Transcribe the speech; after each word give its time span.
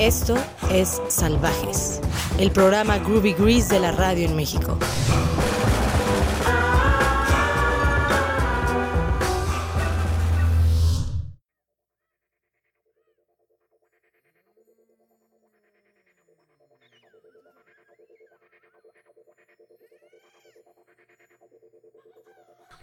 Esto 0.00 0.34
es 0.72 0.98
Salvajes, 1.08 2.00
el 2.38 2.50
programa 2.52 2.96
Groovy 3.00 3.34
Grease 3.34 3.74
de 3.74 3.80
la 3.80 3.92
radio 3.92 4.26
en 4.26 4.34
México. 4.34 4.78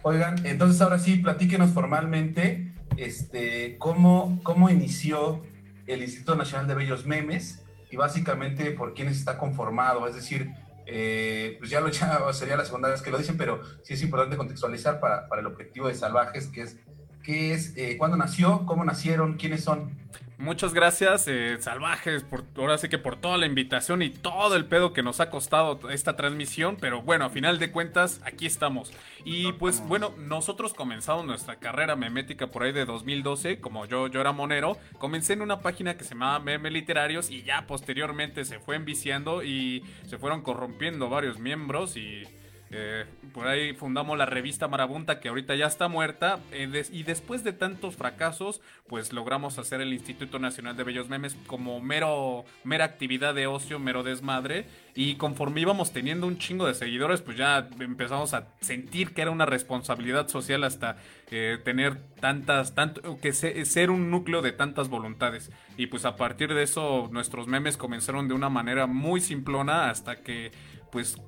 Oigan, 0.02 0.46
entonces 0.46 0.80
ahora 0.80 1.00
sí, 1.00 1.16
platíquenos 1.16 1.70
formalmente 1.72 2.72
este, 2.96 3.76
cómo, 3.78 4.38
cómo 4.44 4.70
inició 4.70 5.42
el 5.88 6.02
Instituto 6.02 6.36
Nacional 6.36 6.66
de 6.66 6.74
Bellos 6.74 7.06
Memes 7.06 7.64
y 7.90 7.96
básicamente 7.96 8.70
por 8.72 8.94
quiénes 8.94 9.18
está 9.18 9.38
conformado. 9.38 10.06
Es 10.06 10.14
decir, 10.14 10.50
eh, 10.86 11.56
pues 11.58 11.70
ya, 11.70 11.80
lo, 11.80 11.88
ya 11.90 12.32
sería 12.32 12.56
la 12.56 12.64
segunda 12.64 12.88
vez 12.88 13.02
que 13.02 13.10
lo 13.10 13.18
dicen, 13.18 13.36
pero 13.36 13.60
sí 13.82 13.94
es 13.94 14.02
importante 14.02 14.36
contextualizar 14.36 15.00
para, 15.00 15.28
para 15.28 15.40
el 15.40 15.46
objetivo 15.46 15.88
de 15.88 15.94
Salvajes, 15.94 16.46
que 16.46 16.62
es, 16.62 16.76
qué 17.22 17.52
es 17.52 17.74
eh, 17.76 17.96
cuándo 17.98 18.16
nació, 18.16 18.64
cómo 18.66 18.84
nacieron, 18.84 19.34
quiénes 19.34 19.64
son. 19.64 19.96
Muchas 20.38 20.72
gracias, 20.72 21.26
eh, 21.26 21.56
salvajes, 21.58 22.22
por, 22.22 22.44
ahora 22.56 22.78
sí 22.78 22.88
que 22.88 22.96
por 22.96 23.16
toda 23.16 23.36
la 23.38 23.46
invitación 23.46 24.02
y 24.02 24.10
todo 24.10 24.54
el 24.54 24.66
pedo 24.66 24.92
que 24.92 25.02
nos 25.02 25.18
ha 25.18 25.30
costado 25.30 25.90
esta 25.90 26.14
transmisión, 26.14 26.76
pero 26.80 27.02
bueno, 27.02 27.24
a 27.24 27.28
final 27.28 27.58
de 27.58 27.72
cuentas, 27.72 28.20
aquí 28.24 28.46
estamos. 28.46 28.92
Y 29.24 29.50
pues 29.54 29.82
bueno, 29.88 30.14
nosotros 30.16 30.74
comenzamos 30.74 31.26
nuestra 31.26 31.56
carrera 31.56 31.96
memética 31.96 32.52
por 32.52 32.62
ahí 32.62 32.70
de 32.70 32.84
2012, 32.84 33.60
como 33.60 33.84
yo, 33.86 34.06
yo 34.06 34.20
era 34.20 34.30
monero, 34.30 34.76
comencé 34.98 35.32
en 35.32 35.42
una 35.42 35.58
página 35.58 35.96
que 35.96 36.04
se 36.04 36.10
llamaba 36.10 36.38
Meme 36.38 36.70
Literarios 36.70 37.30
y 37.30 37.42
ya 37.42 37.66
posteriormente 37.66 38.44
se 38.44 38.60
fue 38.60 38.76
enviciando 38.76 39.42
y 39.42 39.82
se 40.06 40.18
fueron 40.18 40.42
corrompiendo 40.42 41.08
varios 41.08 41.40
miembros 41.40 41.96
y 41.96 42.22
eh, 42.70 43.06
por 43.32 43.46
ahí 43.46 43.72
fundamos 43.72 44.18
la 44.18 44.26
revista 44.26 44.68
Marabunta 44.68 45.20
que 45.20 45.28
ahorita 45.28 45.54
ya 45.54 45.66
está 45.66 45.88
muerta. 45.88 46.40
Eh, 46.52 46.84
y 46.92 47.02
después 47.02 47.44
de 47.44 47.52
tantos 47.52 47.96
fracasos 47.96 48.60
pues 48.86 49.12
logramos 49.12 49.58
hacer 49.58 49.80
el 49.80 49.92
Instituto 49.92 50.38
Nacional 50.38 50.76
de 50.76 50.84
Bellos 50.84 51.08
Memes 51.08 51.36
como 51.46 51.80
mero 51.80 52.44
mera 52.64 52.84
actividad 52.84 53.34
de 53.34 53.46
ocio, 53.46 53.78
mero 53.78 54.02
desmadre. 54.02 54.66
Y 54.94 55.14
conforme 55.14 55.60
íbamos 55.60 55.92
teniendo 55.92 56.26
un 56.26 56.38
chingo 56.38 56.66
de 56.66 56.74
seguidores 56.74 57.22
pues 57.22 57.36
ya 57.36 57.68
empezamos 57.80 58.34
a 58.34 58.48
sentir 58.60 59.14
que 59.14 59.22
era 59.22 59.30
una 59.30 59.46
responsabilidad 59.46 60.28
social 60.28 60.64
hasta 60.64 60.96
eh, 61.30 61.58
tener 61.64 61.96
tantas 62.20 62.74
tanto 62.74 63.18
que 63.18 63.32
ser 63.32 63.90
un 63.90 64.10
núcleo 64.10 64.42
de 64.42 64.52
tantas 64.52 64.88
voluntades. 64.88 65.50
Y 65.76 65.86
pues 65.86 66.04
a 66.04 66.16
partir 66.16 66.52
de 66.52 66.62
eso 66.62 67.08
nuestros 67.12 67.46
memes 67.46 67.76
comenzaron 67.76 68.28
de 68.28 68.34
una 68.34 68.48
manera 68.48 68.86
muy 68.86 69.20
simplona 69.20 69.90
hasta 69.90 70.22
que 70.22 70.52
pues 70.90 71.18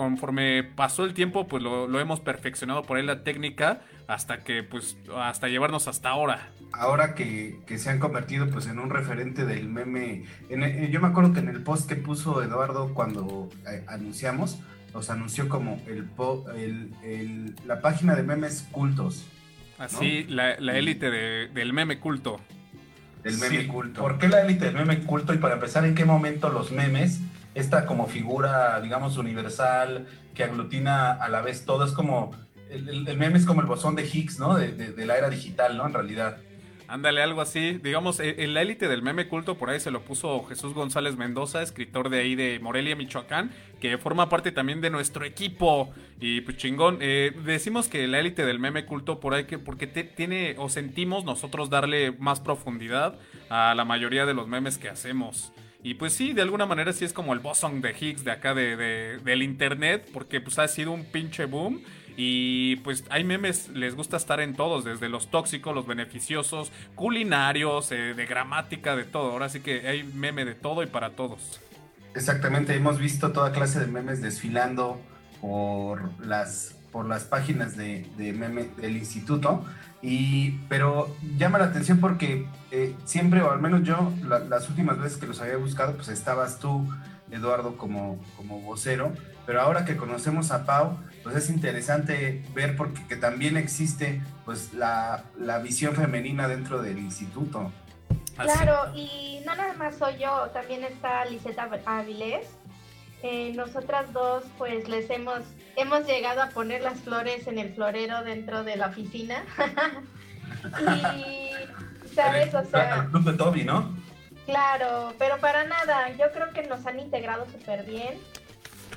conforme 0.00 0.64
pasó 0.64 1.04
el 1.04 1.12
tiempo, 1.12 1.46
pues 1.46 1.62
lo, 1.62 2.00
hemos 2.00 2.20
perfeccionado 2.20 2.84
por 2.84 2.96
ahí 2.96 3.04
la 3.04 3.22
técnica 3.22 3.82
hasta 4.08 4.38
que, 4.38 4.62
pues, 4.62 4.96
hasta 5.14 5.48
llevarnos 5.48 5.88
hasta 5.88 6.08
ahora. 6.08 6.48
Ahora 6.72 7.14
que, 7.14 7.60
se 7.76 7.90
han 7.90 7.98
convertido, 7.98 8.48
pues, 8.48 8.66
en 8.66 8.78
un 8.78 8.88
referente 8.88 9.44
del 9.44 9.68
meme. 9.68 10.24
yo 10.90 11.00
me 11.02 11.08
acuerdo 11.08 11.34
que 11.34 11.40
en 11.40 11.48
el 11.48 11.62
post 11.62 11.86
que 11.86 11.96
puso 11.96 12.42
Eduardo 12.42 12.94
cuando 12.94 13.50
eh, 13.70 13.84
anunciamos, 13.88 14.60
los 14.94 15.10
anunció 15.10 15.50
como 15.50 15.78
el, 15.86 17.54
la 17.66 17.82
página 17.82 18.14
de 18.14 18.22
memes 18.22 18.66
cultos. 18.72 19.26
Así, 19.76 20.24
la, 20.30 20.54
élite 20.54 21.10
del 21.10 21.72
meme 21.74 22.00
culto. 22.00 22.40
Del 23.22 23.36
meme 23.36 23.66
culto. 23.68 24.00
¿Por 24.00 24.18
qué 24.18 24.28
la 24.28 24.40
élite 24.40 24.64
del 24.64 24.76
meme 24.76 25.00
culto? 25.00 25.34
Y 25.34 25.36
para 25.36 25.56
empezar, 25.56 25.84
¿en 25.84 25.94
qué 25.94 26.06
momento 26.06 26.48
los 26.48 26.72
memes 26.72 27.20
esta 27.54 27.86
como 27.86 28.06
figura, 28.06 28.80
digamos, 28.80 29.16
universal, 29.16 30.06
que 30.34 30.44
aglutina 30.44 31.12
a 31.12 31.28
la 31.28 31.40
vez 31.42 31.64
todo. 31.64 31.84
Es 31.84 31.92
como, 31.92 32.32
el, 32.70 33.16
meme 33.16 33.38
es 33.38 33.46
como 33.46 33.60
el 33.60 33.66
bosón 33.66 33.96
de 33.96 34.06
Higgs, 34.06 34.38
¿no? 34.38 34.56
De, 34.56 35.06
la 35.06 35.16
era 35.16 35.28
digital, 35.28 35.76
¿no? 35.76 35.86
En 35.86 35.94
realidad. 35.94 36.38
Ándale, 36.86 37.22
algo 37.22 37.40
así. 37.40 37.78
Digamos, 37.82 38.18
e, 38.18 38.42
en 38.42 38.54
la 38.54 38.62
élite 38.62 38.88
del 38.88 39.02
meme 39.02 39.28
culto, 39.28 39.56
por 39.56 39.70
ahí 39.70 39.78
se 39.78 39.90
lo 39.90 40.02
puso 40.02 40.44
Jesús 40.44 40.74
González 40.74 41.16
Mendoza, 41.16 41.62
escritor 41.62 42.10
de 42.10 42.20
ahí 42.20 42.34
de 42.34 42.58
Morelia, 42.60 42.96
Michoacán, 42.96 43.52
que 43.80 43.96
forma 43.98 44.28
parte 44.28 44.50
también 44.50 44.80
de 44.80 44.90
nuestro 44.90 45.24
equipo. 45.24 45.92
Y 46.20 46.40
pues 46.40 46.56
chingón, 46.56 46.98
eh, 47.00 47.32
decimos 47.44 47.88
que 47.88 48.06
la 48.08 48.18
élite 48.18 48.44
del 48.44 48.58
meme 48.58 48.86
culto, 48.86 49.20
por 49.20 49.34
ahí 49.34 49.44
que, 49.44 49.58
porque 49.58 49.86
tiene, 49.86 50.56
o 50.58 50.68
sentimos 50.68 51.24
nosotros 51.24 51.70
darle 51.70 52.12
más 52.12 52.40
profundidad 52.40 53.18
a 53.48 53.74
la 53.76 53.84
mayoría 53.84 54.26
de 54.26 54.34
los 54.34 54.48
memes 54.48 54.78
que 54.78 54.88
hacemos. 54.88 55.52
Y 55.82 55.94
pues 55.94 56.12
sí, 56.12 56.32
de 56.32 56.42
alguna 56.42 56.66
manera 56.66 56.92
sí 56.92 57.04
es 57.04 57.12
como 57.12 57.32
el 57.32 57.38
boson 57.38 57.80
de 57.80 57.94
Higgs 57.98 58.24
de 58.24 58.32
acá 58.32 58.54
de, 58.54 58.76
del 59.24 59.42
internet, 59.42 60.08
porque 60.12 60.40
pues 60.40 60.58
ha 60.58 60.68
sido 60.68 60.92
un 60.92 61.04
pinche 61.04 61.46
boom. 61.46 61.82
Y 62.16 62.76
pues 62.76 63.04
hay 63.08 63.24
memes, 63.24 63.68
les 63.70 63.94
gusta 63.94 64.18
estar 64.18 64.40
en 64.40 64.54
todos, 64.54 64.84
desde 64.84 65.08
los 65.08 65.30
tóxicos, 65.30 65.74
los 65.74 65.86
beneficiosos, 65.86 66.70
culinarios, 66.94 67.92
eh, 67.92 68.14
de 68.14 68.26
gramática, 68.26 68.94
de 68.94 69.04
todo. 69.04 69.30
Ahora 69.30 69.48
sí 69.48 69.60
que 69.60 69.88
hay 69.88 70.02
meme 70.02 70.44
de 70.44 70.54
todo 70.54 70.82
y 70.82 70.86
para 70.86 71.10
todos. 71.10 71.60
Exactamente, 72.14 72.74
hemos 72.74 72.98
visto 72.98 73.32
toda 73.32 73.52
clase 73.52 73.80
de 73.80 73.86
memes 73.86 74.20
desfilando 74.20 75.00
por 75.40 76.10
las, 76.26 76.76
por 76.92 77.06
las 77.06 77.24
páginas 77.24 77.76
de, 77.76 78.06
meme 78.18 78.68
del 78.76 78.96
instituto. 78.96 79.64
Y, 80.02 80.52
pero 80.68 81.14
llama 81.36 81.58
la 81.58 81.66
atención 81.66 82.00
porque 82.00 82.46
eh, 82.70 82.94
siempre, 83.04 83.42
o 83.42 83.50
al 83.50 83.60
menos 83.60 83.82
yo, 83.82 84.12
las 84.48 84.68
últimas 84.68 84.98
veces 84.98 85.18
que 85.18 85.26
los 85.26 85.40
había 85.40 85.56
buscado, 85.56 85.94
pues 85.94 86.08
estabas 86.08 86.58
tú, 86.58 86.88
Eduardo, 87.30 87.76
como, 87.76 88.18
como 88.36 88.60
vocero. 88.60 89.12
Pero 89.46 89.60
ahora 89.60 89.84
que 89.84 89.96
conocemos 89.96 90.52
a 90.52 90.64
Pau, 90.64 90.98
pues 91.22 91.36
es 91.36 91.50
interesante 91.50 92.42
ver 92.54 92.76
porque 92.76 93.06
que 93.08 93.16
también 93.16 93.56
existe 93.56 94.22
pues 94.44 94.72
la, 94.74 95.24
la 95.38 95.58
visión 95.58 95.94
femenina 95.94 96.48
dentro 96.48 96.82
del 96.82 96.98
instituto. 96.98 97.70
Claro, 98.36 98.94
y 98.94 99.42
no 99.44 99.54
nada 99.54 99.74
más 99.74 99.96
soy 99.96 100.18
yo, 100.18 100.48
también 100.52 100.84
está 100.84 101.24
Liseta 101.26 101.68
Avilés. 101.84 102.46
Eh, 103.22 103.52
nosotras 103.54 104.12
dos 104.12 104.44
pues 104.56 104.88
les 104.88 105.10
hemos 105.10 105.42
hemos 105.76 106.06
llegado 106.06 106.42
a 106.42 106.48
poner 106.48 106.82
las 106.82 107.00
flores 107.00 107.46
en 107.46 107.58
el 107.58 107.74
florero 107.74 108.22
dentro 108.22 108.64
de 108.64 108.76
la 108.76 108.88
oficina. 108.88 109.44
y, 111.16 111.50
¿sabes? 112.14 112.54
O 112.54 112.64
sea... 112.64 113.02
El 113.04 113.10
club 113.10 113.24
de 113.24 113.32
Toby, 113.34 113.64
¿no? 113.64 113.94
Claro, 114.46 115.14
pero 115.18 115.38
para 115.38 115.64
nada. 115.64 116.10
Yo 116.16 116.30
creo 116.32 116.50
que 116.50 116.62
nos 116.64 116.86
han 116.86 116.98
integrado 116.98 117.46
súper 117.46 117.84
bien. 117.84 118.18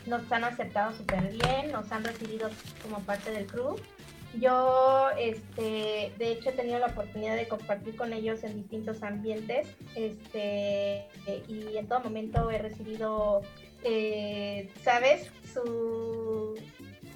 Nos 0.05 0.29
han 0.31 0.43
aceptado 0.43 0.93
súper 0.93 1.29
bien. 1.29 1.71
Nos 1.71 1.91
han 1.91 2.03
recibido 2.03 2.49
como 2.81 2.99
parte 3.01 3.31
del 3.31 3.45
club. 3.45 3.81
Yo, 4.39 5.09
este, 5.19 6.11
de 6.17 6.31
hecho, 6.31 6.49
he 6.49 6.53
tenido 6.53 6.79
la 6.79 6.87
oportunidad 6.87 7.35
de 7.35 7.47
compartir 7.47 7.95
con 7.95 8.13
ellos 8.13 8.43
en 8.43 8.55
distintos 8.55 9.03
ambientes, 9.03 9.67
este, 9.95 11.05
y 11.47 11.77
en 11.77 11.87
todo 11.87 11.99
momento 11.99 12.49
he 12.49 12.57
recibido, 12.57 13.43
eh, 13.83 14.69
¿sabes? 14.83 15.29
Su, 15.53 16.55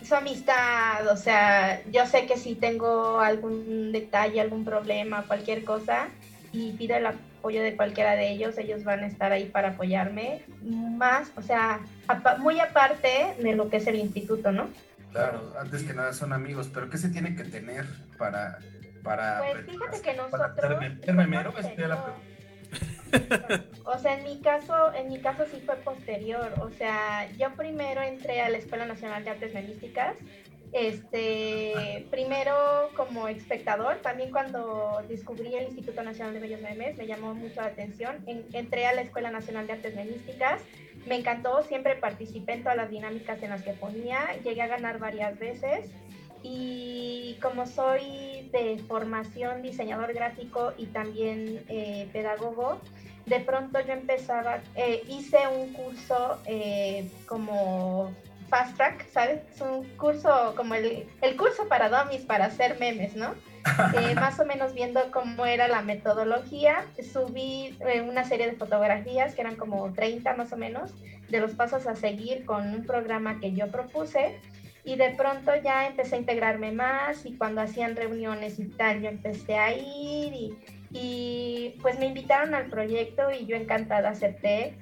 su 0.03 0.15
amistad, 0.15 1.07
o 1.11 1.17
sea, 1.17 1.83
yo 1.91 2.05
sé 2.05 2.25
que 2.25 2.37
si 2.37 2.55
tengo 2.55 3.19
algún 3.19 3.91
detalle, 3.91 4.41
algún 4.41 4.63
problema, 4.63 5.23
cualquier 5.23 5.63
cosa, 5.63 6.07
y 6.51 6.71
pido 6.73 6.95
el 6.95 7.07
apoyo 7.07 7.61
de 7.61 7.75
cualquiera 7.75 8.15
de 8.15 8.29
ellos, 8.31 8.57
ellos 8.57 8.83
van 8.83 9.03
a 9.03 9.07
estar 9.07 9.31
ahí 9.31 9.45
para 9.45 9.69
apoyarme, 9.69 10.43
más, 10.61 11.31
o 11.35 11.41
sea, 11.41 11.81
muy 12.39 12.59
aparte 12.59 13.35
de 13.39 13.55
lo 13.55 13.69
que 13.69 13.77
es 13.77 13.87
el 13.87 13.95
instituto, 13.95 14.51
¿no? 14.51 14.67
Claro, 15.11 15.53
antes 15.59 15.83
que 15.83 15.93
nada 15.93 16.13
son 16.13 16.33
amigos, 16.33 16.69
pero 16.73 16.89
¿qué 16.89 16.97
se 16.97 17.09
tiene 17.09 17.35
que 17.35 17.43
tener 17.43 17.85
para... 18.17 18.59
para 19.03 19.39
pues 19.39 19.65
fíjate 19.65 20.01
que 20.01 20.13
nosotros... 20.13 20.79
o 23.85 23.97
sea, 23.99 24.17
en 24.17 24.23
mi 24.23 24.39
caso, 24.39 24.93
en 24.93 25.09
mi 25.09 25.19
caso 25.19 25.45
sí 25.51 25.61
fue 25.65 25.75
posterior. 25.77 26.53
O 26.61 26.69
sea, 26.71 27.29
yo 27.37 27.53
primero 27.55 28.01
entré 28.01 28.41
a 28.41 28.49
la 28.49 28.57
Escuela 28.57 28.85
Nacional 28.85 29.23
de 29.23 29.31
Artes 29.31 29.53
Memísticas. 29.53 30.15
Este, 30.73 32.05
primero 32.11 32.53
como 32.95 33.29
espectador, 33.29 33.97
también 34.01 34.31
cuando 34.31 35.01
descubrí 35.07 35.55
el 35.55 35.67
Instituto 35.67 36.03
Nacional 36.03 36.33
de 36.33 36.41
Bellos 36.41 36.61
Memes, 36.61 36.97
me 36.97 37.07
llamó 37.07 37.33
mucho 37.33 37.61
la 37.61 37.67
atención. 37.67 38.23
entré 38.51 38.85
a 38.85 38.93
la 38.93 39.01
Escuela 39.01 39.31
Nacional 39.31 39.65
de 39.65 39.73
Artes 39.73 39.95
Memísticas, 39.95 40.61
me 41.05 41.15
encantó, 41.15 41.63
siempre 41.63 41.95
participé 41.95 42.53
en 42.53 42.63
todas 42.63 42.75
las 42.75 42.89
dinámicas 42.89 43.41
en 43.41 43.51
las 43.51 43.61
que 43.61 43.71
ponía, 43.73 44.27
llegué 44.43 44.61
a 44.61 44.67
ganar 44.67 44.99
varias 44.99 45.39
veces 45.39 45.89
y 46.49 47.37
como 47.41 47.65
soy 47.65 48.49
de 48.51 48.81
formación 48.87 49.61
diseñador 49.61 50.13
gráfico 50.13 50.73
y 50.77 50.85
también 50.87 51.63
eh, 51.67 52.07
pedagogo, 52.13 52.79
de 53.25 53.41
pronto 53.41 53.79
yo 53.81 53.93
empezaba, 53.93 54.61
eh, 54.75 55.03
hice 55.09 55.39
un 55.47 55.73
curso 55.73 56.39
eh, 56.45 57.09
como 57.27 58.13
fast 58.49 58.77
track, 58.77 59.09
¿sabes? 59.09 59.41
Es 59.53 59.59
un 59.59 59.83
curso 59.97 60.53
como 60.55 60.75
el, 60.75 61.05
el 61.21 61.35
curso 61.35 61.67
para 61.67 61.89
dummies 61.89 62.23
para 62.23 62.45
hacer 62.45 62.79
memes, 62.79 63.15
¿no? 63.15 63.35
más 64.15 64.39
o 64.39 64.45
menos 64.45 64.73
viendo 64.73 65.11
cómo 65.11 65.45
era 65.45 65.67
la 65.67 65.81
metodología, 65.81 66.85
subí 67.13 67.77
una 68.07 68.23
serie 68.23 68.47
de 68.47 68.53
fotografías 68.53 69.35
que 69.35 69.41
eran 69.41 69.57
como 69.57 69.91
30 69.91 70.33
más 70.35 70.53
o 70.53 70.57
menos, 70.57 70.93
de 71.27 71.41
los 71.41 71.51
pasos 71.51 71.85
a 71.87 71.95
seguir 71.95 72.45
con 72.45 72.73
un 72.73 72.85
programa 72.85 73.41
que 73.41 73.51
yo 73.51 73.67
propuse 73.67 74.39
y 74.87 74.95
de 74.95 75.09
pronto 75.09 75.51
ya 75.61 75.85
empecé 75.85 76.15
a 76.15 76.19
integrarme 76.19 76.71
más 76.71 77.25
y 77.25 77.35
cuando 77.35 77.59
hacían 77.59 77.97
reuniones 77.97 78.57
y 78.57 78.69
tal, 78.69 79.01
yo 79.01 79.09
empecé 79.09 79.57
a 79.57 79.73
ir 79.75 80.33
y, 80.33 80.57
y 80.93 81.77
pues 81.81 81.99
me 81.99 82.05
invitaron 82.05 82.55
al 82.55 82.69
proyecto 82.69 83.29
y 83.29 83.45
yo 83.45 83.57
encantada 83.57 84.11
acepté 84.11 84.77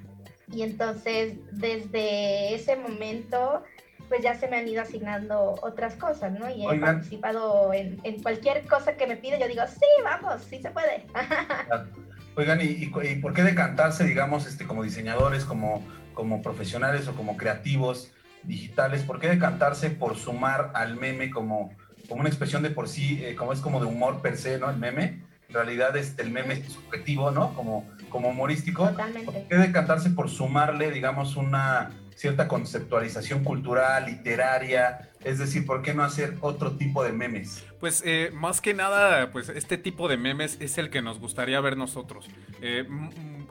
y 0.52 0.62
entonces 0.62 1.40
desde 1.54 2.54
ese 2.54 2.75
momento 2.75 3.63
pues 4.07 4.22
ya 4.22 4.36
se 4.36 4.48
me 4.48 4.57
han 4.57 4.68
ido 4.68 4.84
asignando 4.84 5.56
otras 5.63 5.96
cosas, 5.96 6.31
¿no? 6.34 6.48
Y 6.52 6.68
he 6.68 6.80
participado 6.80 7.74
en, 7.74 8.00
cualquier 8.22 8.68
cosa 8.68 8.98
que 8.98 9.07
me 9.07 9.18
pide, 9.18 9.40
yo 9.40 9.48
digo, 9.48 9.63
sí, 9.68 10.04
vamos, 10.04 10.44
sí 10.48 10.62
se 10.62 10.69
puede. 10.69 11.07
Oigan, 12.36 12.60
¿y, 12.62 12.86
por 13.16 13.34
qué 13.34 13.42
decantarse, 13.42 14.04
digamos, 14.04 14.46
este, 14.46 14.68
como 14.68 14.84
diseñadores, 14.84 15.46
como, 15.46 15.84
como 16.13 16.44
profesionales 16.44 17.07
o 17.07 17.16
como 17.16 17.38
creativos 17.38 18.12
digitales, 18.47 19.03
por 19.03 19.19
qué 19.19 19.27
decantarse 19.27 19.89
por 19.89 20.18
sumar 20.18 20.71
al 20.74 20.95
meme 20.97 21.30
como, 21.30 21.74
como 22.07 22.21
una 22.21 22.30
expresión 22.30 22.63
de 22.63 22.69
por 22.69 22.88
sí, 22.88 23.24
eh, 23.24 23.36
como 23.36 23.53
es 23.53 23.59
como 23.59 23.80
de 23.80 23.86
humor 23.86 24.21
per 24.21 24.38
se, 24.38 24.57
¿no? 24.57 24.69
El 24.69 24.77
meme, 24.77 25.24
en 25.47 25.53
realidad 25.53 25.95
es, 25.97 26.18
el 26.18 26.31
meme 26.31 26.56
es 26.56 26.74
subjetivo, 26.74 27.31
¿no? 27.31 27.53
Como, 27.53 27.89
como 28.09 28.30
humorístico. 28.30 28.88
Totalmente. 28.88 29.31
¿Por 29.31 29.47
qué 29.47 29.56
decantarse 29.56 30.09
por 30.09 30.30
sumarle, 30.30 30.92
digamos, 30.92 31.36
una 31.36 31.92
cierta 32.15 32.47
conceptualización 32.47 33.44
cultural, 33.44 34.06
literaria, 34.06 35.12
es 35.24 35.39
decir, 35.39 35.65
¿por 35.65 35.81
qué 35.81 35.94
no 35.94 36.03
hacer 36.03 36.36
otro 36.42 36.77
tipo 36.77 37.03
de 37.03 37.12
memes? 37.12 37.65
Pues 37.80 38.01
eh, 38.06 38.31
más 38.33 38.62
que 38.62 38.74
nada, 38.74 39.31
pues 39.31 39.50
este 39.50 39.77
tipo 39.77 40.07
de 40.07 40.18
memes 40.18 40.57
es 40.62 40.77
el 40.77 40.89
que 40.89 41.01
nos 41.01 41.19
gustaría 41.19 41.59
ver 41.59 41.77
nosotros. 41.77 42.27
Eh, 42.62 42.88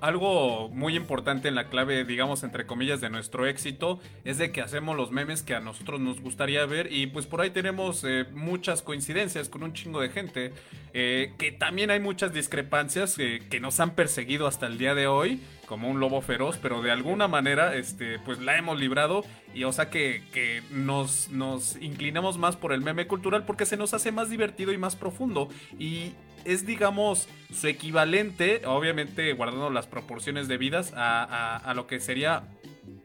algo 0.01 0.69
muy 0.69 0.97
importante 0.97 1.49
en 1.49 1.55
la 1.55 1.69
clave, 1.69 2.05
digamos, 2.05 2.43
entre 2.43 2.67
comillas, 2.67 3.01
de 3.01 3.11
nuestro 3.11 3.47
éxito 3.47 4.01
es 4.25 4.39
de 4.39 4.53
que 4.53 4.61
hacemos 4.61 4.97
los 4.97 5.11
memes 5.11 5.43
que 5.43 5.55
a 5.55 5.61
nosotros 5.61 6.01
nos 6.01 6.21
gustaría 6.21 6.65
ver 6.67 6.93
y 6.93 7.07
pues 7.07 7.27
por 7.27 7.41
ahí 7.41 7.51
tenemos 7.51 8.05
eh, 8.05 8.27
muchas 8.33 8.83
coincidencias 8.83 9.49
con 9.49 9.63
un 9.63 9.73
chingo 9.73 10.01
de 10.01 10.09
gente, 10.11 10.53
que 10.93 11.57
también 11.59 11.91
hay 11.91 11.99
muchas 11.99 12.33
discrepancias 12.33 13.17
que 13.17 13.59
nos 13.61 13.81
han 13.81 13.97
perseguido 13.97 14.47
hasta 14.47 14.67
el 14.67 14.79
día 14.79 14.95
de 14.95 15.09
hoy 15.09 15.41
como 15.65 15.89
un 15.89 16.01
lobo 16.01 16.21
feroz, 16.21 16.59
pero 16.61 16.83
de 16.83 16.91
alguna 16.91 17.29
manera, 17.29 17.75
este, 17.75 18.19
pues 18.21 18.39
la 18.39 18.57
hemos 18.57 18.79
librado. 18.79 19.25
Y 19.55 19.65
o 19.65 19.73
sea 19.73 19.91
que, 19.91 20.23
que 20.33 20.63
nos, 20.71 21.31
nos 21.31 21.77
inclinamos 21.77 22.39
más 22.39 22.57
por 22.57 22.73
el 22.73 22.81
meme 22.81 23.07
cultural 23.07 23.45
porque 23.45 23.67
se 23.67 23.77
nos 23.77 23.95
hace 23.95 24.13
más 24.13 24.31
divertido 24.31 24.73
y 24.73 24.79
más 24.79 24.97
profundo. 24.97 25.49
Y 25.79 26.13
es, 26.45 26.67
digamos, 26.67 27.29
su 27.53 27.67
equivalente, 27.67 28.63
obviamente 28.67 29.33
guardando 29.33 29.71
las 29.71 29.87
proporciones 29.87 30.49
debidas, 30.49 30.93
a, 30.97 31.57
a 31.57 31.75
lo 31.75 31.87
que 31.87 32.01
sería 32.01 32.45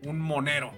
un 0.03 0.19
monero 0.19 0.73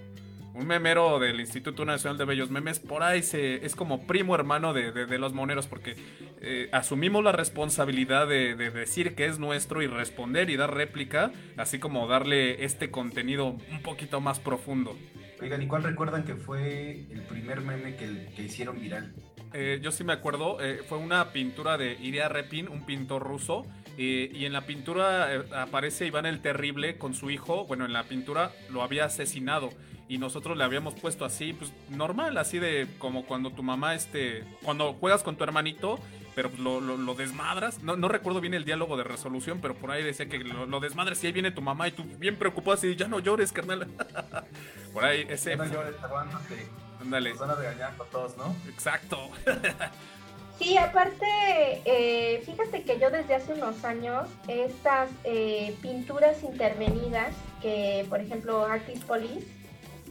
un 0.54 0.66
memero 0.66 1.18
del 1.18 1.40
Instituto 1.40 1.84
Nacional 1.84 2.18
de 2.18 2.24
Bellos 2.24 2.50
Memes, 2.50 2.78
por 2.78 3.02
ahí 3.02 3.22
se, 3.22 3.64
es 3.64 3.74
como 3.74 4.06
primo 4.06 4.34
hermano 4.34 4.72
de, 4.74 5.18
los 5.18 5.32
moneros, 5.32 5.66
porque 5.66 5.96
eh, 6.40 6.68
asumimos 6.72 7.24
la 7.24 7.32
responsabilidad 7.32 8.28
de, 8.28 8.54
decir 8.54 9.14
que 9.14 9.26
es 9.26 9.38
nuestro 9.38 9.82
y 9.82 9.86
responder 9.86 10.50
y 10.50 10.56
dar 10.56 10.74
réplica, 10.74 11.32
así 11.56 11.78
como 11.78 12.06
darle 12.06 12.64
este 12.64 12.90
contenido 12.90 13.46
un 13.46 13.82
poquito 13.82 14.20
más 14.20 14.40
profundo. 14.40 14.96
Oigan, 15.40 15.62
¿y 15.62 15.66
cuál 15.66 15.82
recuerdan 15.82 16.24
que 16.24 16.36
fue 16.36 17.06
el 17.10 17.22
primer 17.22 17.62
meme 17.62 17.96
que, 17.96 18.28
que 18.36 18.42
hicieron 18.42 18.80
viral? 18.80 19.12
Eh, 19.54 19.80
yo 19.82 19.92
sí 19.92 20.04
me 20.04 20.12
acuerdo, 20.12 20.60
eh, 20.60 20.82
fue 20.88 20.98
una 20.98 21.32
pintura 21.32 21.76
de 21.76 21.96
Iria 22.00 22.28
Repin, 22.28 22.68
un 22.68 22.84
pintor 22.84 23.22
ruso, 23.22 23.66
y 23.94 24.46
en 24.46 24.54
la 24.54 24.62
pintura 24.62 25.44
aparece 25.54 26.06
Iván 26.06 26.24
el 26.24 26.40
Terrible 26.40 26.96
con 26.96 27.14
su 27.14 27.30
hijo, 27.30 27.66
bueno, 27.66 27.84
en 27.84 27.92
la 27.92 28.04
pintura 28.04 28.50
lo 28.70 28.82
había 28.82 29.04
asesinado 29.04 29.68
y 30.12 30.18
nosotros 30.18 30.58
le 30.58 30.64
habíamos 30.64 30.94
puesto 30.94 31.24
así, 31.24 31.54
pues 31.54 31.72
normal, 31.88 32.36
así 32.36 32.58
de 32.58 32.86
como 32.98 33.24
cuando 33.24 33.50
tu 33.50 33.62
mamá, 33.62 33.94
este, 33.94 34.44
cuando 34.62 34.92
juegas 34.92 35.22
con 35.22 35.36
tu 35.36 35.44
hermanito, 35.44 35.98
pero 36.34 36.50
pues, 36.50 36.60
lo, 36.60 36.80
lo, 36.80 37.14
desmadras. 37.14 37.82
No, 37.82 37.96
no, 37.96 38.08
recuerdo 38.08 38.42
bien 38.42 38.52
el 38.52 38.66
diálogo 38.66 38.98
de 38.98 39.04
resolución, 39.04 39.60
pero 39.62 39.74
por 39.74 39.90
ahí 39.90 40.02
decía 40.02 40.28
que 40.28 40.38
lo, 40.38 40.66
lo, 40.66 40.80
desmadras 40.80 41.24
y 41.24 41.28
ahí 41.28 41.32
viene 41.32 41.50
tu 41.50 41.62
mamá 41.62 41.88
y 41.88 41.92
tú 41.92 42.04
bien 42.18 42.36
preocupado 42.36 42.72
así, 42.72 42.94
ya 42.94 43.08
no 43.08 43.20
llores, 43.20 43.52
carnal. 43.52 43.86
por 44.92 45.04
ahí 45.04 45.24
ese... 45.30 45.56
No 45.56 45.64
llores. 45.64 45.94
Ándale. 47.02 47.30
Nos 47.30 47.38
van 47.40 47.50
a 47.50 47.54
regañar 47.54 47.96
por 47.96 48.06
todos, 48.08 48.36
¿no? 48.36 48.54
Exacto. 48.68 49.30
Sí, 50.58 50.78
aparte, 50.78 51.26
eh, 51.84 52.40
fíjate 52.46 52.84
que 52.84 52.96
yo 53.00 53.10
desde 53.10 53.34
hace 53.34 53.54
unos 53.54 53.84
años, 53.84 54.28
estas 54.46 55.08
eh, 55.24 55.74
pinturas 55.82 56.44
intervenidas, 56.44 57.34
que 57.60 58.06
por 58.08 58.20
ejemplo 58.20 58.64
Artist 58.64 59.02
Police, 59.02 59.44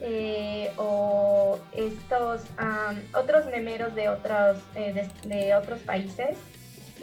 eh, 0.03 0.73
o 0.77 1.59
estos 1.73 2.41
otros 3.13 3.45
memeros 3.45 3.93
de 3.93 4.09
otros, 4.09 4.57
eh, 4.73 5.07
de, 5.23 5.55
otros 5.55 5.79
países 5.81 6.37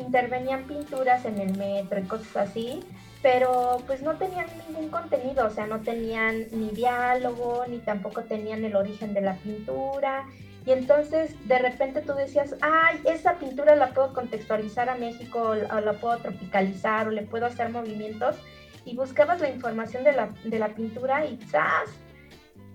intervenían 0.00 0.64
pinturas 0.64 1.24
en 1.24 1.38
el 1.38 1.56
metro 1.56 2.00
y 2.00 2.02
cosas 2.02 2.48
así, 2.48 2.80
pero 3.22 3.78
pues 3.86 4.02
no 4.02 4.16
tenían 4.16 4.46
ningún 4.68 4.90
contenido, 4.90 5.46
o 5.46 5.50
sea, 5.50 5.66
no 5.66 5.80
tenían 5.80 6.46
ni 6.52 6.70
diálogo, 6.70 7.64
ni 7.68 7.78
tampoco 7.78 8.22
tenían 8.22 8.64
el 8.64 8.76
origen 8.76 9.14
de 9.14 9.22
la 9.22 9.34
pintura. 9.34 10.26
Y 10.64 10.72
entonces 10.72 11.34
de 11.48 11.58
repente 11.58 12.02
tú 12.02 12.12
decías, 12.14 12.54
ay, 12.60 13.00
esa 13.04 13.34
pintura 13.34 13.74
la 13.74 13.88
puedo 13.88 14.12
contextualizar 14.12 14.88
a 14.88 14.96
México, 14.96 15.40
o 15.40 15.80
la 15.80 15.92
puedo 15.94 16.18
tropicalizar, 16.18 17.08
o 17.08 17.10
le 17.10 17.22
puedo 17.22 17.46
hacer 17.46 17.70
movimientos. 17.70 18.36
Y 18.84 18.94
buscabas 18.94 19.40
la 19.40 19.50
información 19.50 20.04
de 20.04 20.12
la, 20.12 20.28
de 20.44 20.58
la 20.58 20.68
pintura 20.68 21.24
y 21.26 21.38
¡zas! 21.50 21.90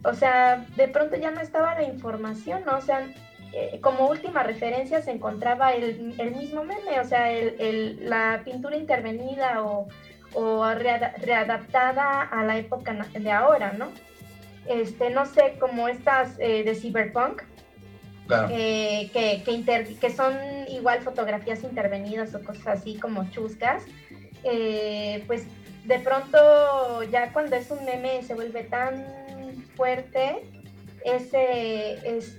o 0.03 0.13
sea, 0.13 0.65
de 0.75 0.87
pronto 0.87 1.15
ya 1.15 1.31
no 1.31 1.41
estaba 1.41 1.75
la 1.75 1.83
información, 1.83 2.63
¿no? 2.65 2.77
O 2.77 2.81
sea, 2.81 3.07
eh, 3.53 3.79
como 3.81 4.09
última 4.09 4.43
referencia 4.43 5.01
se 5.01 5.11
encontraba 5.11 5.73
el, 5.73 5.99
mismo 6.35 6.63
meme, 6.63 6.99
o 6.99 7.05
sea, 7.05 7.31
el, 7.31 8.09
la 8.09 8.41
pintura 8.43 8.75
intervenida 8.75 9.63
o, 9.63 9.87
readaptada 10.33 12.21
a 12.21 12.43
la 12.43 12.57
época 12.57 12.93
de 12.93 13.31
ahora, 13.31 13.73
¿no? 13.73 13.91
Este, 14.67 15.09
no 15.09 15.25
sé, 15.25 15.55
como 15.59 15.87
estas 15.87 16.35
eh, 16.39 16.63
de 16.63 16.75
cyberpunk, 16.75 17.41
eh, 18.49 19.09
que, 19.11 19.43
que, 19.43 19.97
que, 19.99 20.09
son 20.09 20.33
igual 20.69 21.01
fotografías 21.01 21.63
intervenidas 21.63 22.33
o 22.33 22.41
cosas 22.41 22.67
así 22.67 22.95
como 22.97 23.29
chuscas, 23.31 23.83
pues 25.27 25.45
de 25.85 25.99
pronto 25.99 27.03
ya 27.03 27.31
cuando 27.33 27.55
es 27.57 27.69
un 27.69 27.83
meme 27.85 28.23
se 28.23 28.33
vuelve 28.33 28.63
tan 28.63 29.05
fuerte 29.75 30.41
ese, 31.03 32.17
es, 32.17 32.37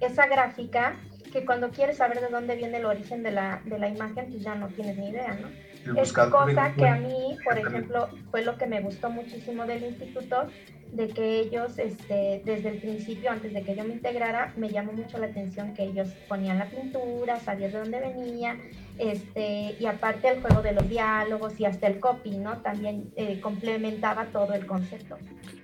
esa 0.00 0.26
gráfica 0.26 0.96
que 1.32 1.44
cuando 1.44 1.70
quieres 1.70 1.96
saber 1.96 2.20
de 2.20 2.28
dónde 2.28 2.56
viene 2.56 2.78
el 2.78 2.84
origen 2.84 3.22
de 3.22 3.30
la, 3.30 3.62
de 3.64 3.78
la 3.78 3.88
imagen, 3.88 4.26
pues 4.30 4.42
ya 4.42 4.54
no 4.54 4.68
tienes 4.68 4.98
ni 4.98 5.08
idea, 5.08 5.34
¿no? 5.40 5.48
Es 5.96 6.12
cosa 6.12 6.72
que 6.74 6.86
a 6.86 6.96
mí, 6.96 7.36
por 7.44 7.58
ejemplo, 7.58 8.08
fue 8.30 8.44
lo 8.44 8.56
que 8.56 8.66
me 8.66 8.80
gustó 8.80 9.10
muchísimo 9.10 9.66
del 9.66 9.82
instituto, 9.84 10.46
de 10.92 11.08
que 11.08 11.40
ellos, 11.40 11.78
este, 11.78 12.42
desde 12.44 12.68
el 12.68 12.78
principio, 12.78 13.30
antes 13.30 13.54
de 13.54 13.62
que 13.62 13.74
yo 13.74 13.82
me 13.82 13.94
integrara, 13.94 14.52
me 14.56 14.68
llamó 14.68 14.92
mucho 14.92 15.16
la 15.16 15.26
atención 15.26 15.72
que 15.72 15.84
ellos 15.84 16.08
ponían 16.28 16.58
la 16.58 16.66
pintura, 16.66 17.40
sabías 17.40 17.72
de 17.72 17.78
dónde 17.78 17.98
venía, 17.98 18.58
este, 18.98 19.74
y 19.80 19.86
aparte 19.86 20.28
el 20.28 20.42
juego 20.42 20.60
de 20.60 20.72
los 20.72 20.86
diálogos 20.88 21.58
y 21.58 21.64
hasta 21.64 21.86
el 21.86 21.98
copy, 21.98 22.36
¿no? 22.36 22.58
También 22.58 23.10
eh, 23.16 23.40
complementaba 23.40 24.26
todo 24.26 24.52
el 24.52 24.66
concepto. 24.66 25.16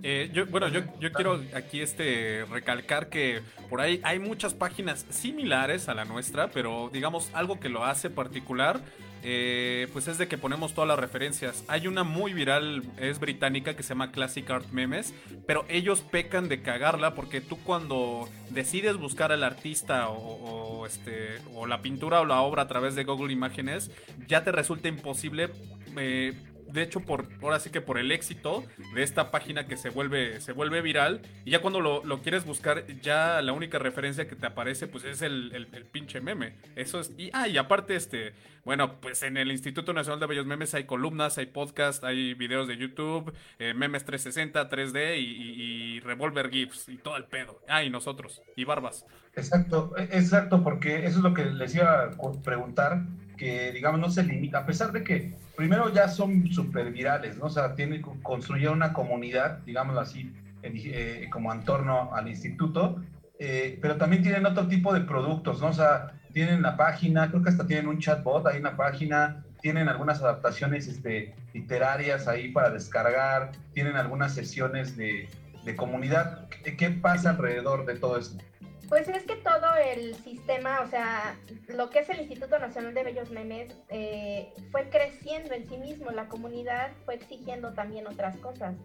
Eh, 0.02 0.30
yo, 0.32 0.46
bueno, 0.46 0.68
yo, 0.68 0.80
yo 0.98 1.12
quiero 1.12 1.40
aquí 1.54 1.82
este 1.82 2.46
recalcar 2.50 3.08
que 3.08 3.42
por 3.68 3.82
ahí 3.82 4.00
hay 4.04 4.18
muchas 4.18 4.54
páginas 4.54 5.04
similares 5.10 5.90
a 5.90 5.94
la 5.94 6.06
nuestra, 6.06 6.48
pero 6.48 6.88
digamos 6.90 7.30
algo 7.34 7.60
que 7.60 7.68
lo 7.68 7.84
hace 7.84 8.08
particular 8.08 8.80
eh, 9.22 9.88
pues 9.92 10.08
es 10.08 10.18
de 10.18 10.28
que 10.28 10.38
ponemos 10.38 10.74
todas 10.74 10.88
las 10.88 10.98
referencias. 10.98 11.64
Hay 11.68 11.86
una 11.86 12.04
muy 12.04 12.32
viral, 12.32 12.82
es 12.98 13.18
británica, 13.18 13.74
que 13.74 13.82
se 13.82 13.90
llama 13.90 14.12
Classic 14.12 14.48
Art 14.50 14.70
Memes, 14.70 15.14
pero 15.46 15.64
ellos 15.68 16.00
pecan 16.00 16.48
de 16.48 16.62
cagarla 16.62 17.14
porque 17.14 17.40
tú 17.40 17.58
cuando 17.58 18.28
decides 18.50 18.96
buscar 18.96 19.32
al 19.32 19.44
artista 19.44 20.08
o, 20.08 20.86
este, 20.86 21.38
o 21.54 21.66
la 21.66 21.82
pintura 21.82 22.20
o 22.20 22.24
la 22.24 22.40
obra 22.40 22.62
a 22.62 22.68
través 22.68 22.94
de 22.94 23.04
Google 23.04 23.32
Imágenes, 23.32 23.90
ya 24.26 24.44
te 24.44 24.52
resulta 24.52 24.88
imposible. 24.88 25.50
Eh, 25.96 26.34
de 26.72 26.82
hecho, 26.82 27.00
por 27.00 27.26
ahora 27.42 27.60
sí 27.60 27.70
que 27.70 27.80
por 27.80 27.98
el 27.98 28.12
éxito 28.12 28.64
de 28.94 29.02
esta 29.02 29.30
página 29.30 29.66
que 29.66 29.76
se 29.76 29.90
vuelve, 29.90 30.40
se 30.40 30.52
vuelve 30.52 30.82
viral. 30.82 31.22
Y 31.44 31.50
ya 31.50 31.60
cuando 31.60 31.80
lo, 31.80 32.22
quieres 32.22 32.44
buscar, 32.44 32.86
ya 33.00 33.40
la 33.42 33.52
única 33.52 33.78
referencia 33.78 34.28
que 34.28 34.36
te 34.36 34.46
aparece, 34.46 34.86
pues 34.86 35.04
es 35.04 35.22
el, 35.22 35.52
el, 35.54 35.84
pinche 35.86 36.20
meme. 36.20 36.54
Eso 36.76 37.00
es. 37.00 37.12
Y, 37.16 37.30
ah, 37.32 37.48
y 37.48 37.56
aparte, 37.56 37.96
este, 37.96 38.34
bueno, 38.64 39.00
pues 39.00 39.22
en 39.22 39.38
el 39.38 39.50
Instituto 39.50 39.92
Nacional 39.94 40.20
de 40.20 40.26
Bellos 40.26 40.46
Memes 40.46 40.74
hay 40.74 40.84
columnas, 40.84 41.38
hay 41.38 41.46
podcast, 41.46 42.04
hay 42.04 42.34
videos 42.34 42.68
de 42.68 42.76
YouTube, 42.76 43.32
eh, 43.58 43.72
memes 43.72 44.04
360, 44.04 44.68
3D 44.68 45.18
y, 45.18 45.96
y, 45.96 46.00
Revolver 46.00 46.50
GIFs 46.50 46.88
y 46.88 46.98
todo 46.98 47.16
el 47.16 47.24
pedo. 47.24 47.60
Ah, 47.66 47.82
y 47.82 47.90
nosotros, 47.90 48.42
y 48.56 48.64
barbas. 48.64 49.06
Exacto, 49.34 49.94
e, 49.96 50.02
exacto, 50.18 50.62
porque 50.62 51.06
eso 51.06 51.18
es 51.18 51.22
lo 51.22 51.32
que 51.32 51.46
les 51.46 51.74
iba 51.74 52.04
a 52.04 52.42
preguntar, 52.42 53.04
que 53.38 53.72
digamos 53.72 54.00
no 54.00 54.10
se 54.10 54.22
limita, 54.22 54.58
a 54.58 54.66
pesar 54.66 54.92
de 54.92 55.02
que 55.02 55.32
primero 55.56 55.92
ya 55.92 56.08
son 56.08 56.46
súper 56.52 56.92
virales, 56.92 57.38
¿no? 57.38 57.46
O 57.46 57.50
sea, 57.50 57.74
tienen 57.74 58.02
construir 58.02 58.68
una 58.68 58.92
comunidad, 58.92 59.58
digámoslo 59.64 60.00
así, 60.00 60.30
eh, 60.62 61.28
como 61.30 61.52
en 61.52 61.64
torno 61.64 62.14
al 62.14 62.28
instituto, 62.28 63.02
eh, 63.38 63.78
pero 63.80 63.96
también 63.96 64.22
tienen 64.22 64.44
otro 64.44 64.66
tipo 64.66 64.92
de 64.92 65.00
productos, 65.00 65.60
¿no? 65.60 65.68
O 65.68 65.72
sea, 65.72 66.12
tienen 66.32 66.60
la 66.60 66.76
página, 66.76 67.30
creo 67.30 67.42
que 67.42 67.50
hasta 67.50 67.66
tienen 67.66 67.88
un 67.88 67.98
chatbot 67.98 68.46
ahí 68.46 68.58
en 68.58 68.64
la 68.64 68.76
página, 68.76 69.44
tienen 69.62 69.88
algunas 69.88 70.20
adaptaciones 70.20 70.86
este, 70.88 71.34
literarias 71.54 72.28
ahí 72.28 72.50
para 72.50 72.70
descargar, 72.70 73.52
tienen 73.72 73.96
algunas 73.96 74.34
sesiones 74.34 74.96
de, 74.96 75.28
de 75.64 75.76
comunidad. 75.76 76.48
¿Qué 76.48 76.90
pasa 76.90 77.30
alrededor 77.30 77.86
de 77.86 77.94
todo 77.94 78.18
esto? 78.18 78.42
Pues 78.88 79.06
es 79.08 79.22
que 79.24 79.36
todo 79.36 79.74
el 79.76 80.14
sistema, 80.14 80.80
o 80.80 80.86
sea, 80.86 81.36
lo 81.66 81.90
que 81.90 81.98
es 81.98 82.08
el 82.08 82.20
Instituto 82.20 82.58
Nacional 82.58 82.94
de 82.94 83.02
Bellos 83.02 83.30
Memes, 83.30 83.76
eh, 83.90 84.50
fue 84.70 84.88
creciendo 84.88 85.52
en 85.52 85.68
sí 85.68 85.76
mismo, 85.76 86.10
la 86.10 86.28
comunidad 86.28 86.92
fue 87.04 87.16
exigiendo 87.16 87.74
también 87.74 88.06
otras 88.06 88.36
cosas. 88.38 88.76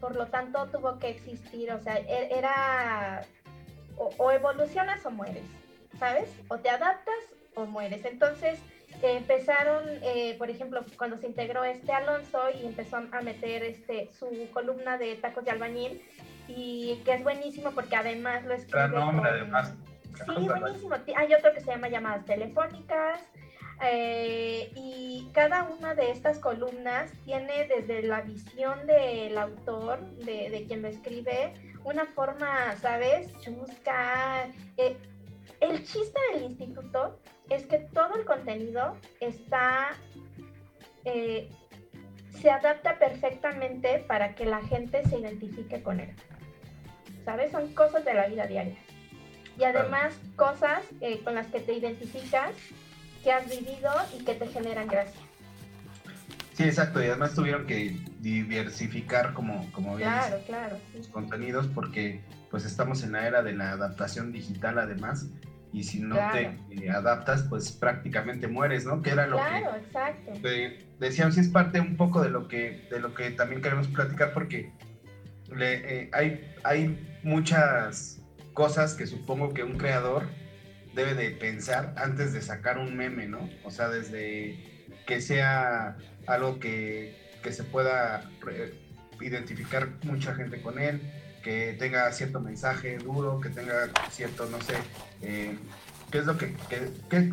Por 0.00 0.14
lo 0.14 0.28
tanto, 0.28 0.68
tuvo 0.68 1.00
que 1.00 1.08
existir, 1.08 1.72
o 1.72 1.80
sea, 1.80 1.98
e-, 1.98 2.38
era 2.38 3.26
o, 3.96 4.30
evolucionas 4.30 5.04
o 5.04 5.10
mueres, 5.10 5.44
¿sabes? 5.98 6.30
O 6.46 6.58
te 6.58 6.70
adaptas 6.70 7.18
o 7.56 7.66
mueres. 7.66 8.04
Entonces, 8.04 8.60
empezaron, 9.02 9.82
eh, 10.02 10.36
por 10.38 10.50
ejemplo, 10.50 10.84
cuando 10.96 11.18
se 11.18 11.26
integró 11.26 11.64
este 11.64 11.92
Alonso 11.92 12.42
y 12.50 12.64
empezó 12.64 12.98
a 12.98 13.20
meter 13.22 13.64
este, 13.64 14.08
su 14.16 14.28
columna 14.52 14.98
de 14.98 15.16
tacos 15.16 15.44
de 15.44 15.50
albañil, 15.50 16.00
y 16.48 17.00
que 17.04 17.14
es 17.14 17.22
buenísimo 17.22 17.70
porque 17.72 17.96
además 17.96 18.44
lo 18.44 18.54
escribe. 18.54 18.88
nombre, 18.88 19.30
además. 19.30 19.74
Sí, 20.14 20.48
buenísimo. 20.48 20.96
Hay 21.16 21.34
otro 21.34 21.52
que 21.52 21.60
se 21.60 21.70
llama 21.70 21.88
llamadas 21.88 22.24
telefónicas. 22.24 23.20
Eh, 23.80 24.72
y 24.74 25.30
cada 25.32 25.62
una 25.62 25.94
de 25.94 26.10
estas 26.10 26.40
columnas 26.40 27.12
tiene 27.24 27.68
desde 27.68 28.02
la 28.02 28.22
visión 28.22 28.84
del 28.88 29.38
autor, 29.38 30.00
de, 30.16 30.50
de 30.50 30.64
quien 30.66 30.82
lo 30.82 30.88
escribe, 30.88 31.54
una 31.84 32.04
forma, 32.06 32.74
¿sabes? 32.80 33.32
Chusca. 33.40 34.48
Eh, 34.76 34.96
el 35.60 35.84
chiste 35.84 36.18
del 36.32 36.44
instituto 36.44 37.20
es 37.50 37.66
que 37.66 37.78
todo 37.78 38.16
el 38.16 38.24
contenido 38.24 38.96
está 39.20 39.90
eh, 41.04 41.48
se 42.40 42.50
adapta 42.50 42.98
perfectamente 42.98 44.04
para 44.06 44.34
que 44.34 44.44
la 44.44 44.60
gente 44.62 45.04
se 45.08 45.18
identifique 45.18 45.82
con 45.82 46.00
él. 46.00 46.14
¿Sabes? 47.28 47.52
Son 47.52 47.68
cosas 47.74 48.06
de 48.06 48.14
la 48.14 48.26
vida 48.26 48.46
diaria. 48.46 48.74
Y 49.58 49.64
además 49.64 50.14
cosas 50.34 50.80
eh, 51.02 51.20
con 51.22 51.34
las 51.34 51.46
que 51.48 51.60
te 51.60 51.74
identificas, 51.74 52.52
que 53.22 53.30
has 53.30 53.46
vivido 53.50 53.90
y 54.18 54.24
que 54.24 54.34
te 54.34 54.46
generan 54.46 54.86
gracia. 54.86 55.20
Sí, 56.54 56.64
exacto. 56.64 57.02
Y 57.02 57.06
además 57.08 57.34
tuvieron 57.34 57.66
que 57.66 57.98
diversificar, 58.20 59.34
como, 59.34 59.70
como 59.72 59.96
bien 59.96 60.08
claro, 60.08 60.38
claro, 60.46 60.78
los 60.96 61.08
contenidos, 61.08 61.66
porque 61.66 62.22
pues 62.50 62.64
estamos 62.64 63.02
en 63.02 63.12
la 63.12 63.26
era 63.26 63.42
de 63.42 63.52
la 63.52 63.72
adaptación 63.72 64.32
digital 64.32 64.78
además. 64.78 65.26
Y 65.70 65.84
si 65.84 66.00
no 66.00 66.16
te 66.32 66.56
eh, 66.70 66.90
adaptas, 66.90 67.42
pues 67.42 67.72
prácticamente 67.72 68.48
mueres, 68.48 68.86
¿no? 68.86 69.02
Que 69.02 69.10
era 69.10 69.26
lo 69.26 69.36
claro, 69.36 69.76
exacto. 69.76 70.32
decíamos, 70.98 71.34
sí 71.34 71.42
es 71.42 71.48
parte 71.48 71.78
un 71.78 71.98
poco 71.98 72.22
de 72.22 72.30
lo 72.30 72.48
que, 72.48 72.88
de 72.90 73.00
lo 73.00 73.12
que 73.12 73.32
también 73.32 73.60
queremos 73.60 73.86
platicar, 73.88 74.32
porque 74.32 74.72
le, 75.54 76.02
eh, 76.02 76.10
hay, 76.12 76.54
hay 76.64 77.17
muchas 77.28 78.18
cosas 78.54 78.94
que 78.94 79.06
supongo 79.06 79.52
que 79.52 79.62
un 79.62 79.76
creador 79.76 80.26
debe 80.94 81.14
de 81.14 81.30
pensar 81.30 81.94
antes 81.96 82.32
de 82.32 82.40
sacar 82.40 82.78
un 82.78 82.96
meme, 82.96 83.28
¿no? 83.28 83.48
O 83.64 83.70
sea, 83.70 83.88
desde 83.88 84.86
que 85.06 85.20
sea 85.20 85.96
algo 86.26 86.58
que, 86.58 87.28
se 87.48 87.64
pueda 87.64 88.30
identificar 89.22 89.88
mucha 90.02 90.34
gente 90.34 90.60
con 90.60 90.78
él, 90.78 91.00
que 91.42 91.74
tenga 91.78 92.12
cierto 92.12 92.40
mensaje 92.40 92.98
duro, 92.98 93.40
que 93.40 93.48
tenga 93.48 93.88
cierto, 94.10 94.44
no 94.50 94.60
sé, 94.60 94.74
eh, 95.22 95.56
¿qué 96.10 96.18
es 96.18 96.26
lo 96.26 96.36
que, 96.36 96.54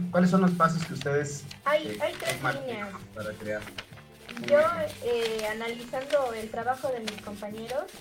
cuáles 0.10 0.30
son 0.30 0.40
los 0.42 0.52
pasos 0.52 0.86
que 0.86 0.94
ustedes 0.94 1.44
hay, 1.66 1.88
eh, 1.88 1.98
hay 2.02 2.14
tres 2.14 2.42
líneas 2.62 2.90
para 3.14 3.32
crear? 3.32 3.62
Yo, 4.48 4.60
eh, 5.04 5.48
analizando 5.52 6.34
el 6.34 6.50
trabajo 6.50 6.90
de 6.90 7.00
mis 7.02 7.22
compañeros, 7.22 7.92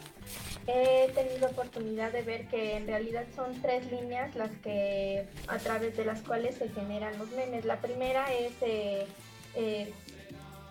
he 0.67 1.11
tenido 1.15 1.49
oportunidad 1.49 2.13
de 2.13 2.23
ver 2.23 2.47
que 2.49 2.77
en 2.77 2.87
realidad 2.87 3.25
son 3.35 3.61
tres 3.61 3.91
líneas 3.91 4.35
las 4.35 4.51
que 4.63 5.27
a 5.49 5.59
través 5.59 5.97
de 5.97 6.05
las 6.05 6.23
cuales 6.23 6.57
se 6.57 6.69
generan 6.71 7.19
los 7.19 7.31
memes. 7.31 7.65
La 7.65 7.81
primera 7.81 8.33
es 8.33 8.53
eh, 8.63 9.07
eh, 9.55 9.93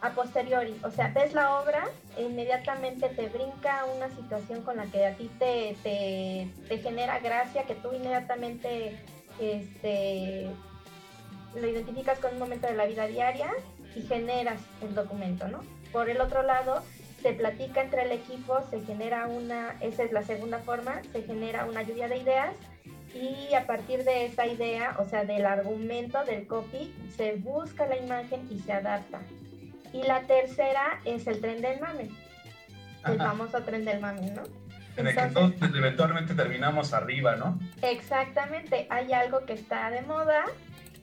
a 0.02 0.10
posteriori, 0.12 0.76
o 0.84 0.92
sea, 0.92 1.14
ves 1.16 1.34
la 1.34 1.60
obra 1.60 1.88
e 2.18 2.24
inmediatamente 2.24 3.08
te 3.08 3.30
brinca 3.30 3.86
una 3.96 4.10
situación 4.10 4.62
con 4.64 4.76
la 4.76 4.86
que 4.88 5.06
a 5.06 5.16
ti 5.16 5.32
te, 5.40 5.78
te, 5.82 6.78
genera 6.80 7.20
gracia, 7.20 7.64
que 7.64 7.76
tú 7.76 7.94
inmediatamente 7.94 9.00
este, 9.40 10.50
lo 11.56 11.68
identificas 11.68 12.20
con 12.20 12.34
un 12.34 12.40
momento 12.40 12.68
de 12.68 12.76
la 12.76 12.86
vida 12.86 13.08
diaria 13.08 13.50
y 13.96 14.02
generas 14.02 14.60
el 14.82 14.94
documento, 14.94 15.48
¿no? 15.48 15.62
Por 15.94 16.10
el 16.10 16.20
otro 16.20 16.44
lado, 16.44 16.84
se 17.24 17.34
platica 17.34 17.82
entre 17.82 18.04
el 18.04 18.12
equipo, 18.12 18.62
se 18.70 18.82
genera 18.82 19.28
una, 19.28 19.76
esa 19.80 20.04
es 20.04 20.12
la 20.12 20.24
segunda 20.24 20.60
forma, 20.60 21.02
se 21.14 21.24
genera 21.24 21.66
una 21.66 21.82
lluvia 21.82 22.10
de 22.10 22.18
ideas 22.18 22.54
y 23.16 23.54
a 23.54 23.66
partir 23.66 24.04
de 24.04 24.26
esa 24.26 24.46
idea, 24.46 24.98
o 25.00 25.08
sea, 25.08 25.24
del 25.24 25.46
argumento, 25.46 26.24
del 26.26 26.46
copy, 26.46 26.94
se 27.16 27.36
busca 27.38 27.88
la 27.88 27.98
imagen 27.98 28.46
y 28.52 28.60
se 28.60 28.74
adapta. 28.74 29.22
Y 29.94 30.04
la 30.04 30.22
tercera 30.24 31.00
es 31.06 31.26
el 31.28 31.40
tren 31.40 31.62
del 31.62 31.80
mame, 31.80 32.10
el 33.08 33.18
famoso 33.18 33.64
tren 33.64 33.86
del 33.86 34.02
mame, 34.02 34.32
¿no? 34.32 34.44
En 34.98 35.08
el 35.08 35.16
que 35.16 35.22
todos 35.28 35.54
eventualmente 35.62 36.36
terminamos 36.36 36.94
arriba, 36.94 37.38
¿no? 37.38 37.58
Exactamente, 37.82 38.86
hay 38.90 39.14
algo 39.14 39.46
que 39.46 39.54
está 39.54 39.90
de 39.92 40.02
moda 40.02 40.44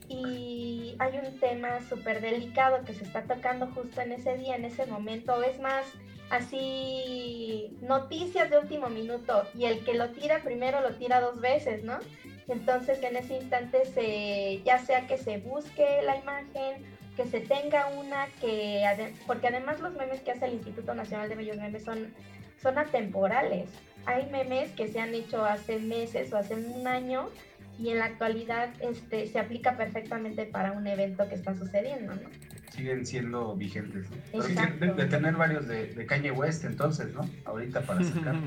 y 0.07 0.95
hay 0.99 1.17
un 1.17 1.39
tema 1.39 1.79
súper 1.89 2.21
delicado 2.21 2.83
que 2.85 2.93
se 2.93 3.05
está 3.05 3.23
tocando 3.23 3.67
justo 3.67 4.01
en 4.01 4.11
ese 4.11 4.37
día, 4.37 4.55
en 4.55 4.65
ese 4.65 4.85
momento. 4.85 5.41
Es 5.41 5.59
más, 5.59 5.85
así 6.31 7.77
noticias 7.81 8.49
de 8.49 8.57
último 8.57 8.89
minuto 8.89 9.43
y 9.53 9.65
el 9.65 9.83
que 9.83 9.93
lo 9.93 10.09
tira 10.11 10.39
primero 10.39 10.79
lo 10.81 10.95
tira 10.95 11.19
dos 11.19 11.41
veces, 11.41 11.83
¿no? 11.83 11.99
Entonces 12.47 13.03
en 13.03 13.17
ese 13.17 13.35
instante 13.35 13.85
se, 13.85 14.61
ya 14.63 14.79
sea 14.79 15.07
que 15.07 15.17
se 15.17 15.39
busque 15.39 16.01
la 16.05 16.17
imagen, 16.17 16.85
que 17.17 17.25
se 17.25 17.41
tenga 17.41 17.87
una 17.89 18.27
que, 18.39 18.83
porque 19.27 19.47
además 19.47 19.81
los 19.81 19.93
memes 19.93 20.21
que 20.21 20.31
hace 20.31 20.45
el 20.45 20.53
Instituto 20.53 20.93
Nacional 20.93 21.27
de 21.27 21.35
Bellos 21.35 21.57
Memes 21.57 21.83
son, 21.83 22.13
son 22.61 22.77
atemporales. 22.77 23.69
Hay 24.05 24.25
memes 24.31 24.71
que 24.71 24.87
se 24.87 25.01
han 25.01 25.13
hecho 25.13 25.43
hace 25.43 25.79
meses 25.79 26.31
o 26.31 26.37
hace 26.37 26.55
un 26.55 26.87
año 26.87 27.29
y 27.77 27.89
en 27.89 27.99
la 27.99 28.05
actualidad 28.05 28.69
este, 28.79 29.27
se 29.27 29.37
aplica 29.37 29.75
perfectamente 29.75 30.45
para 30.45 30.71
un 30.71 30.87
evento 30.87 31.27
que 31.27 31.35
está 31.35 31.53
sucediendo, 31.55 32.15
¿no? 32.15 32.29
Siguen 32.71 33.05
siendo 33.05 33.55
vigentes, 33.55 34.07
¿no? 34.33 34.41
de, 34.41 35.05
tener 35.05 35.35
varios 35.35 35.67
de, 35.67 35.87
de, 35.87 36.05
Kanye 36.05 36.31
West 36.31 36.63
entonces, 36.63 37.13
¿no? 37.13 37.29
Ahorita 37.45 37.81
para 37.81 38.03
sacar. 38.03 38.35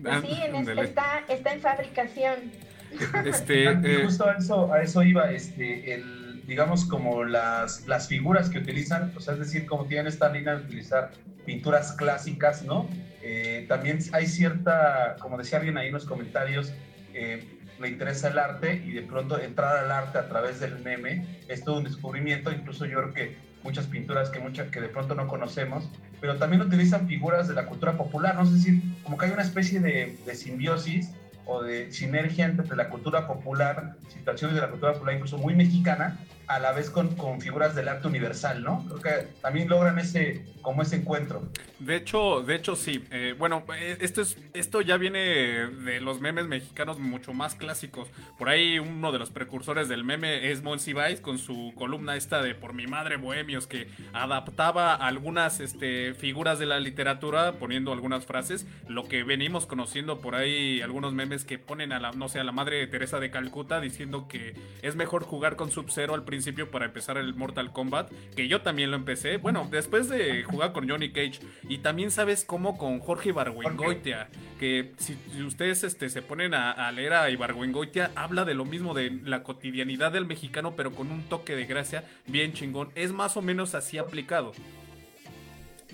Pues 0.00 0.20
sí, 0.20 0.40
en 0.40 0.54
este, 0.54 0.80
está, 0.80 1.24
está 1.28 1.54
en 1.54 1.60
fabricación. 1.60 2.36
Este, 3.24 3.64
eh, 3.64 4.04
justo 4.04 4.28
a 4.28 4.34
eso, 4.34 4.72
a 4.72 4.80
eso 4.80 5.02
iba, 5.02 5.30
este, 5.32 5.94
el, 5.94 6.46
digamos 6.46 6.84
como 6.84 7.24
las, 7.24 7.86
las 7.86 8.08
figuras 8.08 8.48
que 8.48 8.58
utilizan, 8.58 9.12
o 9.16 9.20
sea, 9.20 9.34
es 9.34 9.40
decir, 9.40 9.66
como 9.66 9.86
tienen 9.86 10.06
esta 10.06 10.30
línea 10.30 10.56
de 10.56 10.64
utilizar 10.64 11.10
pinturas 11.44 11.92
clásicas, 11.92 12.62
¿no? 12.62 12.88
Eh, 13.22 13.66
también 13.68 13.98
hay 14.12 14.26
cierta, 14.26 15.16
como 15.20 15.36
decía 15.36 15.58
alguien 15.58 15.76
ahí 15.76 15.88
en 15.88 15.94
los 15.94 16.06
comentarios, 16.06 16.72
eh, 17.12 17.57
le 17.80 17.88
interesa 17.88 18.28
el 18.28 18.38
arte 18.38 18.82
y 18.84 18.92
de 18.92 19.02
pronto 19.02 19.38
entrar 19.40 19.76
al 19.76 19.90
arte 19.90 20.18
a 20.18 20.28
través 20.28 20.60
del 20.60 20.78
meme 20.80 21.24
es 21.48 21.64
todo 21.64 21.78
un 21.78 21.84
descubrimiento, 21.84 22.50
incluso 22.52 22.86
yo 22.86 22.98
creo 22.98 23.14
que 23.14 23.36
muchas 23.62 23.86
pinturas 23.86 24.30
que, 24.30 24.80
de 24.80 24.88
pronto 24.88 25.14
no 25.14 25.26
conocemos, 25.26 25.88
pero 26.20 26.36
también 26.36 26.62
utilizan 26.62 27.06
figuras 27.06 27.48
de 27.48 27.54
la 27.54 27.66
cultura 27.66 27.96
popular, 27.96 28.34
¿no? 28.36 28.42
es 28.42 28.52
decir, 28.52 28.80
como 29.02 29.18
que 29.18 29.26
hay 29.26 29.32
una 29.32 29.42
especie 29.42 29.80
de, 29.80 30.18
de 30.24 30.34
simbiosis 30.34 31.10
o 31.46 31.62
de 31.62 31.90
sinergia 31.92 32.46
entre 32.46 32.76
la 32.76 32.88
cultura 32.88 33.26
popular, 33.26 33.96
situaciones 34.08 34.54
de 34.54 34.62
la 34.62 34.68
cultura 34.68 34.92
popular 34.92 35.14
incluso 35.14 35.38
muy 35.38 35.54
mexicana, 35.54 36.18
a 36.48 36.58
la 36.58 36.72
vez 36.72 36.88
con, 36.88 37.14
con, 37.14 37.40
figuras 37.40 37.74
del 37.74 37.88
arte 37.88 38.08
universal, 38.08 38.62
¿no? 38.62 38.84
Creo 38.86 39.00
que 39.00 39.28
también 39.42 39.68
logran 39.68 39.98
ese, 39.98 40.46
como 40.62 40.82
ese 40.82 40.96
encuentro. 40.96 41.42
De 41.78 41.94
hecho, 41.94 42.42
de 42.42 42.54
hecho 42.54 42.74
sí. 42.74 43.04
Eh, 43.10 43.34
bueno, 43.38 43.64
eh, 43.76 43.98
esto 44.00 44.22
es, 44.22 44.38
esto 44.54 44.80
ya 44.80 44.96
viene 44.96 45.18
de 45.18 46.00
los 46.00 46.20
memes 46.20 46.46
mexicanos 46.46 46.98
mucho 46.98 47.34
más 47.34 47.54
clásicos. 47.54 48.08
Por 48.38 48.48
ahí 48.48 48.78
uno 48.78 49.12
de 49.12 49.18
los 49.18 49.30
precursores 49.30 49.88
del 49.88 50.04
meme 50.04 50.50
es 50.50 50.62
Monsi 50.62 50.94
Vice 50.94 51.20
con 51.20 51.38
su 51.38 51.72
columna 51.76 52.16
esta 52.16 52.42
de 52.42 52.54
Por 52.54 52.72
mi 52.72 52.86
madre 52.86 53.16
Bohemios, 53.16 53.66
que 53.66 53.88
adaptaba 54.14 54.94
algunas 54.94 55.60
este, 55.60 56.14
figuras 56.14 56.58
de 56.58 56.66
la 56.66 56.80
literatura 56.80 57.52
poniendo 57.58 57.92
algunas 57.92 58.24
frases. 58.24 58.66
Lo 58.88 59.04
que 59.04 59.22
venimos 59.22 59.66
conociendo 59.66 60.20
por 60.20 60.34
ahí, 60.34 60.80
algunos 60.80 61.12
memes 61.12 61.44
que 61.44 61.58
ponen 61.58 61.92
a 61.92 62.00
la, 62.00 62.12
no 62.12 62.30
sé, 62.30 62.40
a 62.40 62.44
la 62.44 62.52
madre 62.52 62.86
Teresa 62.86 63.20
de 63.20 63.30
Calcuta 63.30 63.80
diciendo 63.80 64.28
que 64.28 64.54
es 64.80 64.96
mejor 64.96 65.24
jugar 65.24 65.56
con 65.56 65.70
Sub-Zero 65.70 66.14
al 66.14 66.24
principio 66.24 66.37
para 66.70 66.86
empezar 66.86 67.16
el 67.16 67.34
Mortal 67.34 67.72
Kombat, 67.72 68.10
que 68.34 68.48
yo 68.48 68.62
también 68.62 68.90
lo 68.90 68.96
empecé, 68.96 69.36
bueno, 69.36 69.68
después 69.70 70.08
de 70.08 70.42
jugar 70.44 70.72
con 70.72 70.88
Johnny 70.88 71.10
Cage, 71.10 71.40
y 71.68 71.78
también 71.78 72.10
sabes 72.10 72.44
cómo 72.44 72.78
con 72.78 73.00
Jorge 73.00 73.30
Ibargüengoitia, 73.30 74.28
que 74.58 74.92
si 74.98 75.16
ustedes 75.42 75.84
este, 75.84 76.08
se 76.08 76.22
ponen 76.22 76.54
a, 76.54 76.90
leer 76.92 77.14
a 77.14 77.30
Ibargüengoitia, 77.30 78.10
habla 78.14 78.44
de 78.44 78.54
lo 78.54 78.64
mismo, 78.64 78.94
de 78.94 79.10
la 79.24 79.42
cotidianidad 79.42 80.12
del 80.12 80.26
mexicano, 80.26 80.74
pero 80.76 80.92
con 80.92 81.10
un 81.10 81.22
toque 81.28 81.54
de 81.56 81.66
gracia 81.66 82.04
bien 82.26 82.52
chingón, 82.52 82.90
es 82.94 83.12
más 83.12 83.36
o 83.36 83.42
menos 83.42 83.74
así 83.74 83.98
aplicado. 83.98 84.52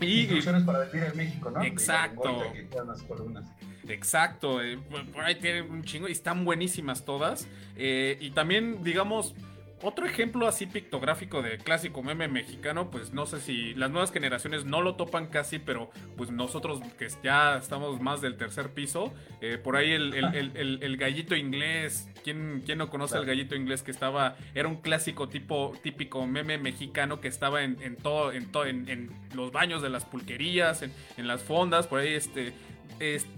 Y, 0.00 0.26
para 0.66 0.84
vivir 0.86 1.04
en 1.04 1.16
México, 1.16 1.50
¿no? 1.50 1.62
Exacto. 1.62 2.42
Exacto, 3.88 4.62
eh, 4.62 4.78
por 5.12 5.24
ahí 5.24 5.34
tienen 5.34 5.70
un 5.70 5.82
chingo 5.82 6.08
y 6.08 6.12
están 6.12 6.44
buenísimas 6.44 7.04
todas. 7.04 7.46
Eh, 7.76 8.16
y 8.20 8.30
también, 8.30 8.82
digamos, 8.82 9.34
otro 9.84 10.06
ejemplo 10.06 10.48
así 10.48 10.66
pictográfico 10.66 11.42
de 11.42 11.58
clásico 11.58 12.02
meme 12.02 12.26
mexicano, 12.26 12.90
pues 12.90 13.12
no 13.12 13.26
sé 13.26 13.40
si 13.40 13.74
las 13.74 13.90
nuevas 13.90 14.10
generaciones 14.10 14.64
no 14.64 14.80
lo 14.80 14.94
topan 14.96 15.26
casi, 15.26 15.58
pero 15.58 15.90
pues 16.16 16.30
nosotros 16.30 16.80
que 16.98 17.08
ya 17.22 17.58
estamos 17.58 18.00
más 18.00 18.20
del 18.20 18.36
tercer 18.36 18.70
piso, 18.70 19.12
eh, 19.40 19.58
por 19.62 19.76
ahí 19.76 19.92
el, 19.92 20.96
gallito 20.96 21.36
inglés, 21.36 22.08
¿quién, 22.22 22.62
¿quién, 22.64 22.78
no 22.78 22.88
conoce 22.88 23.18
el 23.18 23.26
gallito 23.26 23.54
inglés 23.54 23.82
que 23.82 23.90
estaba, 23.90 24.36
era 24.54 24.68
un 24.68 24.76
clásico 24.76 25.28
tipo 25.28 25.74
típico 25.82 26.26
meme 26.26 26.56
mexicano 26.56 27.20
que 27.20 27.28
estaba 27.28 27.62
en, 27.62 27.96
todo, 27.96 28.32
en, 28.32 28.50
todo 28.50 28.64
en, 28.64 29.10
los 29.34 29.52
baños 29.52 29.82
de 29.82 29.90
las 29.90 30.04
pulquerías, 30.04 30.82
en, 30.82 30.92
en 31.16 31.26
las 31.26 31.42
fondas, 31.42 31.86
por 31.86 32.00
ahí 32.00 32.14
este 32.14 32.54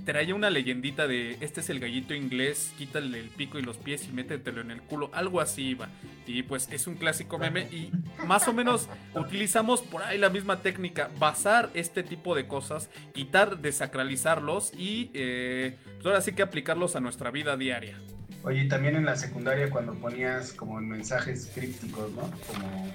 traía 0.05 0.35
una 0.35 0.51
leyendita 0.51 1.07
de 1.07 1.39
este 1.41 1.61
es 1.61 1.71
el 1.71 1.81
gallito 1.81 2.15
inglés, 2.15 2.73
quítale 2.77 3.19
el 3.19 3.29
pico 3.29 3.59
y 3.59 3.63
los 3.63 3.77
pies 3.77 4.07
y 4.09 4.13
métetelo 4.13 4.61
en 4.61 4.71
el 4.71 4.83
culo, 4.83 5.11
algo 5.13 5.41
así 5.41 5.69
iba. 5.69 5.89
Y 6.27 6.43
pues 6.43 6.69
es 6.73 6.87
un 6.87 6.97
clásico 6.97 7.39
meme 7.39 7.63
y 7.63 7.93
más 8.27 8.49
o 8.49 8.53
menos 8.53 8.89
utilizamos 9.15 9.83
por 9.83 10.03
ahí 10.03 10.19
la 10.19 10.29
misma 10.29 10.61
técnica, 10.61 11.09
basar 11.19 11.71
este 11.75 12.03
tipo 12.03 12.35
de 12.35 12.47
cosas, 12.47 12.91
quitar, 13.15 13.59
desacralizarlos 13.59 14.73
y 14.75 15.11
eh, 15.15 15.77
pues 15.95 16.07
ahora 16.07 16.21
sí 16.21 16.33
que 16.33 16.43
aplicarlos 16.43 16.97
a 16.97 17.01
nuestra 17.01 17.31
vida 17.31 17.57
diaria. 17.57 17.97
Oye, 18.43 18.65
también 18.67 18.97
en 18.97 19.05
la 19.05 19.17
secundaria 19.17 19.71
cuando 19.71 19.95
ponías 19.95 20.53
como 20.53 20.81
mensajes 20.81 21.51
crípticos, 21.55 22.13
¿no? 22.13 22.31
Como 22.47 22.93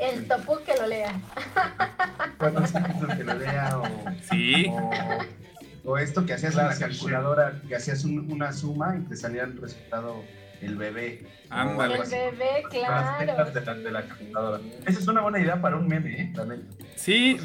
el 0.00 0.26
topo 0.26 0.58
que 0.64 0.74
lo 0.76 0.86
lea. 0.86 1.20
Cuando 2.38 2.62
que 2.62 3.24
lo 3.24 3.34
lea 3.34 3.78
o, 3.78 3.84
sí. 4.28 4.66
O 4.68 4.90
esto 5.98 6.24
que 6.24 6.32
hacías 6.32 6.56
en 6.56 6.66
la 6.66 6.78
calculadora, 6.78 7.60
que 7.68 7.76
hacías 7.76 8.04
una 8.04 8.52
suma 8.52 8.96
y 8.96 9.08
te 9.08 9.16
salía 9.16 9.44
el 9.44 9.56
resultado 9.56 10.22
el 10.60 10.76
bebé. 10.76 11.26
Ándale. 11.50 11.96
El 11.96 12.10
bebé, 12.10 12.64
claro. 12.70 13.18
De 13.82 13.90
la, 13.90 14.06
calculadora. 14.06 14.60
Esa 14.86 14.98
es 14.98 15.08
una 15.08 15.20
buena 15.20 15.38
idea 15.38 15.60
para 15.60 15.76
un 15.76 15.86
meme, 15.86 16.22
¿eh? 16.22 16.32
Sí. 16.96 17.38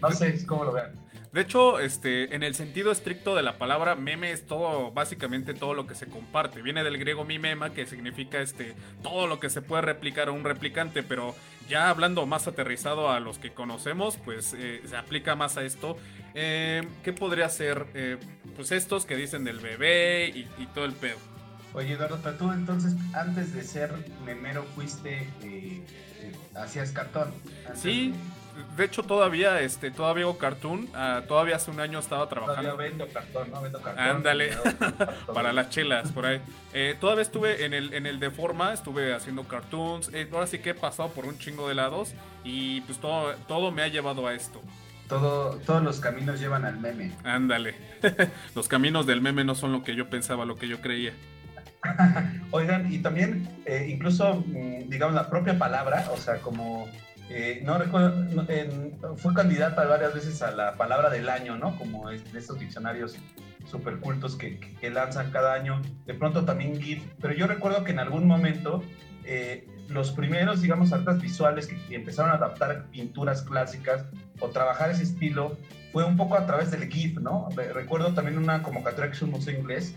no 0.00 0.10
sé 0.10 0.44
cómo 0.46 0.64
lo 0.64 0.72
vean. 0.72 1.04
De 1.32 1.40
hecho, 1.40 1.80
este, 1.80 2.36
en 2.36 2.44
el 2.44 2.54
sentido 2.54 2.92
estricto 2.92 3.34
de 3.34 3.42
la 3.42 3.58
palabra 3.58 3.96
meme 3.96 4.30
es 4.30 4.46
todo, 4.46 4.92
básicamente 4.92 5.52
todo 5.52 5.74
lo 5.74 5.84
que 5.84 5.96
se 5.96 6.06
comparte. 6.06 6.62
Viene 6.62 6.84
del 6.84 6.96
griego 6.96 7.24
mimema, 7.24 7.70
que 7.70 7.86
significa 7.86 8.40
este, 8.40 8.74
todo 9.02 9.26
lo 9.26 9.40
que 9.40 9.50
se 9.50 9.60
puede 9.60 9.82
replicar 9.82 10.28
a 10.28 10.30
un 10.30 10.44
replicante, 10.44 11.02
pero 11.02 11.34
ya 11.68 11.90
hablando 11.90 12.26
más 12.26 12.46
aterrizado 12.46 13.10
a 13.10 13.20
los 13.20 13.38
que 13.38 13.52
conocemos, 13.52 14.18
pues 14.24 14.54
eh, 14.56 14.82
se 14.86 14.96
aplica 14.96 15.34
más 15.36 15.56
a 15.56 15.62
esto. 15.64 15.96
Eh, 16.34 16.86
¿Qué 17.02 17.12
podría 17.12 17.48
ser? 17.48 17.86
Eh, 17.94 18.18
pues 18.56 18.72
estos 18.72 19.06
que 19.06 19.16
dicen 19.16 19.44
del 19.44 19.60
bebé 19.60 20.28
y, 20.28 20.66
todo 20.74 20.84
el 20.84 20.92
pedo. 20.92 21.18
Oye, 21.72 21.94
Eduardo, 21.94 22.20
pero 22.22 22.36
tú 22.36 22.52
entonces, 22.52 22.94
antes 23.14 23.52
de 23.52 23.64
ser 23.64 23.92
memero, 24.24 24.64
fuiste, 24.74 25.28
hacías 26.54 26.92
cartón. 26.92 27.32
Sí, 27.74 28.10
de 28.10 28.33
hecho 28.78 29.02
todavía, 29.02 29.60
este, 29.60 29.90
todavía 29.90 30.24
hago 30.24 30.38
cartoon. 30.38 30.88
Ah, 30.94 31.22
todavía 31.26 31.56
hace 31.56 31.70
un 31.70 31.80
año 31.80 31.98
estaba 31.98 32.28
trabajando. 32.28 32.70
Todavía 32.70 32.90
vendo 32.90 33.08
cartón, 33.08 33.50
¿no? 33.50 33.62
Vendo 33.62 33.80
cartón. 33.80 34.04
Ándale, 34.04 34.50
para 35.32 35.52
las 35.54 35.70
chelas, 35.70 36.12
por 36.12 36.26
ahí. 36.26 36.40
todavía 37.00 37.22
estuve 37.22 37.64
en 37.64 37.74
el, 37.74 37.94
en 37.94 38.06
el 38.06 38.20
de 38.20 38.30
forma, 38.30 38.72
estuve 38.72 39.14
haciendo 39.14 39.44
cartoons. 39.44 40.10
ahora 40.32 40.46
sí 40.46 40.58
que 40.58 40.70
he 40.70 40.74
pasado 40.74 41.10
por 41.10 41.26
un 41.26 41.38
chingo 41.38 41.68
de 41.68 41.74
lados 41.74 42.14
y 42.44 42.80
pues 42.82 42.98
todo, 42.98 43.34
todo 43.48 43.70
me 43.70 43.82
ha 43.82 43.88
llevado 43.88 44.26
a 44.26 44.34
esto 44.34 44.60
todos 45.08 45.82
los 45.82 46.00
caminos 46.00 46.40
llevan 46.40 46.64
al 46.64 46.78
meme. 46.78 47.12
Ándale. 47.24 47.74
los 48.54 48.68
caminos 48.68 49.06
del 49.06 49.20
meme 49.20 49.44
no 49.44 49.54
son 49.54 49.72
lo 49.72 49.82
que 49.82 49.94
yo 49.94 50.08
pensaba, 50.08 50.44
lo 50.44 50.56
que 50.56 50.68
yo 50.68 50.80
creía. 50.80 51.12
Oigan, 52.50 52.92
y 52.92 52.98
también, 52.98 53.48
eh, 53.66 53.86
incluso, 53.90 54.42
mm, 54.46 54.88
digamos, 54.88 55.14
la 55.14 55.28
propia 55.28 55.58
palabra, 55.58 56.08
o 56.12 56.16
sea, 56.16 56.38
como, 56.38 56.88
eh, 57.30 57.62
no 57.64 57.78
recuerdo, 57.78 58.46
fue 59.16 59.34
candidata 59.34 59.84
varias 59.86 60.14
veces 60.14 60.42
a 60.42 60.50
la 60.50 60.76
palabra 60.76 61.10
del 61.10 61.28
año, 61.28 61.56
¿no? 61.56 61.76
Como 61.78 62.10
de 62.10 62.20
estos 62.34 62.58
diccionarios 62.58 63.16
super 63.66 63.98
cultos 63.98 64.36
que, 64.36 64.58
que, 64.58 64.90
lanzan 64.90 65.30
cada 65.30 65.54
año. 65.54 65.80
De 66.06 66.14
pronto 66.14 66.44
también 66.44 66.80
GIF, 66.80 67.02
pero 67.20 67.34
yo 67.34 67.46
recuerdo 67.46 67.82
que 67.82 67.92
en 67.92 67.98
algún 67.98 68.26
momento 68.26 68.82
eh, 69.24 69.66
los 69.88 70.12
primeros, 70.12 70.62
digamos, 70.62 70.92
artes 70.92 71.20
visuales 71.20 71.66
que, 71.66 71.78
empezaron 71.94 72.30
a 72.30 72.34
adaptar 72.34 72.86
pinturas 72.90 73.42
clásicas 73.42 74.04
o 74.40 74.48
trabajar 74.48 74.90
ese 74.90 75.02
estilo 75.02 75.56
fue 75.92 76.04
un 76.04 76.16
poco 76.16 76.36
a 76.36 76.46
través 76.46 76.70
del 76.70 76.90
GIF, 76.90 77.18
¿no? 77.18 77.48
Recuerdo 77.72 78.14
también 78.14 78.38
una 78.38 78.62
convocatoria 78.62 79.10
que 79.10 79.16
hizo 79.16 79.26
un 79.26 79.32
museo 79.32 79.58
inglés 79.58 79.94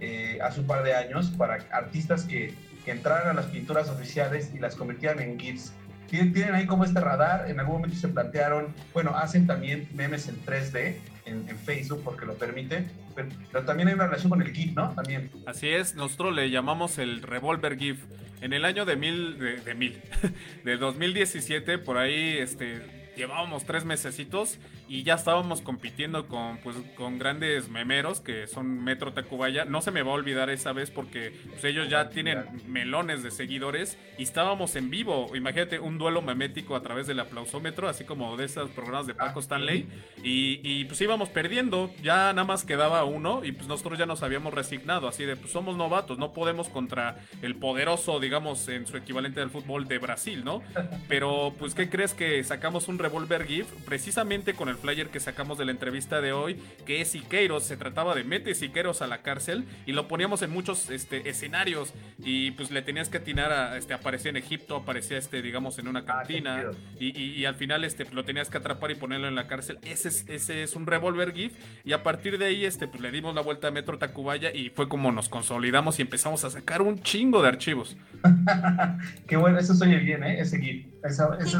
eh, 0.00 0.38
hace 0.42 0.60
un 0.60 0.66
par 0.66 0.84
de 0.84 0.94
años 0.94 1.30
para 1.36 1.58
artistas 1.72 2.24
que, 2.24 2.54
que 2.84 2.90
entraran 2.90 3.28
a 3.28 3.32
las 3.32 3.46
pinturas 3.46 3.88
oficiales 3.88 4.52
y 4.54 4.58
las 4.58 4.76
convirtieran 4.76 5.20
en 5.20 5.38
GIFs. 5.38 5.72
Tienen, 6.08 6.32
tienen 6.32 6.54
ahí 6.54 6.66
como 6.66 6.84
este 6.84 7.00
radar, 7.00 7.50
en 7.50 7.60
algún 7.60 7.76
momento 7.76 7.96
se 7.96 8.08
plantearon, 8.08 8.74
bueno, 8.92 9.16
hacen 9.16 9.46
también 9.46 9.88
memes 9.94 10.28
en 10.28 10.42
3D, 10.44 10.96
en, 11.26 11.58
Facebook 11.58 12.02
porque 12.02 12.24
lo 12.24 12.34
permite, 12.34 12.86
pero, 13.14 13.64
también 13.64 13.88
hay 13.88 13.94
una 13.94 14.06
relación 14.06 14.30
con 14.30 14.40
el 14.40 14.50
GIF, 14.52 14.74
¿no? 14.74 14.90
También. 14.94 15.30
Así 15.46 15.68
es, 15.68 15.94
nosotros 15.94 16.34
le 16.34 16.50
llamamos 16.50 16.98
el 16.98 17.22
Revolver 17.22 17.76
GIF. 17.76 18.04
En 18.40 18.52
el 18.52 18.64
año 18.64 18.84
de 18.84 18.96
mil, 18.96 19.38
de, 19.38 19.60
de 19.60 19.74
mil, 19.74 20.00
de 20.64 20.76
2017, 20.76 21.78
por 21.78 21.98
ahí, 21.98 22.38
este, 22.38 22.80
llevábamos 23.16 23.64
tres 23.64 23.84
mesecitos 23.84 24.58
y 24.88 25.02
ya 25.02 25.14
estábamos 25.14 25.60
compitiendo 25.60 26.26
con, 26.26 26.58
pues, 26.58 26.76
con 26.96 27.18
grandes 27.18 27.68
memeros 27.68 28.20
que 28.20 28.46
son 28.46 28.82
Metro 28.82 29.12
Tacubaya. 29.12 29.64
No 29.64 29.80
se 29.80 29.90
me 29.90 30.02
va 30.02 30.12
a 30.12 30.14
olvidar 30.14 30.50
esa 30.50 30.72
vez 30.72 30.90
porque 30.90 31.32
pues, 31.48 31.64
ellos 31.64 31.88
ya 31.88 32.08
tienen 32.08 32.44
melones 32.66 33.22
de 33.22 33.30
seguidores 33.30 33.98
y 34.16 34.22
estábamos 34.22 34.76
en 34.76 34.90
vivo. 34.90 35.34
Imagínate 35.34 35.78
un 35.78 35.98
duelo 35.98 36.22
memético 36.22 36.74
a 36.74 36.82
través 36.82 37.06
del 37.06 37.20
aplausómetro, 37.20 37.88
así 37.88 38.04
como 38.04 38.36
de 38.36 38.46
esos 38.46 38.70
programas 38.70 39.06
de 39.06 39.14
Paco 39.14 39.40
ah, 39.40 39.42
Stanley. 39.42 39.86
Y, 40.22 40.60
y, 40.62 40.84
pues 40.86 41.00
íbamos 41.00 41.28
perdiendo, 41.28 41.92
ya 42.02 42.32
nada 42.32 42.44
más 42.44 42.64
quedaba 42.64 43.04
uno 43.04 43.44
y 43.44 43.52
pues 43.52 43.68
nosotros 43.68 43.98
ya 43.98 44.06
nos 44.06 44.22
habíamos 44.22 44.54
resignado, 44.54 45.08
así 45.08 45.24
de 45.24 45.36
pues 45.36 45.52
somos 45.52 45.76
novatos, 45.76 46.18
no 46.18 46.32
podemos 46.32 46.68
contra 46.68 47.18
el 47.42 47.56
poderoso, 47.56 48.20
digamos, 48.20 48.66
en 48.68 48.86
su 48.86 48.96
equivalente 48.96 49.40
del 49.40 49.50
fútbol 49.50 49.86
de 49.86 49.98
Brasil, 49.98 50.44
¿no? 50.44 50.62
Pero 51.08 51.54
pues, 51.58 51.74
¿qué 51.74 51.88
crees 51.90 52.14
que 52.14 52.42
sacamos 52.44 52.88
un 52.88 52.98
Revolver 52.98 53.46
GIF 53.46 53.66
precisamente 53.84 54.54
con 54.54 54.68
el 54.68 54.77
flyer 54.78 55.08
que 55.08 55.20
sacamos 55.20 55.58
de 55.58 55.64
la 55.64 55.72
entrevista 55.72 56.20
de 56.20 56.32
hoy, 56.32 56.60
que 56.86 57.00
es 57.00 57.08
Siqueiros, 57.08 57.64
se 57.64 57.76
trataba 57.76 58.14
de 58.14 58.24
mete 58.24 58.54
Siqueiros 58.54 59.02
a 59.02 59.06
la 59.06 59.22
cárcel 59.22 59.64
y 59.86 59.92
lo 59.92 60.08
poníamos 60.08 60.42
en 60.42 60.50
muchos 60.50 60.90
este, 60.90 61.28
escenarios 61.28 61.92
y 62.18 62.52
pues 62.52 62.70
le 62.70 62.82
tenías 62.82 63.08
que 63.08 63.18
atinar 63.18 63.52
a, 63.52 63.76
este, 63.76 63.94
aparecía 63.94 64.30
en 64.30 64.36
Egipto, 64.36 64.76
aparecía 64.76 65.18
este, 65.18 65.42
digamos, 65.42 65.78
en 65.78 65.88
una 65.88 66.00
ah, 66.00 66.04
cantina 66.04 66.70
y, 66.98 67.44
al 67.44 67.54
final 67.54 67.84
este, 67.84 68.04
lo 68.12 68.24
tenías 68.24 68.50
que 68.50 68.58
atrapar 68.58 68.90
y 68.90 68.94
ponerlo 68.94 69.28
en 69.28 69.34
la 69.34 69.46
cárcel. 69.46 69.78
Ese 69.82 70.08
es, 70.08 70.28
ese 70.28 70.62
es 70.62 70.76
un 70.76 70.86
Revolver 70.86 71.32
GIF 71.32 71.52
y 71.84 71.92
a 71.92 72.02
partir 72.02 72.38
de 72.38 72.46
ahí 72.46 72.64
este, 72.64 72.88
pues 72.88 73.00
le 73.00 73.10
dimos 73.10 73.34
la 73.34 73.40
vuelta 73.40 73.68
a 73.68 73.70
Metro 73.70 73.98
Tacubaya 73.98 74.52
y 74.54 74.70
fue 74.70 74.88
como 74.88 75.12
nos 75.12 75.28
consolidamos 75.28 75.98
y 75.98 76.02
empezamos 76.02 76.44
a 76.44 76.50
sacar 76.50 76.82
un 76.82 77.00
chingo 77.02 77.42
de 77.42 77.48
archivos. 77.48 77.96
Qué 79.26 79.36
bueno, 79.36 79.58
eso 79.58 79.74
suena 79.74 79.98
bien, 79.98 80.24
¿eh? 80.24 80.40
ese 80.40 80.58
GIF. 80.58 80.86
Esa, 81.04 81.38
es 81.40 81.54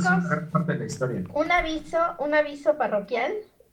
parte 0.50 0.72
de 0.72 0.78
la 0.81 0.85
historia. 0.87 1.22
Un 1.33 1.52
aviso, 1.52 1.98
un 2.18 2.35
aviso 2.35 2.76
parroquial. 2.76 3.08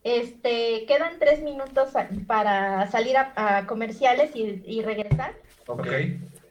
Este, 0.04 0.84
quedan 0.86 1.18
tres 1.18 1.42
minutos 1.42 1.90
para 2.26 2.86
salir 2.90 3.16
a, 3.16 3.66
comerciales 3.66 4.30
y, 4.34 4.82
regresar. 4.82 5.34
Ok. 5.66 5.88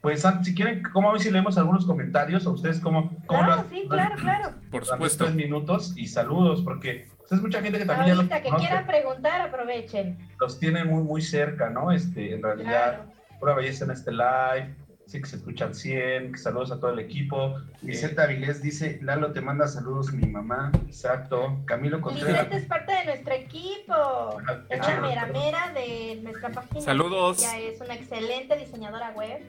pues 0.01 0.23
si 0.43 0.53
quieren, 0.53 0.83
¿cómo 0.91 1.09
a 1.09 1.13
ver 1.13 1.21
si 1.21 1.31
leemos 1.31 1.57
algunos 1.57 1.85
comentarios? 1.85 2.45
¿O 2.45 2.51
ustedes 2.51 2.81
cómo? 2.81 3.11
cómo 3.27 3.45
claro, 3.45 3.65
sí, 3.69 3.85
claro, 3.89 4.15
claro. 4.17 4.49
Por 4.69 4.85
supuesto. 4.85 5.23
Tres 5.23 5.35
minutos 5.35 5.93
y 5.95 6.07
saludos, 6.07 6.61
porque 6.63 7.07
es 7.31 7.41
mucha 7.41 7.61
gente 7.61 7.79
que 7.79 7.85
también 7.85 8.17
Ahorita 8.17 8.39
ya 8.39 8.43
los 8.43 8.51
que 8.51 8.57
quieran 8.57 8.85
preguntar, 8.85 9.41
aprovechen. 9.41 10.17
Los 10.39 10.59
tienen 10.59 10.87
muy, 10.87 11.03
muy 11.03 11.21
cerca, 11.21 11.69
¿no? 11.69 11.91
Este, 11.91 12.33
en 12.33 12.43
realidad, 12.43 13.05
pura 13.39 13.55
belleza 13.55 13.85
en 13.85 13.91
este 13.91 14.11
live 14.11 14.75
sí 15.07 15.21
que 15.21 15.27
se 15.27 15.37
escuchan 15.37 15.73
100, 15.73 16.31
que 16.31 16.37
saludos 16.37 16.71
a 16.71 16.79
todo 16.79 16.91
el 16.91 16.99
equipo. 16.99 17.55
Vicente 17.81 18.21
Avilés 18.21 18.61
dice, 18.61 18.99
Lalo 19.01 19.31
te 19.31 19.41
manda 19.41 19.67
saludos 19.67 20.11
mi 20.11 20.27
mamá. 20.27 20.71
Exacto. 20.85 21.61
Camilo 21.65 22.01
Contreras. 22.01 22.45
Vicente 22.45 22.57
es 22.57 22.65
parte 22.65 22.93
de 22.93 23.05
nuestro 23.05 23.33
equipo. 23.33 24.37
Es 24.69 24.79
la 24.79 25.01
mera 25.01 25.25
mera 25.27 25.73
de 25.73 26.19
nuestra 26.23 26.49
página. 26.51 26.81
Saludos. 26.81 27.41
Ya 27.41 27.59
es 27.59 27.79
una 27.81 27.95
excelente 27.95 28.57
diseñadora 28.57 29.11
web. 29.11 29.41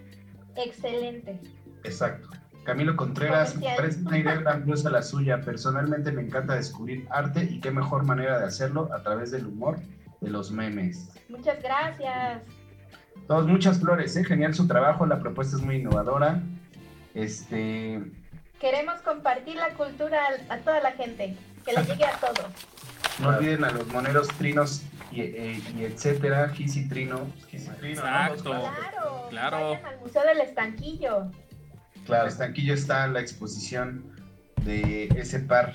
Excelente. 0.56 1.40
Exacto. 1.84 2.28
Camilo 2.64 2.96
Contreras, 2.96 3.54
parece 3.76 4.00
una 4.00 4.18
idea 4.18 4.34
grandiosa 4.34 4.90
la 4.90 5.00
suya. 5.00 5.40
Personalmente 5.40 6.10
me 6.10 6.22
encanta 6.22 6.56
descubrir 6.56 7.06
arte 7.10 7.44
y 7.44 7.60
qué 7.60 7.70
mejor 7.70 8.02
manera 8.02 8.40
de 8.40 8.46
hacerlo 8.46 8.88
a 8.92 9.02
través 9.02 9.30
del 9.30 9.46
humor 9.46 9.78
de 10.20 10.30
los 10.30 10.50
memes. 10.50 11.08
Muchas 11.28 11.62
gracias. 11.62 12.42
Todos, 13.26 13.46
muchas 13.46 13.80
flores, 13.80 14.16
¿eh? 14.16 14.24
genial 14.24 14.54
su 14.54 14.66
trabajo, 14.68 15.04
la 15.06 15.18
propuesta 15.18 15.56
es 15.56 15.62
muy 15.62 15.76
innovadora. 15.76 16.40
Este... 17.14 18.00
Queremos 18.60 19.00
compartir 19.02 19.56
la 19.56 19.70
cultura 19.70 20.20
a, 20.48 20.58
toda 20.58 20.80
la 20.80 20.92
gente, 20.92 21.36
que 21.64 21.72
le 21.72 21.84
llegue 21.84 22.04
a 22.04 22.18
todos. 22.18 22.46
No 23.18 23.28
olviden 23.28 23.64
a 23.64 23.70
los 23.70 23.86
moneros 23.88 24.28
trinos 24.36 24.82
y, 25.10 25.22
eh, 25.22 25.62
etcétera, 25.78 26.50
Gis 26.50 26.76
y 26.76 26.86
Trino. 26.86 27.26
Exacto. 27.50 28.50
Claro, 28.50 29.26
claro. 29.30 29.70
Vayan 29.70 29.86
al 29.86 30.00
Museo 30.00 30.22
del 30.22 30.40
Estanquillo. 30.42 31.32
Claro, 32.04 32.24
el 32.24 32.28
Estanquillo 32.28 32.74
está 32.74 33.06
en 33.06 33.14
la 33.14 33.20
exposición 33.20 34.14
de 34.64 35.08
ese 35.16 35.40
par. 35.40 35.72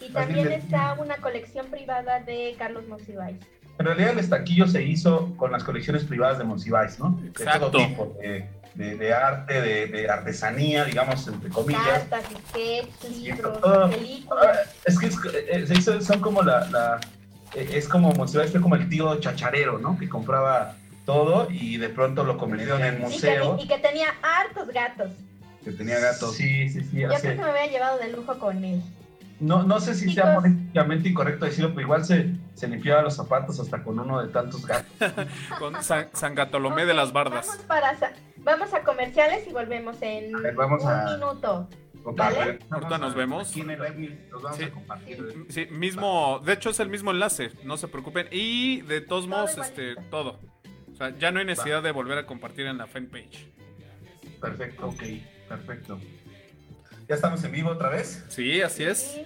Y 0.00 0.10
también 0.10 0.52
está 0.52 0.94
una 0.94 1.16
colección 1.16 1.66
privada 1.66 2.20
de 2.20 2.54
Carlos 2.58 2.88
Monsiváis. 2.88 3.36
En 3.78 3.86
realidad 3.86 4.10
el 4.12 4.18
estanquillo 4.20 4.66
se 4.68 4.82
hizo 4.82 5.34
con 5.36 5.50
las 5.52 5.64
colecciones 5.64 6.04
privadas 6.04 6.38
de 6.38 6.44
Monsiváis, 6.44 6.98
¿no? 6.98 7.20
Exacto. 7.26 7.66
De 7.66 7.70
todo 7.72 7.86
tipo, 7.86 8.16
de, 8.74 9.12
arte, 9.12 9.60
de, 9.60 10.08
artesanía, 10.08 10.84
digamos, 10.84 11.26
entre 11.28 11.50
comillas. 11.50 12.04
Cartas, 12.10 12.24
libros, 13.10 13.58
películas. 13.90 14.58
Ah, 14.58 14.70
es 14.84 14.98
que 14.98 15.06
eh, 15.06 15.66
se 15.66 15.74
hizo, 15.74 16.00
son 16.00 16.20
como 16.20 16.42
la, 16.42 17.00
eh, 17.54 17.68
es 17.72 17.88
como 17.88 18.12
Monsiváis 18.12 18.50
fue 18.50 18.60
como 18.60 18.74
el 18.74 18.88
tío 18.88 19.18
chacharero, 19.20 19.78
¿no? 19.78 19.98
Que 19.98 20.08
compraba 20.08 20.76
todo 21.06 21.48
y 21.50 21.76
de 21.76 21.88
pronto 21.88 22.24
lo 22.24 22.36
convirtió 22.36 22.76
en 22.76 22.84
el 22.84 22.98
museo. 22.98 23.58
Y 23.60 23.68
que, 23.68 23.78
tenía 23.78 24.08
hartos 24.22 24.68
gatos. 24.68 25.10
Que 25.62 25.72
tenía 25.72 25.98
gatos. 25.98 26.34
Sí, 26.34 26.68
sí, 26.68 26.80
sí. 26.82 27.00
Yo 27.00 27.08
creo 27.08 27.20
que 27.20 27.42
me 27.42 27.50
había 27.50 27.66
llevado 27.66 27.98
de 27.98 28.10
lujo 28.10 28.38
con 28.38 28.64
él. 28.64 28.82
No, 29.40 29.62
no 29.64 29.80
sé 29.80 29.94
si 29.94 30.12
sea 30.12 30.36
políticamente 30.36 31.08
incorrecto 31.08 31.44
decirlo, 31.44 31.70
pero 31.70 31.82
igual 31.82 32.04
se, 32.04 32.32
se 32.54 32.68
limpiaba 32.68 33.02
los 33.02 33.16
zapatos 33.16 33.58
hasta 33.58 33.82
con 33.82 33.98
uno 33.98 34.22
de 34.22 34.28
tantos 34.28 34.64
gatos. 34.66 34.92
con 35.58 35.82
San, 35.82 36.08
San 36.12 36.34
Gatolomé 36.34 36.86
de 36.86 36.94
las 36.94 37.12
Bardas. 37.12 37.46
Vamos, 37.46 37.64
para, 37.64 37.96
vamos 38.38 38.72
a 38.72 38.82
comerciales 38.82 39.46
y 39.48 39.52
volvemos 39.52 39.96
en 40.02 40.34
un 40.36 40.42
minuto. 41.12 41.68
¿Vale? 42.12 42.58
Ahorita 42.70 42.98
nos 42.98 43.14
vemos. 43.14 43.48
sí. 43.48 43.64
Sí, 45.48 45.66
mismo, 45.70 46.40
de 46.44 46.52
hecho 46.52 46.70
es 46.70 46.80
el 46.80 46.90
mismo 46.90 47.10
enlace, 47.10 47.50
no 47.64 47.76
se 47.76 47.88
preocupen. 47.88 48.28
Y 48.30 48.82
de 48.82 49.00
todos 49.00 49.26
modos, 49.26 49.56
este, 49.56 49.96
todo. 50.10 50.38
O 50.92 50.96
sea, 50.96 51.16
ya 51.18 51.32
no 51.32 51.40
hay 51.40 51.46
necesidad 51.46 51.82
de 51.82 51.90
volver 51.92 52.18
a 52.18 52.26
compartir 52.26 52.66
en 52.66 52.78
la 52.78 52.86
fanpage. 52.86 53.48
Perfecto, 54.40 54.88
ok, 54.88 55.02
perfecto. 55.48 55.98
¿Ya 57.06 57.16
estamos 57.16 57.44
en 57.44 57.52
vivo 57.52 57.68
otra 57.68 57.90
vez? 57.90 58.24
Sí, 58.28 58.62
así 58.62 58.84
es. 58.84 59.20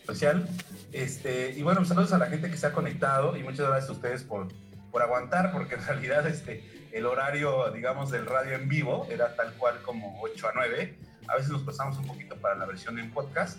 Especial. 0.00 0.48
Este, 0.92 1.50
y 1.50 1.62
bueno, 1.62 1.84
saludos 1.84 2.12
a 2.12 2.18
la 2.18 2.26
gente 2.26 2.48
que 2.48 2.56
se 2.56 2.66
ha 2.68 2.72
conectado 2.72 3.36
y 3.36 3.42
muchas 3.42 3.66
gracias 3.66 3.88
a 3.90 3.92
ustedes 3.92 4.22
por, 4.22 4.48
por 4.92 5.02
aguantar, 5.02 5.50
porque 5.50 5.74
en 5.74 5.82
realidad 5.86 6.26
este, 6.28 6.62
el 6.92 7.06
horario, 7.06 7.72
digamos, 7.72 8.12
del 8.12 8.26
radio 8.26 8.54
en 8.54 8.68
vivo 8.68 9.08
era 9.10 9.34
tal 9.34 9.52
cual 9.54 9.82
como 9.82 10.20
8 10.22 10.48
a 10.48 10.52
9. 10.54 10.98
A 11.26 11.36
veces 11.36 11.50
nos 11.50 11.62
pasamos 11.62 11.98
un 11.98 12.06
poquito 12.06 12.36
para 12.36 12.54
la 12.54 12.66
versión 12.66 12.96
en 13.00 13.10
podcast, 13.10 13.58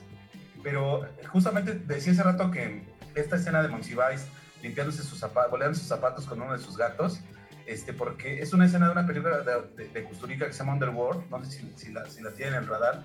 pero 0.62 1.06
justamente 1.28 1.74
decía 1.74 2.14
hace 2.14 2.24
rato 2.24 2.50
que 2.50 2.84
esta 3.16 3.36
escena 3.36 3.62
de 3.62 3.68
Monsiváis 3.68 4.26
limpiándose 4.62 5.04
sus 5.04 5.20
zapatos, 5.20 5.52
boleando 5.52 5.78
sus 5.78 5.88
zapatos 5.88 6.26
con 6.26 6.42
uno 6.42 6.54
de 6.54 6.60
sus 6.60 6.78
gatos, 6.78 7.20
este, 7.66 7.92
porque 7.92 8.42
es 8.42 8.54
una 8.54 8.66
escena 8.66 8.86
de 8.86 8.94
una 8.94 9.06
película 9.06 9.40
de, 9.40 9.88
de, 9.90 10.04
Custurica 10.04 10.46
que 10.46 10.54
se 10.54 10.60
llama 10.60 10.74
Underworld, 10.74 11.30
no 11.30 11.44
sé 11.44 11.52
si, 11.52 11.74
si, 11.76 11.92
la, 11.92 12.06
si 12.10 12.22
la 12.22 12.32
tienen 12.32 12.56
en 12.56 12.64
el 12.64 12.70
radar, 12.70 13.04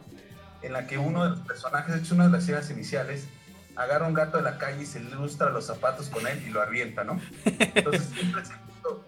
en 0.63 0.73
la 0.73 0.87
que 0.87 0.99
uno 0.99 1.25
de 1.25 1.31
los 1.31 1.41
personajes, 1.41 1.95
de 1.95 2.01
hecho 2.01 2.15
una 2.15 2.27
de 2.27 2.33
las 2.33 2.43
escenas 2.43 2.71
iniciales, 2.71 3.29
agarra 3.77 4.07
un 4.07 4.15
gato 4.15 4.39
de 4.39 4.43
la 4.43 4.59
calle 4.59 4.83
y 4.83 4.87
se 4.87 5.01
ilustra 5.01 5.51
los 5.51 5.67
zapatos 5.67 6.09
con 6.09 6.27
él 6.27 6.43
y 6.47 6.51
lo 6.51 6.61
avienta, 6.61 7.05
¿no? 7.05 7.21
Entonces 7.45 8.09
siempre 8.15 8.45
se 8.45 8.55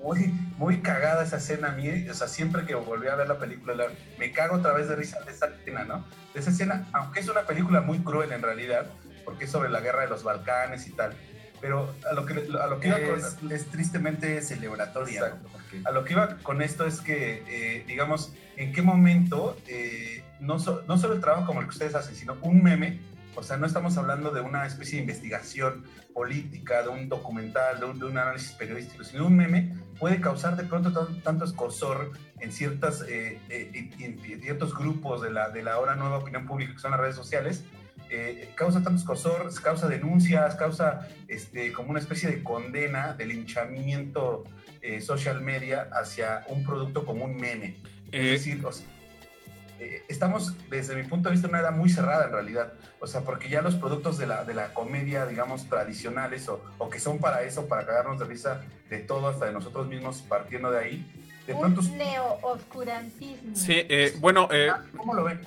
muy, 0.02 0.34
muy 0.58 0.80
cagada 0.80 1.24
esa 1.24 1.36
escena 1.36 1.68
a 1.68 1.72
mí, 1.72 2.08
o 2.08 2.14
sea, 2.14 2.28
siempre 2.28 2.64
que 2.64 2.74
volví 2.74 3.08
a 3.08 3.14
ver 3.14 3.28
la 3.28 3.38
película, 3.38 3.86
me 4.18 4.32
cago 4.32 4.56
otra 4.56 4.72
vez 4.72 4.88
de 4.88 4.96
risa 4.96 5.20
de 5.20 5.32
esa 5.32 5.46
escena, 5.46 5.84
¿no? 5.84 6.04
De 6.34 6.40
esa 6.40 6.50
escena, 6.50 6.86
aunque 6.92 7.20
es 7.20 7.28
una 7.28 7.42
película 7.42 7.80
muy 7.80 7.98
cruel 8.00 8.32
en 8.32 8.42
realidad, 8.42 8.86
porque 9.24 9.44
es 9.44 9.50
sobre 9.50 9.70
la 9.70 9.80
guerra 9.80 10.02
de 10.02 10.08
los 10.08 10.22
Balcanes 10.22 10.86
y 10.86 10.92
tal, 10.92 11.14
pero 11.60 11.94
a 12.08 12.14
lo 12.14 12.24
que, 12.24 12.48
a 12.60 12.66
lo 12.66 12.80
que 12.80 12.88
iba 12.88 12.98
es, 12.98 13.34
con, 13.34 13.52
es 13.52 13.66
tristemente 13.66 14.40
celebratoria. 14.42 15.38
A 15.84 15.90
lo 15.90 16.04
que 16.04 16.14
iba 16.14 16.36
con 16.38 16.62
esto 16.62 16.86
es 16.86 17.00
que, 17.00 17.44
eh, 17.46 17.84
digamos, 17.86 18.32
en 18.56 18.72
qué 18.72 18.82
momento 18.82 19.56
eh, 19.66 20.24
no, 20.40 20.56
no 20.56 20.98
solo 20.98 21.14
el 21.14 21.20
trabajo 21.20 21.46
como 21.46 21.60
el 21.60 21.66
que 21.66 21.72
ustedes 21.72 21.94
hacen, 21.94 22.14
sino 22.14 22.36
un 22.42 22.62
meme, 22.62 23.00
o 23.36 23.42
sea, 23.42 23.56
no 23.56 23.66
estamos 23.66 23.96
hablando 23.96 24.30
de 24.30 24.40
una 24.40 24.66
especie 24.66 24.96
de 24.96 25.02
investigación 25.02 25.84
política, 26.12 26.82
de 26.82 26.88
un 26.88 27.08
documental, 27.08 27.78
de 27.78 28.04
un, 28.04 28.18
análisis 28.18 28.52
periodístico, 28.52 29.04
sino 29.04 29.26
un 29.26 29.36
meme 29.36 29.74
puede 29.98 30.20
causar 30.20 30.56
de 30.56 30.64
pronto 30.64 30.92
tanto 31.22 31.44
escosor 31.44 32.12
en, 32.40 32.52
ciertas, 32.52 33.02
eh, 33.02 33.38
eh, 33.48 33.90
en, 33.98 34.18
ciertos 34.42 34.74
grupos 34.74 35.22
de 35.22 35.30
la, 35.30 35.50
de 35.50 35.62
la 35.62 35.74
ahora 35.74 35.94
nueva 35.94 36.18
opinión 36.18 36.46
pública, 36.46 36.72
que 36.72 36.80
son 36.80 36.90
las 36.90 37.00
redes 37.00 37.16
sociales, 37.16 37.64
eh, 38.08 38.52
causa 38.56 38.82
tanto 38.82 38.98
escosor, 38.98 39.52
causa 39.62 39.86
denuncias, 39.86 40.56
causa 40.56 41.06
este, 41.28 41.72
como 41.72 41.90
una 41.90 42.00
especie 42.00 42.28
de 42.28 42.42
condena, 42.42 43.14
de 43.14 43.26
linchamiento 43.26 44.44
social 45.00 45.42
media 45.42 45.90
hacia 45.92 46.42
un 46.48 46.64
producto 46.64 47.04
como 47.04 47.26
un 47.26 47.36
meme. 47.36 47.76
es 48.10 48.30
decir, 48.30 48.64
o 48.64 48.72
sea, 48.72 48.86
eh, 49.80 50.04
estamos, 50.08 50.54
desde 50.68 50.94
mi 50.94 51.02
punto 51.02 51.28
de 51.28 51.32
vista, 51.32 51.48
en 51.48 51.54
una 51.54 51.62
edad 51.62 51.72
muy 51.72 51.88
cerrada 51.88 52.26
en 52.26 52.32
realidad. 52.32 52.72
O 53.00 53.06
sea, 53.06 53.22
porque 53.22 53.48
ya 53.48 53.62
los 53.62 53.74
productos 53.74 54.18
de 54.18 54.26
la, 54.26 54.44
de 54.44 54.54
la 54.54 54.74
comedia, 54.74 55.26
digamos, 55.26 55.68
tradicionales 55.68 56.48
o, 56.48 56.62
o 56.78 56.90
que 56.90 57.00
son 57.00 57.18
para 57.18 57.42
eso, 57.42 57.66
para 57.66 57.86
cagarnos 57.86 58.18
de 58.18 58.26
risa 58.26 58.62
de 58.88 58.98
todo, 58.98 59.28
hasta 59.28 59.46
de 59.46 59.52
nosotros 59.52 59.88
mismos, 59.88 60.22
partiendo 60.28 60.70
de 60.70 60.78
ahí, 60.78 61.06
de 61.46 61.54
Un 61.54 61.60
pronto... 61.60 61.82
neo-oscurantismo. 61.82 63.56
Sí, 63.56 63.74
eh, 63.88 64.12
bueno... 64.20 64.48
Eh, 64.52 64.68
ah, 64.70 64.82
¿Cómo 64.96 65.14
lo 65.14 65.24
ven? 65.24 65.40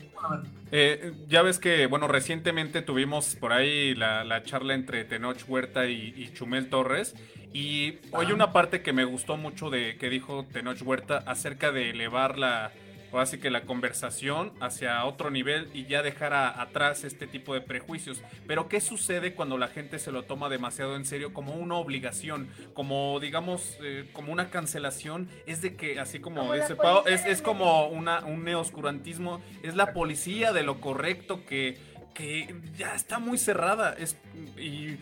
Eh, 0.71 1.13
ya 1.27 1.41
ves 1.41 1.59
que, 1.59 1.85
bueno, 1.85 2.07
recientemente 2.07 2.81
tuvimos 2.81 3.35
por 3.35 3.51
ahí 3.53 3.93
la, 3.93 4.23
la 4.23 4.41
charla 4.43 4.73
entre 4.73 5.03
Tenoch 5.03 5.37
Huerta 5.47 5.85
y, 5.85 6.13
y 6.15 6.33
Chumel 6.33 6.69
Torres. 6.69 7.13
Y 7.51 7.99
hoy 8.11 8.31
una 8.31 8.51
parte 8.53 8.81
que 8.81 8.93
me 8.93 9.03
gustó 9.03 9.37
mucho 9.37 9.69
de 9.69 9.97
que 9.97 10.09
dijo 10.09 10.45
Tenoch 10.51 10.81
Huerta 10.81 11.17
acerca 11.27 11.71
de 11.71 11.91
elevar 11.91 12.39
la, 12.39 12.71
así 13.19 13.37
que 13.39 13.49
la 13.49 13.61
conversación 13.61 14.51
hacia 14.59 15.03
otro 15.05 15.29
nivel 15.29 15.69
y 15.73 15.85
ya 15.85 16.01
dejar 16.01 16.33
atrás 16.33 17.03
este 17.03 17.27
tipo 17.27 17.53
de 17.53 17.61
prejuicios. 17.61 18.21
Pero 18.47 18.67
¿qué 18.67 18.81
sucede 18.81 19.33
cuando 19.33 19.57
la 19.57 19.67
gente 19.67 19.99
se 19.99 20.11
lo 20.11 20.23
toma 20.23 20.49
demasiado 20.49 20.95
en 20.95 21.05
serio 21.05 21.33
como 21.33 21.53
una 21.53 21.75
obligación, 21.75 22.49
como 22.73 23.19
digamos, 23.19 23.77
eh, 23.81 24.09
como 24.13 24.31
una 24.31 24.49
cancelación? 24.49 25.29
Es 25.45 25.61
de 25.61 25.75
que, 25.75 25.99
así 25.99 26.19
como, 26.19 26.53
dice 26.53 26.75
Pau, 26.75 27.03
es, 27.05 27.25
es, 27.25 27.41
como 27.41 27.87
una, 27.87 28.25
un 28.25 28.43
neoscurantismo, 28.43 29.41
es 29.61 29.75
la 29.75 29.93
policía 29.93 30.53
de 30.53 30.63
lo 30.63 30.81
correcto 30.81 31.45
que 31.45 31.93
que 32.13 32.55
ya 32.77 32.93
está 32.93 33.19
muy 33.19 33.37
cerrada. 33.37 33.95
Es, 33.97 34.17
y 34.57 34.97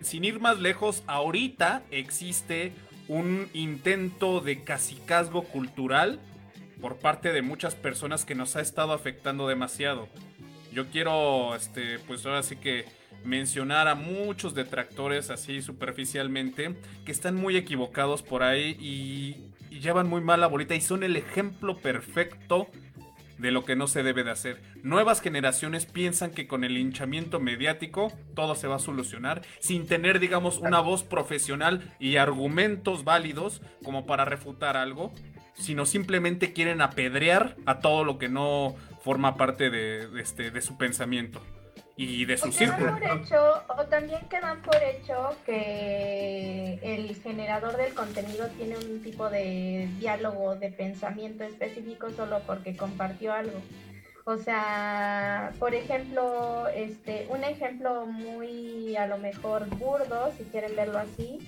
sin 0.00 0.24
ir 0.24 0.40
más 0.40 0.58
lejos, 0.58 1.02
ahorita 1.06 1.82
existe 1.90 2.72
un 3.06 3.48
intento 3.54 4.40
de 4.40 4.64
casicazgo 4.64 5.44
cultural 5.44 6.20
por 6.80 6.98
parte 6.98 7.32
de 7.32 7.42
muchas 7.42 7.74
personas 7.74 8.24
que 8.24 8.34
nos 8.34 8.56
ha 8.56 8.60
estado 8.60 8.92
afectando 8.92 9.48
demasiado. 9.48 10.08
Yo 10.72 10.86
quiero, 10.90 11.54
este, 11.54 11.98
pues 12.00 12.24
ahora 12.26 12.42
sí 12.42 12.56
que 12.56 12.84
mencionar 13.24 13.88
a 13.88 13.94
muchos 13.94 14.54
detractores 14.54 15.30
así 15.30 15.60
superficialmente 15.60 16.76
que 17.04 17.12
están 17.12 17.34
muy 17.34 17.56
equivocados 17.56 18.22
por 18.22 18.42
ahí 18.42 18.76
y, 18.78 19.74
y 19.74 19.80
llevan 19.80 20.08
muy 20.08 20.20
mal 20.20 20.40
la 20.40 20.46
bolita 20.46 20.74
y 20.74 20.80
son 20.80 21.02
el 21.02 21.16
ejemplo 21.16 21.76
perfecto 21.76 22.68
de 23.38 23.52
lo 23.52 23.64
que 23.64 23.76
no 23.76 23.86
se 23.86 24.02
debe 24.02 24.24
de 24.24 24.32
hacer. 24.32 24.60
Nuevas 24.82 25.20
generaciones 25.20 25.86
piensan 25.86 26.32
que 26.32 26.46
con 26.46 26.64
el 26.64 26.76
hinchamiento 26.76 27.40
mediático 27.40 28.12
todo 28.34 28.54
se 28.54 28.66
va 28.66 28.76
a 28.76 28.80
solucionar 28.80 29.42
sin 29.60 29.86
tener, 29.86 30.18
digamos, 30.18 30.58
una 30.58 30.80
voz 30.80 31.04
profesional 31.04 31.94
y 31.98 32.16
argumentos 32.16 33.04
válidos 33.04 33.62
como 33.84 34.06
para 34.06 34.24
refutar 34.24 34.76
algo 34.76 35.12
sino 35.58 35.86
simplemente 35.86 36.52
quieren 36.52 36.80
apedrear 36.80 37.56
a 37.66 37.80
todo 37.80 38.04
lo 38.04 38.18
que 38.18 38.28
no 38.28 38.76
forma 39.02 39.36
parte 39.36 39.70
de, 39.70 40.08
este, 40.20 40.50
de 40.50 40.60
su 40.60 40.76
pensamiento 40.76 41.40
y 41.96 42.26
de 42.26 42.36
su 42.36 42.52
círculo. 42.52 42.92
Por 42.92 43.02
hecho, 43.02 43.62
o 43.68 43.84
también 43.86 44.20
quedan 44.28 44.62
por 44.62 44.76
hecho 44.76 45.36
que 45.44 46.78
el 46.82 47.16
generador 47.16 47.76
del 47.76 47.92
contenido 47.92 48.46
tiene 48.56 48.76
un 48.76 49.02
tipo 49.02 49.28
de 49.28 49.88
diálogo, 49.98 50.54
de 50.54 50.70
pensamiento 50.70 51.42
específico 51.42 52.10
solo 52.10 52.40
porque 52.46 52.76
compartió 52.76 53.32
algo. 53.32 53.60
O 54.24 54.36
sea, 54.36 55.52
por 55.58 55.74
ejemplo, 55.74 56.68
este, 56.68 57.26
un 57.30 57.42
ejemplo 57.42 58.06
muy 58.06 58.94
a 58.94 59.06
lo 59.06 59.18
mejor 59.18 59.66
burdo, 59.70 60.30
si 60.36 60.44
quieren 60.44 60.76
verlo 60.76 60.98
así, 60.98 61.38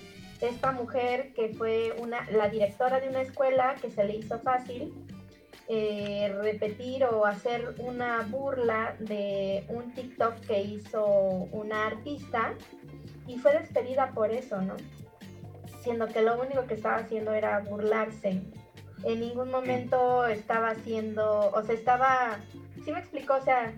esta 0.41 0.71
mujer 0.71 1.33
que 1.33 1.53
fue 1.53 1.93
una, 1.99 2.29
la 2.31 2.49
directora 2.49 2.99
de 2.99 3.09
una 3.09 3.21
escuela 3.21 3.75
que 3.81 3.91
se 3.91 4.03
le 4.03 4.15
hizo 4.15 4.39
fácil 4.39 4.93
eh, 5.73 6.35
repetir 6.41 7.05
o 7.05 7.25
hacer 7.25 7.75
una 7.77 8.23
burla 8.23 8.95
de 8.99 9.63
un 9.69 9.93
TikTok 9.93 10.41
que 10.41 10.61
hizo 10.61 11.05
una 11.05 11.87
artista 11.87 12.55
y 13.25 13.37
fue 13.37 13.57
despedida 13.57 14.11
por 14.11 14.31
eso, 14.31 14.61
¿no? 14.61 14.75
Siendo 15.81 16.07
que 16.07 16.23
lo 16.23 16.41
único 16.41 16.65
que 16.65 16.73
estaba 16.73 16.97
haciendo 16.97 17.33
era 17.33 17.59
burlarse. 17.59 18.41
En 19.05 19.19
ningún 19.21 19.49
momento 19.49 20.25
estaba 20.25 20.71
haciendo, 20.71 21.51
o 21.51 21.63
sea, 21.63 21.73
estaba, 21.73 22.39
¿sí 22.83 22.91
me 22.91 22.99
explicó? 22.99 23.35
O 23.35 23.41
sea... 23.41 23.73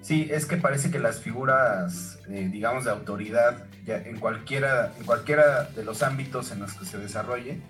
Sí, 0.00 0.28
es 0.32 0.46
que 0.46 0.56
parece 0.56 0.90
que 0.90 0.98
las 0.98 1.20
figuras, 1.20 2.18
eh, 2.28 2.48
digamos, 2.50 2.86
de 2.86 2.90
autoridad, 2.90 3.66
ya 3.90 4.08
en, 4.08 4.18
cualquiera, 4.18 4.92
en 4.98 5.04
cualquiera 5.04 5.64
de 5.64 5.84
los 5.84 6.02
ámbitos 6.02 6.52
en 6.52 6.60
los 6.60 6.74
que 6.74 6.84
se 6.84 6.98
desarrolle, 6.98 7.60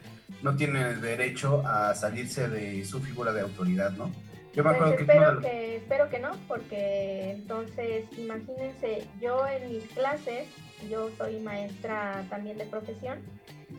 no 0.42 0.56
tiene 0.56 0.90
el 0.90 1.00
derecho 1.00 1.66
a 1.66 1.94
salirse 1.94 2.48
de 2.48 2.84
su 2.84 3.00
figura 3.00 3.32
de 3.32 3.40
autoridad, 3.40 3.92
¿no? 3.92 4.10
Yo 4.54 4.64
me 4.64 4.70
pues 4.70 4.82
acuerdo 4.82 4.98
espero 4.98 5.40
que, 5.40 5.76
espero 5.76 6.10
que 6.10 6.18
no, 6.18 6.30
porque 6.48 7.32
entonces 7.32 8.04
imagínense, 8.18 9.06
yo 9.20 9.46
en 9.46 9.70
mis 9.70 9.84
clases, 9.84 10.48
yo 10.90 11.10
soy 11.16 11.38
maestra 11.40 12.24
también 12.28 12.58
de 12.58 12.64
profesión 12.64 13.18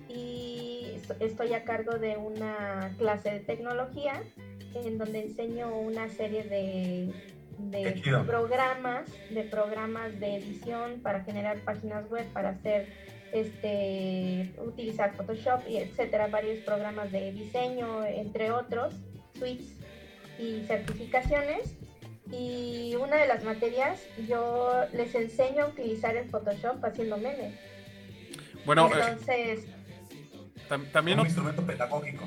y 0.08 0.98
estoy 1.20 1.54
a 1.54 1.64
cargo 1.64 1.98
de 1.98 2.16
una 2.18 2.92
clase 2.98 3.32
de 3.32 3.40
tecnología 3.42 4.24
en 4.76 4.98
donde 4.98 5.26
enseño 5.26 5.76
una 5.76 6.08
serie 6.10 6.44
de, 6.44 7.12
de 7.70 8.24
programas, 8.26 9.10
de 9.30 9.44
programas 9.44 10.20
de 10.20 10.38
edición 10.38 11.02
para 11.02 11.24
generar 11.24 11.60
páginas 11.60 12.10
web, 12.10 12.26
para 12.34 12.50
hacer 12.50 12.88
este, 13.32 14.54
utilizar 14.60 15.16
Photoshop 15.16 15.62
y 15.68 15.78
etcétera, 15.78 16.28
varios 16.28 16.60
programas 16.60 17.12
de 17.12 17.32
diseño, 17.32 18.04
entre 18.06 18.52
otros, 18.52 18.94
suites 19.38 19.78
y 20.40 20.62
certificaciones. 20.68 21.78
Y 22.32 22.96
una 22.96 23.18
de 23.18 23.28
las 23.28 23.44
materias 23.44 24.02
yo 24.28 24.86
les 24.94 25.14
enseño 25.16 25.66
a 25.66 25.68
utilizar 25.68 26.16
el 26.16 26.30
Photoshop 26.30 26.84
haciendo 26.84 27.18
memes. 27.18 27.54
Bueno, 28.66 28.88
eh, 28.88 28.92
entonces 28.96 29.68
también 30.94 31.20
un 31.20 31.26
instrumento 31.26 31.62
pedagógico. 31.66 32.24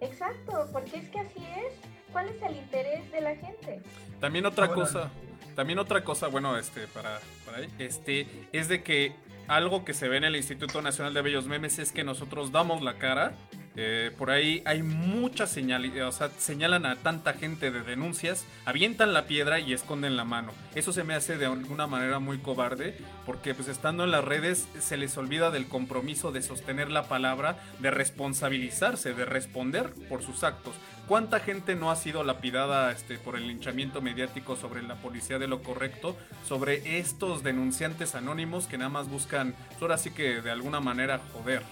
Exacto, 0.00 0.68
porque 0.72 0.98
es 0.98 1.08
que 1.08 1.20
así 1.20 1.38
es. 1.38 1.95
¿Cuál 2.16 2.30
es 2.30 2.40
el 2.40 2.56
interés 2.56 3.12
de 3.12 3.20
la 3.20 3.36
gente? 3.36 3.82
También 4.20 4.46
otra 4.46 4.68
cosa, 4.68 5.10
también 5.54 5.78
otra 5.78 6.02
cosa, 6.02 6.28
bueno, 6.28 6.56
este, 6.56 6.86
para, 6.86 7.20
para 7.44 7.58
este, 7.78 8.26
es 8.52 8.68
de 8.68 8.82
que 8.82 9.12
algo 9.48 9.84
que 9.84 9.92
se 9.92 10.08
ve 10.08 10.16
en 10.16 10.24
el 10.24 10.34
Instituto 10.34 10.80
Nacional 10.80 11.12
de 11.12 11.20
Bellos 11.20 11.44
Memes 11.44 11.78
es 11.78 11.92
que 11.92 12.04
nosotros 12.04 12.52
damos 12.52 12.80
la 12.80 12.94
cara. 12.94 13.34
Eh, 13.78 14.10
por 14.16 14.30
ahí 14.30 14.62
hay 14.64 14.82
muchas 14.82 15.50
señales, 15.50 16.00
o 16.00 16.12
sea, 16.12 16.30
señalan 16.38 16.86
a 16.86 16.96
tanta 16.96 17.34
gente 17.34 17.70
de 17.70 17.82
denuncias, 17.82 18.46
avientan 18.64 19.12
la 19.12 19.26
piedra 19.26 19.60
y 19.60 19.74
esconden 19.74 20.16
la 20.16 20.24
mano. 20.24 20.52
Eso 20.74 20.92
se 20.92 21.04
me 21.04 21.14
hace 21.14 21.36
de 21.36 21.44
alguna 21.44 21.86
manera 21.86 22.18
muy 22.18 22.38
cobarde, 22.38 22.96
porque 23.26 23.54
pues 23.54 23.68
estando 23.68 24.04
en 24.04 24.12
las 24.12 24.24
redes 24.24 24.66
se 24.78 24.96
les 24.96 25.16
olvida 25.18 25.50
del 25.50 25.68
compromiso 25.68 26.32
de 26.32 26.40
sostener 26.40 26.90
la 26.90 27.04
palabra, 27.04 27.58
de 27.78 27.90
responsabilizarse, 27.90 29.12
de 29.12 29.26
responder 29.26 29.92
por 30.08 30.22
sus 30.22 30.42
actos. 30.42 30.74
¿Cuánta 31.06 31.38
gente 31.38 31.76
no 31.76 31.90
ha 31.90 31.96
sido 31.96 32.24
lapidada 32.24 32.90
este, 32.90 33.18
por 33.18 33.36
el 33.36 33.46
linchamiento 33.46 34.00
mediático 34.00 34.56
sobre 34.56 34.82
la 34.82 34.96
policía 34.96 35.38
de 35.38 35.46
lo 35.46 35.62
correcto? 35.62 36.16
Sobre 36.44 36.98
estos 36.98 37.44
denunciantes 37.44 38.14
anónimos 38.14 38.66
que 38.66 38.78
nada 38.78 38.90
más 38.90 39.08
buscan, 39.08 39.54
ahora 39.80 39.98
sí 39.98 40.10
que 40.10 40.40
de 40.40 40.50
alguna 40.50 40.80
manera 40.80 41.20
joder 41.32 41.62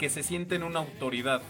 que 0.00 0.08
se 0.08 0.22
sienten 0.22 0.62
una 0.62 0.78
autoridad. 0.80 1.42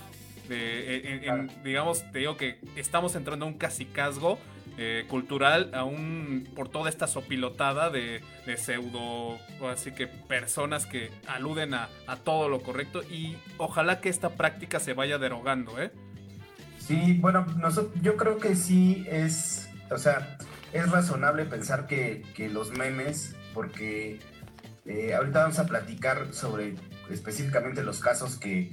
De, 0.49 1.49
digamos, 1.63 2.03
te 2.11 2.19
digo 2.19 2.37
que 2.37 2.59
estamos 2.75 3.15
entrando 3.15 3.45
a 3.45 3.49
un 3.49 3.55
casicazgo 3.55 4.41
eh, 4.77 5.05
cultural 5.09 5.71
aún 5.73 6.49
por 6.57 6.69
toda 6.69 6.89
esta 6.89 7.07
sopilotada 7.07 7.91
de, 7.91 8.21
de, 8.47 8.57
pseudo, 8.57 9.39
así 9.71 9.93
que 9.93 10.09
personas 10.09 10.87
que 10.87 11.13
aluden 11.29 11.75
a, 11.75 11.89
a 12.09 12.17
todo 12.17 12.49
lo 12.49 12.61
correcto 12.63 13.05
y 13.05 13.37
ojalá 13.59 14.01
que 14.01 14.09
esta 14.09 14.31
práctica 14.31 14.81
se 14.81 14.93
vaya 14.93 15.19
derogando, 15.19 15.81
¿eh? 15.81 15.93
Sí, 16.79 17.19
bueno, 17.21 17.47
yo 18.03 18.17
creo 18.17 18.39
que 18.39 18.57
sí 18.57 19.07
es, 19.09 19.71
o 19.93 19.99
sea, 19.99 20.37
es 20.73 20.91
razonable 20.91 21.45
pensar 21.45 21.87
que, 21.87 22.25
los 22.53 22.73
memes, 22.73 23.37
porque 23.55 24.19
eh, 24.87 25.15
ahorita 25.15 25.43
vamos 25.43 25.61
a 25.61 25.67
platicar 25.67 26.33
sobre 26.33 26.75
específicamente 27.11 27.83
los 27.83 28.01
casos 28.01 28.37
que, 28.37 28.71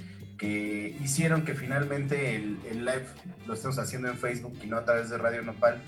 hicieron 1.03 1.43
que 1.43 1.55
finalmente 1.55 2.35
el, 2.35 2.85
live 2.85 3.05
lo 3.47 3.55
estemos 3.55 3.79
haciendo 3.79 4.07
en 4.07 4.17
Facebook 4.17 4.55
y 4.63 4.67
no 4.67 4.77
a 4.77 4.85
través 4.85 5.09
de 5.09 5.17
Radio 5.17 5.41
Nopal. 5.41 5.81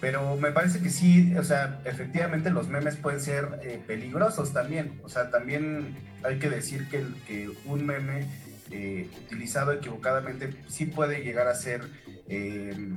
Pero 0.00 0.36
me 0.36 0.50
parece 0.50 0.80
que 0.80 0.90
sí, 0.90 1.34
o 1.36 1.44
sea, 1.44 1.80
efectivamente 1.84 2.50
los 2.50 2.68
memes 2.68 2.96
pueden 2.96 3.20
ser 3.20 3.60
eh, 3.62 3.80
peligrosos 3.86 4.52
también. 4.52 5.00
O 5.04 5.08
sea, 5.08 5.30
también 5.30 5.96
hay 6.24 6.38
que 6.38 6.50
decir 6.50 6.88
que, 6.88 7.04
que 7.26 7.50
un 7.64 7.86
meme 7.86 8.26
eh, 8.74 9.06
utilizado 9.26 9.72
equivocadamente 9.72 10.50
sí 10.66 10.86
puede 10.86 11.22
llegar 11.22 11.46
a 11.46 11.54
ser 11.54 11.82
eh, 12.26 12.96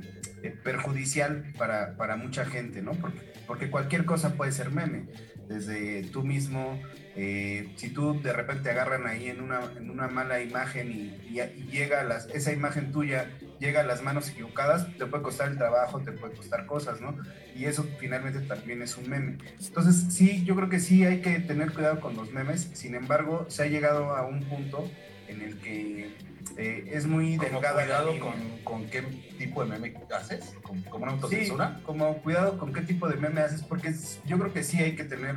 perjudicial 0.64 1.52
para, 1.58 1.96
para, 1.98 2.16
mucha 2.16 2.46
gente, 2.46 2.80
¿no? 2.80 2.92
Porque, 2.92 3.20
porque, 3.46 3.70
cualquier 3.70 4.06
cosa 4.06 4.34
puede 4.34 4.52
ser 4.52 4.70
meme. 4.70 5.04
Desde 5.48 6.04
tú 6.04 6.22
mismo, 6.22 6.80
si 7.16 7.90
tú 7.94 8.20
de 8.20 8.32
repente 8.32 8.70
agarran 8.70 9.06
ahí 9.06 9.28
en 9.28 9.40
una, 9.40 9.60
en 9.76 9.88
una 9.90 10.06
mala 10.06 10.42
imagen 10.42 10.92
y, 10.92 11.40
llega 11.70 12.04
las, 12.04 12.26
esa 12.26 12.52
imagen 12.52 12.92
tuya 12.92 13.30
llega 13.58 13.80
a 13.80 13.84
las 13.84 14.02
manos 14.02 14.28
equivocadas, 14.28 14.86
te 14.96 15.06
puede 15.06 15.22
costar 15.22 15.48
el 15.48 15.58
trabajo, 15.58 16.00
te 16.00 16.12
puede 16.12 16.34
costar 16.34 16.66
cosas, 16.66 17.00
¿no? 17.00 17.16
Y 17.54 17.64
eso 17.64 17.86
finalmente 17.98 18.40
también 18.40 18.82
es 18.82 18.96
un 18.96 19.08
meme. 19.08 19.38
Entonces, 19.64 20.12
sí, 20.14 20.44
yo 20.44 20.54
creo 20.56 20.68
que 20.68 20.80
sí 20.80 21.04
hay 21.04 21.20
que 21.20 21.38
tener 21.40 21.72
cuidado 21.72 22.00
con 22.00 22.16
los 22.16 22.32
memes. 22.32 22.70
Sin 22.74 22.94
embargo, 22.94 23.46
se 23.48 23.62
ha 23.62 23.66
llegado 23.66 24.14
a 24.14 24.26
un 24.26 24.40
punto 24.44 24.90
en 25.28 25.42
el 25.42 25.58
que 25.58 26.14
eh, 26.56 26.90
es 26.92 27.06
muy 27.06 27.36
delgada. 27.36 27.82
cuidado 27.82 28.18
con, 28.20 28.34
con, 28.64 28.90
qué 28.90 29.02
tipo 29.38 29.64
de 29.64 29.70
meme 29.70 29.94
haces? 30.14 30.54
¿Como 30.62 31.04
una 31.04 31.12
autocensura? 31.12 31.74
Sí, 31.76 31.82
como 31.82 32.18
cuidado 32.18 32.58
con 32.58 32.72
qué 32.72 32.82
tipo 32.82 33.08
de 33.08 33.16
meme 33.16 33.40
haces, 33.40 33.62
porque 33.62 33.92
yo 34.26 34.38
creo 34.38 34.52
que 34.52 34.62
sí 34.62 34.78
hay 34.78 34.96
que 34.96 35.04
tener 35.04 35.36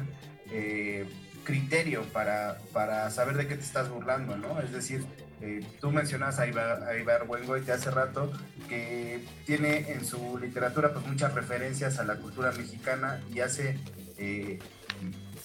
eh, 0.52 1.06
criterio 1.50 2.04
para, 2.14 2.58
para 2.72 3.10
saber 3.10 3.36
de 3.38 3.48
qué 3.48 3.56
te 3.56 3.64
estás 3.64 3.90
burlando, 3.90 4.38
¿no? 4.38 4.62
Es 4.62 4.72
decir, 4.72 5.04
eh, 5.42 5.66
tú 5.82 5.92
mencionas 5.92 6.40
a 6.40 6.48
Ibar, 6.48 6.84
a 6.84 7.74
hace 7.74 7.92
rato, 7.92 8.32
que 8.68 9.24
tiene 9.46 9.92
en 9.92 10.06
su 10.06 10.38
literatura 10.38 10.94
pues 10.94 11.06
muchas 11.08 11.34
referencias 11.34 12.00
a 12.00 12.04
la 12.04 12.16
cultura 12.16 12.52
mexicana 12.52 13.22
y 13.34 13.40
hace 13.40 13.80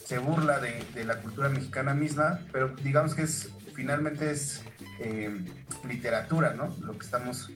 se 0.05 0.19
burla 0.19 0.59
de, 0.59 0.85
de, 0.95 1.05
la 1.05 1.21
cultura 1.21 1.49
mexicana 1.49 1.95
misma, 1.95 2.41
pero 2.53 2.75
digamos 2.83 3.15
que 3.15 3.23
es 3.23 3.49
finalmente 3.75 4.31
es 4.31 4.63
eh, 5.01 5.31
literatura, 5.87 6.55
¿no? 6.55 6.75
Lo 6.81 6.97
que 6.97 7.05
estamos 7.05 7.51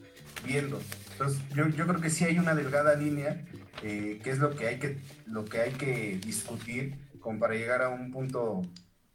viendo. 0.45 0.81
Entonces, 1.11 1.41
yo, 1.55 1.67
yo 1.69 1.87
creo 1.87 2.01
que 2.01 2.09
sí 2.09 2.25
hay 2.25 2.37
una 2.37 2.53
delgada 2.53 2.95
línea, 2.95 3.41
eh, 3.81 4.19
que 4.23 4.29
es 4.29 4.39
lo 4.39 4.55
que, 4.55 4.67
hay 4.67 4.79
que, 4.79 4.97
lo 5.25 5.45
que 5.45 5.61
hay 5.61 5.71
que 5.71 6.19
discutir 6.23 6.95
como 7.29 7.39
para 7.39 7.53
llegar 7.53 7.83
a 7.83 7.89
un 7.89 8.09
punto 8.09 8.63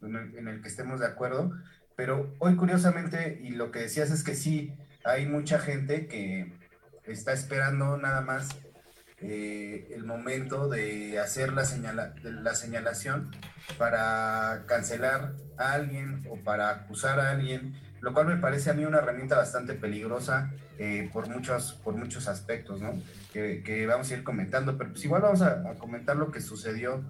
en 0.01 0.47
el, 0.47 0.63
que 0.63 0.69
estemos 0.69 1.01
de 1.01 1.07
acuerdo. 1.07 1.51
Pero 1.97 2.33
hoy, 2.39 2.55
curiosamente, 2.55 3.41
y 3.43 3.51
lo 3.51 3.73
que 3.73 3.81
decías 3.81 4.13
es 4.13 4.23
que 4.23 4.37
sí, 4.37 4.73
hay 5.05 5.27
mucha 5.27 5.59
gente 5.59 6.07
que 6.07 6.53
está 7.07 7.33
esperando 7.33 7.97
nada 7.97 8.21
más 8.21 8.51
eh, 9.19 9.89
el 9.97 10.05
momento 10.05 10.69
de 10.69 11.19
hacer 11.19 11.53
la, 11.53 11.65
señala, 11.65 12.15
la 12.23 12.55
señalación 12.55 13.33
para 13.79 14.63
cancelar 14.67 15.33
a 15.59 15.73
alguien 15.73 16.23
o 16.31 16.37
para 16.37 16.71
acusar 16.71 17.19
a 17.19 17.33
alguien, 17.33 17.75
lo 18.01 18.15
cual 18.15 18.29
me 18.29 18.37
parece 18.37 18.71
a 18.71 18.75
mí 18.75 18.85
una 18.85 18.99
herramienta 18.99 19.37
bastante 19.37 19.75
peligrosa 19.75 20.53
eh, 20.79 21.11
por, 21.13 21.29
muchos, 21.29 21.73
por 21.83 21.97
muchos 21.97 22.29
aspectos, 22.29 22.81
¿no? 22.81 22.93
Que, 23.33 23.87
vamos 23.89 24.09
a 24.13 24.15
ir 24.15 24.23
comentando, 24.23 24.79
pero 24.79 24.91
pues 24.91 25.05
igual 25.05 25.23
vamos 25.23 25.43
a, 25.43 25.65
comentar 25.79 26.17
lo 26.17 26.31
que 26.31 26.41
sucedió 26.41 27.03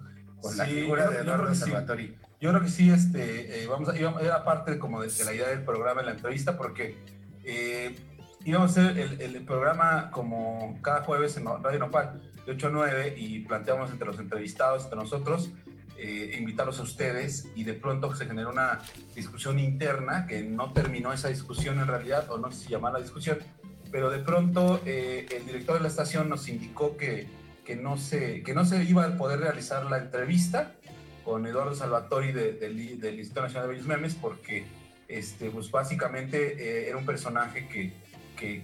con 0.45 0.57
la 0.57 0.65
figura 0.65 1.09
de 1.09 1.17
Eduardo 1.21 1.55
Salvatori. 1.55 2.15
Yo 2.39 2.51
creo 2.51 2.61
que 2.61 2.69
sí, 2.69 2.91
este, 2.91 3.63
eh, 3.63 3.67
vamos 3.67 3.89
a, 3.89 3.95
era 3.95 4.43
parte 4.43 4.77
como 4.77 5.01
de, 5.01 5.09
la 5.25 5.33
idea 5.33 5.49
del 5.49 5.63
programa 5.63 6.01
en 6.01 6.07
la 6.07 6.11
entrevista, 6.13 6.55
porque 6.57 6.97
eh, 7.43 7.95
íbamos 8.43 8.77
a 8.77 8.81
hacer 8.89 9.19
el, 9.19 9.43
programa 9.45 10.11
como 10.11 10.79
cada 10.81 11.01
jueves 11.01 11.37
en 11.37 11.45
Radio 11.45 11.79
Nopal, 11.79 12.21
de 12.45 12.51
8 12.51 12.67
a 12.67 12.69
9, 12.69 13.15
y 13.17 13.39
planteamos 13.39 13.89
entre 13.89 14.07
los 14.07 14.19
entrevistados, 14.19 14.83
entre 14.83 14.99
nosotros, 14.99 15.49
eh, 15.97 16.35
invitarlos 16.37 16.79
a 16.79 16.83
ustedes, 16.83 17.47
y 17.55 17.63
de 17.63 17.73
pronto 17.73 18.13
se 18.13 18.27
generó 18.27 18.51
una 18.51 18.81
discusión 19.15 19.57
interna, 19.57 20.27
que 20.27 20.43
no 20.43 20.71
terminó 20.71 21.13
esa 21.13 21.29
discusión 21.29 21.79
en 21.79 21.87
realidad, 21.87 22.29
o 22.29 22.37
no 22.37 22.51
sé 22.51 22.65
si 22.65 22.69
llamar 22.69 22.93
la 22.93 22.99
discusión, 22.99 23.39
pero 23.91 24.11
de 24.11 24.19
pronto 24.19 24.81
el 24.85 25.45
director 25.45 25.75
de 25.77 25.81
la 25.81 25.87
estación 25.87 26.27
nos 26.27 26.47
indicó 26.49 26.97
que, 26.97 27.27
que, 27.65 27.75
no 27.75 27.97
se, 27.97 28.43
que 28.43 28.53
no 28.53 28.63
se 28.63 28.83
iba 28.83 29.05
a 29.05 29.17
poder 29.17 29.39
realizar 29.39 29.85
la 29.85 29.97
entrevista 29.97 30.75
con 31.23 31.45
Eduardo 31.47 31.73
Salvatori 31.73 32.31
del 32.31 32.79
Instituto 32.79 33.41
Nacional 33.41 33.67
de 33.67 33.73
Bellos 33.73 33.87
Memes, 33.87 34.15
porque 34.15 34.65
este, 35.07 35.49
pues 35.49 35.71
básicamente 35.71 36.53
eh, 36.53 36.89
era 36.89 36.97
un 36.97 37.05
personaje 37.05 37.67
que, 37.67 37.93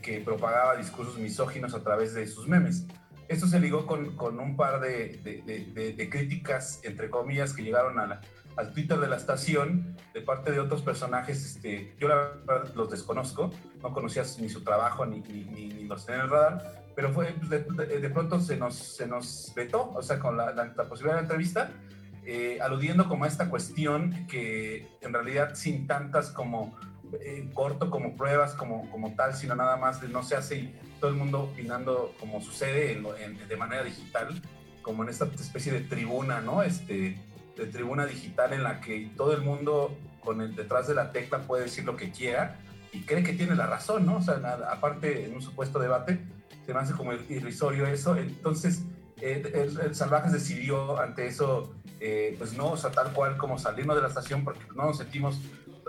que, 0.01 0.21
propagaba 0.23 0.75
discursos 0.75 1.17
misóginos 1.17 1.73
a 1.73 1.81
través 1.81 2.13
de 2.13 2.27
sus 2.27 2.47
memes. 2.47 2.85
Esto 3.27 3.47
se 3.47 3.59
ligó 3.59 3.85
con, 3.85 4.15
con 4.15 4.39
un 4.39 4.55
par 4.55 4.79
de, 4.81 5.19
de, 5.23 5.93
de, 5.93 6.09
críticas, 6.09 6.81
entre 6.83 7.09
comillas, 7.09 7.53
que 7.53 7.63
llegaron 7.63 7.97
a 7.99 8.21
al 8.57 8.73
Twitter 8.73 8.99
de 8.99 9.07
la 9.07 9.15
estación 9.15 9.95
de 10.13 10.21
parte 10.21 10.51
de 10.51 10.59
otros 10.59 10.81
personajes. 10.81 11.43
Este, 11.45 11.95
yo 11.99 12.07
la 12.07 12.15
verdad 12.45 12.73
los 12.75 12.89
desconozco, 12.89 13.51
no 13.81 13.93
conocía 13.93 14.23
ni 14.39 14.49
su 14.49 14.63
trabajo 14.63 15.05
ni, 15.05 15.21
ni, 15.21 15.45
ni, 15.45 15.83
los 15.85 16.05
tenía 16.05 16.21
en 16.21 16.25
el 16.25 16.31
radar, 16.31 16.80
pero 16.95 17.11
fue, 17.11 17.33
de, 17.49 18.09
pronto 18.09 18.39
se 18.39 18.57
nos, 18.57 18.75
se 18.75 19.07
nos 19.07 19.51
vetó, 19.55 19.91
o 19.91 20.01
sea, 20.01 20.19
con 20.19 20.37
la, 20.37 20.51
la, 20.53 20.65
la 20.65 20.83
posibilidad 20.85 21.15
de 21.15 21.21
la 21.21 21.27
entrevista 21.27 21.71
eh, 22.23 22.59
aludiendo 22.61 23.07
como 23.07 23.25
a 23.25 23.27
esta 23.27 23.49
cuestión 23.49 24.27
que 24.27 24.87
en 25.01 25.11
realidad 25.11 25.55
sin 25.55 25.87
tantas 25.87 26.29
como 26.29 26.77
eh, 27.19 27.49
corto 27.51 27.89
como 27.89 28.15
pruebas 28.15 28.53
como, 28.53 28.89
como 28.91 29.15
tal, 29.15 29.33
sino 29.33 29.55
nada 29.55 29.75
más 29.77 30.03
no 30.03 30.21
se 30.21 30.35
hace 30.35 30.55
y 30.57 30.75
todo 30.99 31.09
el 31.09 31.17
mundo 31.17 31.41
opinando 31.41 32.13
como 32.19 32.39
sucede 32.39 33.01
de 33.49 33.57
manera 33.57 33.83
digital, 33.83 34.39
como 34.83 35.01
en 35.01 35.09
esta 35.09 35.25
especie 35.25 35.71
de 35.71 35.81
tribuna, 35.81 36.41
¿no? 36.41 36.61
Este, 36.61 37.17
de 37.57 37.65
tribuna 37.65 38.05
digital 38.05 38.53
en 38.53 38.63
la 38.63 38.81
que 38.81 39.09
todo 39.17 39.33
el 39.33 39.41
mundo 39.41 39.97
con 40.23 40.41
el 40.41 40.55
detrás 40.55 40.87
de 40.87 40.93
la 40.93 41.11
tecla 41.11 41.39
puede 41.39 41.63
decir 41.63 41.85
lo 41.85 41.97
que 41.97 42.11
quiera 42.11 42.59
y 42.93 43.01
cree 43.01 43.23
que 43.23 43.33
tiene 43.33 43.55
la 43.55 43.65
razón, 43.65 44.05
¿no? 44.05 44.17
O 44.17 44.21
sea, 44.21 44.35
aparte 44.69 45.25
en 45.25 45.33
un 45.33 45.41
supuesto 45.41 45.79
debate, 45.79 46.19
se 46.71 46.73
me 46.73 46.79
hace 46.79 46.93
como 46.93 47.13
irrisorio 47.13 47.85
eso. 47.85 48.15
Entonces, 48.15 48.83
eh, 49.21 49.43
el, 49.53 49.93
Salvajes 49.93 50.31
decidió 50.31 50.99
ante 50.99 51.27
eso, 51.27 51.75
eh, 51.99 52.35
pues 52.37 52.53
no, 52.53 52.71
o 52.71 52.77
sea, 52.77 52.91
tal 52.91 53.11
cual 53.13 53.37
como 53.37 53.59
salirnos 53.59 53.97
de 53.97 54.01
la 54.01 54.07
estación 54.07 54.43
porque 54.43 54.61
no 54.75 54.85
nos 54.85 54.97
sentimos 54.97 55.41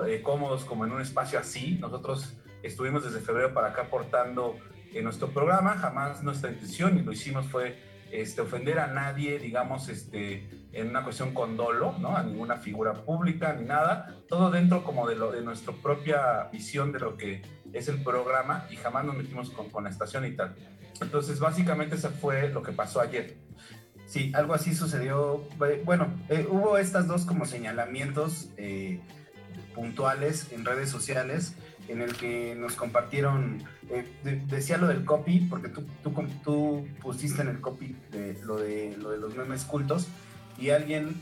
eh, 0.07 0.21
cómodos 0.23 0.64
como 0.64 0.85
en 0.85 0.92
un 0.92 1.01
espacio 1.01 1.38
así. 1.38 1.79
Nosotros 1.81 2.37
estuvimos 2.62 3.05
desde 3.05 3.21
febrero 3.21 3.55
para 3.55 3.68
acá 3.68 3.83
aportando 3.83 4.57
en 4.92 5.05
nuestro 5.05 5.29
programa, 5.29 5.77
jamás 5.77 6.23
nuestra 6.23 6.51
intención 6.51 6.99
y 6.99 7.03
lo 7.03 7.12
hicimos 7.12 7.47
fue 7.47 7.79
este, 8.11 8.42
ofender 8.42 8.79
a 8.79 8.88
nadie, 8.88 9.38
digamos, 9.38 9.88
este, 9.88 10.49
en 10.73 10.90
una 10.90 11.05
cuestión 11.05 11.33
con 11.33 11.57
dolo, 11.57 11.95
¿no? 11.99 12.16
A 12.16 12.23
ninguna 12.23 12.57
figura 12.57 12.92
pública 12.92 13.55
ni 13.55 13.64
nada, 13.64 14.16
todo 14.29 14.51
dentro 14.51 14.83
como 14.85 15.09
de, 15.09 15.14
lo, 15.14 15.31
de 15.31 15.42
nuestra 15.42 15.73
propia 15.75 16.49
visión 16.53 16.92
de 16.92 16.99
lo 16.99 17.16
que 17.16 17.42
es 17.73 17.89
el 17.89 18.03
programa 18.03 18.67
y 18.71 18.77
jamás 18.77 19.05
nos 19.05 19.17
metimos 19.17 19.51
con, 19.51 19.71
con 19.71 19.85
la 19.85 19.91
estación 19.91 20.25
y 20.27 20.33
tal. 20.33 20.55
Entonces, 21.01 21.41
básicamente 21.41 21.97
eso 21.97 22.11
fue 22.11 22.49
lo 22.51 22.63
que 22.63 22.73
pasó 22.73 23.01
ayer. 23.01 23.37
Sí, 24.07 24.31
algo 24.35 24.55
así 24.55 24.75
sucedió. 24.75 25.49
Bueno, 25.85 26.13
eh, 26.29 26.47
hubo 26.51 26.77
estas 26.77 27.07
dos 27.07 27.25
como 27.25 27.47
señalamientos 27.47 28.51
eh, 28.57 29.01
puntuales 29.75 30.53
en 30.53 30.65
redes 30.65 30.91
sociales 30.91 31.55
en 31.89 32.03
el 32.03 32.17
que 32.17 32.55
nos 32.55 32.75
compartieron, 32.75 33.65
eh, 33.91 34.05
decía 34.47 34.77
lo 34.77 34.87
del 34.87 35.05
copy, 35.05 35.41
porque 35.49 35.69
tú, 35.69 35.85
tú, 36.03 36.13
tú, 36.45 36.89
pusiste 37.01 37.43
en 37.43 37.49
el 37.49 37.61
copy 37.61 37.97
de, 38.11 38.39
lo, 38.45 38.59
de, 38.59 38.97
lo 38.99 39.11
de 39.11 39.19
los 39.19 39.35
memes 39.35 39.65
cultos 39.65 40.09
y 40.59 40.71
alguien, 40.71 41.15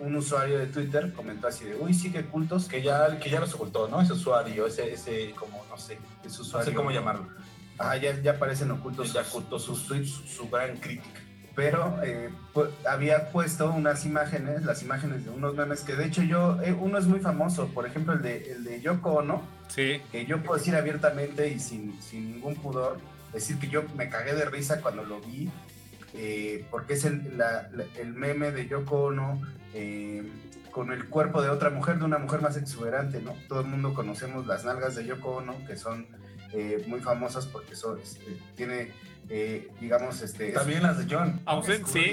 un 0.00 0.14
usuario 0.16 0.58
de 0.58 0.66
Twitter 0.66 1.12
comentó 1.14 1.48
así 1.48 1.64
de, 1.64 1.76
uy, 1.76 1.94
sí 1.94 2.12
que 2.12 2.24
cultos. 2.24 2.68
Que 2.68 2.82
ya, 2.82 3.18
que 3.18 3.30
ya 3.30 3.40
los 3.40 3.54
ocultó, 3.54 3.88
¿no? 3.88 4.00
Ese 4.00 4.12
usuario, 4.12 4.66
ese, 4.66 4.92
ese 4.92 5.32
como, 5.32 5.64
no 5.70 5.78
sé, 5.78 5.98
ese 6.24 6.42
usuario. 6.42 6.66
No 6.66 6.70
sé 6.70 6.76
cómo 6.76 6.90
llamarlo 6.90 7.26
Ah, 7.78 7.96
ya, 7.96 8.20
ya 8.20 8.32
aparecen 8.32 8.70
ocultos, 8.70 9.12
ya 9.12 9.22
ocultos 9.22 9.64
sus 9.64 9.86
tweets, 9.86 10.10
su, 10.10 10.48
gran 10.48 10.76
crítica. 10.76 11.20
Pero 11.56 12.00
eh, 12.02 12.30
había 12.88 13.30
puesto 13.30 13.70
unas 13.72 14.04
imágenes, 14.04 14.64
las 14.64 14.82
imágenes 14.82 15.24
de 15.24 15.30
unos 15.30 15.54
memes 15.54 15.80
que 15.82 15.94
de 15.94 16.06
hecho 16.06 16.22
yo, 16.22 16.60
eh, 16.62 16.72
uno 16.72 16.98
es 16.98 17.06
muy 17.06 17.20
famoso, 17.20 17.68
por 17.68 17.86
ejemplo 17.86 18.12
el 18.12 18.22
de, 18.22 18.52
el 18.52 18.64
de 18.64 18.80
Yoko 18.80 19.14
Ono, 19.14 19.42
sí. 19.68 20.00
que 20.10 20.26
yo 20.26 20.42
puedo 20.42 20.58
decir 20.58 20.74
abiertamente 20.74 21.48
y 21.48 21.60
sin, 21.60 22.00
sin 22.02 22.32
ningún 22.32 22.56
pudor, 22.56 22.98
decir 23.32 23.58
que 23.58 23.68
yo 23.68 23.84
me 23.96 24.08
cagué 24.08 24.34
de 24.34 24.46
risa 24.46 24.80
cuando 24.80 25.04
lo 25.04 25.20
vi, 25.20 25.48
eh, 26.14 26.64
porque 26.70 26.94
es 26.94 27.04
el, 27.04 27.40
el, 27.98 28.12
meme 28.14 28.50
de 28.52 28.66
Yoko 28.68 29.04
Ono 29.04 29.40
con 30.70 30.92
el 30.92 31.08
cuerpo 31.08 31.42
de 31.42 31.50
otra 31.50 31.70
mujer, 31.70 31.98
de 31.98 32.04
una 32.04 32.18
mujer 32.18 32.40
más 32.40 32.56
exuberante, 32.56 33.20
¿no? 33.20 33.34
Todo 33.48 33.60
el 33.60 33.66
mundo 33.66 33.94
conocemos 33.94 34.46
las 34.46 34.64
nalgas 34.64 34.96
de 34.96 35.04
Yoko 35.04 35.36
Ono, 35.36 35.54
que 35.66 35.76
son 35.76 36.06
eh, 36.56 36.84
muy 36.86 37.00
famosas 37.00 37.46
porque 37.46 37.74
son, 37.74 37.98
este, 37.98 38.38
tiene, 38.54 38.92
eh, 39.28 39.68
digamos, 39.80 40.22
este... 40.22 40.52
También 40.52 40.84
las 40.84 40.98
de 40.98 41.12
John. 41.12 41.40
Aunque 41.46 41.82
sí. 41.84 42.12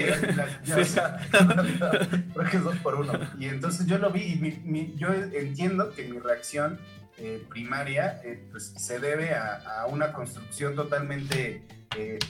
Creo 2.34 2.50
que 2.50 2.56
es 2.56 2.64
dos 2.64 2.76
por 2.78 2.96
uno. 2.96 3.12
Y 3.38 3.46
entonces 3.46 3.86
yo 3.86 3.98
lo 3.98 4.10
vi 4.10 4.22
y 4.22 4.94
yo 4.96 5.14
entiendo 5.14 5.92
que 5.92 6.08
mi 6.08 6.18
reacción 6.18 6.80
eh, 7.18 7.46
primaria 7.48 8.20
pues, 8.50 8.74
se 8.76 8.98
debe 8.98 9.32
a, 9.32 9.86
una 9.88 10.12
construcción 10.12 10.74
totalmente 10.74 11.62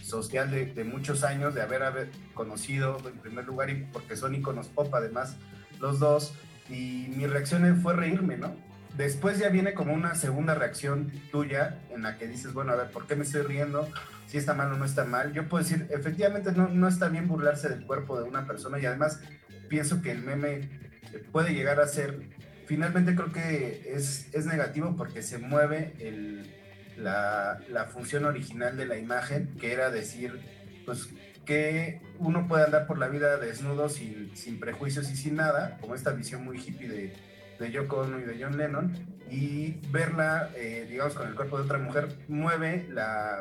social 0.02 0.50
de, 0.50 0.84
muchos 0.84 1.24
años, 1.24 1.54
de 1.54 1.62
haber, 1.62 2.10
conocido 2.34 2.98
en 3.08 3.18
primer 3.18 3.44
lugar, 3.44 3.70
y 3.70 3.86
porque 3.92 4.16
son 4.16 4.34
iconos 4.34 4.68
pop 4.68 4.92
además 4.94 5.36
los 5.80 5.98
dos, 5.98 6.34
y 6.68 7.08
mi 7.16 7.26
reacción 7.26 7.80
fue 7.82 7.94
reírme, 7.94 8.36
¿no? 8.36 8.54
Después 8.96 9.38
ya 9.38 9.48
viene 9.48 9.72
como 9.72 9.94
una 9.94 10.14
segunda 10.14 10.54
reacción 10.54 11.10
tuya 11.30 11.78
en 11.90 12.02
la 12.02 12.18
que 12.18 12.28
dices, 12.28 12.52
bueno, 12.52 12.72
a 12.72 12.76
ver, 12.76 12.90
¿por 12.90 13.06
qué 13.06 13.16
me 13.16 13.24
estoy 13.24 13.42
riendo? 13.42 13.88
Si 14.26 14.36
está 14.36 14.54
mal 14.54 14.78
no 14.78 14.84
está 14.84 15.04
mal. 15.04 15.32
Yo 15.32 15.48
puedo 15.48 15.64
decir, 15.64 15.86
efectivamente 15.90 16.52
no, 16.52 16.68
no 16.68 16.88
está 16.88 17.08
bien 17.08 17.26
burlarse 17.26 17.68
del 17.68 17.86
cuerpo 17.86 18.20
de 18.20 18.28
una 18.28 18.46
persona 18.46 18.78
y 18.78 18.86
además 18.86 19.20
pienso 19.68 20.02
que 20.02 20.10
el 20.10 20.22
meme 20.22 20.68
puede 21.32 21.54
llegar 21.54 21.80
a 21.80 21.88
ser, 21.88 22.28
finalmente 22.66 23.14
creo 23.14 23.32
que 23.32 23.94
es, 23.94 24.28
es 24.32 24.46
negativo 24.46 24.94
porque 24.96 25.22
se 25.22 25.38
mueve 25.38 25.94
el, 25.98 26.61
la, 26.96 27.60
la 27.68 27.84
función 27.86 28.24
original 28.24 28.76
de 28.76 28.86
la 28.86 28.98
imagen, 28.98 29.54
que 29.60 29.72
era 29.72 29.90
decir, 29.90 30.40
pues 30.84 31.08
que 31.44 32.00
uno 32.18 32.46
puede 32.46 32.64
andar 32.64 32.86
por 32.86 32.98
la 32.98 33.08
vida 33.08 33.36
desnudo 33.36 33.88
sin, 33.88 34.36
sin 34.36 34.60
prejuicios 34.60 35.10
y 35.10 35.16
sin 35.16 35.34
nada, 35.36 35.78
como 35.80 35.94
esta 35.94 36.12
visión 36.12 36.44
muy 36.44 36.58
hippie 36.58 36.88
de 36.88 37.32
de 37.62 37.70
Yoko 37.70 38.00
Ono 38.00 38.18
y 38.18 38.24
de 38.24 38.42
John 38.42 38.56
Lennon, 38.56 38.92
y 39.30 39.78
verla, 39.90 40.50
eh, 40.56 40.86
digamos, 40.88 41.14
con 41.14 41.28
el 41.28 41.34
cuerpo 41.34 41.58
de 41.58 41.64
otra 41.64 41.78
mujer, 41.78 42.18
mueve 42.28 42.86
la, 42.90 43.40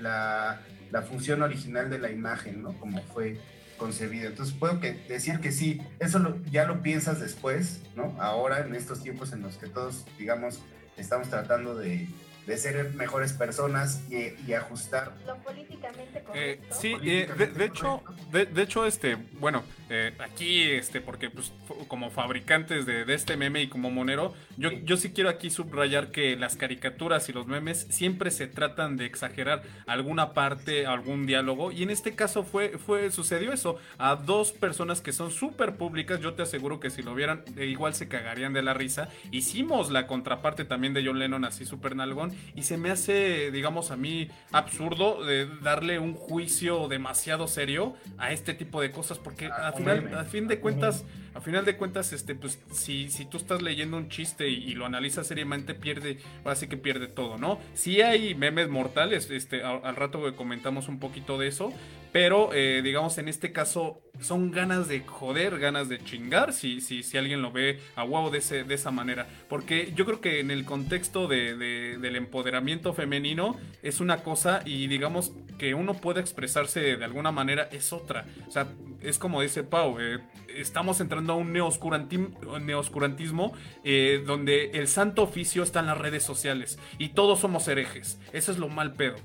la, 0.00 0.60
la, 0.90 1.02
función 1.02 1.42
original 1.42 1.90
de 1.90 1.98
la 1.98 2.10
imagen, 2.10 2.62
¿no? 2.62 2.72
Como 2.80 3.00
fue 3.02 3.38
concebida. 3.76 4.28
Entonces 4.28 4.54
puedo 4.54 4.80
que 4.80 4.92
decir 5.08 5.38
que 5.38 5.52
sí, 5.52 5.80
eso 6.00 6.36
ya 6.50 6.66
lo 6.66 6.82
piensas 6.82 7.20
después, 7.20 7.82
¿no? 7.94 8.16
Ahora, 8.20 8.60
en 8.66 8.74
estos 8.74 9.02
tiempos 9.02 9.32
en 9.32 9.42
los 9.42 9.58
que 9.58 9.68
todos, 9.68 10.04
digamos, 10.18 10.60
estamos 10.96 11.28
tratando 11.28 11.76
de, 11.76 12.08
de 12.46 12.56
ser 12.56 12.92
mejores 12.94 13.32
personas 13.32 14.02
y, 14.10 14.52
ajustar. 14.52 15.12
Lo 15.26 15.36
políticamente 15.36 16.22
eh, 16.34 16.60
sí, 16.70 16.94
eh, 17.02 17.28
de, 17.36 17.64
hecho, 17.64 18.02
de, 18.30 18.62
hecho, 18.62 18.84
este, 18.84 19.16
bueno, 19.38 19.62
eh, 19.88 20.12
aquí, 20.18 20.62
este, 20.62 21.00
porque 21.00 21.30
pues 21.30 21.52
como 21.88 22.10
fabricantes 22.10 22.84
de, 22.86 23.04
este 23.14 23.36
meme 23.36 23.62
y 23.62 23.68
como 23.68 23.90
monero, 23.90 24.34
yo, 24.56 24.70
yo 24.70 24.96
sí 24.96 25.12
quiero 25.12 25.30
aquí 25.30 25.50
subrayar 25.50 26.10
que 26.10 26.36
las 26.36 26.56
caricaturas 26.56 27.28
y 27.28 27.32
los 27.32 27.46
memes 27.46 27.86
siempre 27.90 28.30
se 28.30 28.46
tratan 28.46 28.96
de 28.96 29.06
exagerar 29.06 29.62
alguna 29.86 30.32
parte, 30.32 30.86
algún 30.86 31.26
diálogo, 31.26 31.72
y 31.72 31.82
en 31.82 31.90
este 31.90 32.14
caso 32.14 32.42
fue, 32.44 32.78
fue, 32.78 33.10
sucedió 33.10 33.52
eso, 33.52 33.78
a 33.98 34.16
dos 34.16 34.52
personas 34.52 35.00
que 35.00 35.12
son 35.12 35.30
súper 35.30 35.76
públicas, 35.76 36.20
yo 36.20 36.34
te 36.34 36.42
aseguro 36.42 36.80
que 36.80 36.90
si 36.90 37.02
lo 37.02 37.14
vieran, 37.14 37.44
igual 37.56 37.94
se 37.94 38.08
cagarían 38.08 38.52
de 38.52 38.62
la 38.62 38.74
risa. 38.74 39.08
Hicimos 39.30 39.90
la 39.90 40.06
contraparte 40.06 40.64
también 40.64 40.94
de 40.94 41.04
John 41.04 41.18
Lennon 41.18 41.44
así 41.44 41.64
súper 41.64 41.96
nalgón, 41.96 42.31
y 42.54 42.62
se 42.62 42.76
me 42.76 42.90
hace, 42.90 43.50
digamos, 43.50 43.90
a 43.90 43.96
mí 43.96 44.28
absurdo 44.50 45.24
de 45.24 45.46
darle 45.62 45.98
un 45.98 46.14
juicio 46.14 46.88
demasiado 46.88 47.48
serio 47.48 47.94
a 48.18 48.32
este 48.32 48.54
tipo 48.54 48.80
de 48.80 48.90
cosas 48.90 49.18
porque 49.18 49.46
ah, 49.46 49.68
al 49.68 49.74
final, 49.74 50.14
a 50.14 50.24
fin 50.24 50.48
de 50.48 50.60
cuentas, 50.60 51.04
a 51.34 51.40
final 51.40 51.64
de 51.64 51.76
cuentas, 51.76 52.12
este, 52.12 52.34
pues, 52.34 52.58
si, 52.72 53.10
si 53.10 53.24
tú 53.24 53.36
estás 53.36 53.62
leyendo 53.62 53.96
un 53.96 54.08
chiste 54.08 54.48
y, 54.48 54.72
lo 54.74 54.86
analizas 54.86 55.26
seriamente, 55.26 55.74
pierde, 55.74 56.18
así 56.44 56.66
que 56.66 56.76
pierde 56.76 57.06
todo, 57.06 57.38
¿no? 57.38 57.58
Sí 57.74 58.02
hay 58.02 58.34
memes 58.34 58.68
mortales, 58.68 59.30
este, 59.30 59.62
al, 59.62 59.96
rato 59.96 60.34
comentamos 60.36 60.88
un 60.88 60.98
poquito 60.98 61.38
de 61.38 61.48
eso, 61.48 61.72
Pero, 62.12 62.52
eh, 62.52 62.82
digamos, 62.82 63.18
en 63.18 63.28
este 63.28 63.52
caso 63.52 64.02
son 64.20 64.50
ganas 64.50 64.86
de 64.86 65.00
joder, 65.00 65.58
ganas 65.58 65.88
de 65.88 65.98
chingar, 65.98 66.52
si, 66.52 66.80
si, 66.80 67.02
si 67.02 67.16
alguien 67.16 67.42
lo 67.42 67.50
ve 67.50 67.80
a 67.96 68.04
huevo 68.04 68.30
de, 68.30 68.38
ese, 68.38 68.64
de 68.64 68.74
esa 68.74 68.90
manera. 68.90 69.26
Porque 69.48 69.92
yo 69.96 70.04
creo 70.04 70.20
que 70.20 70.40
en 70.40 70.50
el 70.50 70.64
contexto 70.64 71.26
de, 71.26 71.56
del 71.56 72.16
empoderamiento 72.16 72.92
femenino 72.92 73.56
es 73.82 74.00
una 74.00 74.18
cosa 74.18 74.62
y 74.64 74.86
digamos 74.86 75.32
que 75.58 75.74
uno 75.74 75.94
puede 75.94 76.20
expresarse 76.20 76.96
de 76.96 77.04
alguna 77.04 77.32
manera 77.32 77.68
es 77.72 77.92
otra. 77.92 78.26
O 78.46 78.50
sea, 78.50 78.68
es 79.00 79.18
como 79.18 79.40
dice 79.40 79.64
Pau, 79.64 79.98
eh, 79.98 80.18
estamos 80.54 81.00
entrando 81.00 81.32
a 81.32 81.36
un 81.36 81.52
neoscurantismo 81.52 83.52
eh, 83.84 84.22
donde 84.24 84.70
el 84.72 84.88
santo 84.88 85.22
oficio 85.22 85.62
está 85.62 85.80
en 85.80 85.86
las 85.86 85.98
redes 85.98 86.22
sociales 86.22 86.78
y 86.98 87.10
todos 87.10 87.40
somos 87.40 87.66
herejes. 87.68 88.18
Eso 88.32 88.52
es 88.52 88.58
lo 88.58 88.68
mal 88.68 88.92
pedo. 88.92 89.16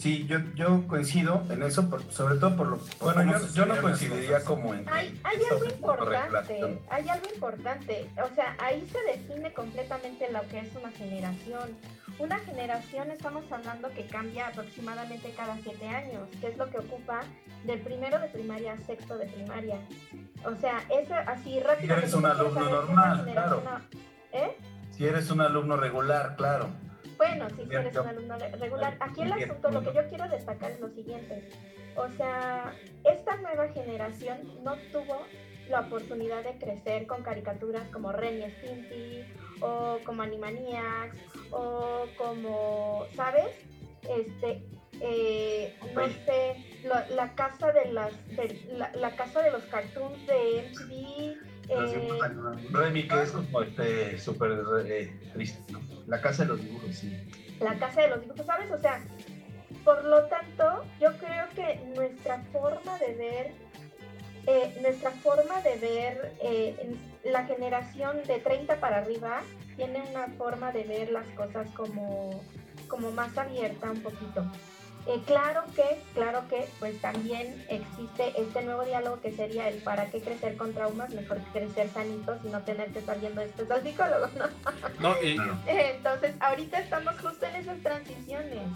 Sí, 0.00 0.26
yo, 0.26 0.38
yo 0.54 0.88
coincido 0.88 1.42
en 1.50 1.62
eso, 1.62 1.86
sobre 2.08 2.36
todo 2.36 2.56
por 2.56 2.68
lo 2.68 2.80
Bueno, 3.02 3.38
yo, 3.52 3.66
no 3.66 3.76
coincidiría 3.82 4.42
como 4.42 4.72
en... 4.72 4.88
Hay, 4.88 5.20
hay 5.22 5.38
algo 5.50 5.66
importante, 5.66 6.80
hay 6.88 7.08
algo 7.10 7.26
importante, 7.34 8.10
o 8.24 8.34
sea, 8.34 8.56
ahí 8.60 8.88
se 8.90 8.98
define 9.02 9.52
completamente 9.52 10.32
lo 10.32 10.40
que 10.48 10.60
es 10.60 10.74
una 10.74 10.90
generación. 10.92 11.76
Una 12.18 12.38
generación 12.38 13.10
estamos 13.10 13.44
hablando 13.52 13.90
que 13.90 14.06
cambia 14.06 14.48
aproximadamente 14.48 15.34
cada 15.36 15.58
siete 15.58 15.86
años, 15.86 16.30
que 16.40 16.48
es 16.48 16.56
lo 16.56 16.70
que 16.70 16.78
ocupa 16.78 17.20
del 17.64 17.80
primero 17.80 18.18
de 18.20 18.28
primaria 18.28 18.72
a 18.72 18.78
sexto 18.78 19.18
de 19.18 19.26
primaria. 19.26 19.80
O 20.46 20.58
sea, 20.60 20.82
es 20.88 21.10
así 21.10 21.60
rápido. 21.60 21.94
Si 21.94 22.00
eres 22.00 22.14
un 22.14 22.24
alumno 22.24 22.70
normal, 22.70 23.28
claro. 23.30 23.62
¿Eh? 24.32 24.56
Si 24.92 25.06
eres 25.06 25.30
un 25.30 25.42
alumno 25.42 25.76
regular, 25.76 26.36
claro. 26.36 26.70
Bueno, 27.20 27.48
si 27.50 27.60
eres 27.70 27.94
un 27.94 28.06
alumno 28.06 28.38
regular. 28.38 28.96
Aquí 28.98 29.20
el 29.20 29.32
asunto, 29.34 29.70
lo 29.70 29.82
que 29.82 29.92
yo 29.92 30.08
quiero 30.08 30.26
destacar 30.26 30.70
es 30.70 30.80
lo 30.80 30.88
siguiente. 30.88 31.50
O 31.94 32.08
sea, 32.08 32.74
esta 33.04 33.36
nueva 33.36 33.68
generación 33.68 34.38
no 34.64 34.74
tuvo 34.90 35.26
la 35.68 35.80
oportunidad 35.80 36.42
de 36.42 36.56
crecer 36.56 37.06
con 37.06 37.22
caricaturas 37.22 37.86
como 37.90 38.10
Ren 38.10 38.40
y 38.40 38.50
Stimpy 38.52 39.24
o 39.60 39.98
como 40.06 40.22
Animaniacs 40.22 41.18
o 41.50 42.06
como, 42.16 43.04
¿sabes? 43.14 43.50
Este, 44.08 44.64
eh, 45.02 45.78
no 45.94 46.06
sé, 46.24 46.56
la, 47.10 47.34
casa 47.34 47.70
de 47.70 47.92
las, 47.92 48.14
la, 48.94 49.10
casa 49.14 49.42
de 49.42 49.50
los 49.50 49.64
cartoons 49.64 50.26
de 50.26 50.70
MTV. 50.72 51.49
Eh, 51.70 52.08
Remy, 52.72 53.06
que 53.06 53.22
es 53.22 53.30
como 53.30 53.62
este 53.62 54.18
súper 54.18 54.58
eh, 54.86 55.12
triste, 55.32 55.72
¿no? 55.72 55.80
La 56.06 56.20
casa 56.20 56.42
de 56.42 56.48
los 56.48 56.62
dibujos, 56.62 56.96
sí. 56.96 57.16
La 57.60 57.78
casa 57.78 58.02
de 58.02 58.08
los 58.08 58.20
dibujos, 58.22 58.44
¿sabes? 58.44 58.70
O 58.72 58.78
sea, 58.78 59.00
por 59.84 60.04
lo 60.04 60.24
tanto, 60.24 60.84
yo 61.00 61.16
creo 61.18 61.48
que 61.54 61.80
nuestra 61.94 62.40
forma 62.52 62.98
de 62.98 63.14
ver, 63.14 63.52
eh, 64.46 64.78
nuestra 64.82 65.12
forma 65.12 65.60
de 65.62 65.76
ver 65.76 66.34
eh, 66.42 66.96
la 67.24 67.44
generación 67.44 68.20
de 68.26 68.40
30 68.40 68.80
para 68.80 68.98
arriba 68.98 69.42
tiene 69.76 70.02
una 70.10 70.26
forma 70.36 70.72
de 70.72 70.84
ver 70.84 71.10
las 71.10 71.26
cosas 71.28 71.70
como, 71.70 72.42
como 72.88 73.12
más 73.12 73.36
abierta 73.38 73.90
un 73.92 74.00
poquito. 74.02 74.44
Eh, 75.06 75.20
claro 75.26 75.62
que, 75.74 76.02
claro 76.14 76.46
que, 76.48 76.68
pues 76.78 77.00
también 77.00 77.64
existe 77.68 78.32
este 78.40 78.62
nuevo 78.62 78.84
diálogo 78.84 79.20
que 79.20 79.32
sería 79.32 79.68
el 79.68 79.82
para 79.82 80.10
qué 80.10 80.20
crecer 80.20 80.56
con 80.56 80.74
traumas, 80.74 81.10
mejor 81.14 81.38
que 81.38 81.60
crecer 81.60 81.90
sanitos 81.90 82.38
y 82.44 82.48
no 82.48 82.60
tener 82.62 82.92
que 82.92 82.98
estar 82.98 83.16
esto 83.40 83.74
al 83.74 83.82
psicólogo, 83.82 84.28
¿no? 84.38 84.48
no 85.00 85.16
Entonces, 85.66 86.34
ahorita 86.40 86.80
estamos 86.80 87.18
justo 87.20 87.46
en 87.46 87.56
esas 87.56 87.78
transiciones 87.80 88.68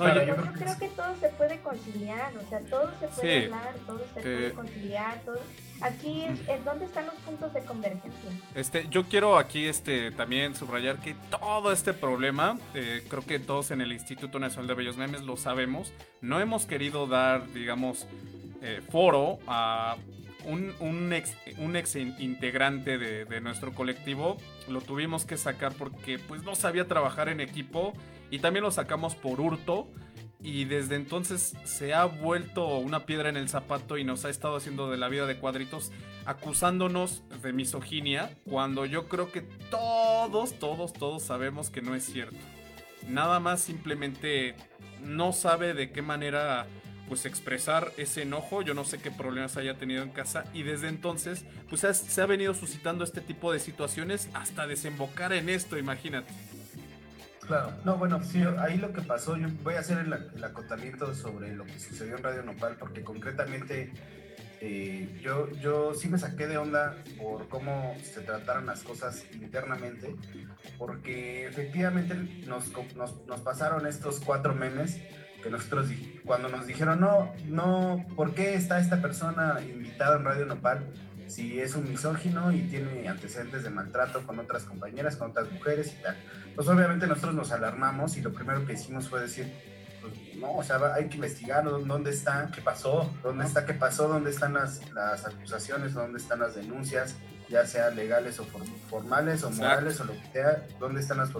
yo, 0.00 0.52
creo 0.52 0.78
que 0.78 0.88
todo 0.88 1.14
se 1.20 1.28
puede 1.30 1.60
conciliar, 1.60 2.32
o 2.36 2.48
sea, 2.48 2.60
todo 2.60 2.90
se 2.98 3.08
puede 3.08 3.44
hablar, 3.44 3.74
todo 3.86 4.00
se 4.14 4.20
puede 4.20 4.46
eh, 4.46 4.52
conciliar, 4.52 5.20
todo. 5.24 5.38
Aquí 5.82 6.24
es, 6.24 6.64
donde 6.64 6.84
están 6.84 7.06
los 7.06 7.14
puntos 7.16 7.52
de 7.54 7.64
convergencia. 7.64 8.30
Este, 8.54 8.86
yo 8.90 9.04
quiero 9.04 9.38
aquí 9.38 9.66
este 9.66 10.10
también 10.10 10.54
subrayar 10.54 10.98
que 10.98 11.14
todo 11.30 11.72
este 11.72 11.94
problema, 11.94 12.58
eh, 12.74 13.04
creo 13.08 13.24
que 13.24 13.38
todos 13.38 13.70
en 13.70 13.80
el 13.80 13.92
Instituto 13.92 14.38
Nacional 14.38 14.66
de 14.68 14.74
Bellos 14.74 14.96
Memes 14.96 15.22
lo 15.22 15.36
sabemos, 15.36 15.92
no 16.20 16.40
hemos 16.40 16.66
querido 16.66 17.06
dar, 17.06 17.50
digamos, 17.52 18.06
eh, 18.62 18.82
foro 18.90 19.38
a 19.46 19.96
un, 20.44 20.74
un, 20.80 21.12
ex, 21.12 21.36
un 21.58 21.76
ex 21.76 21.96
integrante 21.96 22.98
de, 22.98 23.40
nuestro 23.40 23.72
colectivo 23.72 24.36
lo 24.68 24.80
tuvimos 24.80 25.24
que 25.24 25.36
sacar 25.36 25.72
porque 25.74 26.18
pues 26.18 26.42
no 26.42 26.54
sabía 26.54 26.86
trabajar 26.86 27.28
en 27.28 27.40
equipo 27.40 27.94
y 28.30 28.38
también 28.38 28.64
lo 28.64 28.70
sacamos 28.70 29.14
por 29.14 29.40
hurto. 29.40 29.88
Y 30.42 30.64
desde 30.64 30.94
entonces 30.94 31.54
se 31.64 31.92
ha 31.92 32.06
vuelto 32.06 32.78
una 32.78 33.04
piedra 33.04 33.28
en 33.28 33.36
el 33.36 33.50
zapato 33.50 33.98
y 33.98 34.04
nos 34.04 34.24
ha 34.24 34.30
estado 34.30 34.56
haciendo 34.56 34.90
de 34.90 34.96
la 34.96 35.08
vida 35.08 35.26
de 35.26 35.36
cuadritos, 35.36 35.92
acusándonos 36.24 37.22
de 37.42 37.52
misoginia, 37.52 38.34
cuando 38.48 38.86
yo 38.86 39.06
creo 39.06 39.30
que 39.32 39.42
todos, 39.70 40.58
todos, 40.58 40.94
todos 40.94 41.22
sabemos 41.22 41.68
que 41.68 41.82
no 41.82 41.94
es 41.94 42.04
cierto. 42.04 42.38
Nada 43.06 43.38
más 43.38 43.60
simplemente 43.60 44.54
no 45.02 45.32
sabe 45.32 45.74
de 45.74 45.90
qué 45.90 46.00
manera 46.00 46.66
pues 47.10 47.26
expresar 47.26 47.90
ese 47.96 48.22
enojo, 48.22 48.62
yo 48.62 48.72
no 48.72 48.84
sé 48.84 48.98
qué 48.98 49.10
problemas 49.10 49.56
haya 49.56 49.74
tenido 49.74 50.04
en 50.04 50.10
casa. 50.10 50.44
Y 50.54 50.62
desde 50.62 50.86
entonces 50.86 51.44
pues 51.68 51.80
se 51.80 52.22
ha 52.22 52.26
venido 52.26 52.54
suscitando 52.54 53.02
este 53.02 53.20
tipo 53.20 53.52
de 53.52 53.58
situaciones 53.58 54.28
hasta 54.32 54.68
desembocar 54.68 55.32
en 55.32 55.48
esto, 55.48 55.76
imagínate. 55.76 56.32
Claro, 57.40 57.72
no, 57.84 57.96
bueno, 57.96 58.22
sí, 58.22 58.44
ahí 58.60 58.78
lo 58.78 58.92
que 58.92 59.02
pasó, 59.02 59.36
yo 59.36 59.48
voy 59.64 59.74
a 59.74 59.80
hacer 59.80 59.98
el, 59.98 60.44
acotamiento 60.44 61.12
sobre 61.16 61.52
lo 61.52 61.64
que 61.64 61.80
sucedió 61.80 62.16
en 62.16 62.22
Radio 62.22 62.44
Nopal, 62.44 62.76
porque 62.78 63.02
concretamente 63.02 63.92
eh, 64.60 65.18
yo, 65.20 65.50
yo 65.60 65.92
sí 65.94 66.08
me 66.08 66.16
saqué 66.16 66.46
de 66.46 66.58
onda 66.58 66.96
por 67.20 67.48
cómo 67.48 67.96
se 68.04 68.20
trataron 68.20 68.66
las 68.66 68.84
cosas 68.84 69.24
internamente, 69.32 70.14
porque 70.78 71.48
efectivamente 71.48 72.14
nos, 72.46 72.70
nos, 72.94 73.26
nos 73.26 73.40
pasaron 73.40 73.84
estos 73.84 74.20
cuatro 74.20 74.54
memes 74.54 75.00
que 75.42 75.50
nosotros 75.50 75.88
cuando 76.24 76.48
nos 76.48 76.66
dijeron, 76.66 77.00
no, 77.00 77.32
no, 77.46 78.04
¿por 78.16 78.34
qué 78.34 78.54
está 78.54 78.78
esta 78.78 79.00
persona 79.00 79.58
invitada 79.62 80.16
en 80.16 80.24
Radio 80.24 80.46
Nopal? 80.46 80.86
si 81.30 81.60
es 81.60 81.74
un 81.74 81.88
misógino 81.88 82.52
y 82.52 82.62
tiene 82.62 83.08
antecedentes 83.08 83.62
de 83.62 83.70
maltrato 83.70 84.26
con 84.26 84.38
otras 84.38 84.64
compañeras, 84.64 85.16
con 85.16 85.30
otras 85.30 85.50
mujeres 85.50 85.94
y 85.98 86.02
tal. 86.02 86.16
Pues 86.54 86.68
obviamente 86.68 87.06
nosotros 87.06 87.34
nos 87.34 87.52
alarmamos 87.52 88.16
y 88.16 88.20
lo 88.20 88.32
primero 88.32 88.66
que 88.66 88.72
hicimos 88.72 89.08
fue 89.08 89.20
decir, 89.20 89.52
pues, 90.00 90.14
no, 90.36 90.54
o 90.54 90.64
sea, 90.64 90.78
hay 90.94 91.08
que 91.08 91.16
investigar 91.16 91.64
dónde 91.64 92.10
está, 92.10 92.50
qué 92.52 92.60
pasó, 92.60 93.14
dónde 93.22 93.44
está, 93.44 93.64
qué 93.64 93.74
pasó, 93.74 94.08
dónde 94.08 94.30
están 94.30 94.54
las, 94.54 94.90
las 94.92 95.24
acusaciones, 95.26 95.94
dónde 95.94 96.18
están 96.18 96.40
las 96.40 96.56
denuncias, 96.56 97.14
ya 97.50 97.66
sea 97.66 97.90
legales 97.90 98.38
o 98.38 98.46
formales 98.88 99.42
o 99.42 99.50
morales 99.50 100.00
o 100.00 100.04
lo 100.04 100.12
que 100.12 100.32
sea, 100.32 100.66
dónde 100.78 101.00
están 101.00 101.18
las, 101.18 101.30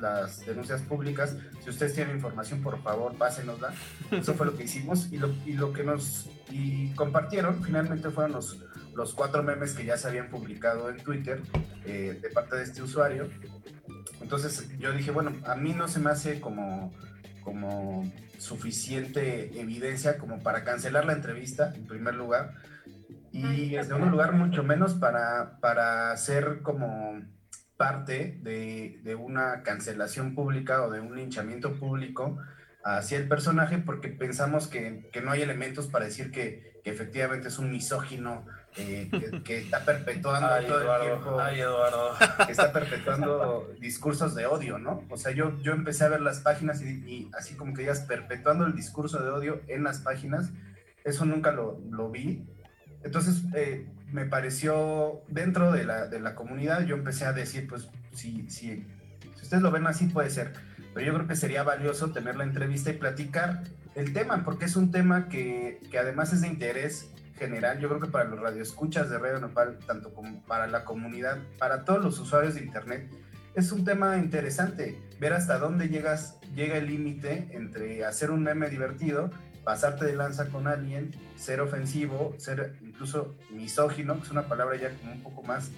las 0.00 0.46
denuncias 0.46 0.82
públicas. 0.82 1.36
Si 1.62 1.70
ustedes 1.70 1.94
tienen 1.94 2.16
información, 2.16 2.62
por 2.62 2.82
favor, 2.82 3.16
pásenosla. 3.16 3.72
Eso 4.10 4.34
fue 4.34 4.46
lo 4.46 4.56
que 4.56 4.64
hicimos 4.64 5.10
y 5.10 5.16
lo, 5.16 5.28
y 5.46 5.54
lo 5.54 5.72
que 5.72 5.82
nos 5.82 6.28
y 6.50 6.90
compartieron 6.94 7.64
finalmente 7.64 8.10
fueron 8.10 8.32
los 8.32 8.58
los 8.94 9.14
cuatro 9.14 9.42
memes 9.42 9.74
que 9.74 9.84
ya 9.84 9.96
se 9.96 10.08
habían 10.08 10.28
publicado 10.28 10.88
en 10.88 10.96
Twitter 10.98 11.40
eh, 11.84 12.18
de 12.20 12.30
parte 12.30 12.56
de 12.56 12.64
este 12.64 12.82
usuario. 12.82 13.28
Entonces 14.20 14.68
yo 14.78 14.92
dije, 14.92 15.10
bueno, 15.10 15.32
a 15.44 15.56
mí 15.56 15.72
no 15.72 15.88
se 15.88 16.00
me 16.00 16.10
hace 16.10 16.40
como, 16.40 16.92
como 17.42 18.10
suficiente 18.38 19.60
evidencia 19.60 20.18
como 20.18 20.42
para 20.42 20.64
cancelar 20.64 21.04
la 21.04 21.12
entrevista, 21.12 21.72
en 21.74 21.86
primer 21.86 22.14
lugar, 22.14 22.54
y 23.38 23.76
en 23.76 23.84
segundo 23.84 24.10
lugar, 24.10 24.32
mucho 24.32 24.62
menos 24.62 24.94
para, 24.94 25.58
para 25.60 26.16
ser 26.16 26.62
como 26.62 27.22
parte 27.76 28.38
de, 28.42 29.00
de, 29.02 29.14
una 29.14 29.62
cancelación 29.62 30.34
pública 30.34 30.82
o 30.82 30.90
de 30.90 31.00
un 31.00 31.16
linchamiento 31.16 31.72
público 31.74 32.38
hacia 32.84 33.18
el 33.18 33.26
personaje 33.26 33.78
porque 33.78 34.08
pensamos 34.08 34.68
que, 34.68 35.08
que 35.12 35.20
no 35.20 35.32
hay 35.32 35.42
elementos 35.42 35.88
para 35.88 36.04
decir 36.04 36.30
que, 36.30 36.80
que 36.84 36.90
efectivamente 36.90 37.48
es 37.48 37.58
un 37.58 37.70
misógino 37.70 38.44
eh, 38.76 39.08
que, 39.44 39.58
está 39.58 39.84
perpetuando 39.84 40.48
todo 40.66 40.80
el 40.80 41.00
tiempo, 41.00 41.38
que 42.44 42.52
está 42.52 42.72
perpetuando 42.72 43.72
discursos 43.80 44.34
de 44.34 44.46
odio, 44.46 44.78
¿no? 44.78 45.04
O 45.10 45.16
sea, 45.16 45.32
yo, 45.32 45.56
yo 45.62 45.72
empecé 45.72 46.04
a 46.04 46.08
ver 46.08 46.20
las 46.20 46.40
páginas 46.40 46.82
y, 46.82 47.30
así 47.38 47.54
como 47.54 47.72
que 47.72 47.82
digas 47.82 48.00
perpetuando 48.00 48.66
el 48.66 48.74
discurso 48.74 49.22
de 49.22 49.30
odio 49.30 49.60
en 49.68 49.84
las 49.84 50.00
páginas, 50.00 50.50
eso 51.04 51.24
nunca 51.24 51.52
lo, 51.52 51.80
lo 51.90 52.10
vi. 52.10 52.46
Entonces, 53.04 53.42
eh, 53.54 53.86
me 54.10 54.24
pareció, 54.24 55.22
dentro 55.28 55.70
de 55.70 55.84
la, 55.84 56.06
de 56.06 56.20
la, 56.20 56.34
comunidad, 56.34 56.84
yo 56.84 56.96
empecé 56.96 57.26
a 57.26 57.32
decir, 57.32 57.68
pues, 57.68 57.88
si, 58.12 58.48
si, 58.50 58.86
si 59.36 59.42
ustedes 59.42 59.62
lo 59.62 59.70
ven 59.70 59.86
así, 59.86 60.06
puede 60.06 60.30
ser. 60.30 60.52
Pero 60.94 61.06
yo 61.06 61.14
creo 61.14 61.26
que 61.26 61.36
sería 61.36 61.62
valioso 61.62 62.10
tener 62.12 62.36
la 62.36 62.44
entrevista 62.44 62.90
y 62.90 62.94
platicar 62.94 63.62
el 63.94 64.12
tema, 64.12 64.42
porque 64.44 64.64
es 64.64 64.76
un 64.76 64.90
tema 64.90 65.28
que, 65.28 65.80
que 65.90 65.98
además 65.98 66.32
es 66.32 66.40
de 66.40 66.48
interés 66.48 67.10
general, 67.36 67.80
yo 67.80 67.88
creo 67.88 68.00
que 68.00 68.08
para 68.08 68.24
los 68.26 68.40
radioescuchas 68.40 69.10
de 69.10 69.18
Radio 69.18 69.40
Nopal, 69.40 69.78
tanto 69.86 70.14
como 70.14 70.40
para 70.44 70.68
la 70.68 70.84
comunidad, 70.84 71.38
para 71.58 71.84
todos 71.84 72.02
los 72.02 72.18
usuarios 72.20 72.54
de 72.54 72.62
Internet, 72.62 73.10
es 73.54 73.72
un 73.72 73.84
tema 73.84 74.18
interesante 74.18 75.00
ver 75.20 75.32
hasta 75.32 75.58
dónde 75.58 75.88
llegas, 75.88 76.38
llega 76.54 76.76
el 76.76 76.86
límite 76.86 77.48
entre 77.50 78.04
hacer 78.04 78.30
un 78.30 78.44
meme 78.44 78.70
divertido 78.70 79.30
pasarte 79.64 80.04
de 80.04 80.14
lanza 80.14 80.48
con 80.48 80.68
alguien, 80.68 81.10
ser 81.36 81.60
ofensivo, 81.60 82.34
ser 82.38 82.76
incluso 82.94 83.34
misógino, 83.50 84.16
que 84.16 84.22
es 84.22 84.30
una 84.30 84.46
palabra 84.46 84.76
ya 84.76 84.90
como 84.96 85.12
un 85.12 85.22
poco 85.22 85.42
más, 85.42 85.70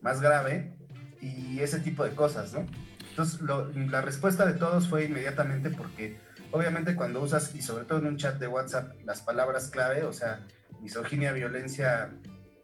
más 0.00 0.20
grave, 0.20 0.72
y 1.20 1.60
ese 1.60 1.80
tipo 1.80 2.04
de 2.04 2.14
cosas, 2.14 2.52
¿no? 2.52 2.66
Entonces, 3.10 3.40
la 3.42 4.00
respuesta 4.00 4.46
de 4.46 4.54
todos 4.54 4.88
fue 4.88 5.04
inmediatamente 5.04 5.70
porque, 5.70 6.18
obviamente, 6.50 6.94
cuando 6.94 7.20
usas, 7.20 7.54
y 7.54 7.62
sobre 7.62 7.84
todo 7.84 7.98
en 7.98 8.06
un 8.06 8.16
chat 8.16 8.38
de 8.38 8.48
WhatsApp, 8.48 8.94
las 9.04 9.20
palabras 9.22 9.68
clave, 9.68 10.04
o 10.04 10.12
sea, 10.12 10.40
misoginia, 10.80 11.32
violencia, 11.32 12.10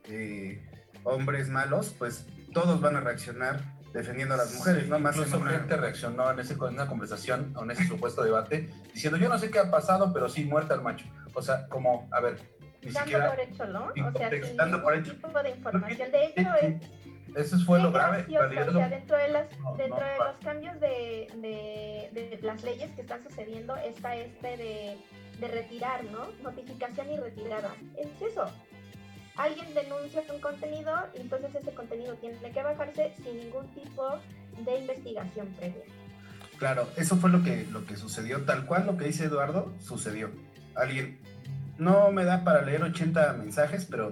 eh, 0.05 0.67
hombres 1.05 1.49
malos, 1.49 1.95
pues 1.99 2.27
todos 2.53 2.81
van 2.81 2.97
a 2.97 3.01
reaccionar 3.01 3.77
defendiendo 3.93 4.35
a 4.35 4.39
las 4.39 4.55
mujeres, 4.55 4.89
¿no? 4.89 4.99
Más 4.99 5.17
Incluso 5.17 5.43
gente 5.45 5.77
reaccionó 5.77 6.31
en, 6.31 6.39
ese, 6.39 6.55
en 6.55 6.63
una 6.63 6.87
conversación, 6.87 7.55
en 7.61 7.71
ese 7.71 7.87
supuesto 7.87 8.23
debate, 8.23 8.71
diciendo, 8.93 9.19
yo 9.19 9.29
no 9.29 9.39
sé 9.39 9.51
qué 9.51 9.59
ha 9.59 9.71
pasado, 9.71 10.13
pero 10.13 10.29
sí, 10.29 10.45
muerta 10.45 10.75
al 10.75 10.83
macho. 10.83 11.07
O 11.35 11.43
sea, 11.43 11.69
como, 11.69 12.09
a 12.11 12.21
ver, 12.21 12.39
ni 12.83 12.91
dando 12.91 13.01
siquiera... 13.01 13.31
por 13.31 13.41
hecho, 13.41 13.67
¿no? 13.67 13.87
O 13.87 14.19
sea, 14.19 14.31
sin 14.31 14.83
por 14.83 14.95
hecho. 14.95 15.15
tipo 15.15 15.43
de 15.43 15.51
información. 15.51 16.11
De 16.11 16.25
hecho, 16.27 16.55
es... 16.63 16.83
Eso 17.35 17.59
fue 17.59 17.81
lo 17.81 17.93
grave. 17.93 18.25
o 18.27 18.73
sea, 18.73 18.89
dentro 18.89 19.17
de, 19.17 19.29
las, 19.29 19.49
dentro 19.77 20.01
de 20.01 20.19
los 20.19 20.37
cambios 20.43 20.81
de, 20.81 21.29
de, 21.37 22.11
de, 22.13 22.39
las 22.43 22.63
leyes 22.63 22.91
que 22.93 23.03
están 23.03 23.23
sucediendo 23.23 23.77
está 23.77 24.17
este 24.17 24.57
de, 24.57 24.97
de 25.39 25.49
retirar, 25.49 26.05
¿no? 26.05 26.29
Notificación 26.43 27.11
y 27.13 27.17
retirada. 27.19 27.75
Es 27.97 28.23
eso 28.23 28.51
alguien 29.39 29.73
denuncia 29.73 30.23
un 30.33 30.41
contenido 30.41 30.93
y 31.17 31.21
entonces 31.21 31.55
ese 31.55 31.73
contenido 31.73 32.15
tiene 32.17 32.51
que 32.51 32.63
bajarse 32.63 33.15
sin 33.23 33.37
ningún 33.39 33.67
tipo 33.73 34.19
de 34.65 34.79
investigación 34.81 35.47
previa. 35.57 35.85
Claro, 36.59 36.89
eso 36.97 37.17
fue 37.17 37.31
lo 37.31 37.43
que, 37.43 37.65
lo 37.71 37.87
que 37.87 37.97
sucedió, 37.97 38.45
tal 38.45 38.67
cual 38.67 38.87
lo 38.87 38.97
que 38.97 39.05
dice 39.05 39.25
Eduardo, 39.25 39.73
sucedió. 39.79 40.31
Alguien, 40.75 41.21
no 41.79 42.13
me 42.13 42.25
da 42.25 42.45
para 42.45 42.63
leer 42.63 42.83
80 42.83 43.33
mensajes, 43.35 43.87
pero 43.87 44.11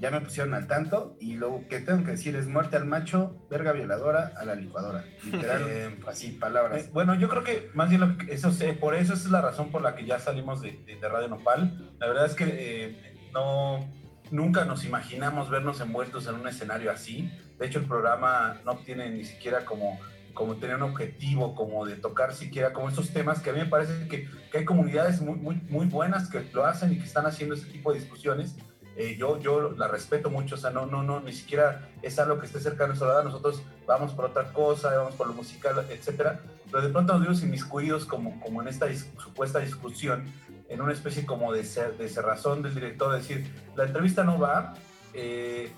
ya 0.00 0.10
me 0.10 0.20
pusieron 0.20 0.54
al 0.54 0.66
tanto 0.66 1.16
y 1.20 1.34
lo 1.34 1.64
que 1.68 1.80
tengo 1.80 2.04
que 2.04 2.12
decir 2.12 2.36
es 2.36 2.46
muerte 2.46 2.76
al 2.76 2.84
macho, 2.84 3.46
verga 3.50 3.72
violadora 3.72 4.32
a 4.36 4.44
la 4.44 4.54
licuadora. 4.54 5.04
Literal, 5.24 5.64
eh, 5.68 5.98
así, 6.06 6.32
palabras. 6.32 6.84
Eh, 6.84 6.90
bueno, 6.92 7.14
yo 7.14 7.28
creo 7.28 7.42
que 7.42 7.70
más 7.74 7.88
bien 7.88 8.00
lo 8.02 8.18
que, 8.18 8.32
eso, 8.32 8.52
por 8.78 8.94
eso 8.94 9.14
es 9.14 9.26
la 9.30 9.40
razón 9.40 9.70
por 9.70 9.82
la 9.82 9.94
que 9.94 10.04
ya 10.04 10.18
salimos 10.18 10.60
de, 10.60 10.72
de, 10.84 11.08
Radio 11.08 11.28
Nopal. 11.28 11.94
La 11.98 12.08
verdad 12.08 12.26
es 12.26 12.34
que 12.34 12.44
eh, 12.46 13.28
no 13.32 13.88
nunca 14.30 14.64
nos 14.64 14.84
imaginamos 14.84 15.50
vernos 15.50 15.80
envueltos 15.80 16.26
en 16.26 16.34
un 16.34 16.48
escenario 16.48 16.90
así. 16.90 17.30
De 17.58 17.66
hecho, 17.66 17.78
el 17.78 17.86
programa 17.86 18.60
no 18.64 18.76
tiene 18.78 19.10
ni 19.10 19.24
siquiera 19.24 19.64
como, 19.64 19.98
como 20.36 20.56
tener 20.56 20.76
un 20.76 20.82
objetivo, 20.82 21.54
como 21.54 21.86
de 21.86 21.96
tocar 21.96 22.34
siquiera 22.34 22.74
como 22.74 22.90
estos 22.90 23.10
temas 23.10 23.40
que 23.40 23.50
a 23.50 23.52
mí 23.54 23.60
me 23.60 23.66
parece 23.66 24.06
que, 24.06 24.28
que 24.52 24.58
hay 24.58 24.64
comunidades 24.66 25.22
muy, 25.22 25.34
muy, 25.36 25.56
muy, 25.70 25.86
buenas 25.86 26.28
que 26.28 26.46
lo 26.52 26.66
hacen 26.66 26.92
y 26.92 26.98
que 26.98 27.04
están 27.04 27.24
haciendo 27.24 27.54
ese 27.54 27.66
tipo 27.66 27.90
de 27.90 28.00
discusiones. 28.00 28.54
Eh, 28.96 29.16
yo, 29.18 29.40
yo 29.40 29.72
la 29.72 29.88
respeto 29.88 30.30
mucho, 30.30 30.54
o 30.54 30.58
sea, 30.58 30.70
no, 30.70 30.84
no, 30.84 31.02
no, 31.02 31.20
ni 31.20 31.32
siquiera 31.32 31.88
es 32.02 32.18
algo 32.18 32.38
que 32.38 32.46
esté 32.46 32.60
cerca 32.60 32.84
de 32.84 32.88
nuestra 32.88 33.08
edad, 33.08 33.24
nosotros 33.24 33.62
vamos 33.86 34.12
por 34.12 34.26
otra 34.26 34.52
cosa, 34.52 34.94
vamos 34.94 35.14
por 35.14 35.26
lo 35.26 35.32
musical, 35.32 35.86
etcétera, 35.90 36.40
pero 36.70 36.82
de 36.82 36.90
pronto 36.90 37.14
nos 37.14 37.22
vimos 37.22 37.42
inmiscuidos 37.42 38.04
como, 38.04 38.38
como 38.40 38.60
en 38.60 38.68
esta 38.68 38.86
supuesta 39.18 39.58
discusión 39.58 40.32
en 40.68 40.80
una 40.82 40.92
especie 40.92 41.24
como 41.24 41.52
de, 41.52 41.64
ser, 41.64 41.96
de 41.96 42.08
cerrazón 42.08 42.62
del 42.62 42.74
director, 42.74 43.14
decir, 43.14 43.50
la 43.74 43.84
entrevista 43.84 44.22
no 44.22 44.38
va. 44.38 44.74
Eh, 45.14 45.72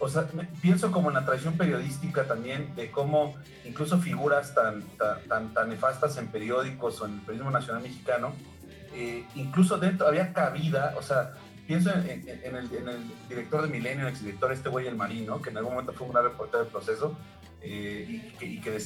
o 0.00 0.08
sea, 0.08 0.26
pienso 0.62 0.92
como 0.92 1.08
en 1.08 1.14
la 1.14 1.24
tradición 1.24 1.56
periodística 1.56 2.24
también, 2.24 2.74
de 2.76 2.90
cómo 2.90 3.36
incluso 3.64 3.98
figuras 3.98 4.54
tan, 4.54 4.82
tan, 5.28 5.52
tan, 5.52 5.68
nefastas 5.68 6.16
en 6.18 6.28
periódicos 6.28 7.00
o 7.00 7.06
en 7.06 7.14
el 7.14 7.20
periodismo 7.20 7.50
nacional 7.50 7.82
mexicano, 7.82 8.32
eh, 8.94 9.26
incluso 9.34 9.76
dentro 9.78 10.06
había 10.06 10.32
cabida, 10.32 10.94
o 10.96 11.02
sea, 11.02 11.32
pienso 11.66 11.90
en, 11.90 12.28
el, 12.28 12.72
en 12.72 12.88
el, 12.88 13.28
director 13.28 13.62
de 13.62 13.68
Milenio, 13.68 14.06
el 14.06 14.12
exdirector 14.12 14.52
este 14.52 14.68
güey 14.68 14.86
El 14.86 14.96
Marino, 14.96 15.42
que 15.42 15.50
en 15.50 15.56
algún 15.56 15.72
momento 15.72 15.92
fue 15.92 16.06
un 16.06 16.12
gran 16.12 16.24
reportero 16.24 16.62
del 16.62 16.72
proceso 16.72 17.16
eh, 17.60 18.06
y, 18.08 18.18
que, 18.38 18.46
y, 18.46 18.60
que 18.60 18.76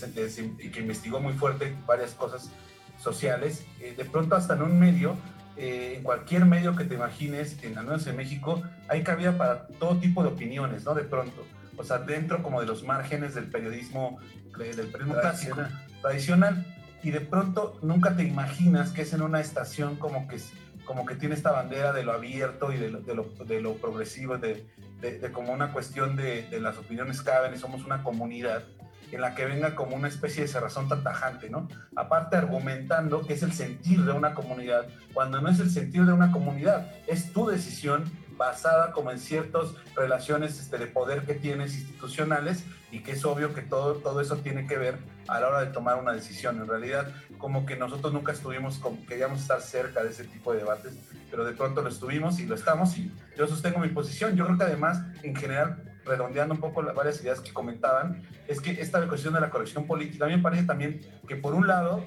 y, 0.58 0.70
que, 0.70 0.80
investigó 0.80 1.20
muy 1.20 1.34
fuerte 1.34 1.76
varias 1.86 2.14
cosas 2.14 2.50
sociales, 2.98 3.66
de 3.78 4.04
pronto 4.04 4.34
hasta 4.34 4.54
en 4.54 4.62
un 4.62 4.78
medio 4.78 5.16
eh, 5.57 5.94
en 5.96 6.03
cualquier 6.03 6.44
medio 6.46 6.74
que 6.76 6.84
te 6.84 6.94
imagines, 6.94 7.62
en 7.62 7.76
al 7.78 8.07
en 8.07 8.16
México, 8.16 8.62
hay 8.88 9.03
cabida 9.03 9.36
para 9.36 9.66
todo 9.66 9.98
tipo 9.98 10.22
de 10.22 10.30
opiniones, 10.30 10.84
¿no? 10.84 10.94
De 10.94 11.05
pronto. 11.05 11.46
O 11.76 11.84
sea, 11.84 11.98
dentro 11.98 12.42
como 12.42 12.61
de 12.61 12.66
los 12.66 12.84
márgenes 12.84 13.34
del 13.34 13.46
periodismo, 13.46 14.18
del 14.59 14.88
periodismo 14.88 15.20
clásico, 15.20 15.61
tradicional. 16.00 16.66
Y 17.03 17.11
de 17.11 17.20
pronto 17.20 17.78
nunca 17.82 18.16
te 18.16 18.22
imaginas 18.22 18.90
que 18.90 19.03
es 19.03 19.12
en 19.12 19.22
una 19.22 19.40
estación 19.40 19.96
como 19.96 20.28
que, 20.28 20.38
como 20.84 21.05
que 21.05 21.16
tiene 21.16 21.34
esta 21.34 21.50
bandera 21.50 21.92
de 21.92 22.05
lo 22.05 22.12
abierto 22.12 22.72
y 22.72 22.76
de 22.76 22.90
lo, 22.90 23.00
de 23.00 23.14
lo, 23.14 23.24
de 23.44 23.61
lo 23.61 23.74
progresivo, 23.74 24.38
de, 24.38 24.64
de, 25.00 25.32
como 25.32 25.53
una 25.53 25.72
cuestión 25.72 26.16
de, 26.16 26.46
las 26.61 26.78
opiniones 26.78 27.20
caben 27.22 27.55
y 27.55 27.59
somos 27.59 27.84
una 27.84 28.03
comunidad 28.03 28.62
en 29.11 29.20
la 29.20 29.34
que 29.34 29.44
venga 29.44 29.74
como 29.74 29.96
una 29.96 30.09
especie 30.09 30.42
de 30.42 30.48
cerrazón 30.48 30.88
tan 30.88 31.03
tajante, 31.03 31.50
¿no? 31.50 31.68
Aparte 31.96 32.36
argumentando 32.36 33.26
que 33.26 33.34
es 33.34 33.42
el 33.42 33.53
sentir 33.53 34.05
de 34.05 34.12
una 34.12 34.34
comunidad, 34.34 34.86
cuando 35.12 35.40
no 35.40 35.48
es 35.48 35.59
el 35.61 35.70
sentir 35.70 36.05
de 36.05 36.12
una 36.12 36.32
comunidad, 36.32 36.90
es 37.07 37.32
tu 37.32 37.46
decisión 37.46 38.05
basada 38.36 38.92
como 38.92 39.11
en 39.11 39.18
ciertas 39.18 39.68
relaciones 39.94 40.59
este, 40.59 40.78
de 40.78 40.86
poder 40.86 41.22
que 41.22 41.34
tienes 41.34 41.74
institucionales 41.74 42.64
y 42.90 43.00
que 43.00 43.12
es 43.12 43.24
obvio 43.24 43.55
que 43.55 43.62
todo, 43.62 43.94
todo 43.96 44.20
eso 44.20 44.36
tiene 44.38 44.66
que 44.66 44.76
ver 44.76 44.98
a 45.28 45.40
la 45.40 45.48
hora 45.48 45.61
de 45.61 45.66
tomar 45.66 45.98
una 45.98 46.12
decisión. 46.12 46.57
En 46.61 46.66
realidad, 46.66 47.12
como 47.38 47.64
que 47.64 47.76
nosotros 47.76 48.12
nunca 48.12 48.32
estuvimos, 48.32 48.80
queríamos 49.07 49.40
estar 49.40 49.61
cerca 49.61 50.03
de 50.03 50.11
ese 50.11 50.24
tipo 50.24 50.53
de 50.53 50.59
debates, 50.59 50.94
pero 51.30 51.44
de 51.44 51.53
pronto 51.53 51.82
lo 51.82 51.88
estuvimos 51.88 52.40
y 52.40 52.46
lo 52.46 52.55
estamos 52.55 52.96
y 52.98 53.12
yo 53.36 53.46
sostengo 53.46 53.78
mi 53.78 53.88
posición. 53.88 54.36
Yo 54.36 54.44
creo 54.44 54.59
que 54.59 54.64
además, 54.64 55.03
en 55.22 55.36
general, 55.36 55.91
redondeando 56.05 56.55
un 56.55 56.61
poco 56.61 56.82
las 56.82 56.94
varias 56.94 57.20
ideas 57.22 57.40
que 57.40 57.53
comentaban, 57.53 58.22
es 58.48 58.61
que 58.61 58.72
esta 58.72 59.07
cuestión 59.09 59.34
de 59.34 59.40
la 59.40 59.50
corrección 59.50 59.86
política, 59.86 60.24
a 60.24 60.28
mí 60.28 60.36
me 60.36 60.42
parece 60.42 60.64
también 60.64 61.00
que 61.26 61.36
por 61.36 61.55
un 61.55 61.66
lado, 61.66 62.05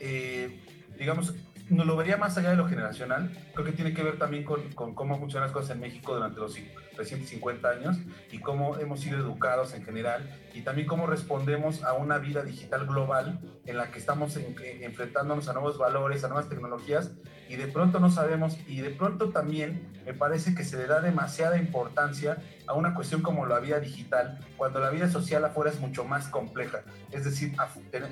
eh, 0.00 0.60
digamos, 0.98 1.34
no 1.68 1.84
lo 1.84 1.96
vería 1.96 2.16
más 2.16 2.36
allá 2.38 2.50
de 2.50 2.56
lo 2.56 2.68
generacional, 2.68 3.30
creo 3.52 3.66
que 3.66 3.72
tiene 3.72 3.92
que 3.92 4.02
ver 4.02 4.18
también 4.18 4.44
con, 4.44 4.72
con 4.72 4.94
cómo 4.94 5.18
funcionan 5.18 5.48
las 5.48 5.52
cosas 5.52 5.70
en 5.72 5.80
México 5.80 6.14
durante 6.14 6.38
los 6.38 6.54
recientes 6.54 6.85
50 7.04 7.68
años 7.68 7.98
y 8.30 8.38
cómo 8.38 8.76
hemos 8.78 9.00
sido 9.00 9.18
educados 9.18 9.74
en 9.74 9.84
general 9.84 10.28
y 10.54 10.62
también 10.62 10.86
cómo 10.86 11.06
respondemos 11.06 11.84
a 11.84 11.92
una 11.92 12.18
vida 12.18 12.42
digital 12.42 12.86
global 12.86 13.40
en 13.66 13.76
la 13.76 13.90
que 13.90 13.98
estamos 13.98 14.36
enfrentándonos 14.36 15.48
a 15.48 15.52
nuevos 15.52 15.78
valores, 15.78 16.24
a 16.24 16.28
nuevas 16.28 16.48
tecnologías 16.48 17.12
y 17.48 17.56
de 17.56 17.68
pronto 17.68 18.00
no 18.00 18.10
sabemos 18.10 18.56
y 18.66 18.80
de 18.80 18.90
pronto 18.90 19.30
también 19.30 19.92
me 20.04 20.14
parece 20.14 20.54
que 20.54 20.64
se 20.64 20.76
le 20.76 20.86
da 20.86 21.00
demasiada 21.00 21.58
importancia 21.58 22.38
a 22.66 22.74
una 22.74 22.94
cuestión 22.94 23.22
como 23.22 23.46
la 23.46 23.60
vida 23.60 23.78
digital, 23.80 24.38
cuando 24.56 24.80
la 24.80 24.90
vida 24.90 25.08
social 25.08 25.44
afuera 25.44 25.70
es 25.70 25.80
mucho 25.80 26.04
más 26.04 26.28
compleja. 26.28 26.82
Es 27.12 27.24
decir, 27.24 27.54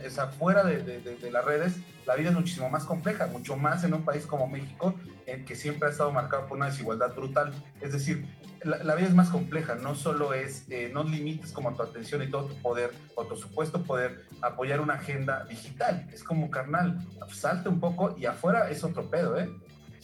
es 0.03 0.19
afuera 0.19 0.65
de, 0.65 0.83
de, 0.83 1.31
las 1.31 1.45
redes, 1.45 1.77
la 2.07 2.15
vida 2.15 2.31
es 2.31 2.35
muchísimo 2.35 2.71
más 2.71 2.85
compleja, 2.85 3.27
mucho 3.27 3.57
más 3.57 3.85
en 3.85 3.95
un 3.95 4.05
país 4.05 4.27
como 4.27 4.47
México, 4.47 4.95
en 5.27 5.45
que 5.45 5.57
siempre 5.57 5.89
ha 5.89 5.91
estado 5.91 6.13
marcado 6.13 6.47
por 6.47 6.57
una 6.57 6.67
desigualdad 6.67 7.15
brutal. 7.15 7.53
Es 7.81 7.93
decir, 7.93 8.27
la, 8.65 8.95
vida 8.95 9.09
es 9.09 9.15
más 9.15 9.31
compleja, 9.31 9.75
no 9.75 9.95
solo 9.95 10.33
es, 10.33 10.67
eh, 10.71 10.91
no 10.93 11.05
limites 11.05 11.53
como 11.53 11.75
tu 11.75 11.83
atención 11.83 12.23
y 12.23 12.29
todo 12.29 12.47
tu 12.47 12.55
poder 12.57 12.91
o 13.15 13.25
tu 13.25 13.37
supuesto 13.37 13.83
poder 13.83 14.25
apoyar 14.43 14.81
una 14.81 14.95
agenda 14.95 15.45
digital, 15.45 16.07
es 16.13 16.25
como 16.25 16.51
carnal, 16.51 16.99
salte 17.33 17.69
un 17.69 17.81
poco 17.81 18.17
y 18.19 18.27
afuera 18.27 18.71
es 18.71 18.85
otro 18.85 19.11
pedo, 19.11 19.39
¿eh? 19.39 19.49